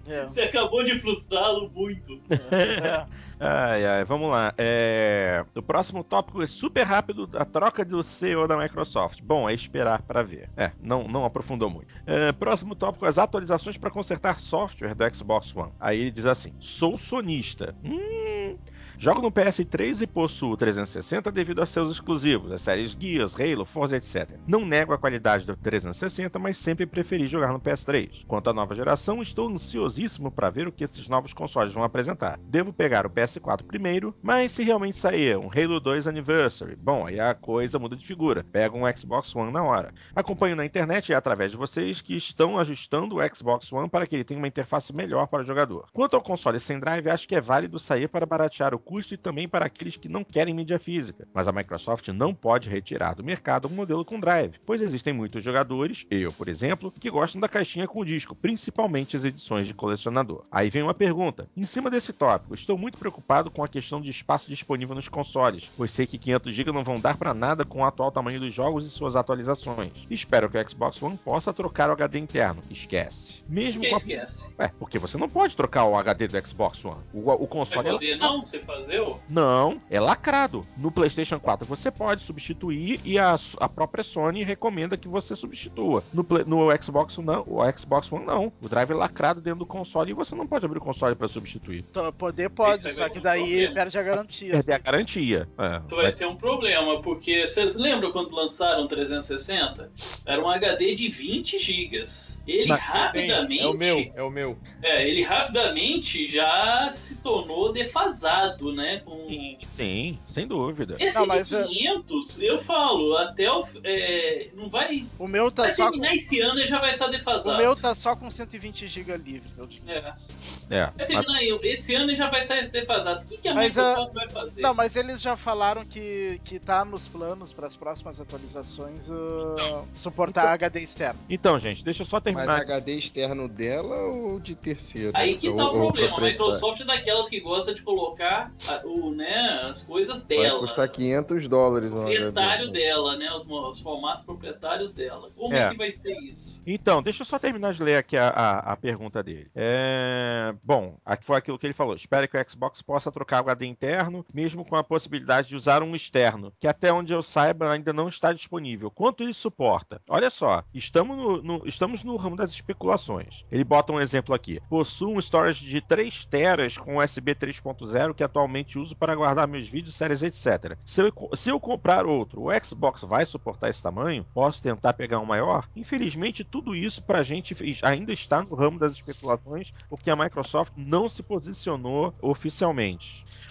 É, 0.06 0.22
você 0.28 0.42
acabou 0.42 0.82
de 0.82 0.98
frustrá-lo 0.98 1.70
muito. 1.74 2.20
é. 2.30 3.06
Ai, 3.38 3.84
ai, 3.84 4.04
vamos 4.04 4.30
lá. 4.30 4.54
É, 4.56 5.44
O 5.54 5.62
próximo 5.62 6.02
tópico 6.02 6.42
é 6.42 6.46
super 6.46 6.84
rápido, 6.84 7.28
a 7.34 7.44
troca 7.44 7.84
do 7.84 8.02
CEO 8.02 8.48
da 8.48 8.56
Microsoft. 8.56 9.20
Bom, 9.22 9.48
é 9.48 9.52
esperar 9.52 10.02
para 10.02 10.22
ver. 10.22 10.50
É, 10.56 10.72
não, 10.80 11.04
não 11.04 11.24
aprofundou 11.24 11.68
muito. 11.68 11.94
É, 12.06 12.32
próximo 12.32 12.74
tópico, 12.74 13.04
as 13.04 13.18
atualizações 13.18 13.76
para 13.76 13.90
consertar 13.90 14.40
software 14.40 14.94
do 14.94 15.14
Xbox 15.14 15.54
One. 15.54 15.72
Aí 15.78 16.00
ele 16.00 16.10
diz 16.10 16.24
assim, 16.26 16.54
sou 16.60 16.96
sonista. 16.96 17.74
Hum... 17.84 18.56
Jogo 18.98 19.20
no 19.20 19.30
PS3 19.30 20.02
e 20.02 20.06
possuo 20.06 20.56
360 20.56 21.30
devido 21.30 21.60
a 21.60 21.66
seus 21.66 21.90
exclusivos, 21.90 22.50
as 22.50 22.62
séries 22.62 22.96
Gears, 22.98 23.38
Halo, 23.38 23.66
Forza, 23.66 23.96
etc. 23.96 24.38
Não 24.46 24.64
nego 24.64 24.94
a 24.94 24.98
qualidade 24.98 25.44
do 25.44 25.54
360, 25.54 26.38
mas 26.38 26.56
sempre 26.56 26.86
preferi 26.86 27.28
jogar 27.28 27.52
no 27.52 27.60
PS3. 27.60 28.24
Quanto 28.26 28.48
à 28.48 28.54
nova 28.54 28.74
geração, 28.74 29.20
estou 29.20 29.50
ansiosíssimo 29.50 30.30
para 30.30 30.48
ver 30.48 30.66
o 30.66 30.72
que 30.72 30.82
esses 30.82 31.08
novos 31.08 31.34
consoles 31.34 31.74
vão 31.74 31.84
apresentar. 31.84 32.38
Devo 32.42 32.72
pegar 32.72 33.04
o 33.04 33.10
PS4 33.26 33.62
primeiro, 33.64 34.14
mas 34.22 34.52
se 34.52 34.62
realmente 34.62 34.98
sair 34.98 35.36
um 35.36 35.50
Halo 35.50 35.80
2 35.80 36.06
Anniversary, 36.06 36.76
bom, 36.76 37.06
aí 37.06 37.18
a 37.18 37.34
coisa 37.34 37.78
muda 37.78 37.96
de 37.96 38.06
figura. 38.06 38.44
Pego 38.44 38.78
um 38.78 38.96
Xbox 38.96 39.34
One 39.34 39.52
na 39.52 39.62
hora. 39.62 39.92
Acompanho 40.14 40.56
na 40.56 40.64
internet 40.64 41.08
e 41.08 41.12
é 41.12 41.16
através 41.16 41.50
de 41.50 41.56
vocês 41.56 42.00
que 42.00 42.16
estão 42.16 42.58
ajustando 42.58 43.16
o 43.16 43.34
Xbox 43.34 43.72
One 43.72 43.88
para 43.88 44.06
que 44.06 44.14
ele 44.14 44.24
tenha 44.24 44.38
uma 44.38 44.48
interface 44.48 44.94
melhor 44.94 45.26
para 45.26 45.42
o 45.42 45.46
jogador. 45.46 45.88
Quanto 45.92 46.14
ao 46.14 46.22
console 46.22 46.60
sem 46.60 46.78
drive, 46.78 47.08
acho 47.08 47.26
que 47.26 47.34
é 47.34 47.40
válido 47.40 47.78
sair 47.78 48.08
para 48.08 48.24
baratear 48.24 48.74
o 48.74 48.78
custo 48.78 49.14
e 49.14 49.16
também 49.18 49.48
para 49.48 49.66
aqueles 49.66 49.96
que 49.96 50.08
não 50.08 50.22
querem 50.22 50.54
mídia 50.54 50.78
física. 50.78 51.26
Mas 51.34 51.48
a 51.48 51.52
Microsoft 51.52 52.08
não 52.08 52.32
pode 52.32 52.70
retirar 52.70 53.14
do 53.14 53.24
mercado 53.24 53.68
um 53.68 53.74
modelo 53.74 54.04
com 54.04 54.20
drive, 54.20 54.58
pois 54.64 54.80
existem 54.80 55.12
muitos 55.12 55.42
jogadores, 55.42 56.06
eu 56.10 56.32
por 56.32 56.48
exemplo, 56.48 56.92
que 56.92 57.10
gostam 57.10 57.40
da 57.40 57.48
caixinha 57.48 57.88
com 57.88 58.04
disco, 58.04 58.34
principalmente 58.34 59.16
as 59.16 59.24
edições 59.24 59.66
de 59.66 59.74
colecionador. 59.74 60.44
Aí 60.50 60.70
vem 60.70 60.82
uma 60.82 60.94
pergunta. 60.94 61.48
Em 61.56 61.64
cima 61.64 61.90
desse 61.90 62.12
tópico, 62.12 62.54
estou 62.54 62.78
muito 62.78 62.98
preocupado 62.98 63.15
com 63.52 63.62
a 63.64 63.68
questão 63.68 64.00
de 64.00 64.10
espaço 64.10 64.48
disponível 64.48 64.94
nos 64.94 65.08
consoles, 65.08 65.70
pois 65.76 65.90
sei 65.90 66.06
que 66.06 66.18
500 66.18 66.54
GB 66.54 66.72
não 66.72 66.84
vão 66.84 66.98
dar 66.98 67.16
para 67.16 67.32
nada 67.34 67.64
com 67.64 67.80
o 67.80 67.84
atual 67.84 68.10
tamanho 68.10 68.40
dos 68.40 68.52
jogos 68.54 68.86
e 68.86 68.90
suas 68.90 69.16
atualizações. 69.16 69.92
Espero 70.10 70.48
que 70.48 70.58
o 70.58 70.68
Xbox 70.70 71.02
One 71.02 71.16
possa 71.16 71.52
trocar 71.52 71.88
o 71.88 71.92
HD 71.92 72.18
interno. 72.18 72.62
Esquece. 72.70 73.42
Mesmo 73.48 73.80
Quem 73.80 73.90
com 73.90 73.96
a... 73.96 73.98
esquece? 73.98 74.54
É, 74.58 74.68
porque 74.68 74.98
você 74.98 75.16
não 75.18 75.28
pode 75.28 75.56
trocar 75.56 75.84
o 75.84 75.96
HD 75.96 76.28
do 76.28 76.46
Xbox 76.48 76.84
One. 76.84 77.00
O, 77.12 77.30
o 77.30 77.46
console 77.46 77.88
é 77.88 77.92
poder 77.92 78.16
não 78.18 78.42
você 78.42 78.58
fazer 78.60 79.00
o. 79.00 79.18
não, 79.28 79.80
é 79.90 80.00
lacrado. 80.00 80.66
No 80.76 80.90
PlayStation 80.90 81.38
4 81.40 81.66
você 81.66 81.90
pode 81.90 82.22
substituir 82.22 83.00
e 83.04 83.18
a, 83.18 83.34
a 83.60 83.68
própria 83.68 84.04
Sony 84.04 84.42
recomenda 84.44 84.96
que 84.96 85.08
você 85.08 85.34
substitua. 85.34 86.02
No, 86.12 86.22
Play- 86.24 86.44
no 86.44 86.68
Xbox 86.82 87.16
não, 87.18 87.44
o 87.46 87.60
Xbox 87.76 88.10
One 88.12 88.24
não. 88.24 88.52
O 88.62 88.68
drive 88.68 88.90
é 88.90 88.94
lacrado 88.94 89.40
dentro 89.40 89.60
do 89.60 89.66
console 89.66 90.10
e 90.10 90.14
você 90.14 90.34
não 90.34 90.46
pode 90.46 90.64
abrir 90.64 90.78
o 90.78 90.82
console 90.82 91.14
para 91.14 91.28
substituir. 91.28 91.82
Tô- 91.92 92.12
Poder 92.12 92.48
pode, 92.50 92.78
Isso 92.78 92.88
aí 92.88 93.05
só 93.08 93.14
vai 93.14 93.14
que 93.14 93.18
um 93.18 93.22
daí 93.22 93.50
problema. 93.50 93.74
perde 93.74 93.98
a 93.98 94.02
garantia. 94.02 94.50
Perder 94.52 94.72
a 94.74 94.78
garantia. 94.78 95.48
É, 95.58 95.80
Isso 95.86 95.96
vai 95.96 96.10
ser 96.10 96.26
um 96.26 96.36
problema, 96.36 97.00
porque 97.02 97.46
vocês 97.46 97.74
lembram 97.76 98.12
quando 98.12 98.34
lançaram 98.34 98.84
o 98.84 98.88
360? 98.88 99.90
Era 100.24 100.42
um 100.42 100.48
HD 100.48 100.94
de 100.94 101.08
20 101.08 101.58
GB. 101.58 102.02
Ele 102.46 102.68
Mas 102.68 102.80
rapidamente. 102.80 103.62
É 103.62 103.66
o 103.66 103.74
meu, 103.74 104.12
é 104.16 104.22
o 104.22 104.30
meu. 104.30 104.58
É, 104.82 105.08
ele 105.08 105.22
rapidamente 105.22 106.26
já 106.26 106.90
se 106.92 107.16
tornou 107.16 107.72
defasado, 107.72 108.72
né? 108.72 108.98
Com... 109.04 109.14
Sim, 109.14 109.58
sim, 109.66 110.18
sem 110.28 110.46
dúvida. 110.46 110.96
Esse 110.98 111.18
Não, 111.18 111.26
mas, 111.26 111.48
de 111.48 111.56
é- 111.56 111.64
500, 111.64 112.40
eu 112.40 112.58
falo, 112.58 113.16
até 113.16 113.50
o. 113.50 113.64
é, 113.84 114.48
não 114.54 114.68
vai. 114.68 115.04
O 115.18 115.26
meu 115.26 115.50
tá 115.50 115.64
Vai 115.64 115.72
só 115.72 115.86
com, 115.86 115.92
terminar 115.92 116.14
esse 116.14 116.40
ano 116.40 116.60
e 116.60 116.66
já 116.66 116.78
vai 116.78 116.92
estar 116.92 117.08
defasado. 117.08 117.54
o 117.56 117.58
meu 117.58 117.74
tá 117.74 117.94
só 117.94 118.14
com 118.14 118.30
120 118.30 118.86
GB 118.86 119.16
livre. 119.16 119.48
É. 119.58 119.66
500. 119.66 120.30
É, 120.70 120.80
Vai 120.86 120.92
mas, 120.98 121.06
terminar 121.06 121.38
aí, 121.38 121.58
esse 121.64 121.94
ano 121.94 122.10
e 122.10 122.14
já 122.14 122.30
vai 122.30 122.42
estar 122.42 122.60
defasado. 122.68 122.95
O 122.96 123.24
que, 123.26 123.36
que 123.38 123.48
a 123.48 123.54
Mas, 123.54 123.74
Microsoft 123.74 124.12
vai 124.14 124.28
fazer? 124.30 124.60
Não, 124.60 124.74
mas 124.74 124.96
eles 124.96 125.20
já 125.20 125.36
falaram 125.36 125.84
que, 125.84 126.40
que 126.44 126.58
tá 126.58 126.84
nos 126.84 127.06
planos 127.08 127.52
para 127.52 127.66
as 127.66 127.76
próximas 127.76 128.20
atualizações 128.20 129.08
uh, 129.10 129.86
suportar 129.92 130.48
HD 130.48 130.80
externo. 130.80 131.20
então, 131.28 131.58
gente, 131.58 131.84
deixa 131.84 132.02
eu 132.02 132.06
só 132.06 132.16
Mas 132.16 132.24
terminar. 132.24 132.60
HD 132.60 132.94
externo 132.98 133.48
dela 133.48 133.96
ou 133.96 134.40
de 134.40 134.54
terceiro? 134.54 135.12
Aí 135.14 135.36
que 135.36 135.48
Ou- 135.48 135.56
tá 135.56 135.66
o 135.66 135.70
problema. 135.70 136.18
A? 136.18 136.20
Microsoft 136.20 136.80
é 136.80 136.84
daquelas 136.84 137.28
que 137.28 137.40
gosta 137.40 137.72
de 137.74 137.82
colocar 137.82 138.52
a- 138.68 138.82
o, 138.86 139.10
né, 139.12 139.60
as 139.70 139.82
coisas 139.82 140.18
Vai 140.22 140.28
dela. 140.38 140.58
custar 140.60 140.88
500 140.88 141.48
dólares 141.48 141.92
um 141.92 141.96
proprietário 141.96 142.70
dela, 142.70 143.16
né? 143.16 143.30
Os, 143.32 143.46
os 143.46 143.80
formatos 143.80 144.22
proprietários 144.24 144.90
dela. 144.90 145.30
Como 145.36 145.54
É. 145.54 145.60
é. 145.66 145.70
que 145.70 145.76
vai 145.76 145.92
ser 145.92 146.16
isso? 146.20 146.62
Então, 146.66 147.02
deixa 147.02 147.22
eu 147.22 147.26
só 147.26 147.38
terminar 147.38 147.72
de 147.72 147.82
ler 147.82 147.96
aqui 147.96 148.16
a, 148.16 148.28
a- 148.28 148.72
a 148.72 148.76
pergunta 148.76 149.22
dele. 149.22 149.50
É, 149.54 150.54
Bom, 150.62 150.96
aqui 151.04 151.24
foi 151.24 151.36
aquilo 151.36 151.58
que 151.58 151.66
ele 151.66 151.74
falou. 151.74 151.94
Espero 151.94 152.28
que 152.28 152.36
o 152.36 152.50
Xbox 152.50 152.82
possa 152.86 153.10
trocar 153.10 153.38
o 153.38 153.46
HD 153.46 153.66
interno, 153.66 154.24
mesmo 154.32 154.64
com 154.64 154.76
a 154.76 154.84
possibilidade 154.84 155.48
de 155.48 155.56
usar 155.56 155.82
um 155.82 155.94
externo, 155.96 156.52
que 156.60 156.68
até 156.68 156.92
onde 156.92 157.12
eu 157.12 157.22
saiba 157.22 157.70
ainda 157.70 157.92
não 157.92 158.08
está 158.08 158.32
disponível. 158.32 158.90
Quanto 158.90 159.22
ele 159.22 159.34
suporta? 159.34 160.00
Olha 160.08 160.30
só, 160.30 160.62
estamos 160.72 161.16
no, 161.16 161.42
no- 161.42 161.62
estamos 161.66 162.04
no 162.04 162.16
ramo 162.16 162.36
das 162.36 162.50
especulações. 162.50 163.44
Ele 163.50 163.64
bota 163.64 163.92
um 163.92 164.00
exemplo 164.00 164.34
aqui. 164.34 164.60
Possuo 164.68 165.14
um 165.14 165.18
storage 165.18 165.64
de 165.66 165.80
3 165.80 166.24
teras 166.26 166.76
com 166.78 166.98
USB 166.98 167.34
3.0 167.34 168.14
que 168.14 168.22
atualmente 168.22 168.78
uso 168.78 168.94
para 168.96 169.14
guardar 169.14 169.48
meus 169.48 169.68
vídeos, 169.68 169.94
séries, 169.96 170.22
etc. 170.22 170.76
Se 170.84 171.00
eu, 171.02 171.12
se 171.34 171.50
eu 171.50 171.58
comprar 171.58 172.06
outro, 172.06 172.42
o 172.48 172.64
Xbox 172.64 173.02
vai 173.02 173.26
suportar 173.26 173.68
esse 173.70 173.82
tamanho? 173.82 174.24
Posso 174.32 174.62
tentar 174.62 174.92
pegar 174.92 175.18
um 175.18 175.24
maior? 175.26 175.68
Infelizmente, 175.74 176.44
tudo 176.44 176.74
isso 176.74 177.02
pra 177.02 177.22
gente 177.22 177.56
ainda 177.82 178.12
está 178.12 178.42
no 178.42 178.54
ramo 178.54 178.78
das 178.78 178.92
especulações, 178.92 179.72
porque 179.88 180.10
a 180.10 180.16
Microsoft 180.16 180.72
não 180.76 181.08
se 181.08 181.22
posicionou 181.22 182.14
oficialmente. 182.22 182.75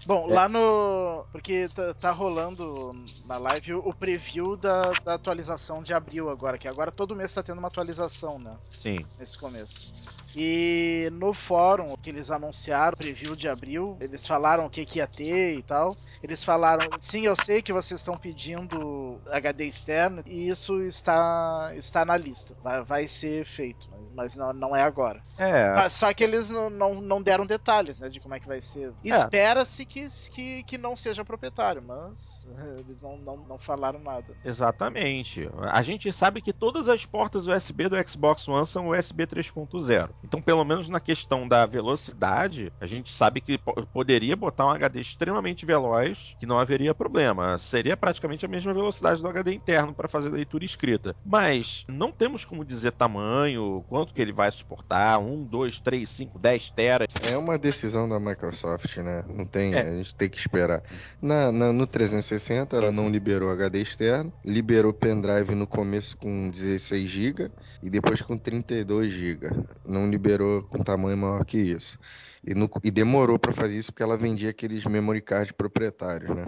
Bom, 0.06 0.30
É. 0.30 0.34
lá 0.34 0.48
no. 0.48 1.26
Porque 1.32 1.68
tá, 1.70 1.94
tá 1.94 2.12
rolando 2.12 2.92
na 3.26 3.38
live 3.38 3.74
o, 3.74 3.80
o 3.80 3.94
preview 3.94 4.56
da, 4.56 4.94
da 5.04 5.14
atualização 5.16 5.82
de 5.82 5.94
abril 5.94 6.30
agora, 6.30 6.58
que 6.58 6.68
agora 6.68 6.92
todo 6.92 7.16
mês 7.16 7.34
tá 7.34 7.42
tendo 7.42 7.60
uma 7.60 7.68
atualização, 7.68 8.38
né? 8.40 8.56
Sim. 8.70 9.06
Nesse 9.18 9.38
começo. 9.38 9.94
E 10.36 11.10
no 11.14 11.34
fórum 11.34 11.96
que 11.96 12.10
eles 12.10 12.30
anunciaram, 12.30 12.98
preview 12.98 13.36
de 13.36 13.48
abril, 13.48 13.98
eles 14.02 14.28
falaram 14.28 14.66
o 14.66 14.70
que, 14.70 14.86
que 14.86 15.00
ia 15.00 15.08
ter 15.08 15.58
e 15.58 15.64
tal. 15.64 15.96
Eles 16.22 16.44
falaram, 16.44 16.88
sim, 17.00 17.26
eu 17.26 17.36
sei 17.36 17.62
que 17.62 17.72
vocês 17.72 18.02
estão 18.02 18.18
pedindo 18.18 19.20
HD 19.28 19.66
externo, 19.66 20.24
e 20.26 20.50
isso 20.50 20.82
está, 20.82 21.72
está 21.76 22.04
na 22.04 22.18
lista. 22.18 22.56
Vai, 22.64 22.84
vai 22.84 23.08
ser 23.08 23.46
feito, 23.46 23.90
mas, 24.16 24.36
não, 24.36 24.54
não 24.54 24.76
é 24.76 24.82
agora. 24.82 25.22
É, 25.38 25.74
Mas 25.74 25.94
só 25.94 26.14
que 26.14 26.24
eles 26.24 26.50
não, 26.50 26.70
não, 26.70 27.02
não 27.02 27.22
deram 27.22 27.46
detalhes, 27.46 28.00
né, 28.00 28.10
de 28.10 28.20
como 28.20 28.34
é 28.34 28.40
que 28.40 28.48
vai 28.48 28.62
ser. 28.62 28.94
É. 29.04 29.10
Espera-se 29.10 29.86
que, 29.86 30.08
que, 30.32 30.64
que 30.64 30.78
não 30.78 30.96
seja 30.96 31.24
proprietário, 31.24 31.82
mas 31.86 32.48
eh, 32.58 32.78
eles 32.80 33.02
não, 33.02 33.18
não, 33.18 33.38
não 33.38 33.60
falaram 33.60 34.00
nada. 34.00 34.36
Exatamente. 34.44 35.50
A 35.62 35.82
gente 35.82 36.12
sabe 36.12 36.42
que 36.42 36.54
todas 36.54 36.90
as 36.90 37.06
portas 37.06 37.48
USB 37.48 37.90
do 37.90 38.10
Xbox 38.10 38.48
One 38.48 38.66
são 38.66 38.90
USB 38.90 39.26
3.0. 39.28 40.10
Então, 40.26 40.42
pelo 40.42 40.66
menos 40.66 40.90
na 40.90 41.00
questão 41.00 41.48
da 41.48 41.66
velocidade, 41.66 42.72
a 42.82 42.86
gente 42.86 43.12
sabe 43.12 43.40
que 43.42 43.58
po- 43.58 43.86
poderia 43.94 44.36
botar 44.36 44.66
um 44.66 44.70
HD 44.70 45.00
extremamente 45.02 45.66
veloz, 45.66 46.36
que 46.40 46.46
não 46.46 46.58
haveria 46.60 46.94
problema. 46.96 47.58
Seria 47.58 47.96
praticamente 47.96 48.46
a 48.46 48.50
mesma 48.50 48.74
velocidade 48.74 49.22
do 49.22 49.28
HD 49.28 49.54
interno 49.54 49.94
para 49.94 50.08
fazer 50.08 50.30
leitura 50.30 50.66
escrita. 50.66 51.16
Mas 51.26 51.86
não 51.88 52.12
temos 52.12 52.44
como 52.44 52.66
dizer 52.66 52.92
tamanho, 52.92 53.84
quanto 53.88 54.14
que 54.14 54.22
ele 54.22 54.34
vai 54.34 54.52
suportar, 54.52 55.20
1, 55.20 55.44
2, 55.46 55.80
3, 55.80 56.10
5, 56.10 56.40
10 56.40 56.70
teras. 56.72 57.08
É 57.32 57.38
uma 57.38 57.58
decisão 57.58 58.08
da 58.10 58.20
Microsoft, 58.20 58.98
né? 58.98 59.24
Não 59.30 59.46
tem, 59.46 59.74
É. 59.74 59.82
a 59.82 59.96
gente 59.98 60.16
tem 60.16 60.30
que 60.30 60.38
esperar. 60.38 60.82
Na, 61.22 61.52
na- 61.52 61.72
no 61.74 61.86
360 61.88 62.76
ela 62.76 62.92
não 62.92 63.10
liberou 63.10 63.50
HD 63.52 63.82
externo, 63.82 64.34
liberou 64.44 64.92
pendrive 64.94 65.54
no 65.56 65.68
começo 65.68 66.18
com 66.18 66.50
16 66.50 67.08
GB 67.10 67.52
e 67.84 67.90
depois 67.90 68.22
com 68.22 68.38
32 68.38 69.12
GB. 69.12 69.48
Não 69.86 70.10
liberou 70.16 70.64
com 70.64 70.84
tamanho 70.84 71.18
maior 71.18 71.46
que 71.46 71.58
isso. 71.58 71.98
E, 72.46 72.54
no- 72.56 72.70
e 72.84 72.92
demorou 72.92 73.38
para 73.40 73.52
fazer 73.52 73.78
isso 73.78 73.92
porque 73.92 74.04
ela 74.04 74.18
vendia 74.18 74.50
aqueles 74.52 74.86
memory 74.86 75.22
card 75.22 75.54
proprietários, 75.54 76.30
né? 76.36 76.44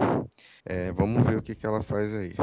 É, 0.64 0.92
vamos 0.92 1.24
ver 1.24 1.38
o 1.38 1.42
que, 1.42 1.54
que 1.54 1.66
ela 1.66 1.82
faz 1.82 2.12
aí. 2.14 2.34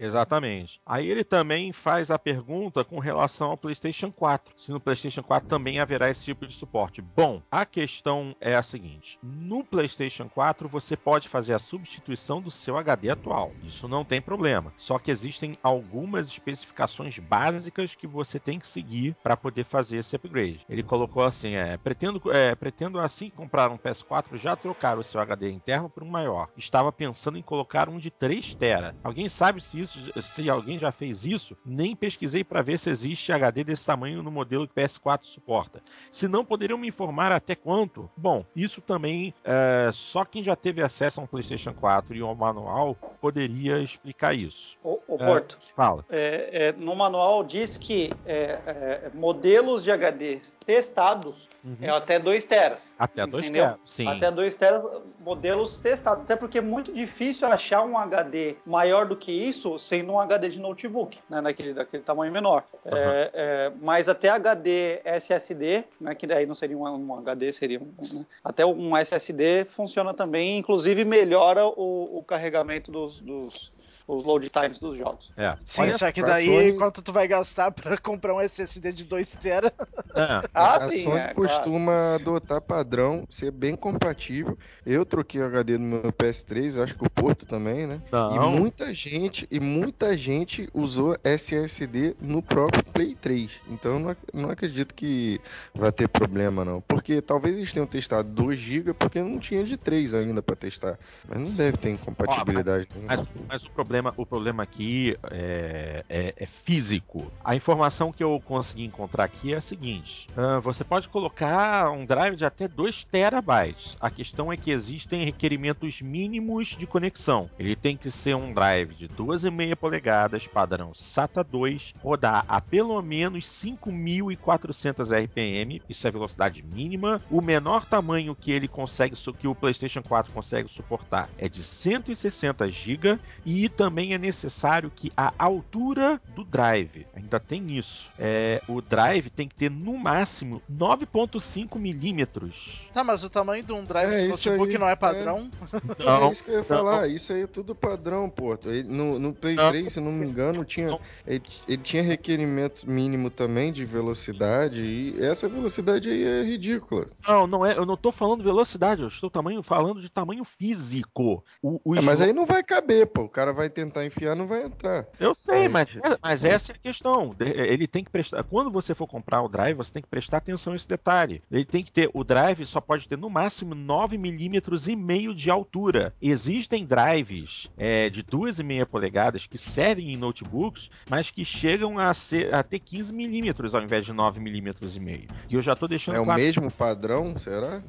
Exatamente. 0.00 0.80
Aí 0.86 1.08
ele 1.08 1.22
também 1.22 1.72
faz 1.72 2.10
a 2.10 2.18
pergunta 2.18 2.82
com 2.82 2.98
relação 2.98 3.50
ao 3.50 3.56
PlayStation 3.56 4.10
4. 4.10 4.54
Se 4.56 4.72
no 4.72 4.80
PlayStation 4.80 5.22
4 5.22 5.48
também 5.48 5.78
haverá 5.78 6.08
esse 6.08 6.24
tipo 6.24 6.46
de 6.46 6.54
suporte. 6.54 7.02
Bom, 7.02 7.42
a 7.50 7.66
questão 7.66 8.34
é 8.40 8.56
a 8.56 8.62
seguinte: 8.62 9.18
no 9.22 9.62
PlayStation 9.62 10.28
4 10.28 10.68
você 10.68 10.96
pode 10.96 11.28
fazer 11.28 11.52
a 11.52 11.58
substituição 11.58 12.40
do 12.40 12.50
seu 12.50 12.78
HD 12.78 13.10
atual. 13.10 13.52
Isso 13.62 13.86
não 13.86 14.04
tem 14.04 14.22
problema. 14.22 14.72
Só 14.78 14.98
que 14.98 15.10
existem 15.10 15.54
algumas 15.62 16.28
especificações 16.28 17.18
básicas 17.18 17.94
que 17.94 18.06
você 18.06 18.38
tem 18.38 18.58
que 18.58 18.66
seguir 18.66 19.14
para 19.22 19.36
poder 19.36 19.64
fazer 19.64 19.98
esse 19.98 20.16
upgrade. 20.16 20.64
Ele 20.68 20.82
colocou 20.82 21.22
assim: 21.22 21.54
é, 21.56 21.76
pretendo, 21.76 22.22
é, 22.32 22.54
pretendo 22.54 22.98
assim 22.98 23.28
comprar 23.28 23.70
um 23.70 23.76
PS4 23.76 24.36
já 24.36 24.56
trocar 24.56 24.98
o 24.98 25.04
seu 25.04 25.20
HD 25.20 25.50
interno 25.50 25.90
por 25.90 26.02
um 26.02 26.08
maior. 26.08 26.48
Estava 26.56 26.90
pensando 26.90 27.36
em 27.36 27.42
colocar 27.42 27.88
um 27.88 27.98
de 27.98 28.10
3 28.10 28.54
TB. 28.54 28.70
Alguém 29.02 29.28
sabe 29.28 29.60
se 29.60 29.80
isso, 29.80 29.89
se 30.22 30.48
alguém 30.48 30.78
já 30.78 30.90
fez 30.92 31.24
isso? 31.24 31.56
Nem 31.64 31.94
pesquisei 31.96 32.42
para 32.44 32.62
ver 32.62 32.78
se 32.78 32.90
existe 32.90 33.32
HD 33.32 33.64
desse 33.64 33.86
tamanho 33.86 34.22
no 34.22 34.30
modelo 34.30 34.66
que 34.66 34.74
PS4 34.74 35.24
suporta. 35.24 35.82
Se 36.10 36.28
não, 36.28 36.44
poderiam 36.44 36.78
me 36.78 36.88
informar 36.88 37.32
até 37.32 37.54
quanto? 37.54 38.10
Bom, 38.16 38.44
isso 38.54 38.80
também 38.80 39.32
é, 39.44 39.90
só 39.92 40.24
quem 40.24 40.42
já 40.42 40.54
teve 40.56 40.82
acesso 40.82 41.20
a 41.20 41.24
um 41.24 41.26
PlayStation 41.26 41.72
4 41.72 42.14
e 42.14 42.22
um 42.22 42.34
manual 42.34 42.94
poderia 43.20 43.78
explicar 43.78 44.34
isso. 44.34 44.76
O, 44.82 44.98
o 45.08 45.14
É, 45.20 45.26
Porto, 45.26 45.58
Fala. 45.76 46.04
é, 46.10 46.48
é, 46.68 46.72
no 46.72 46.94
manual 46.96 47.42
diz 47.44 47.76
que 47.76 48.10
é, 48.26 49.10
modelos 49.14 49.82
de 49.82 49.90
HD 49.90 50.40
testados 50.64 51.48
Uhum. 51.62 51.76
é 51.82 51.90
até 51.90 52.18
2 52.18 52.42
teras. 52.44 52.94
Até 52.98 53.26
2 53.26 53.44
entendeu? 53.44 53.68
TB. 53.72 53.78
Sim. 53.84 54.06
Até 54.06 54.30
2 54.30 54.54
teras, 54.54 54.82
modelos 55.22 55.78
testados. 55.78 56.22
Até 56.24 56.34
porque 56.34 56.56
é 56.56 56.62
muito 56.62 56.90
difícil 56.90 57.46
achar 57.48 57.82
um 57.84 57.98
HD 57.98 58.56
maior 58.64 59.04
do 59.06 59.14
que 59.14 59.30
isso 59.30 59.78
sendo 59.80 60.12
um 60.12 60.20
HD 60.20 60.50
de 60.50 60.58
notebook, 60.60 61.18
né, 61.28 61.42
daquele, 61.42 61.74
daquele 61.74 62.02
tamanho 62.02 62.32
menor. 62.32 62.64
É, 62.84 63.30
é, 63.32 63.72
mas 63.80 64.08
até 64.08 64.28
HD 64.28 65.00
SSD, 65.04 65.84
né, 66.00 66.14
que 66.14 66.26
daí 66.26 66.46
não 66.46 66.54
seria 66.54 66.76
um, 66.76 66.84
um 66.84 67.18
HD, 67.18 67.52
seria 67.52 67.80
um, 67.80 67.92
né, 68.12 68.26
até 68.44 68.64
um 68.64 68.96
SSD 68.96 69.64
funciona 69.64 70.14
também, 70.14 70.58
inclusive 70.58 71.04
melhora 71.04 71.66
o, 71.66 72.18
o 72.18 72.22
carregamento 72.22 72.92
dos, 72.92 73.20
dos 73.20 73.79
os 74.16 74.24
load 74.24 74.48
times 74.50 74.78
dos 74.78 74.96
jogos. 74.98 75.30
É. 75.36 75.56
Sim, 75.64 75.82
Olha, 75.82 75.98
só 75.98 76.10
que 76.10 76.20
daí 76.22 76.46
Sony- 76.46 76.72
quanto 76.78 77.02
tu 77.02 77.12
vai 77.12 77.28
gastar 77.28 77.70
pra 77.72 77.96
comprar 77.98 78.34
um 78.34 78.40
SSD 78.40 78.92
de 78.92 79.04
2 79.04 79.34
tera? 79.36 79.72
é. 80.14 80.40
Ah, 80.54 80.76
a 80.76 80.80
sim, 80.80 81.04
Sony 81.04 81.18
é, 81.18 81.34
claro. 81.34 81.34
costuma 81.34 82.14
adotar 82.16 82.60
padrão, 82.60 83.24
ser 83.30 83.50
bem 83.50 83.74
compatível. 83.76 84.58
Eu 84.84 85.04
troquei 85.06 85.40
o 85.40 85.44
HD 85.46 85.78
do 85.78 85.84
meu 85.84 86.12
PS3, 86.12 86.82
acho 86.82 86.94
que 86.96 87.04
o 87.04 87.10
Porto 87.10 87.46
também, 87.46 87.86
né? 87.86 88.00
Não. 88.10 88.34
E 88.34 88.38
muita 88.60 88.92
gente, 88.94 89.46
e 89.50 89.60
muita 89.60 90.16
gente 90.16 90.68
usou 90.74 91.16
SSD 91.22 92.16
no 92.20 92.42
próprio 92.42 92.82
Play 92.84 93.14
3. 93.14 93.50
Então 93.68 93.92
eu 93.92 93.98
não, 94.00 94.08
ac- 94.10 94.26
não 94.32 94.50
acredito 94.50 94.94
que 94.94 95.40
vai 95.74 95.92
ter 95.92 96.08
problema 96.08 96.64
não, 96.64 96.80
porque 96.80 97.20
talvez 97.20 97.56
eles 97.56 97.72
tenham 97.72 97.86
testado 97.86 98.28
2 98.28 98.58
GB 98.58 98.94
porque 98.94 99.20
não 99.20 99.38
tinha 99.38 99.62
de 99.64 99.76
3 99.76 100.14
ainda 100.14 100.42
pra 100.42 100.56
testar. 100.56 100.98
Mas 101.28 101.38
não 101.38 101.50
deve 101.50 101.76
ter 101.76 101.90
incompatibilidade. 101.90 102.88
nenhuma. 102.94 103.16
Mas, 103.16 103.28
mas 103.48 103.64
o, 103.64 103.70
problema, 103.70 103.99
o 104.16 104.24
problema 104.26 104.62
aqui 104.62 105.16
é, 105.30 106.04
é- 106.08 106.34
é 106.36 106.46
físico. 106.46 107.30
A 107.44 107.54
informação 107.54 108.12
que 108.12 108.22
eu 108.22 108.40
consegui 108.44 108.84
encontrar 108.84 109.24
aqui 109.24 109.52
é 109.54 109.56
a 109.56 109.60
seguinte: 109.60 110.26
ah, 110.36 110.58
você 110.60 110.82
pode 110.84 111.08
colocar 111.08 111.90
um 111.90 112.04
drive 112.04 112.36
de 112.36 112.44
até 112.44 112.66
2 112.66 113.04
terabytes. 113.04 113.96
A 114.00 114.10
questão 114.10 114.52
é 114.52 114.56
que 114.56 114.70
existem 114.70 115.24
requerimentos 115.24 116.00
mínimos 116.00 116.68
de 116.68 116.86
conexão. 116.86 117.50
Ele 117.58 117.76
tem 117.76 117.96
que 117.96 118.10
ser 118.10 118.34
um 118.34 118.52
drive 118.52 118.94
de 118.94 119.08
12,5 119.08 119.76
polegadas, 119.76 120.46
padrão 120.46 120.92
SATA 120.94 121.44
2, 121.44 121.94
rodar 122.02 122.44
a 122.48 122.60
pelo 122.60 123.00
menos 123.02 123.44
5.400 123.46 125.10
RPM, 125.12 125.82
isso 125.88 126.06
é 126.06 126.10
velocidade 126.10 126.62
mínima. 126.62 127.20
O 127.30 127.40
menor 127.40 127.84
tamanho 127.84 128.34
que 128.34 128.52
ele 128.52 128.68
consegue, 128.68 129.14
que 129.38 129.48
o 129.48 129.54
PlayStation 129.54 130.02
4 130.02 130.32
consegue 130.32 130.68
suportar 130.68 131.28
é 131.38 131.48
de 131.48 131.62
160 131.62 132.70
GB 132.70 133.18
e 133.44 133.68
também 133.68 133.89
é 133.98 134.18
necessário 134.18 134.90
que 134.94 135.10
a 135.16 135.32
altura 135.38 136.20
do 136.34 136.44
drive, 136.44 137.06
ainda 137.14 137.38
tem 137.40 137.76
isso, 137.76 138.10
é, 138.18 138.62
o 138.68 138.80
drive 138.80 139.30
tem 139.30 139.48
que 139.48 139.54
ter 139.54 139.70
no 139.70 139.96
máximo 139.98 140.62
9.5 140.70 141.78
milímetros. 141.78 142.88
Tá, 142.92 143.02
mas 143.04 143.22
o 143.24 143.30
tamanho 143.30 143.62
de 143.62 143.72
um 143.72 143.84
drive 143.84 144.10
É, 144.12 144.18
de 144.18 144.22
isso 144.34 144.48
notebook 144.48 144.72
aí, 144.72 144.78
não 144.78 144.88
é 144.88 144.92
é. 144.92 144.96
padrão? 144.96 145.50
é 146.28 146.32
isso 146.32 146.44
que 146.44 146.50
eu 146.50 146.54
ia 146.58 146.64
falar, 146.64 147.08
isso 147.08 147.32
aí 147.32 147.42
é 147.42 147.46
tudo 147.46 147.74
padrão, 147.74 148.28
Porto. 148.28 148.68
Ele- 148.70 148.88
No, 148.90 149.18
no 149.18 149.32
Play 149.34 149.54
Não. 149.56 149.68
3, 149.70 149.92
se 149.92 150.00
não 150.00 150.12
me 150.12 150.26
engano, 150.26 150.64
tinha, 150.64 150.98
ele, 151.26 151.42
ele 151.66 151.82
tinha 151.82 152.02
requerimento 152.02 152.88
mínimo 152.88 153.30
também 153.30 153.72
de 153.72 153.84
velocidade, 153.84 154.80
e 154.80 155.22
essa 155.22 155.48
velocidade 155.48 156.08
aí 156.08 156.22
é 156.24 156.42
ridícula. 156.42 157.06
Não, 157.26 157.46
não 157.46 157.66
é, 157.66 157.76
eu 157.76 157.86
não 157.86 157.94
estou 157.94 158.12
falando 158.12 158.42
velocidade, 158.44 159.02
eu 159.02 159.08
estou 159.08 159.30
tamanho, 159.30 159.62
falando 159.62 160.00
de 160.00 160.08
tamanho 160.08 160.44
físico. 160.44 161.44
O, 161.62 161.80
o 161.84 161.96
É, 161.96 162.00
mas 162.00 162.20
aí 162.20 162.32
não 162.32 162.46
vai 162.46 162.62
caber, 162.62 163.06
pô. 163.06 163.22
O 163.22 163.28
cara 163.28 163.52
vai 163.52 163.68
tentar 163.80 164.04
enfiar, 164.04 164.34
não 164.36 164.46
vai 164.46 164.64
entrar. 164.64 165.06
Eu 165.18 165.34
sei, 165.34 165.64
É, 165.64 165.68
mas, 165.68 165.98
mas 166.22 166.44
essa 166.44 166.72
é 166.72 166.74
a 166.74 166.78
questão. 166.78 167.34
Ele 167.40 167.86
tem 167.86 168.04
que 168.04 168.10
prestar. 168.10 168.42
Quando 168.44 168.70
você 168.70 168.94
for 168.94 169.06
comprar 169.06 169.42
o 169.42 169.48
drive, 169.48 169.76
você 169.76 169.92
tem 169.92 170.02
que 170.02 170.08
prestar 170.08 170.38
atenção 170.38 170.72
a 170.72 170.76
esse 170.76 170.88
detalhe. 170.88 171.42
Ele 171.50 171.64
tem 171.64 171.82
que 171.82 171.90
ter. 171.90 172.10
O 172.12 172.22
drive 172.24 172.64
só 172.66 172.80
pode 172.80 173.08
ter 173.08 173.16
no 173.16 173.30
máximo 173.30 173.74
9 173.74 174.18
milímetros 174.18 174.86
e 174.88 174.96
meio 174.96 175.34
de 175.34 175.50
altura. 175.50 176.14
Existem 176.20 176.84
drives 176.84 177.70
é, 177.76 178.10
de 178.10 178.22
2,5 178.22 178.86
polegadas 178.86 179.46
que 179.46 179.56
servem 179.58 180.12
em 180.12 180.16
notebooks, 180.16 180.90
mas 181.08 181.30
que 181.30 181.44
chegam 181.44 181.98
a, 181.98 182.12
ser, 182.12 182.54
a 182.54 182.62
ter 182.62 182.78
15 182.78 183.12
milímetros 183.12 183.74
ao 183.74 183.82
invés 183.82 184.04
de 184.04 184.12
9 184.12 184.40
milímetros 184.40 184.96
e 184.96 185.00
meio. 185.00 185.28
E 185.48 185.54
eu 185.54 185.62
já 185.62 185.72
estou 185.72 185.88
deixando 185.88 186.16
É 186.16 186.20
o 186.20 186.24
claro. 186.24 186.40
mesmo 186.40 186.70
padrão, 186.70 187.36
será? 187.38 187.82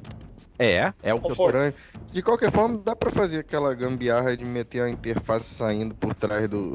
É, 0.58 0.92
é 1.02 1.14
o 1.14 1.20
que 1.20 1.30
eu 1.32 1.36
tô... 1.36 1.46
Estranho. 1.46 1.74
De 2.12 2.22
qualquer 2.22 2.52
forma, 2.52 2.78
dá 2.78 2.94
pra 2.94 3.10
fazer 3.10 3.38
aquela 3.38 3.74
gambiarra 3.74 4.36
de 4.36 4.44
meter 4.44 4.82
a 4.82 4.90
interface 4.90 5.54
saindo 5.54 5.71
por 5.98 6.14
trás 6.14 6.48
do, 6.48 6.74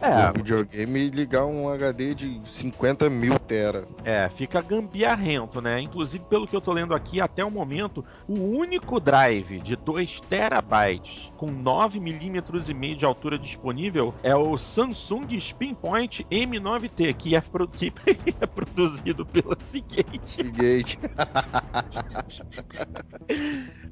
É, 0.00 0.32
do 0.32 0.38
videogame 0.38 1.00
e 1.00 1.10
ligar 1.10 1.44
um 1.46 1.68
HD 1.68 2.14
de 2.14 2.40
50 2.44 3.08
mil 3.10 3.38
tera. 3.38 3.86
É, 4.04 4.28
fica 4.28 4.60
gambiarrento, 4.60 5.60
né? 5.60 5.80
Inclusive, 5.80 6.24
pelo 6.24 6.46
que 6.46 6.54
eu 6.56 6.60
tô 6.60 6.72
lendo 6.72 6.94
aqui, 6.94 7.20
até 7.20 7.44
o 7.44 7.50
momento, 7.50 8.04
o 8.26 8.34
único 8.34 9.00
drive 9.00 9.60
de 9.60 9.76
2 9.76 10.20
terabytes 10.20 11.30
com 11.36 11.50
9 11.50 12.00
milímetros 12.00 12.68
e 12.68 12.74
meio 12.74 12.96
de 12.96 13.04
altura 13.04 13.38
disponível 13.38 14.14
é 14.22 14.34
o 14.34 14.56
Samsung 14.56 15.26
Spinpoint 15.40 16.24
M9T, 16.30 17.14
que 17.14 17.34
é, 17.36 17.40
pro- 17.40 17.68
que 17.68 17.92
é 18.40 18.46
produzido 18.46 19.24
pela 19.26 19.56
Seagate. 19.60 20.20
Seagate. 20.24 20.98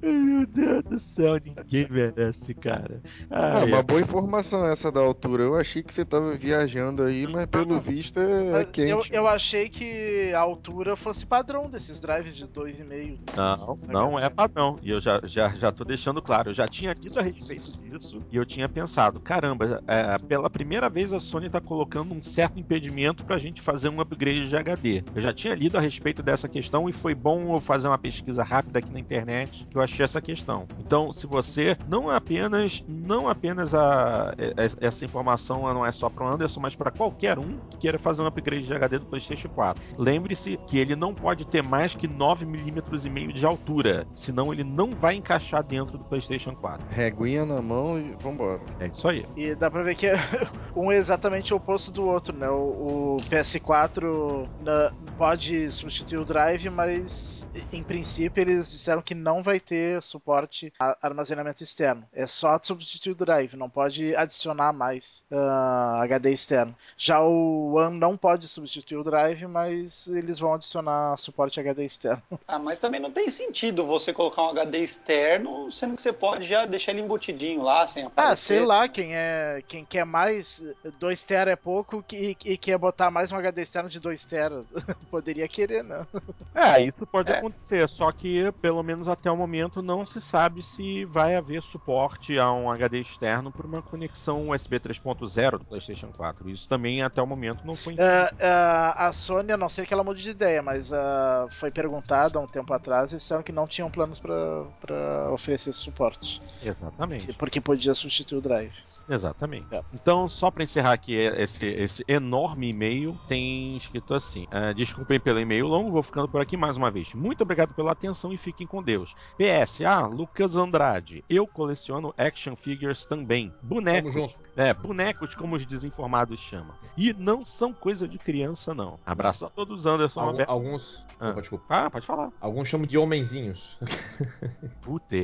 Meu 0.02 0.46
Deus 0.46 0.82
do 0.84 0.98
céu, 0.98 1.34
ninguém 1.42 1.86
merece, 1.90 2.54
cara. 2.54 3.00
Ah, 3.30 3.58
Ai, 3.58 3.64
uma 3.64 3.82
boa 3.82 4.00
informação 4.00 4.35
essa 4.38 4.90
da 4.90 5.00
altura. 5.00 5.44
Eu 5.44 5.56
achei 5.56 5.82
que 5.82 5.94
você 5.94 6.04
tava 6.04 6.32
viajando 6.34 7.02
aí, 7.02 7.26
mas 7.26 7.46
pelo 7.46 7.78
visto 7.78 8.18
é 8.20 8.50
Mas 8.52 8.70
quente. 8.70 8.90
eu, 8.90 9.02
eu 9.10 9.26
achei 9.26 9.68
que 9.68 10.32
a 10.34 10.40
altura 10.40 10.96
fosse 10.96 11.24
padrão 11.24 11.68
desses 11.68 12.00
drives 12.00 12.36
de 12.36 12.46
2,5. 12.46 13.18
Não, 13.36 13.76
não 13.86 14.18
é 14.18 14.28
padrão. 14.28 14.78
E 14.82 14.90
eu 14.90 15.00
já, 15.00 15.20
já, 15.24 15.48
já 15.50 15.72
tô 15.72 15.84
deixando 15.84 16.20
claro. 16.22 16.50
Eu 16.50 16.54
já 16.54 16.66
tinha 16.66 16.92
lido 16.92 17.18
a 17.18 17.22
respeito 17.22 17.80
disso 17.80 18.22
e 18.30 18.36
eu 18.36 18.44
tinha 18.44 18.68
pensado: 18.68 19.20
caramba, 19.20 19.82
é, 19.86 20.18
pela 20.18 20.50
primeira 20.50 20.88
vez 20.88 21.12
a 21.12 21.20
Sony 21.20 21.48
tá 21.48 21.60
colocando 21.60 22.14
um 22.14 22.22
certo 22.22 22.58
impedimento 22.58 23.24
pra 23.24 23.38
gente 23.38 23.60
fazer 23.60 23.88
um 23.88 24.00
upgrade 24.00 24.48
de 24.48 24.56
HD. 24.56 25.04
Eu 25.14 25.22
já 25.22 25.32
tinha 25.32 25.54
lido 25.54 25.76
a 25.76 25.80
respeito 25.80 26.22
dessa 26.22 26.48
questão 26.48 26.88
e 26.88 26.92
foi 26.92 27.14
bom 27.14 27.54
eu 27.54 27.60
fazer 27.60 27.88
uma 27.88 27.98
pesquisa 27.98 28.42
rápida 28.42 28.78
aqui 28.78 28.92
na 28.92 29.00
internet 29.00 29.66
que 29.70 29.76
eu 29.76 29.82
achei 29.82 30.04
essa 30.04 30.20
questão. 30.20 30.66
Então, 30.78 31.12
se 31.12 31.26
você 31.26 31.76
não 31.88 32.10
apenas, 32.10 32.84
não 32.86 33.28
apenas 33.28 33.74
a, 33.74 34.25
é- 34.38 34.86
essa 34.86 35.04
informação 35.04 35.62
não 35.72 35.84
é 35.84 35.92
só 35.92 36.08
pro 36.08 36.26
Anderson, 36.26 36.60
mas 36.60 36.74
para 36.74 36.90
qualquer 36.90 37.38
um 37.38 37.58
que 37.70 37.78
queira 37.78 37.98
fazer 37.98 38.22
um 38.22 38.26
upgrade 38.26 38.66
de 38.66 38.74
HD 38.74 38.98
do 38.98 39.06
PlayStation 39.06 39.48
4. 39.48 39.82
Lembre-se 39.98 40.58
que 40.66 40.78
ele 40.78 40.96
não 40.96 41.14
pode 41.14 41.44
ter 41.44 41.62
mais 41.62 41.94
que 41.94 42.06
9 42.08 42.44
milímetros 42.44 43.04
e 43.04 43.10
meio 43.10 43.32
de 43.32 43.44
altura, 43.44 44.06
senão 44.14 44.52
ele 44.52 44.64
não 44.64 44.90
vai 44.94 45.14
encaixar 45.14 45.62
dentro 45.62 45.98
do 45.98 46.04
PlayStation 46.04 46.54
4. 46.54 46.86
Reguinha 46.88 47.44
na 47.44 47.60
mão 47.62 47.98
e 47.98 48.14
vambora. 48.20 48.60
É 48.78 48.86
isso 48.86 49.08
aí. 49.08 49.24
E 49.36 49.54
dá 49.54 49.70
pra 49.70 49.82
ver 49.82 49.94
que 49.94 50.06
é 50.06 50.14
um 50.74 50.90
é 50.90 50.96
exatamente 50.96 51.52
o 51.52 51.56
oposto 51.56 51.90
do 51.90 52.04
outro, 52.06 52.36
né? 52.36 52.48
O, 52.48 53.16
o 53.16 53.16
PS4 53.30 54.48
na- 54.60 54.92
pode 55.16 55.70
substituir 55.72 56.18
o 56.18 56.24
drive, 56.24 56.68
mas 56.70 57.46
em 57.72 57.82
princípio 57.82 58.40
eles 58.40 58.70
disseram 58.70 59.02
que 59.02 59.14
não 59.14 59.42
vai 59.42 59.58
ter 59.60 60.02
suporte 60.02 60.26
suporte 60.26 60.72
a 60.80 60.96
armazenamento 61.02 61.62
externo. 61.62 62.02
É 62.12 62.26
só 62.26 62.58
substituir 62.60 63.12
o 63.12 63.14
drive, 63.14 63.54
não 63.54 63.70
pode 63.70 64.15
adicionar 64.16 64.72
mais 64.72 65.24
ah, 65.30 66.00
HD 66.02 66.30
externo. 66.32 66.74
Já 66.96 67.20
o 67.20 67.74
One 67.74 67.98
não 67.98 68.16
pode 68.16 68.48
substituir 68.48 68.96
o 68.98 69.04
drive, 69.04 69.46
mas 69.46 70.06
eles 70.08 70.38
vão 70.38 70.54
adicionar 70.54 71.16
suporte 71.18 71.60
HD 71.60 71.84
externo. 71.84 72.22
Ah, 72.48 72.58
mas 72.60 72.78
também 72.78 73.00
não 73.00 73.10
tem 73.10 73.28
sentido 73.28 73.84
você 73.84 74.12
colocar 74.12 74.42
um 74.42 74.50
HD 74.50 74.78
externo, 74.78 75.68
sendo 75.70 75.96
que 75.96 76.02
você 76.02 76.12
pode 76.12 76.44
já 76.44 76.64
deixar 76.64 76.92
ele 76.92 77.00
embutidinho 77.00 77.62
lá, 77.62 77.86
sem 77.86 78.04
aparecer. 78.04 78.32
Ah, 78.32 78.36
sei 78.36 78.60
lá, 78.60 78.88
quem 78.88 79.14
é 79.16 79.62
quem 79.66 79.84
quer 79.84 80.04
mais 80.04 80.62
2 80.98 81.24
tera 81.24 81.50
é 81.50 81.56
pouco 81.56 82.04
e, 82.12 82.36
e 82.44 82.56
quer 82.56 82.78
botar 82.78 83.10
mais 83.10 83.32
um 83.32 83.36
HD 83.36 83.62
externo 83.62 83.88
de 83.88 83.98
2 83.98 84.24
tera. 84.24 84.64
Poderia 85.10 85.48
querer, 85.48 85.82
não. 85.82 86.06
É, 86.54 86.80
isso 86.82 87.06
pode 87.10 87.32
É. 87.32 87.38
acontecer, 87.38 87.88
só 87.88 88.10
que 88.12 88.50
pelo 88.62 88.82
menos 88.82 89.08
até 89.08 89.30
o 89.30 89.36
momento 89.36 89.82
não 89.82 90.06
se 90.06 90.20
sabe 90.20 90.62
se 90.62 91.04
vai 91.04 91.34
haver 91.34 91.62
suporte 91.62 92.38
a 92.38 92.52
um 92.52 92.70
HD 92.70 93.00
externo 93.00 93.50
por 93.50 93.66
uma 93.66 93.82
conexão 93.82 94.05
USB 94.14 94.78
3.0 94.78 95.58
do 95.58 95.64
PlayStation 95.64 96.08
4. 96.08 96.48
Isso 96.50 96.68
também 96.68 97.02
até 97.02 97.22
o 97.22 97.26
momento 97.26 97.64
não 97.64 97.74
foi 97.74 97.96
Ah, 97.98 98.32
ah, 98.40 99.06
a 99.06 99.12
Sony, 99.12 99.52
a 99.52 99.56
não 99.56 99.68
ser 99.68 99.86
que 99.86 99.94
ela 99.94 100.04
mude 100.04 100.22
de 100.22 100.30
ideia, 100.30 100.62
mas 100.62 100.92
ah, 100.92 101.46
foi 101.50 101.70
perguntada 101.70 102.38
há 102.38 102.42
um 102.42 102.46
tempo 102.46 102.72
atrás 102.72 103.12
e 103.12 103.16
disseram 103.16 103.42
que 103.42 103.52
não 103.52 103.66
tinham 103.66 103.90
planos 103.90 104.20
para 104.20 105.30
oferecer 105.32 105.70
esse 105.70 105.80
suporte. 105.80 106.42
Exatamente. 106.62 107.32
Porque 107.34 107.60
podia 107.60 107.94
substituir 107.94 108.38
o 108.38 108.40
drive. 108.40 108.72
Exatamente. 109.08 109.74
É. 109.74 109.82
Então, 109.94 110.28
só 110.28 110.50
para 110.50 110.64
encerrar 110.64 110.92
aqui 110.92 111.14
esse, 111.14 111.66
esse 111.66 112.04
enorme 112.08 112.68
e-mail, 112.68 113.18
tem 113.28 113.76
escrito 113.76 114.14
assim: 114.14 114.46
Desculpem 114.74 115.20
pelo 115.20 115.40
e-mail 115.40 115.66
longo, 115.66 115.90
vou 115.90 116.02
ficando 116.02 116.28
por 116.28 116.40
aqui 116.40 116.56
mais 116.56 116.76
uma 116.76 116.90
vez. 116.90 117.12
Muito 117.14 117.42
obrigado 117.42 117.74
pela 117.74 117.92
atenção 117.92 118.32
e 118.32 118.38
fiquem 118.38 118.66
com 118.66 118.82
Deus. 118.82 119.14
PS, 119.36 119.82
ah, 119.82 120.06
Lucas 120.06 120.56
Andrade. 120.56 121.24
Eu 121.28 121.46
coleciono 121.46 122.14
action 122.16 122.56
figures 122.56 123.06
também. 123.06 123.52
Tamo 123.68 123.80
Bonecos. 124.02 124.32
junto. 124.32 124.48
É, 124.56 124.72
bonecos, 124.74 125.34
como 125.34 125.56
os 125.56 125.64
desinformados 125.66 126.38
chamam. 126.40 126.74
E 126.96 127.12
não 127.12 127.44
são 127.44 127.72
coisa 127.72 128.06
de 128.08 128.18
criança, 128.18 128.74
não. 128.74 128.98
Abraço 129.04 129.44
a 129.46 129.48
todos, 129.48 129.86
Anderson. 129.86 130.20
Algum- 130.20 130.44
alguns. 130.46 131.04
Ah. 131.20 131.30
Opa, 131.30 131.40
desculpa. 131.40 131.64
Ah, 131.68 131.90
pode 131.90 132.06
falar. 132.06 132.30
Alguns 132.40 132.68
chamam 132.68 132.86
de 132.86 132.96
homenzinhos. 132.98 133.78
Puta, 134.82 135.16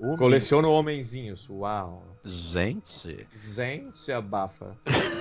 Homem- 0.00 0.16
Coleciono 0.16 0.70
homenzinhos. 0.70 1.48
Uau. 1.48 2.02
Gente. 2.24 3.26
Gente, 3.46 4.12
abafa. 4.12 4.76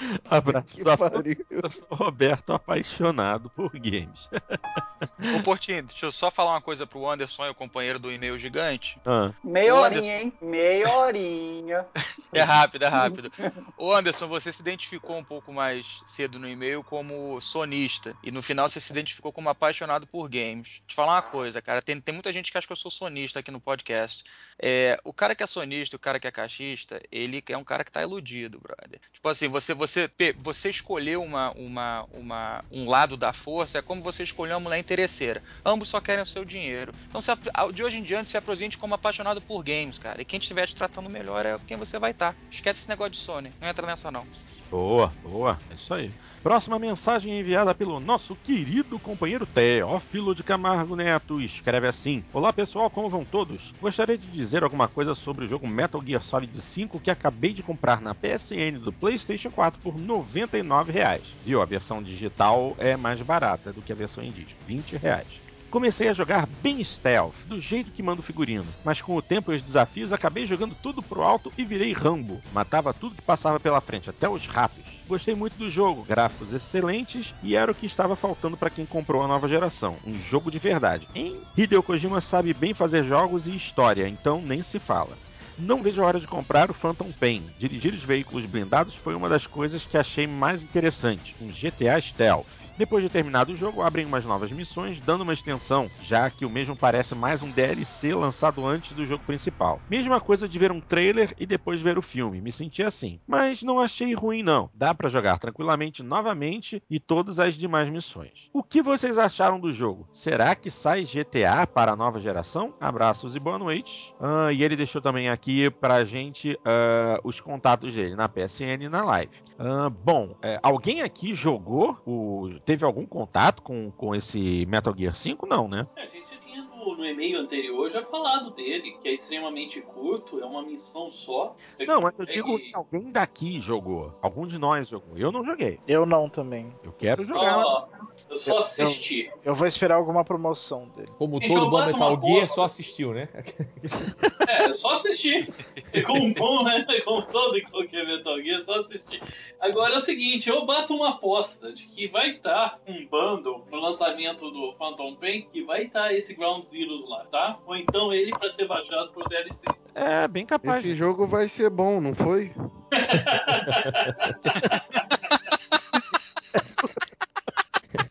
Abraço 0.30 0.88
a 0.88 0.96
pariu. 0.96 1.44
Eu 1.50 1.70
sou 1.70 1.88
Roberto, 1.90 2.52
apaixonado 2.52 3.50
por 3.50 3.70
games. 3.72 4.28
Ô, 5.38 5.42
Portinho, 5.42 5.82
deixa 5.82 6.06
eu 6.06 6.12
só 6.12 6.30
falar 6.30 6.52
uma 6.52 6.60
coisa 6.60 6.86
pro 6.86 7.08
Anderson, 7.08 7.48
o 7.50 7.54
companheiro 7.54 7.98
do 7.98 8.10
e-mail 8.10 8.38
gigante. 8.38 9.00
Ah, 9.04 9.32
Meia 9.42 9.74
horinha, 9.74 9.98
Anderson. 9.98 10.10
hein? 10.10 10.32
Meia 10.40 10.90
horinha. 10.96 11.86
É 12.30 12.42
rápido, 12.42 12.84
é 12.84 12.88
rápido. 12.88 13.32
Ô 13.78 13.90
Anderson, 13.90 14.28
você 14.28 14.52
se 14.52 14.60
identificou 14.60 15.16
um 15.16 15.24
pouco 15.24 15.50
mais 15.50 16.02
cedo 16.04 16.38
no 16.38 16.46
e-mail 16.46 16.84
como 16.84 17.40
sonista. 17.40 18.14
E 18.22 18.30
no 18.30 18.42
final 18.42 18.68
você 18.68 18.78
se 18.78 18.92
identificou 18.92 19.32
como 19.32 19.48
apaixonado 19.48 20.06
por 20.06 20.28
games. 20.28 20.82
Te 20.86 20.94
falar 20.94 21.14
uma 21.14 21.22
coisa, 21.22 21.62
cara. 21.62 21.80
Tem, 21.80 21.98
tem 21.98 22.12
muita 22.12 22.30
gente 22.30 22.52
que 22.52 22.58
acha 22.58 22.66
que 22.66 22.72
eu 22.72 22.76
sou 22.76 22.90
sonista 22.90 23.38
aqui 23.40 23.50
no 23.50 23.58
podcast. 23.58 24.24
É, 24.60 25.00
o 25.04 25.12
cara 25.12 25.34
que 25.34 25.42
é 25.42 25.46
sonista, 25.46 25.96
o 25.96 25.98
cara 25.98 26.20
que 26.20 26.26
é 26.26 26.30
caixista, 26.30 27.00
ele 27.10 27.42
é 27.48 27.56
um 27.56 27.64
cara 27.64 27.82
que 27.82 27.90
tá 27.90 28.02
iludido, 28.02 28.60
brother. 28.60 29.00
Tipo 29.10 29.28
assim, 29.30 29.48
você, 29.48 29.72
você, 29.72 29.87
pe- 30.08 30.34
você 30.38 30.68
escolheu 30.70 31.22
uma, 31.22 31.50
uma, 31.52 32.04
uma, 32.12 32.64
um 32.70 32.88
lado 32.88 33.16
da 33.16 33.32
força, 33.32 33.78
é 33.78 33.82
como 33.82 34.02
você 34.02 34.22
escolheu 34.22 34.56
uma 34.56 34.64
mulher 34.64 34.78
interesseira. 34.78 35.42
Ambos 35.64 35.88
só 35.88 36.00
querem 36.00 36.22
o 36.22 36.26
seu 36.26 36.44
dinheiro. 36.44 36.92
Então, 37.08 37.20
se, 37.22 37.30
de 37.72 37.82
hoje 37.82 37.96
em 37.98 38.02
diante, 38.02 38.28
se 38.28 38.36
apresente 38.36 38.76
como 38.76 38.94
apaixonado 38.94 39.40
por 39.40 39.62
games, 39.62 39.98
cara. 39.98 40.20
E 40.20 40.24
quem 40.24 40.38
estiver 40.38 40.66
te 40.66 40.74
tratando 40.74 41.08
melhor 41.08 41.46
é 41.46 41.58
quem 41.66 41.76
você 41.76 41.98
vai 41.98 42.10
estar. 42.10 42.34
Esquece 42.50 42.80
esse 42.80 42.88
negócio 42.88 43.12
de 43.12 43.18
Sony. 43.18 43.52
Não 43.60 43.68
entra 43.68 43.86
nessa, 43.86 44.10
não. 44.10 44.26
boa, 44.70 45.12
boa. 45.22 45.58
É 45.70 45.74
isso 45.74 45.94
aí. 45.94 46.10
Próxima 46.42 46.78
mensagem 46.78 47.38
enviada 47.38 47.74
pelo 47.74 47.98
nosso 48.00 48.34
querido 48.36 48.98
companheiro 48.98 49.46
Teófilo 49.46 50.34
de 50.34 50.42
Camargo 50.42 50.94
Neto. 50.96 51.40
Escreve 51.40 51.86
assim: 51.88 52.24
Olá 52.32 52.52
pessoal, 52.52 52.88
como 52.90 53.08
vão 53.10 53.24
todos? 53.24 53.72
Gostaria 53.80 54.16
de 54.16 54.26
dizer 54.28 54.62
alguma 54.62 54.88
coisa 54.88 55.14
sobre 55.14 55.44
o 55.44 55.48
jogo 55.48 55.66
Metal 55.66 56.02
Gear 56.04 56.22
Solid 56.22 56.56
5 56.56 57.00
que 57.00 57.10
acabei 57.10 57.52
de 57.52 57.62
comprar 57.62 58.00
na 58.00 58.14
PSN 58.14 58.78
do 58.80 58.92
PlayStation 58.92 59.50
4 59.50 59.67
por 59.76 59.98
99 59.98 60.90
reais. 60.92 61.24
Viu? 61.44 61.60
A 61.60 61.66
versão 61.66 62.02
digital 62.02 62.74
é 62.78 62.96
mais 62.96 63.20
barata 63.20 63.72
do 63.72 63.82
que 63.82 63.92
a 63.92 63.96
versão 63.96 64.24
em 64.24 64.30
disco, 64.30 64.58
20 64.66 64.96
reais. 64.96 65.48
Comecei 65.70 66.08
a 66.08 66.14
jogar 66.14 66.48
bem 66.62 66.82
stealth, 66.82 67.34
do 67.46 67.60
jeito 67.60 67.90
que 67.90 68.02
manda 68.02 68.20
o 68.20 68.24
figurino, 68.24 68.64
mas 68.82 69.02
com 69.02 69.14
o 69.14 69.20
tempo 69.20 69.52
e 69.52 69.56
os 69.56 69.60
desafios 69.60 70.14
acabei 70.14 70.46
jogando 70.46 70.74
tudo 70.82 71.02
pro 71.02 71.22
alto 71.22 71.52
e 71.58 71.64
virei 71.64 71.92
Rambo. 71.92 72.40
Matava 72.54 72.94
tudo 72.94 73.16
que 73.16 73.22
passava 73.22 73.60
pela 73.60 73.82
frente, 73.82 74.08
até 74.08 74.26
os 74.26 74.46
ratos. 74.46 74.82
Gostei 75.06 75.34
muito 75.34 75.58
do 75.58 75.68
jogo, 75.68 76.04
gráficos 76.04 76.54
excelentes 76.54 77.34
e 77.42 77.54
era 77.54 77.70
o 77.70 77.74
que 77.74 77.84
estava 77.84 78.16
faltando 78.16 78.56
para 78.56 78.70
quem 78.70 78.86
comprou 78.86 79.22
a 79.22 79.28
nova 79.28 79.46
geração, 79.46 79.96
um 80.06 80.18
jogo 80.18 80.50
de 80.50 80.58
verdade. 80.58 81.06
Hein? 81.14 81.38
Hideo 81.54 81.82
Kojima 81.82 82.22
sabe 82.22 82.54
bem 82.54 82.72
fazer 82.72 83.04
jogos 83.04 83.46
e 83.46 83.54
história, 83.54 84.08
então 84.08 84.40
nem 84.40 84.62
se 84.62 84.78
fala. 84.78 85.18
Não 85.58 85.82
vejo 85.82 86.00
a 86.02 86.06
hora 86.06 86.20
de 86.20 86.26
comprar 86.28 86.70
o 86.70 86.74
Phantom 86.74 87.10
Pain. 87.10 87.42
Dirigir 87.58 87.92
os 87.92 88.04
veículos 88.04 88.46
blindados 88.46 88.94
foi 88.94 89.16
uma 89.16 89.28
das 89.28 89.44
coisas 89.44 89.84
que 89.84 89.98
achei 89.98 90.24
mais 90.24 90.62
interessante, 90.62 91.34
um 91.40 91.48
GTA 91.48 92.00
Stealth. 92.00 92.67
Depois 92.78 93.02
de 93.02 93.10
terminado 93.10 93.52
o 93.52 93.56
jogo, 93.56 93.82
abrem 93.82 94.06
umas 94.06 94.24
novas 94.24 94.52
missões, 94.52 95.00
dando 95.00 95.22
uma 95.22 95.32
extensão, 95.32 95.90
já 96.00 96.30
que 96.30 96.46
o 96.46 96.50
mesmo 96.50 96.76
parece 96.76 97.12
mais 97.12 97.42
um 97.42 97.50
DLC 97.50 98.14
lançado 98.14 98.64
antes 98.64 98.92
do 98.92 99.04
jogo 99.04 99.24
principal. 99.24 99.82
Mesma 99.90 100.20
coisa 100.20 100.48
de 100.48 100.56
ver 100.60 100.70
um 100.70 100.80
trailer 100.80 101.34
e 101.40 101.44
depois 101.44 101.82
ver 101.82 101.98
o 101.98 102.02
filme, 102.02 102.40
me 102.40 102.52
senti 102.52 102.84
assim. 102.84 103.18
Mas 103.26 103.64
não 103.64 103.80
achei 103.80 104.14
ruim 104.14 104.44
não. 104.44 104.70
Dá 104.72 104.94
pra 104.94 105.08
jogar 105.08 105.38
tranquilamente 105.38 106.04
novamente 106.04 106.80
e 106.88 107.00
todas 107.00 107.40
as 107.40 107.54
demais 107.54 107.88
missões. 107.88 108.48
O 108.52 108.62
que 108.62 108.80
vocês 108.80 109.18
acharam 109.18 109.58
do 109.58 109.72
jogo? 109.72 110.08
Será 110.12 110.54
que 110.54 110.70
sai 110.70 111.02
GTA 111.02 111.66
para 111.66 111.90
a 111.90 111.96
nova 111.96 112.20
geração? 112.20 112.72
Abraços 112.80 113.34
e 113.34 113.40
boa 113.40 113.58
noite. 113.58 114.14
Ah, 114.20 114.52
e 114.52 114.62
ele 114.62 114.76
deixou 114.76 115.02
também 115.02 115.28
aqui 115.28 115.68
pra 115.68 116.04
gente 116.04 116.56
ah, 116.64 117.18
os 117.24 117.40
contatos 117.40 117.92
dele 117.92 118.14
na 118.14 118.28
PSN 118.28 118.84
e 118.84 118.88
na 118.88 119.02
live. 119.02 119.32
Ah, 119.58 119.90
bom, 119.90 120.36
é, 120.40 120.60
alguém 120.62 121.02
aqui 121.02 121.34
jogou 121.34 121.98
o. 122.06 122.50
Teve 122.68 122.84
algum 122.84 123.06
contato 123.06 123.62
com, 123.62 123.90
com 123.90 124.14
esse 124.14 124.66
Metal 124.66 124.94
Gear 124.94 125.14
5? 125.14 125.46
Não, 125.46 125.66
né? 125.66 125.86
A 125.96 126.04
gente 126.04 126.38
tinha 126.38 126.62
no, 126.64 126.98
no 126.98 127.06
e-mail 127.06 127.40
anterior 127.40 127.90
já 127.90 128.04
falado 128.04 128.50
dele, 128.50 128.94
que 129.00 129.08
é 129.08 129.14
extremamente 129.14 129.80
curto, 129.80 130.38
é 130.38 130.44
uma 130.44 130.62
missão 130.62 131.10
só. 131.10 131.56
Você 131.78 131.86
Não, 131.86 132.02
mas 132.02 132.18
eu 132.18 132.26
digo 132.26 132.58
se 132.58 132.76
alguém 132.76 133.08
daqui 133.08 133.58
jogou. 133.58 134.14
Algum 134.20 134.46
de 134.46 134.58
nós 134.58 134.86
jogou. 134.86 135.16
Eu 135.16 135.32
não 135.32 135.42
joguei. 135.42 135.80
Eu 135.88 136.04
não 136.04 136.28
também. 136.28 136.70
Eu 136.84 136.92
quero 136.92 137.24
jogar. 137.24 137.56
Ó, 137.56 137.88
eu 138.28 138.36
só 138.36 138.58
assisti. 138.58 139.30
Eu 139.44 139.54
vou 139.54 139.66
esperar 139.66 139.96
alguma 139.96 140.24
promoção 140.24 140.88
dele. 140.88 141.10
Como 141.16 141.40
todo 141.40 141.52
eu 141.52 141.70
bom 141.70 141.76
uma 141.76 141.86
Metal 141.86 142.20
Gear, 142.20 142.46
só 142.46 142.64
assistiu, 142.64 143.14
né? 143.14 143.28
É, 144.48 144.66
eu 144.66 144.74
só 144.74 144.92
assisti. 144.92 145.52
Como 146.06 146.32
bom, 146.34 146.64
né? 146.64 146.86
Como 147.04 147.22
todo 147.22 147.56
e 147.56 147.62
qualquer 147.62 148.06
Metal 148.06 148.40
Gear, 148.40 148.64
só 148.64 148.80
assistir. 148.80 149.20
Agora 149.60 149.94
é 149.94 149.98
o 149.98 150.00
seguinte, 150.00 150.48
eu 150.48 150.64
bato 150.64 150.94
uma 150.94 151.10
aposta 151.10 151.72
de 151.72 151.86
que 151.86 152.08
vai 152.08 152.30
estar 152.30 152.80
um 152.86 153.06
bundle 153.06 153.66
no 153.70 153.80
lançamento 153.80 154.50
do 154.50 154.72
Phantom 154.78 155.14
Pain 155.16 155.48
que 155.52 155.62
vai 155.64 155.84
estar 155.84 156.14
esse 156.14 156.34
Ground 156.34 156.64
Zeroes 156.64 157.08
lá, 157.08 157.24
tá? 157.26 157.58
Ou 157.66 157.76
então 157.76 158.12
ele 158.12 158.30
pra 158.30 158.50
ser 158.50 158.66
baixado 158.66 159.10
pro 159.10 159.28
DLC. 159.28 159.64
É, 159.94 160.28
bem 160.28 160.46
capaz. 160.46 160.78
Esse 160.78 160.94
jogo 160.94 161.26
vai 161.26 161.48
ser 161.48 161.70
bom, 161.70 162.00
não 162.00 162.14
foi? 162.14 162.52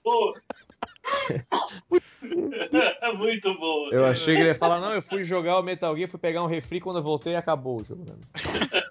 Pô. 0.07 0.33
Muito 3.17 3.53
bom. 3.59 3.89
Eu 3.91 4.05
achei 4.05 4.35
que 4.35 4.41
ele 4.41 4.49
ia 4.51 4.55
falar, 4.55 4.79
não, 4.79 4.93
eu 4.93 5.01
fui 5.01 5.25
jogar 5.25 5.59
o 5.59 5.63
Metal 5.63 5.93
Gear, 5.97 6.09
fui 6.09 6.17
pegar 6.17 6.41
um 6.43 6.47
refri, 6.47 6.79
quando 6.79 6.99
eu 6.99 7.03
voltei 7.03 7.35
acabou 7.35 7.81
o 7.81 7.83
jogo. 7.83 8.05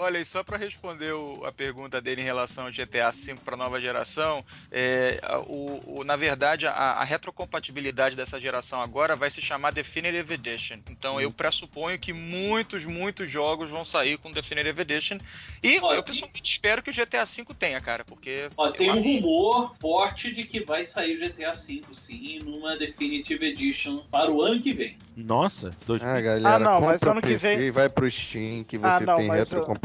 Olha, 0.00 0.18
e 0.18 0.24
só 0.24 0.42
para 0.42 0.56
responder 0.56 1.12
o- 1.12 1.44
a 1.44 1.52
pergunta 1.52 2.00
dele 2.00 2.22
em 2.22 2.24
relação 2.24 2.64
ao 2.64 2.72
GTA 2.72 3.10
V 3.10 3.34
para 3.44 3.56
nova 3.56 3.80
geração, 3.80 4.42
é, 4.72 5.20
o, 5.46 5.98
o- 6.00 6.04
na 6.04 6.16
verdade 6.16 6.66
a, 6.66 6.72
a 6.72 7.04
retrocompatibilidade 7.04 8.16
dessa 8.16 8.40
geração 8.40 8.80
agora 8.80 9.14
vai 9.14 9.30
se 9.30 9.42
chamar 9.42 9.72
Definitive 9.72 10.34
Edition. 10.34 10.78
Então 10.88 11.20
eu 11.20 11.30
pressuponho 11.30 11.98
que 11.98 12.12
muitos, 12.12 12.86
muitos 12.86 13.28
jogos 13.30 13.70
vão 13.70 13.84
sair 13.84 14.16
com 14.16 14.32
Definitive 14.32 14.80
Edition. 14.82 15.18
E 15.62 15.78
Ó, 15.80 15.92
eu 15.92 16.02
pessoalmente 16.02 16.50
espero 16.50 16.82
que 16.82 16.90
o 16.90 16.92
GTA 16.92 17.24
V 17.24 17.44
tenha, 17.58 17.80
cara, 17.80 18.04
porque. 18.04 18.48
Ó, 18.56 18.68
eu 18.68 18.72
tem 18.72 18.88
um 18.90 18.98
acho- 18.98 19.02
rumor 19.02 19.74
forte 19.80 20.32
de 20.32 20.44
que 20.44 20.64
vai 20.64 20.84
sair 20.84 21.16
o 21.16 21.18
GTA 21.18 21.52
V, 21.52 21.82
sim, 21.94 22.38
numa 22.42 22.76
Definitive 22.76 23.44
Edition 23.46 23.98
para 24.10 24.30
o 24.30 24.40
ano 24.42 24.60
que 24.62 24.72
vem. 24.72 24.96
Nossa, 25.16 25.70
dois... 25.86 26.02
Ah, 26.02 26.18
galera, 26.20 26.56
Ah, 26.56 26.58
não, 26.58 26.80
mas 26.80 26.92
compra 27.00 27.10
ano 27.10 27.20
que 27.22 27.28
PC 27.28 27.56
vem- 27.56 27.66
e 27.66 27.70
vai 27.70 27.88
pro 27.90 28.10
Steam 28.10 28.64
que 28.64 28.76
Ah, 28.82 28.92
você 28.98 29.04
não, 29.04 29.16
tem 29.16 29.26
mas, 29.26 29.40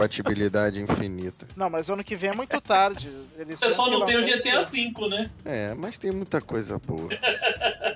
retrocompatibilidade 0.05 0.79
infinita. 0.81 1.47
Não, 1.55 1.69
mas 1.69 1.89
ano 1.89 2.03
que 2.03 2.15
vem 2.15 2.29
é 2.29 2.33
muito 2.33 2.59
tarde. 2.61 3.11
Eles 3.37 3.57
O 3.57 3.61
pessoal 3.61 3.89
não 3.89 4.05
tem 4.05 4.17
o 4.17 4.23
GTA. 4.25 4.61
V, 4.61 5.07
né? 5.09 5.29
É, 5.43 5.73
mas 5.75 5.97
tem 5.97 6.11
muita 6.11 6.39
coisa 6.39 6.79
boa. 6.79 7.09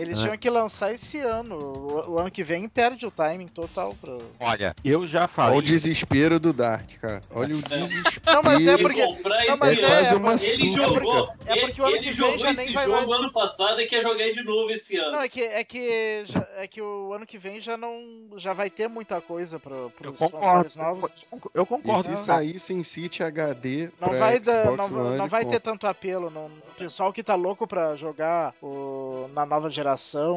Eles 0.00 0.18
Ah. 0.18 0.22
tinham 0.22 0.38
que 0.38 0.48
lançar 0.50 0.92
esse 0.94 1.18
ano. 1.18 1.56
O, 1.56 2.12
o 2.12 2.18
ano 2.18 2.30
que 2.30 2.42
vem 2.42 2.68
perde 2.68 3.04
o 3.06 3.10
timing 3.10 3.48
total. 3.48 3.94
Pro... 4.00 4.18
Olha, 4.40 4.74
eu 4.84 5.06
já 5.06 5.20
Olha 5.20 5.28
falei. 5.28 5.58
o 5.58 5.62
desespero 5.62 6.40
do 6.40 6.52
Dart, 6.52 6.96
cara. 6.98 7.20
Olha 7.30 7.54
o 7.54 7.60
desespero. 7.62 8.34
Não, 8.34 8.42
mas 8.42 8.66
é 8.66 8.78
porque. 8.78 9.06
comprar 9.06 9.44
Não, 9.44 9.54
esse 9.54 9.58
mas 9.60 9.78
é 9.78 9.80
ano. 9.82 9.86
quase 9.88 10.14
é, 10.14 10.16
uma 10.16 10.32
Ele 10.34 10.72
jogou, 10.72 11.28
É 11.46 11.60
porque 11.60 11.80
o 11.82 11.84
ano 11.84 11.96
ele 11.96 12.04
que 12.06 12.12
jogou 12.12 12.32
vem 12.32 12.40
já 12.40 12.50
esse 12.52 12.64
nem 12.64 12.72
vai 12.74 12.84
jogo 12.86 12.96
mais. 13.08 13.20
ano 13.20 13.32
passado 13.32 13.80
e 13.80 13.86
quer 13.86 14.02
jogar 14.02 14.30
de 14.32 14.42
novo 14.42 14.70
esse 14.70 14.96
ano. 14.96 15.12
Não, 15.12 15.20
é 15.20 15.28
que, 15.28 15.42
é 15.42 15.64
que, 15.64 16.22
já- 16.26 16.48
é 16.56 16.66
que 16.66 16.80
o 16.80 17.12
ano 17.12 17.26
que 17.26 17.38
vem 17.38 17.60
já 17.60 17.76
não. 17.76 18.00
Já 18.36 18.52
vai 18.52 18.70
ter 18.70 18.88
muita 18.88 19.20
coisa 19.20 19.58
para 19.58 19.74
os 19.76 20.16
consoles 20.18 20.76
novos. 20.76 21.10
Eu 21.54 21.62
E 21.62 21.66
concordo. 21.66 22.02
se 22.04 22.10
tá? 22.10 22.16
sair 22.16 22.58
sem 22.58 22.82
City 22.84 23.22
HD 23.22 23.90
Não 24.00 24.10
vai, 24.18 24.36
Xbox 24.38 24.90
não, 24.90 25.06
One, 25.08 25.16
não 25.18 25.28
vai 25.28 25.44
ter 25.44 25.60
tanto 25.60 25.86
apelo. 25.86 26.30
Não, 26.30 26.46
o 26.46 26.74
pessoal 26.78 27.12
que 27.12 27.22
tá 27.22 27.34
louco 27.34 27.66
pra 27.66 27.96
jogar 27.96 28.54
o, 28.62 29.28
na 29.34 29.44
nova 29.44 29.68
geração, 29.68 29.89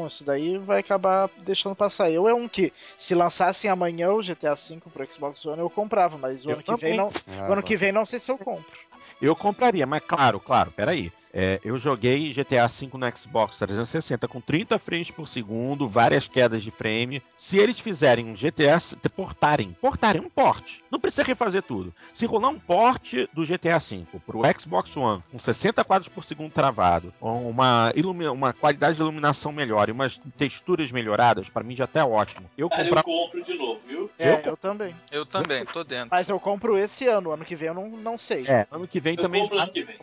isso 0.08 0.24
daí 0.24 0.58
vai 0.58 0.80
acabar 0.80 1.30
deixando 1.40 1.76
passar. 1.76 2.10
Eu 2.12 2.28
é 2.28 2.34
um 2.34 2.48
que, 2.48 2.72
se 2.98 3.14
lançassem 3.16 3.70
amanhã 3.70 4.12
o 4.12 4.22
GTA 4.22 4.56
V 4.56 4.80
pro 4.94 5.12
Xbox 5.12 5.46
One, 5.46 5.60
eu 5.60 5.70
comprava, 5.70 6.18
mas 6.18 6.46
o 6.46 6.50
Eu 6.50 6.54
ano 6.56 6.64
que 6.64 6.76
vem 6.76 6.96
também. 6.96 6.98
não. 6.98 7.08
Ah, 7.38 7.42
O 7.42 7.46
ano 7.46 7.56
vai. 7.56 7.64
que 7.64 7.78
vem 7.78 7.92
não 7.92 8.06
sei 8.06 8.20
se 8.20 8.32
eu 8.32 8.38
compro. 8.38 8.83
Eu 9.24 9.38
compraria, 9.38 9.86
mas 9.88 10.04
claro, 10.06 10.38
claro, 10.38 10.70
peraí. 10.72 11.10
É, 11.34 11.60
eu 11.64 11.80
joguei 11.80 12.32
GTA 12.32 12.68
V 12.68 12.90
no 12.94 13.18
Xbox 13.18 13.58
360 13.58 14.28
com 14.28 14.40
30 14.40 14.78
frames 14.78 15.10
por 15.10 15.28
segundo, 15.28 15.90
várias 15.90 16.28
quedas 16.28 16.62
de 16.62 16.70
frame. 16.70 17.24
Se 17.36 17.58
eles 17.58 17.80
fizerem 17.80 18.26
um 18.30 18.36
GTA, 18.36 18.78
portarem, 19.16 19.76
portarem 19.82 20.22
um 20.22 20.30
porte, 20.30 20.84
não 20.92 21.00
precisa 21.00 21.24
refazer 21.24 21.64
tudo. 21.64 21.92
Se 22.14 22.28
rolar 22.28 22.50
um 22.50 22.60
porte 22.60 23.28
do 23.34 23.44
GTA 23.46 23.80
V 23.80 24.06
pro 24.28 24.42
Xbox 24.60 24.96
One 24.96 25.24
com 25.32 25.40
60 25.40 25.84
quadros 25.84 26.08
por 26.08 26.24
segundo 26.24 26.52
travado, 26.52 27.12
com 27.20 27.50
uma, 27.50 27.92
uma 28.32 28.54
qualidade 28.54 28.98
de 28.98 29.02
iluminação 29.02 29.52
melhor 29.52 29.90
e 29.90 29.92
umas 29.92 30.22
texturas 30.38 30.92
melhoradas, 30.92 31.50
pra 31.50 31.64
mim 31.64 31.76
já 31.76 31.88
tá 31.88 32.06
ótimo. 32.06 32.48
Eu 32.56 32.70
Cara, 32.70 32.82
eu 32.82 32.86
comprar 32.86 33.04
compro 33.04 33.44
de 33.44 33.54
novo, 33.56 33.80
viu? 33.88 34.12
É, 34.20 34.34
Eu 34.34 34.52
eu, 34.52 34.58
também. 34.58 34.96
Eu 35.12 35.26
também, 35.26 35.66
tô 35.66 35.84
dentro. 35.84 36.10
Mas 36.12 36.30
eu 36.30 36.40
compro 36.40 36.78
esse 36.78 37.08
ano, 37.08 37.32
ano 37.32 37.44
que 37.44 37.56
vem 37.56 37.70
eu 37.70 37.74
não, 37.74 37.90
não 37.90 38.18
sei. 38.20 38.46
é, 38.48 38.68
ano 38.70 38.88
que 38.88 39.00
vem 39.00 39.13
Eu 39.18 39.24
também 39.24 39.42
compro 39.42 39.60
ano 39.60 39.72
que 39.72 39.84
vem. 39.84 39.96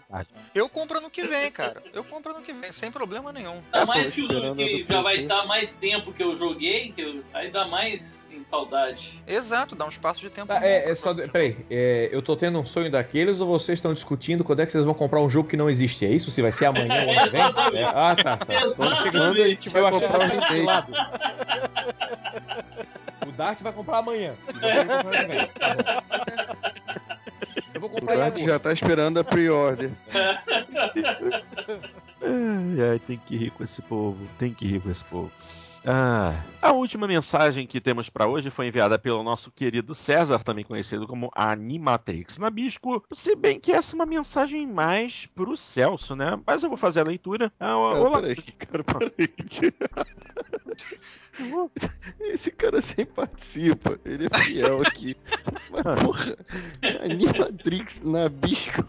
Eu 0.54 0.68
compro 0.68 0.98
ano 0.98 1.10
que 1.10 1.22
vem, 1.24 1.50
cara. 1.50 1.82
Eu 1.92 2.04
compro 2.04 2.32
ano 2.32 2.42
que 2.42 2.52
vem, 2.52 2.72
sem 2.72 2.90
problema 2.90 3.32
nenhum. 3.32 3.62
Ainda 3.72 3.78
É, 3.82 3.84
mais 3.84 4.12
que 4.12 4.22
o 4.22 4.54
que 4.54 4.86
já 4.88 5.00
vai 5.00 5.16
estar 5.18 5.46
mais 5.46 5.74
tempo 5.76 6.12
que 6.12 6.22
eu 6.22 6.34
joguei, 6.36 6.92
que 6.92 7.00
eu, 7.02 7.24
aí 7.32 7.50
dá 7.50 7.66
mais 7.66 8.24
em 8.32 8.42
saudade. 8.44 9.20
Exato, 9.26 9.74
dá 9.74 9.84
um 9.84 9.88
espaço 9.88 10.20
de 10.20 10.30
tempo. 10.30 10.48
Tá, 10.48 10.64
é, 10.64 10.90
é 10.90 10.94
só. 10.94 11.14
Peraí, 11.14 11.56
é, 11.70 12.08
eu 12.12 12.22
tô 12.22 12.36
tendo 12.36 12.58
um 12.58 12.66
sonho 12.66 12.90
daqueles 12.90 13.40
ou 13.40 13.46
vocês 13.46 13.78
estão 13.78 13.92
discutindo 13.92 14.42
quando 14.44 14.60
é 14.60 14.66
que 14.66 14.72
vocês 14.72 14.84
vão 14.84 14.94
comprar 14.94 15.20
um 15.20 15.28
jogo 15.30 15.48
que 15.48 15.56
não 15.56 15.68
existe? 15.68 16.04
É 16.04 16.10
isso? 16.10 16.30
Se 16.30 16.40
vai 16.42 16.52
ser 16.52 16.66
amanhã 16.66 17.04
ou 17.04 17.10
ano 17.10 17.22
que 17.24 17.30
vem? 17.30 17.40
É, 17.80 17.84
ah, 17.84 18.16
tá, 18.16 18.36
tá. 18.36 18.46
Quando 19.10 19.42
a 19.42 19.48
gente 19.48 19.68
vai 19.68 19.82
Eu 19.82 19.90
comprar 19.90 20.10
tava 20.10 20.24
remake? 20.24 20.62
lado. 20.62 20.92
O 23.26 23.32
Dart 23.32 23.60
vai 23.60 23.72
comprar 23.72 23.98
amanhã. 23.98 24.34
Comprar 24.50 25.26
vem. 25.28 25.46
Tá 25.48 25.74
bom. 25.74 27.19
Eu 27.72 27.80
vou 27.80 27.88
O 27.90 27.92
comprar 27.92 28.16
Dart 28.16 28.32
agosto. 28.32 28.48
já 28.48 28.58
tá 28.58 28.72
esperando 28.72 29.18
a 29.20 29.24
pre-order. 29.24 29.92
Ai, 32.22 32.80
ai, 32.92 32.98
tem 33.06 33.16
que 33.18 33.36
rir 33.36 33.50
com 33.50 33.62
esse 33.64 33.80
povo, 33.82 34.18
tem 34.38 34.52
que 34.52 34.66
rir 34.66 34.80
com 34.80 34.90
esse 34.90 35.04
povo. 35.04 35.30
Ah, 35.84 36.44
a 36.60 36.72
última 36.72 37.06
mensagem 37.06 37.66
que 37.66 37.80
temos 37.80 38.10
para 38.10 38.28
hoje 38.28 38.50
foi 38.50 38.66
enviada 38.66 38.98
pelo 38.98 39.22
nosso 39.22 39.50
querido 39.50 39.94
César, 39.94 40.44
também 40.44 40.62
conhecido 40.62 41.06
como 41.06 41.30
Animatrix 41.34 42.36
Nabisco, 42.36 43.02
se 43.14 43.34
bem 43.34 43.58
que 43.58 43.72
essa 43.72 43.94
é 43.94 43.96
uma 43.96 44.04
mensagem 44.04 44.66
mais 44.66 45.24
pro 45.26 45.56
Celso, 45.56 46.14
né? 46.14 46.38
Mas 46.46 46.62
eu 46.62 46.68
vou 46.68 46.76
fazer 46.76 47.00
a 47.00 47.04
leitura. 47.04 47.50
Ah, 47.58 47.76
Cara, 47.92 48.02
olá. 48.02 48.20
peraí, 48.20 48.36
cara, 48.36 48.84
peraí. 48.84 49.30
Esse 52.20 52.50
cara 52.50 52.82
sempre 52.82 53.14
participa, 53.14 53.98
ele 54.04 54.26
é 54.30 54.38
fiel 54.38 54.82
aqui. 54.82 55.16
Mas, 55.70 56.00
porra, 56.02 56.36
Animatrix 57.04 58.00
na 58.00 58.28
bisco. 58.28 58.84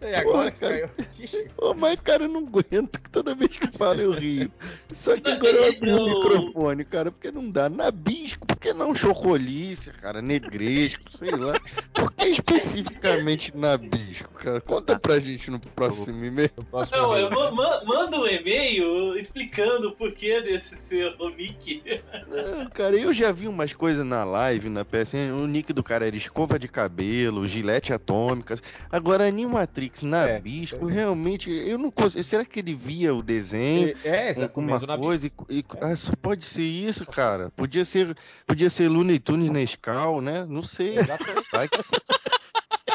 E 0.00 0.06
agora 0.14 0.22
Porra, 0.24 0.50
que 0.50 0.58
cara. 0.60 0.72
caiu 0.72 0.84
a 0.86 0.88
ficha. 0.88 1.44
Ô, 1.56 1.74
mas, 1.74 1.96
cara, 2.02 2.24
eu 2.24 2.28
não 2.28 2.40
aguento 2.46 3.00
que 3.00 3.10
toda 3.10 3.34
vez 3.34 3.56
que 3.56 3.66
falo 3.76 4.00
eu 4.00 4.12
rio. 4.12 4.50
Só 4.92 5.18
que 5.18 5.30
agora 5.30 5.52
eu 5.56 5.68
abri 5.68 5.92
o 5.92 6.04
microfone, 6.06 6.84
cara, 6.84 7.10
porque 7.10 7.30
não 7.30 7.50
dá. 7.50 7.68
Nabisco, 7.68 8.46
por 8.46 8.56
que 8.56 8.72
não 8.72 8.94
chocolice, 8.94 9.90
cara, 9.92 10.20
negresco, 10.22 11.16
sei 11.16 11.30
lá. 11.30 11.58
Por 11.94 12.12
que 12.12 12.26
especificamente 12.28 13.56
nabisco, 13.56 14.28
cara? 14.34 14.60
Conta 14.60 14.98
pra 14.98 15.18
gente 15.18 15.50
no 15.50 15.58
próximo 15.60 16.24
e-mail. 16.24 16.50
Não, 16.92 17.16
eu 17.16 17.30
ma- 17.54 17.82
manda 17.84 18.18
um 18.18 18.26
e-mail 18.26 19.16
explicando 19.16 19.88
o 19.88 19.92
porquê 19.96 20.40
desse 20.40 20.76
seu 20.76 21.10
nick. 21.36 21.82
Não, 22.28 22.66
cara, 22.70 22.96
eu 22.96 23.12
já 23.12 23.32
vi 23.32 23.48
umas 23.48 23.72
coisas 23.72 24.04
na 24.04 24.24
live, 24.24 24.68
na 24.68 24.84
PSN. 24.84 25.32
O 25.32 25.46
nick 25.46 25.72
do 25.72 25.82
cara 25.82 26.06
era 26.06 26.16
escova 26.16 26.58
de 26.58 26.68
cabelo, 26.68 27.46
gilete 27.48 27.92
atômica. 27.92 28.58
Agora, 28.90 29.30
Animatrix 29.50 30.02
Nabisco, 30.02 30.88
É. 30.88 30.92
realmente, 30.92 31.50
eu 31.50 31.76
não 31.76 31.90
consigo. 31.90 32.22
Será 32.22 32.44
que 32.44 32.60
ele 32.60 32.74
via 32.74 33.12
o 33.14 33.22
desenho? 33.22 33.88
Ele- 33.88 33.98
É, 34.04 34.42
alguma 34.42 34.78
na 34.78 34.96
coisa 34.96 35.26
e, 35.26 35.32
e- 35.48 35.64
ah, 35.80 35.96
só 35.96 36.12
pode 36.20 36.44
ser 36.44 36.62
isso, 36.62 37.04
cara. 37.04 37.50
Podia 37.50 37.84
ser, 37.84 38.16
podia 38.46 38.70
ser 38.70 38.88
Looney 38.88 39.18
Tunes 39.18 39.50
Nescau, 39.50 40.20
né? 40.20 40.44
Não 40.48 40.62
sei. 40.62 40.98
Exatamente. 40.98 41.46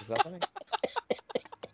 Exatamente. 0.03 0.47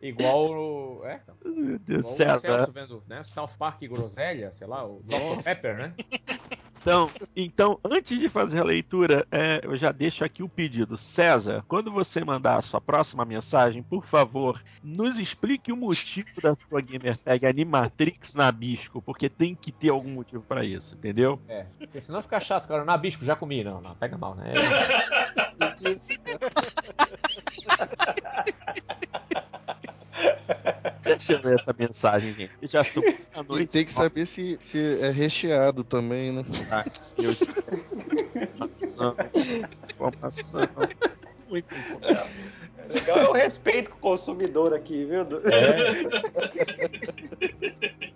Igual 0.02 0.50
o. 0.50 1.02
É, 1.06 1.22
então. 1.24 1.36
Meu 1.46 1.78
Deus, 1.78 2.00
Igual 2.02 2.14
o 2.14 2.18
César. 2.18 2.40
Celso 2.42 2.72
vendo, 2.72 3.04
né? 3.08 3.24
South 3.24 3.52
Park 3.60 3.84
e 3.84 3.88
Groselha, 3.88 4.52
sei 4.52 4.66
lá, 4.66 4.84
o 4.84 5.04
Dr. 5.04 5.44
Pepper, 5.44 5.78
né? 5.78 5.94
Então, 6.82 7.12
então, 7.36 7.80
antes 7.86 8.20
de 8.20 8.28
fazer 8.28 8.60
a 8.60 8.64
leitura, 8.64 9.26
é, 9.32 9.62
eu 9.64 9.78
já 9.78 9.92
deixo 9.92 10.26
aqui 10.26 10.42
o 10.42 10.50
pedido. 10.50 10.98
César, 10.98 11.64
quando 11.68 11.92
você 11.92 12.26
mandar 12.26 12.58
a 12.58 12.62
sua 12.62 12.82
próxima 12.82 13.24
mensagem, 13.24 13.84
por 13.84 14.04
favor, 14.04 14.60
nos 14.84 15.20
explique 15.20 15.72
o 15.72 15.78
motivo 15.78 16.42
da 16.42 16.56
sua 16.56 16.82
gamer 16.82 17.16
tag 17.18 17.46
Animatrix 17.46 18.34
Nabisco, 18.34 19.00
porque 19.00 19.30
tem 19.30 19.54
que 19.54 19.72
ter 19.72 19.90
algum 19.90 20.10
motivo 20.10 20.42
pra 20.42 20.66
isso, 20.66 20.96
entendeu? 20.96 21.40
É. 21.48 21.68
Porque 21.78 22.02
senão 22.02 22.22
fica 22.22 22.40
chato, 22.40 22.68
cara. 22.68 22.84
Nabisco, 22.84 23.24
já 23.24 23.36
comi. 23.36 23.64
Não, 23.64 23.80
não, 23.80 23.94
pega 23.94 24.18
mal, 24.18 24.34
né? 24.34 24.52
Deixa 31.04 31.34
eu 31.34 31.42
ver 31.42 31.56
essa 31.60 31.76
mensagem, 31.78 32.34
gente. 32.34 32.52
Já 32.64 32.82
a 32.82 32.86
E 32.86 33.44
noite. 33.48 33.68
tem 33.68 33.86
que 33.86 33.94
saber 33.94 34.26
se, 34.26 34.58
se 34.62 35.00
é 35.02 35.10
recheado 35.12 35.84
também, 35.84 36.32
né? 36.32 36.44
Meu 37.18 37.34
Deus. 37.34 37.42
Informação. 38.36 39.16
Informação. 39.90 40.62
Muito 41.50 41.74
informação. 41.76 42.28
Legal 42.90 43.20
é 43.20 43.30
o 43.30 43.34
respeito 43.34 43.90
com 43.92 43.98
o 43.98 44.00
consumidor 44.00 44.74
aqui, 44.74 45.06
viu? 45.06 45.22
É. 45.22 45.32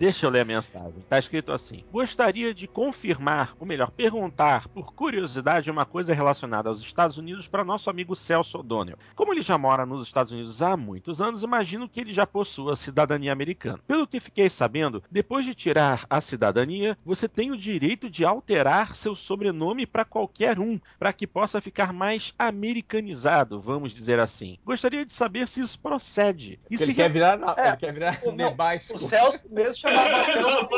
Deixa 0.00 0.24
eu 0.24 0.30
ler 0.30 0.40
a 0.40 0.44
mensagem. 0.46 1.04
Tá 1.10 1.18
escrito 1.18 1.52
assim: 1.52 1.84
Gostaria 1.92 2.54
de 2.54 2.66
confirmar, 2.66 3.54
ou 3.60 3.66
melhor, 3.66 3.90
perguntar, 3.90 4.66
por 4.68 4.94
curiosidade, 4.94 5.70
uma 5.70 5.84
coisa 5.84 6.14
relacionada 6.14 6.70
aos 6.70 6.80
Estados 6.80 7.18
Unidos 7.18 7.46
para 7.46 7.62
nosso 7.62 7.90
amigo 7.90 8.16
Celso 8.16 8.58
O'Donnell. 8.60 8.96
Como 9.14 9.30
ele 9.34 9.42
já 9.42 9.58
mora 9.58 9.84
nos 9.84 10.06
Estados 10.06 10.32
Unidos 10.32 10.62
há 10.62 10.74
muitos 10.74 11.20
anos, 11.20 11.42
imagino 11.42 11.86
que 11.86 12.00
ele 12.00 12.14
já 12.14 12.26
possua 12.26 12.76
cidadania 12.76 13.30
americana. 13.30 13.78
Pelo 13.86 14.06
que 14.06 14.18
fiquei 14.20 14.48
sabendo, 14.48 15.02
depois 15.10 15.44
de 15.44 15.54
tirar 15.54 16.06
a 16.08 16.18
cidadania, 16.22 16.96
você 17.04 17.28
tem 17.28 17.50
o 17.50 17.56
direito 17.56 18.08
de 18.08 18.24
alterar 18.24 18.96
seu 18.96 19.14
sobrenome 19.14 19.84
para 19.86 20.06
qualquer 20.06 20.58
um, 20.58 20.80
para 20.98 21.12
que 21.12 21.26
possa 21.26 21.60
ficar 21.60 21.92
mais 21.92 22.32
americanizado, 22.38 23.60
vamos 23.60 23.92
dizer 23.92 24.18
assim. 24.18 24.56
Gostaria 24.64 25.04
de 25.04 25.12
saber 25.12 25.46
se 25.46 25.60
isso 25.60 25.78
procede. 25.78 26.58
E 26.70 26.78
se 26.78 26.84
ele 26.84 26.94
quer 26.94 27.12
virar, 27.12 27.36
na- 27.38 27.54
É. 27.58 27.68
ele 27.68 27.76
quer 27.76 27.92
virar 27.92 28.20
Não, 28.24 28.32
Nebasco. 28.32 28.94
O 28.94 28.98
Celso 28.98 29.54
mesmo 29.54 29.89
chamava 29.90 30.24
Celso. 30.24 30.68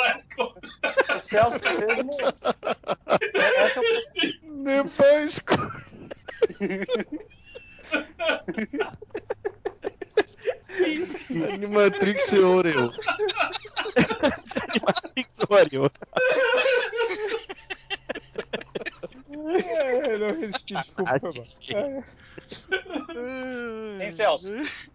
O 1.16 1.20
Celso 1.20 1.64
mesmo. 1.64 2.12
O- 4.46 4.50
Nebasco. 4.62 5.54
Animatrix 11.52 12.32
e 12.32 12.40
Oreo. 12.40 12.92
Animatrix 14.68 15.38
Oreo. 15.48 15.90
É, 19.48 20.18
não 20.18 20.38
resisti, 20.38 20.74
desculpa. 20.74 21.18
Hein, 24.00 24.12
Celso? 24.12 24.46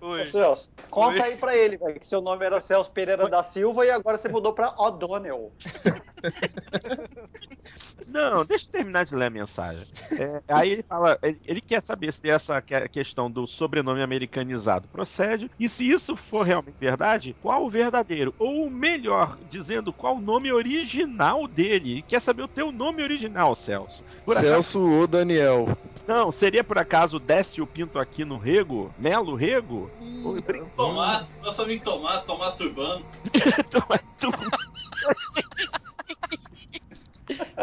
Ô, 0.02 0.18
Celso, 0.26 0.72
conta 0.90 1.24
aí 1.24 1.38
pra 1.38 1.56
ele, 1.56 1.78
velho, 1.78 2.00
que 2.00 2.08
seu 2.08 2.22
nome 2.22 2.46
era 2.46 2.62
Celso 2.62 2.92
Pereira 2.92 3.28
da 3.30 3.44
Silva 3.44 3.86
e 3.86 3.92
agora 3.92 4.18
você 4.18 4.30
mudou 4.30 4.54
pra 4.54 4.74
O'Donnell. 4.78 5.54
Não, 8.08 8.46
deixa 8.46 8.66
eu 8.66 8.72
terminar 8.72 9.06
de 9.06 9.16
ler 9.16 9.26
a 9.26 9.30
mensagem. 9.30 9.86
É, 10.12 10.42
aí 10.48 10.72
ele 10.72 10.84
fala, 10.84 11.18
ele, 11.22 11.40
ele 11.46 11.62
quer 11.62 11.82
saber 11.82 12.12
se 12.14 12.30
essa 12.30 12.62
que- 12.62 12.88
questão 12.90 13.30
do 13.30 13.46
sobrenome 13.46 14.02
americanizado 14.02 14.88
procede 14.88 15.50
e 15.60 15.68
se 15.68 15.86
isso 15.88 16.16
for 16.16 16.44
realmente 16.44 16.78
verdade, 16.80 17.36
qual 17.40 17.66
o 17.66 17.70
verdadeiro? 17.70 18.34
Ou 18.40 18.70
melhor, 18.70 19.38
dizendo 19.50 19.94
qual 19.94 20.16
o 20.18 20.22
nome 20.22 20.52
original 20.52 21.48
dele. 21.48 21.92
Ele 21.92 22.02
quer 22.04 22.22
saber 22.22 22.44
o 22.44 22.48
teu 22.48 22.72
nome 22.72 23.04
original, 23.04 23.56
Celso. 23.56 24.04
Por 24.26 24.36
Celso 24.36 24.80
ou 24.80 25.08
Daniel? 25.08 25.68
não, 26.08 26.32
seria 26.32 26.64
por 26.64 26.78
acaso 26.78 27.20
Desce 27.20 27.62
o 27.62 27.68
Pinto 27.68 28.00
aqui 28.00 28.24
no 28.24 28.38
Rego? 28.38 28.94
Melo 28.98 29.36
Rego? 29.36 29.92
Tomás, 30.76 31.38
nosso 31.42 31.62
amigo 31.62 31.84
Tomás, 31.84 32.24
Tomás 32.24 32.54
Turbano. 32.56 33.06
Mas 33.90 34.12
tu- 34.14 34.30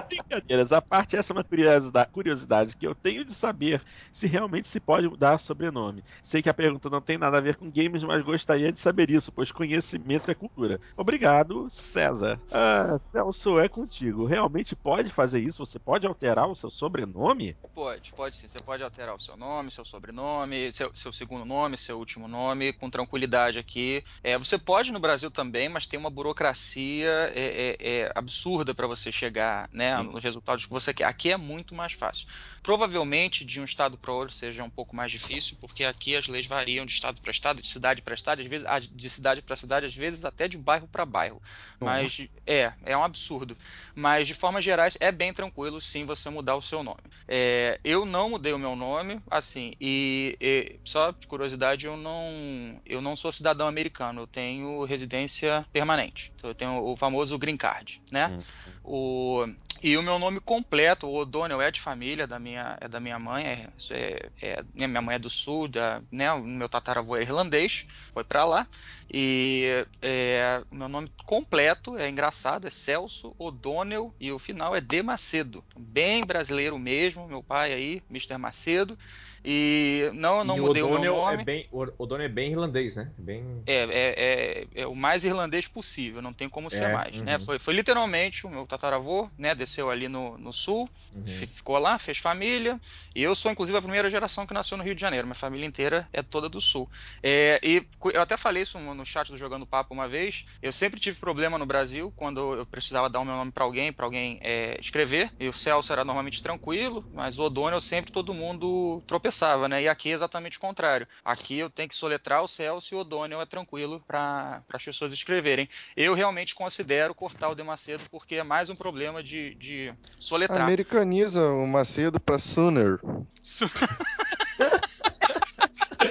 Brincadeiras, 0.09 0.73
a 0.73 0.81
parte 0.81 1.17
essa 1.17 1.33
é 1.33 1.35
uma 1.35 1.45
curiosidade, 1.45 2.11
curiosidade 2.13 2.77
que 2.77 2.87
eu 2.87 2.95
tenho 2.95 3.25
de 3.25 3.35
saber 3.35 3.83
se 4.13 4.27
realmente 4.27 4.69
se 4.69 4.81
pode 4.81 5.09
mudar 5.09 5.39
sobrenome. 5.39 6.03
Sei 6.23 6.43
que 6.43 6.49
a 6.49 6.55
pergunta 6.55 6.91
não 6.91 7.01
tem 7.01 7.19
nada 7.19 7.39
a 7.39 7.41
ver 7.41 7.57
com 7.57 7.71
games, 7.71 8.05
mas 8.05 8.23
gostaria 8.23 8.73
de 8.73 8.79
saber 8.79 9.11
isso, 9.11 9.33
pois 9.33 9.53
conhecimento 9.53 10.31
é 10.31 10.35
cultura. 10.35 10.81
Obrigado, 10.97 11.69
César. 11.71 12.41
Ah, 12.51 12.97
Celso, 12.99 13.59
é 13.59 13.69
contigo. 13.69 14.27
Realmente 14.27 14.77
pode 14.77 15.11
fazer 15.11 15.41
isso? 15.41 15.65
Você 15.65 15.79
pode 15.79 16.07
alterar 16.07 16.49
o 16.49 16.57
seu 16.57 16.71
sobrenome? 16.71 17.57
Pode, 17.75 18.13
pode 18.13 18.37
sim. 18.37 18.49
Você 18.49 18.59
pode 18.61 18.83
alterar 18.83 19.15
o 19.15 19.21
seu 19.21 19.37
nome, 19.37 19.71
seu 19.71 19.85
sobrenome, 19.85 20.73
seu, 20.73 20.95
seu 20.95 21.13
segundo 21.13 21.45
nome, 21.45 21.77
seu 21.77 21.99
último 21.99 22.29
nome, 22.29 22.73
com 22.73 22.91
tranquilidade 22.91 23.59
aqui. 23.59 24.05
É, 24.23 24.39
você 24.39 24.59
pode 24.59 24.93
no 24.93 25.01
Brasil 25.01 25.31
também, 25.31 25.69
mas 25.69 25.87
tem 25.87 25.99
uma 25.99 26.11
burocracia 26.11 27.11
é, 27.35 27.77
é, 27.77 27.77
é, 27.81 28.13
absurda 28.15 28.75
para 28.75 28.87
você 28.87 29.11
chegar 29.11 29.54
né, 29.73 29.97
Sim. 29.97 30.05
nos 30.05 30.23
resultados 30.23 30.67
que 30.67 30.73
você 30.73 30.93
quer. 30.93 31.05
Aqui 31.05 31.31
é 31.31 31.37
muito 31.37 31.75
mais 31.75 31.93
fácil. 31.93 32.27
Provavelmente 32.63 33.45
de 33.45 33.61
um 33.61 33.65
estado 33.65 33.97
para 33.99 34.13
outro 34.13 34.35
seja 34.35 34.63
um 34.63 34.71
pouco 34.71 34.95
mais 34.95 35.11
difícil, 35.11 35.57
porque 35.61 35.85
aqui 35.85 36.17
as 36.17 36.29
leis 36.29 36.47
variam 36.47 36.87
de 36.87 36.93
estado 36.93 37.21
para 37.21 37.31
estado, 37.31 37.63
de 37.63 37.69
cidade 37.69 38.03
para 38.03 38.15
estado, 38.15 38.41
às 38.41 38.47
vezes 38.47 38.67
de 38.91 39.11
cidade 39.11 39.43
para 39.43 39.57
cidade, 39.57 39.87
às 39.87 39.95
vezes 39.95 40.25
até 40.25 40.49
de 40.49 40.57
bairro 40.57 40.89
para 40.89 41.05
bairro. 41.05 41.41
Mas 41.81 42.27
é, 42.47 42.73
é 42.85 42.97
um 42.97 43.05
absurdo. 43.05 43.57
Mas 43.95 44.27
de 44.27 44.35
formas 44.35 44.65
gerais 44.65 44.97
é 45.01 45.13
bem 45.13 45.33
tranquilo 45.33 45.81
sim 45.81 46.05
você 46.05 46.31
mudar 46.31 46.57
o 46.57 46.63
seu 46.63 46.83
nome. 46.83 47.03
É, 47.29 47.79
eu 47.85 48.05
não 48.05 48.31
mudei 48.31 48.53
o 48.53 48.59
meu 48.59 48.75
nome, 48.77 49.21
assim, 49.31 49.73
e, 49.81 50.37
e 50.41 50.81
só 50.85 51.11
de 51.11 51.27
curiosidade, 51.27 51.87
eu 51.87 51.97
não, 51.97 52.81
eu 52.87 53.01
não 53.01 53.17
sou 53.17 53.31
cidadão 53.33 53.67
americano, 53.67 54.23
eu 54.23 54.27
tenho 54.27 54.85
residência 54.85 55.67
permanente. 55.73 56.33
Então 56.35 56.51
eu 56.51 56.55
tenho 56.55 56.83
o 56.85 56.97
famoso 56.97 57.39
green 57.39 57.57
card, 57.57 58.01
né? 58.11 58.29
Hum. 58.29 58.73
O, 58.83 59.44
e 59.83 59.97
o 59.97 60.03
meu 60.03 60.19
nome 60.19 60.41
completo, 60.41 61.07
o 61.07 61.15
O'Donnell, 61.15 61.61
é 61.61 61.71
de 61.71 61.81
família, 61.81 62.27
da 62.27 62.39
minha, 62.39 62.77
é 62.81 62.89
da 62.89 62.99
minha 63.01 63.19
mãe, 63.19 63.45
é, 63.45 63.69
é, 63.91 64.31
é- 64.41 64.63
né, 64.75 64.87
minha 64.87 65.03
mãe 65.03 65.17
é 65.17 65.19
do 65.19 65.29
sul, 65.29 65.69
da, 65.69 66.03
né, 66.11 66.33
o 66.33 66.41
meu 66.43 66.69
tataravô 66.69 67.17
é 67.17 67.23
irlandês, 67.23 67.85
foi 68.13 68.25
pra 68.25 68.45
lá. 68.45 68.67
E 69.13 69.87
é, 70.03 70.63
meu 70.73 70.89
nome 70.89 71.13
completo 71.27 71.97
é 71.99 72.09
engraçado, 72.09 72.67
é 72.67 72.71
Celso 72.71 73.35
O'Donnell 73.39 74.15
e 74.19 74.33
o 74.33 74.39
final 74.39 74.75
é 74.75 74.81
D 74.81 75.03
Macedo. 75.03 75.65
Bem 75.79 76.25
brasileiro 76.25 76.79
mesmo, 76.79 77.29
meu 77.29 77.43
pai 77.43 77.73
aí, 77.75 78.03
Mr. 78.11 78.39
Macedo. 78.39 78.97
E 79.45 80.11
não, 80.15 80.39
eu 80.39 80.45
não 80.45 80.57
e 80.57 80.61
mudei 80.61 80.83
o, 80.83 80.87
meu 80.89 80.99
O'Donnell 80.99 81.17
nome. 81.17 81.43
é 81.43 81.45
bem, 81.45 81.69
o 81.71 81.83
O'Donnell 81.99 82.27
é 82.27 82.29
bem 82.29 82.51
irlandês, 82.53 82.97
né? 82.97 83.11
Bem... 83.19 83.63
É, 83.67 83.73
é, 83.75 84.15
é, 84.17 84.67
é 84.83 84.87
o 84.87 84.95
mais 84.95 85.25
irlandês 85.25 85.69
possível, 85.69 86.23
não 86.23 86.33
tem 86.33 86.49
como 86.49 86.71
ser 86.71 86.85
É, 86.85 86.93
mais, 86.93 87.21
né? 87.21 87.35
uhum. 87.35 87.41
Foi, 87.41 87.59
foi 87.59 87.75
literalmente 87.75 88.47
o 88.47 88.51
meu 88.51 88.67
tataravô, 88.67 89.29
né? 89.37 89.55
Desceu 89.55 89.91
ali 89.91 90.09
no, 90.09 90.39
no 90.39 90.53
sul, 90.53 90.89
Uhum. 91.15 91.25
fi- 91.25 91.47
ficou 91.47 91.79
lá, 91.79 91.99
fez 91.99 92.19
família. 92.19 92.81
E 93.15 93.23
eu 93.23 93.35
sou, 93.35 93.51
inclusive, 93.53 93.77
a 93.77 93.83
primeira 93.83 94.09
geração 94.09 94.47
que 94.47 94.55
nasceu 94.55 94.77
no 94.79 94.85
Rio 94.85 94.95
de 94.95 95.01
Janeiro. 95.01 95.27
Minha 95.27 95.35
família 95.35 95.67
inteira 95.67 96.09
é 96.13 96.23
toda 96.23 96.49
do 96.49 96.61
sul. 96.61 96.89
É, 97.23 97.61
e 97.63 97.87
eu 98.13 98.21
até 98.23 98.37
falei 98.37 98.63
isso 98.63 98.79
no 98.79 99.05
chat 99.05 99.31
do 99.31 99.39
Jogando 99.39 99.67
Papo 99.67 99.93
uma 99.95 100.09
vez. 100.09 100.45
Eu 100.63 100.73
sempre 100.73 100.99
tive 101.01 101.19
problema 101.19 101.59
no 101.59 101.67
Brasil 101.67 102.13
quando 102.17 102.55
eu 102.57 102.67
precisava 102.67 103.09
dar 103.11 103.21
o 103.21 103.25
meu 103.25 103.35
nome 103.37 103.53
pra 103.53 103.65
alguém, 103.65 103.93
pra 103.93 104.07
alguém 104.07 104.39
é, 104.43 104.77
escrever. 104.81 105.31
E 105.39 105.49
o 105.49 105.53
Celso 105.53 105.93
era 105.93 106.05
normalmente 106.05 106.43
tranquilo, 106.43 107.05
mas 107.13 107.39
o 107.39 107.43
O'Donnell 107.45 107.81
sempre 107.81 108.11
todo 108.11 108.35
mundo 108.35 109.03
tropeçava, 109.07 109.34
né? 109.69 109.83
E 109.83 109.89
aqui 109.89 110.11
é 110.11 110.13
exatamente 110.13 110.59
o 110.59 110.61
contrário. 110.61 111.07
Aqui 111.25 111.59
eu 111.59 111.69
tenho 111.69 111.89
que 111.89 111.97
soletrar 111.97 112.43
o 112.43 112.49
Celso 112.49 112.95
e 112.95 112.97
o 112.97 113.01
O'Donnell 113.01 113.41
é 113.41 113.47
tranquilo 113.47 114.03
para 114.07 114.63
as 114.73 114.85
pessoas 114.85 115.13
escreverem. 115.13 115.69
Eu 115.97 116.15
realmente 116.15 116.55
considero 116.55 117.15
cortar 117.15 117.49
o 117.49 117.55
D 117.55 117.63
Macedo 117.63 118.05
porque 118.11 118.37
é 118.37 118.43
mais 118.43 118.71
um 118.71 118.77
problema 118.77 119.23
de, 119.23 119.55
de 119.57 119.93
soletrar. 120.19 120.63
Americaniza 120.63 121.43
o 121.43 121.67
Macedo 121.67 122.21
pra 122.21 122.39
Sooner. 122.39 123.01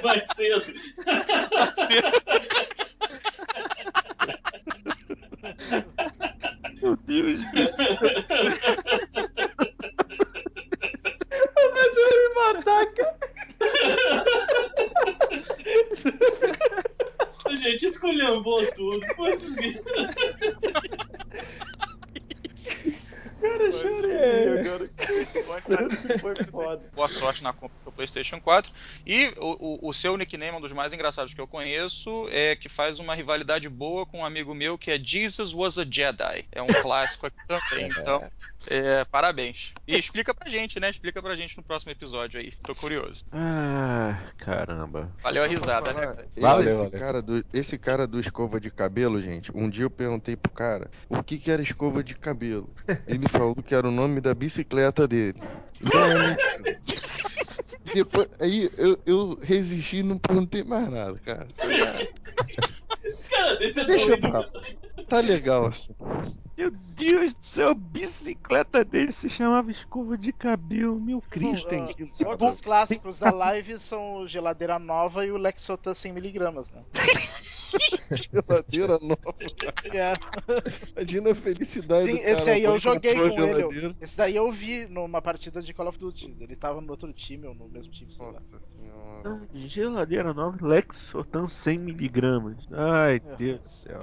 Mais 0.04 0.24
cedo. 0.36 0.74
Meu 6.82 6.98
Deus 6.98 7.52
do 7.52 7.68
céu. 7.68 7.98
cara. 12.62 13.18
A 17.46 17.56
gente 17.56 17.86
esculhambou 17.86 18.66
tudo. 18.74 19.06
Putz, 19.16 19.54
Cara, 23.42 23.72
chorei 23.72 24.60
agora. 24.60 24.86
Foi 26.20 26.34
foda. 26.50 26.82
Boa 26.94 27.08
sorte 27.08 27.44
na 27.44 27.54
compra 27.54 27.76
do 27.76 27.80
seu 27.80 27.92
PlayStation 27.92 28.40
4. 28.40 28.72
E 29.06 29.34
o, 29.38 29.88
o, 29.88 29.90
o 29.90 29.94
seu 29.94 30.18
nickname, 30.18 30.58
um 30.58 30.62
dos 30.62 30.72
mais 30.72 30.94
engraçados 30.94 31.34
que 31.34 31.42
eu 31.42 31.48
conheço, 31.48 32.28
é 32.32 32.56
que 32.56 32.70
faz 32.70 33.00
uma 33.00 33.16
rivalidade 33.16 33.70
boa 33.70 34.06
com 34.06 34.20
um 34.20 34.26
amigo 34.26 34.54
meu 34.54 34.78
que 34.78 34.92
é 34.92 35.00
Jesus 35.00 35.54
Was 35.54 35.78
a 35.78 35.86
Jedi. 35.90 36.46
É 36.52 36.62
um 36.62 36.68
clássico 36.68 37.28
aqui 37.28 37.38
também. 37.48 37.90
Então, 37.98 38.24
é, 38.68 39.06
parabéns. 39.06 39.74
E 39.88 39.98
explica 39.98 40.34
pra 40.34 40.50
gente, 40.50 40.80
né? 40.80 40.90
Explica 40.90 41.22
pra 41.22 41.36
gente 41.36 41.58
no 41.58 41.64
próximo 41.64 41.92
episódio 41.92 42.40
aí. 42.40 42.52
Tô 42.64 42.76
curioso. 42.76 43.26
Ah, 43.32 44.20
caramba. 44.38 45.12
Valeu 45.22 45.44
a 45.44 45.48
risada, 45.48 45.94
né? 45.94 46.02
Cara? 46.02 46.28
Valeu, 46.38 46.70
esse, 46.70 46.78
valeu. 46.78 47.00
Cara 47.00 47.22
do, 47.22 47.46
esse 47.54 47.78
cara 47.78 48.08
do 48.08 48.20
escova 48.20 48.60
de 48.60 48.70
cabelo, 48.70 49.22
gente, 49.22 49.52
um 49.56 49.70
dia 49.70 49.84
eu 49.84 49.90
perguntei 49.90 50.36
pro 50.36 50.52
cara 50.52 50.90
o 51.10 51.22
que, 51.22 51.38
que 51.38 51.52
era 51.52 51.62
escova 51.62 52.04
de 52.04 52.16
cabelo. 52.16 52.74
Ele 53.08 53.28
falou 53.28 53.56
que 53.56 53.76
era 53.76 53.88
o 53.88 53.92
nome 53.92 54.22
da 54.22 54.34
bicicleta 54.34 55.03
dele. 55.08 55.40
Então. 55.82 56.02
Depois, 57.94 58.28
aí 58.40 58.72
eu, 58.78 58.98
eu 59.06 59.40
resisti 59.42 59.98
e 59.98 60.04
não 60.04 60.18
perguntei 60.18 60.64
mais 60.64 60.90
nada, 60.90 61.20
cara. 61.20 61.48
Cara, 63.30 63.64
é 63.64 63.86
Deixa 63.86 64.18
pra 64.18 64.40
lá. 64.40 64.46
Tá 65.08 65.20
legal 65.20 65.66
assim. 65.66 65.94
Meu 66.58 66.72
Deus 66.72 67.34
do 67.34 67.46
céu, 67.46 67.70
a 67.70 67.74
bicicleta 67.74 68.86
dele 68.86 69.12
se 69.12 69.30
chamava 69.30 69.70
escova 69.70 70.18
de 70.18 70.32
cabelo. 70.32 71.00
Meu 71.00 71.22
Cristo, 71.22 71.70
Bom, 71.70 71.86
Deus. 71.98 72.22
Outros 72.22 72.62
clássicos 72.62 73.20
da 73.20 73.32
live 73.32 73.80
são 73.80 74.18
o 74.18 74.28
Geladeira 74.28 74.80
Nova 74.80 75.26
e 75.26 75.32
o 75.32 75.38
Lexotan 75.38 75.92
100mg, 75.92 76.74
né? 76.74 76.84
Geladeira 78.12 79.00
nova. 79.02 79.36
É. 79.94 80.14
Imagina 80.96 81.32
a 81.32 81.36
felicidade 81.36 82.06
Sim, 82.06 82.14
do 82.14 82.20
cara. 82.20 82.32
esse 82.32 82.50
aí 82.50 82.64
eu 82.64 82.80
joguei 82.80 83.16
com 83.16 83.22
a 83.22 83.26
ele. 83.26 83.36
geladeira. 83.36 83.96
Esse 84.02 84.18
daí 84.18 84.36
eu 84.36 84.52
vi 84.52 84.88
numa 84.88 85.22
partida 85.22 85.62
de 85.62 85.74
Call 85.74 85.88
of 85.88 85.98
Duty. 85.98 86.36
Ele 86.40 86.56
tava 86.56 86.82
no 86.82 86.92
outro 86.92 87.12
time 87.14 87.48
ou 87.48 87.54
no 87.56 87.68
mesmo 87.70 87.92
time, 87.92 88.12
sei 88.12 88.26
lá. 88.26 88.32
Nossa 88.32 88.60
senhora. 88.60 89.42
Geladeira 89.54 90.34
nova, 90.34 90.58
Lexotan 90.66 91.44
100mg. 91.44 92.56
Ai, 92.72 93.16
É. 93.16 93.36
Deus 93.36 93.60
do 93.62 93.68
céu. 93.68 94.02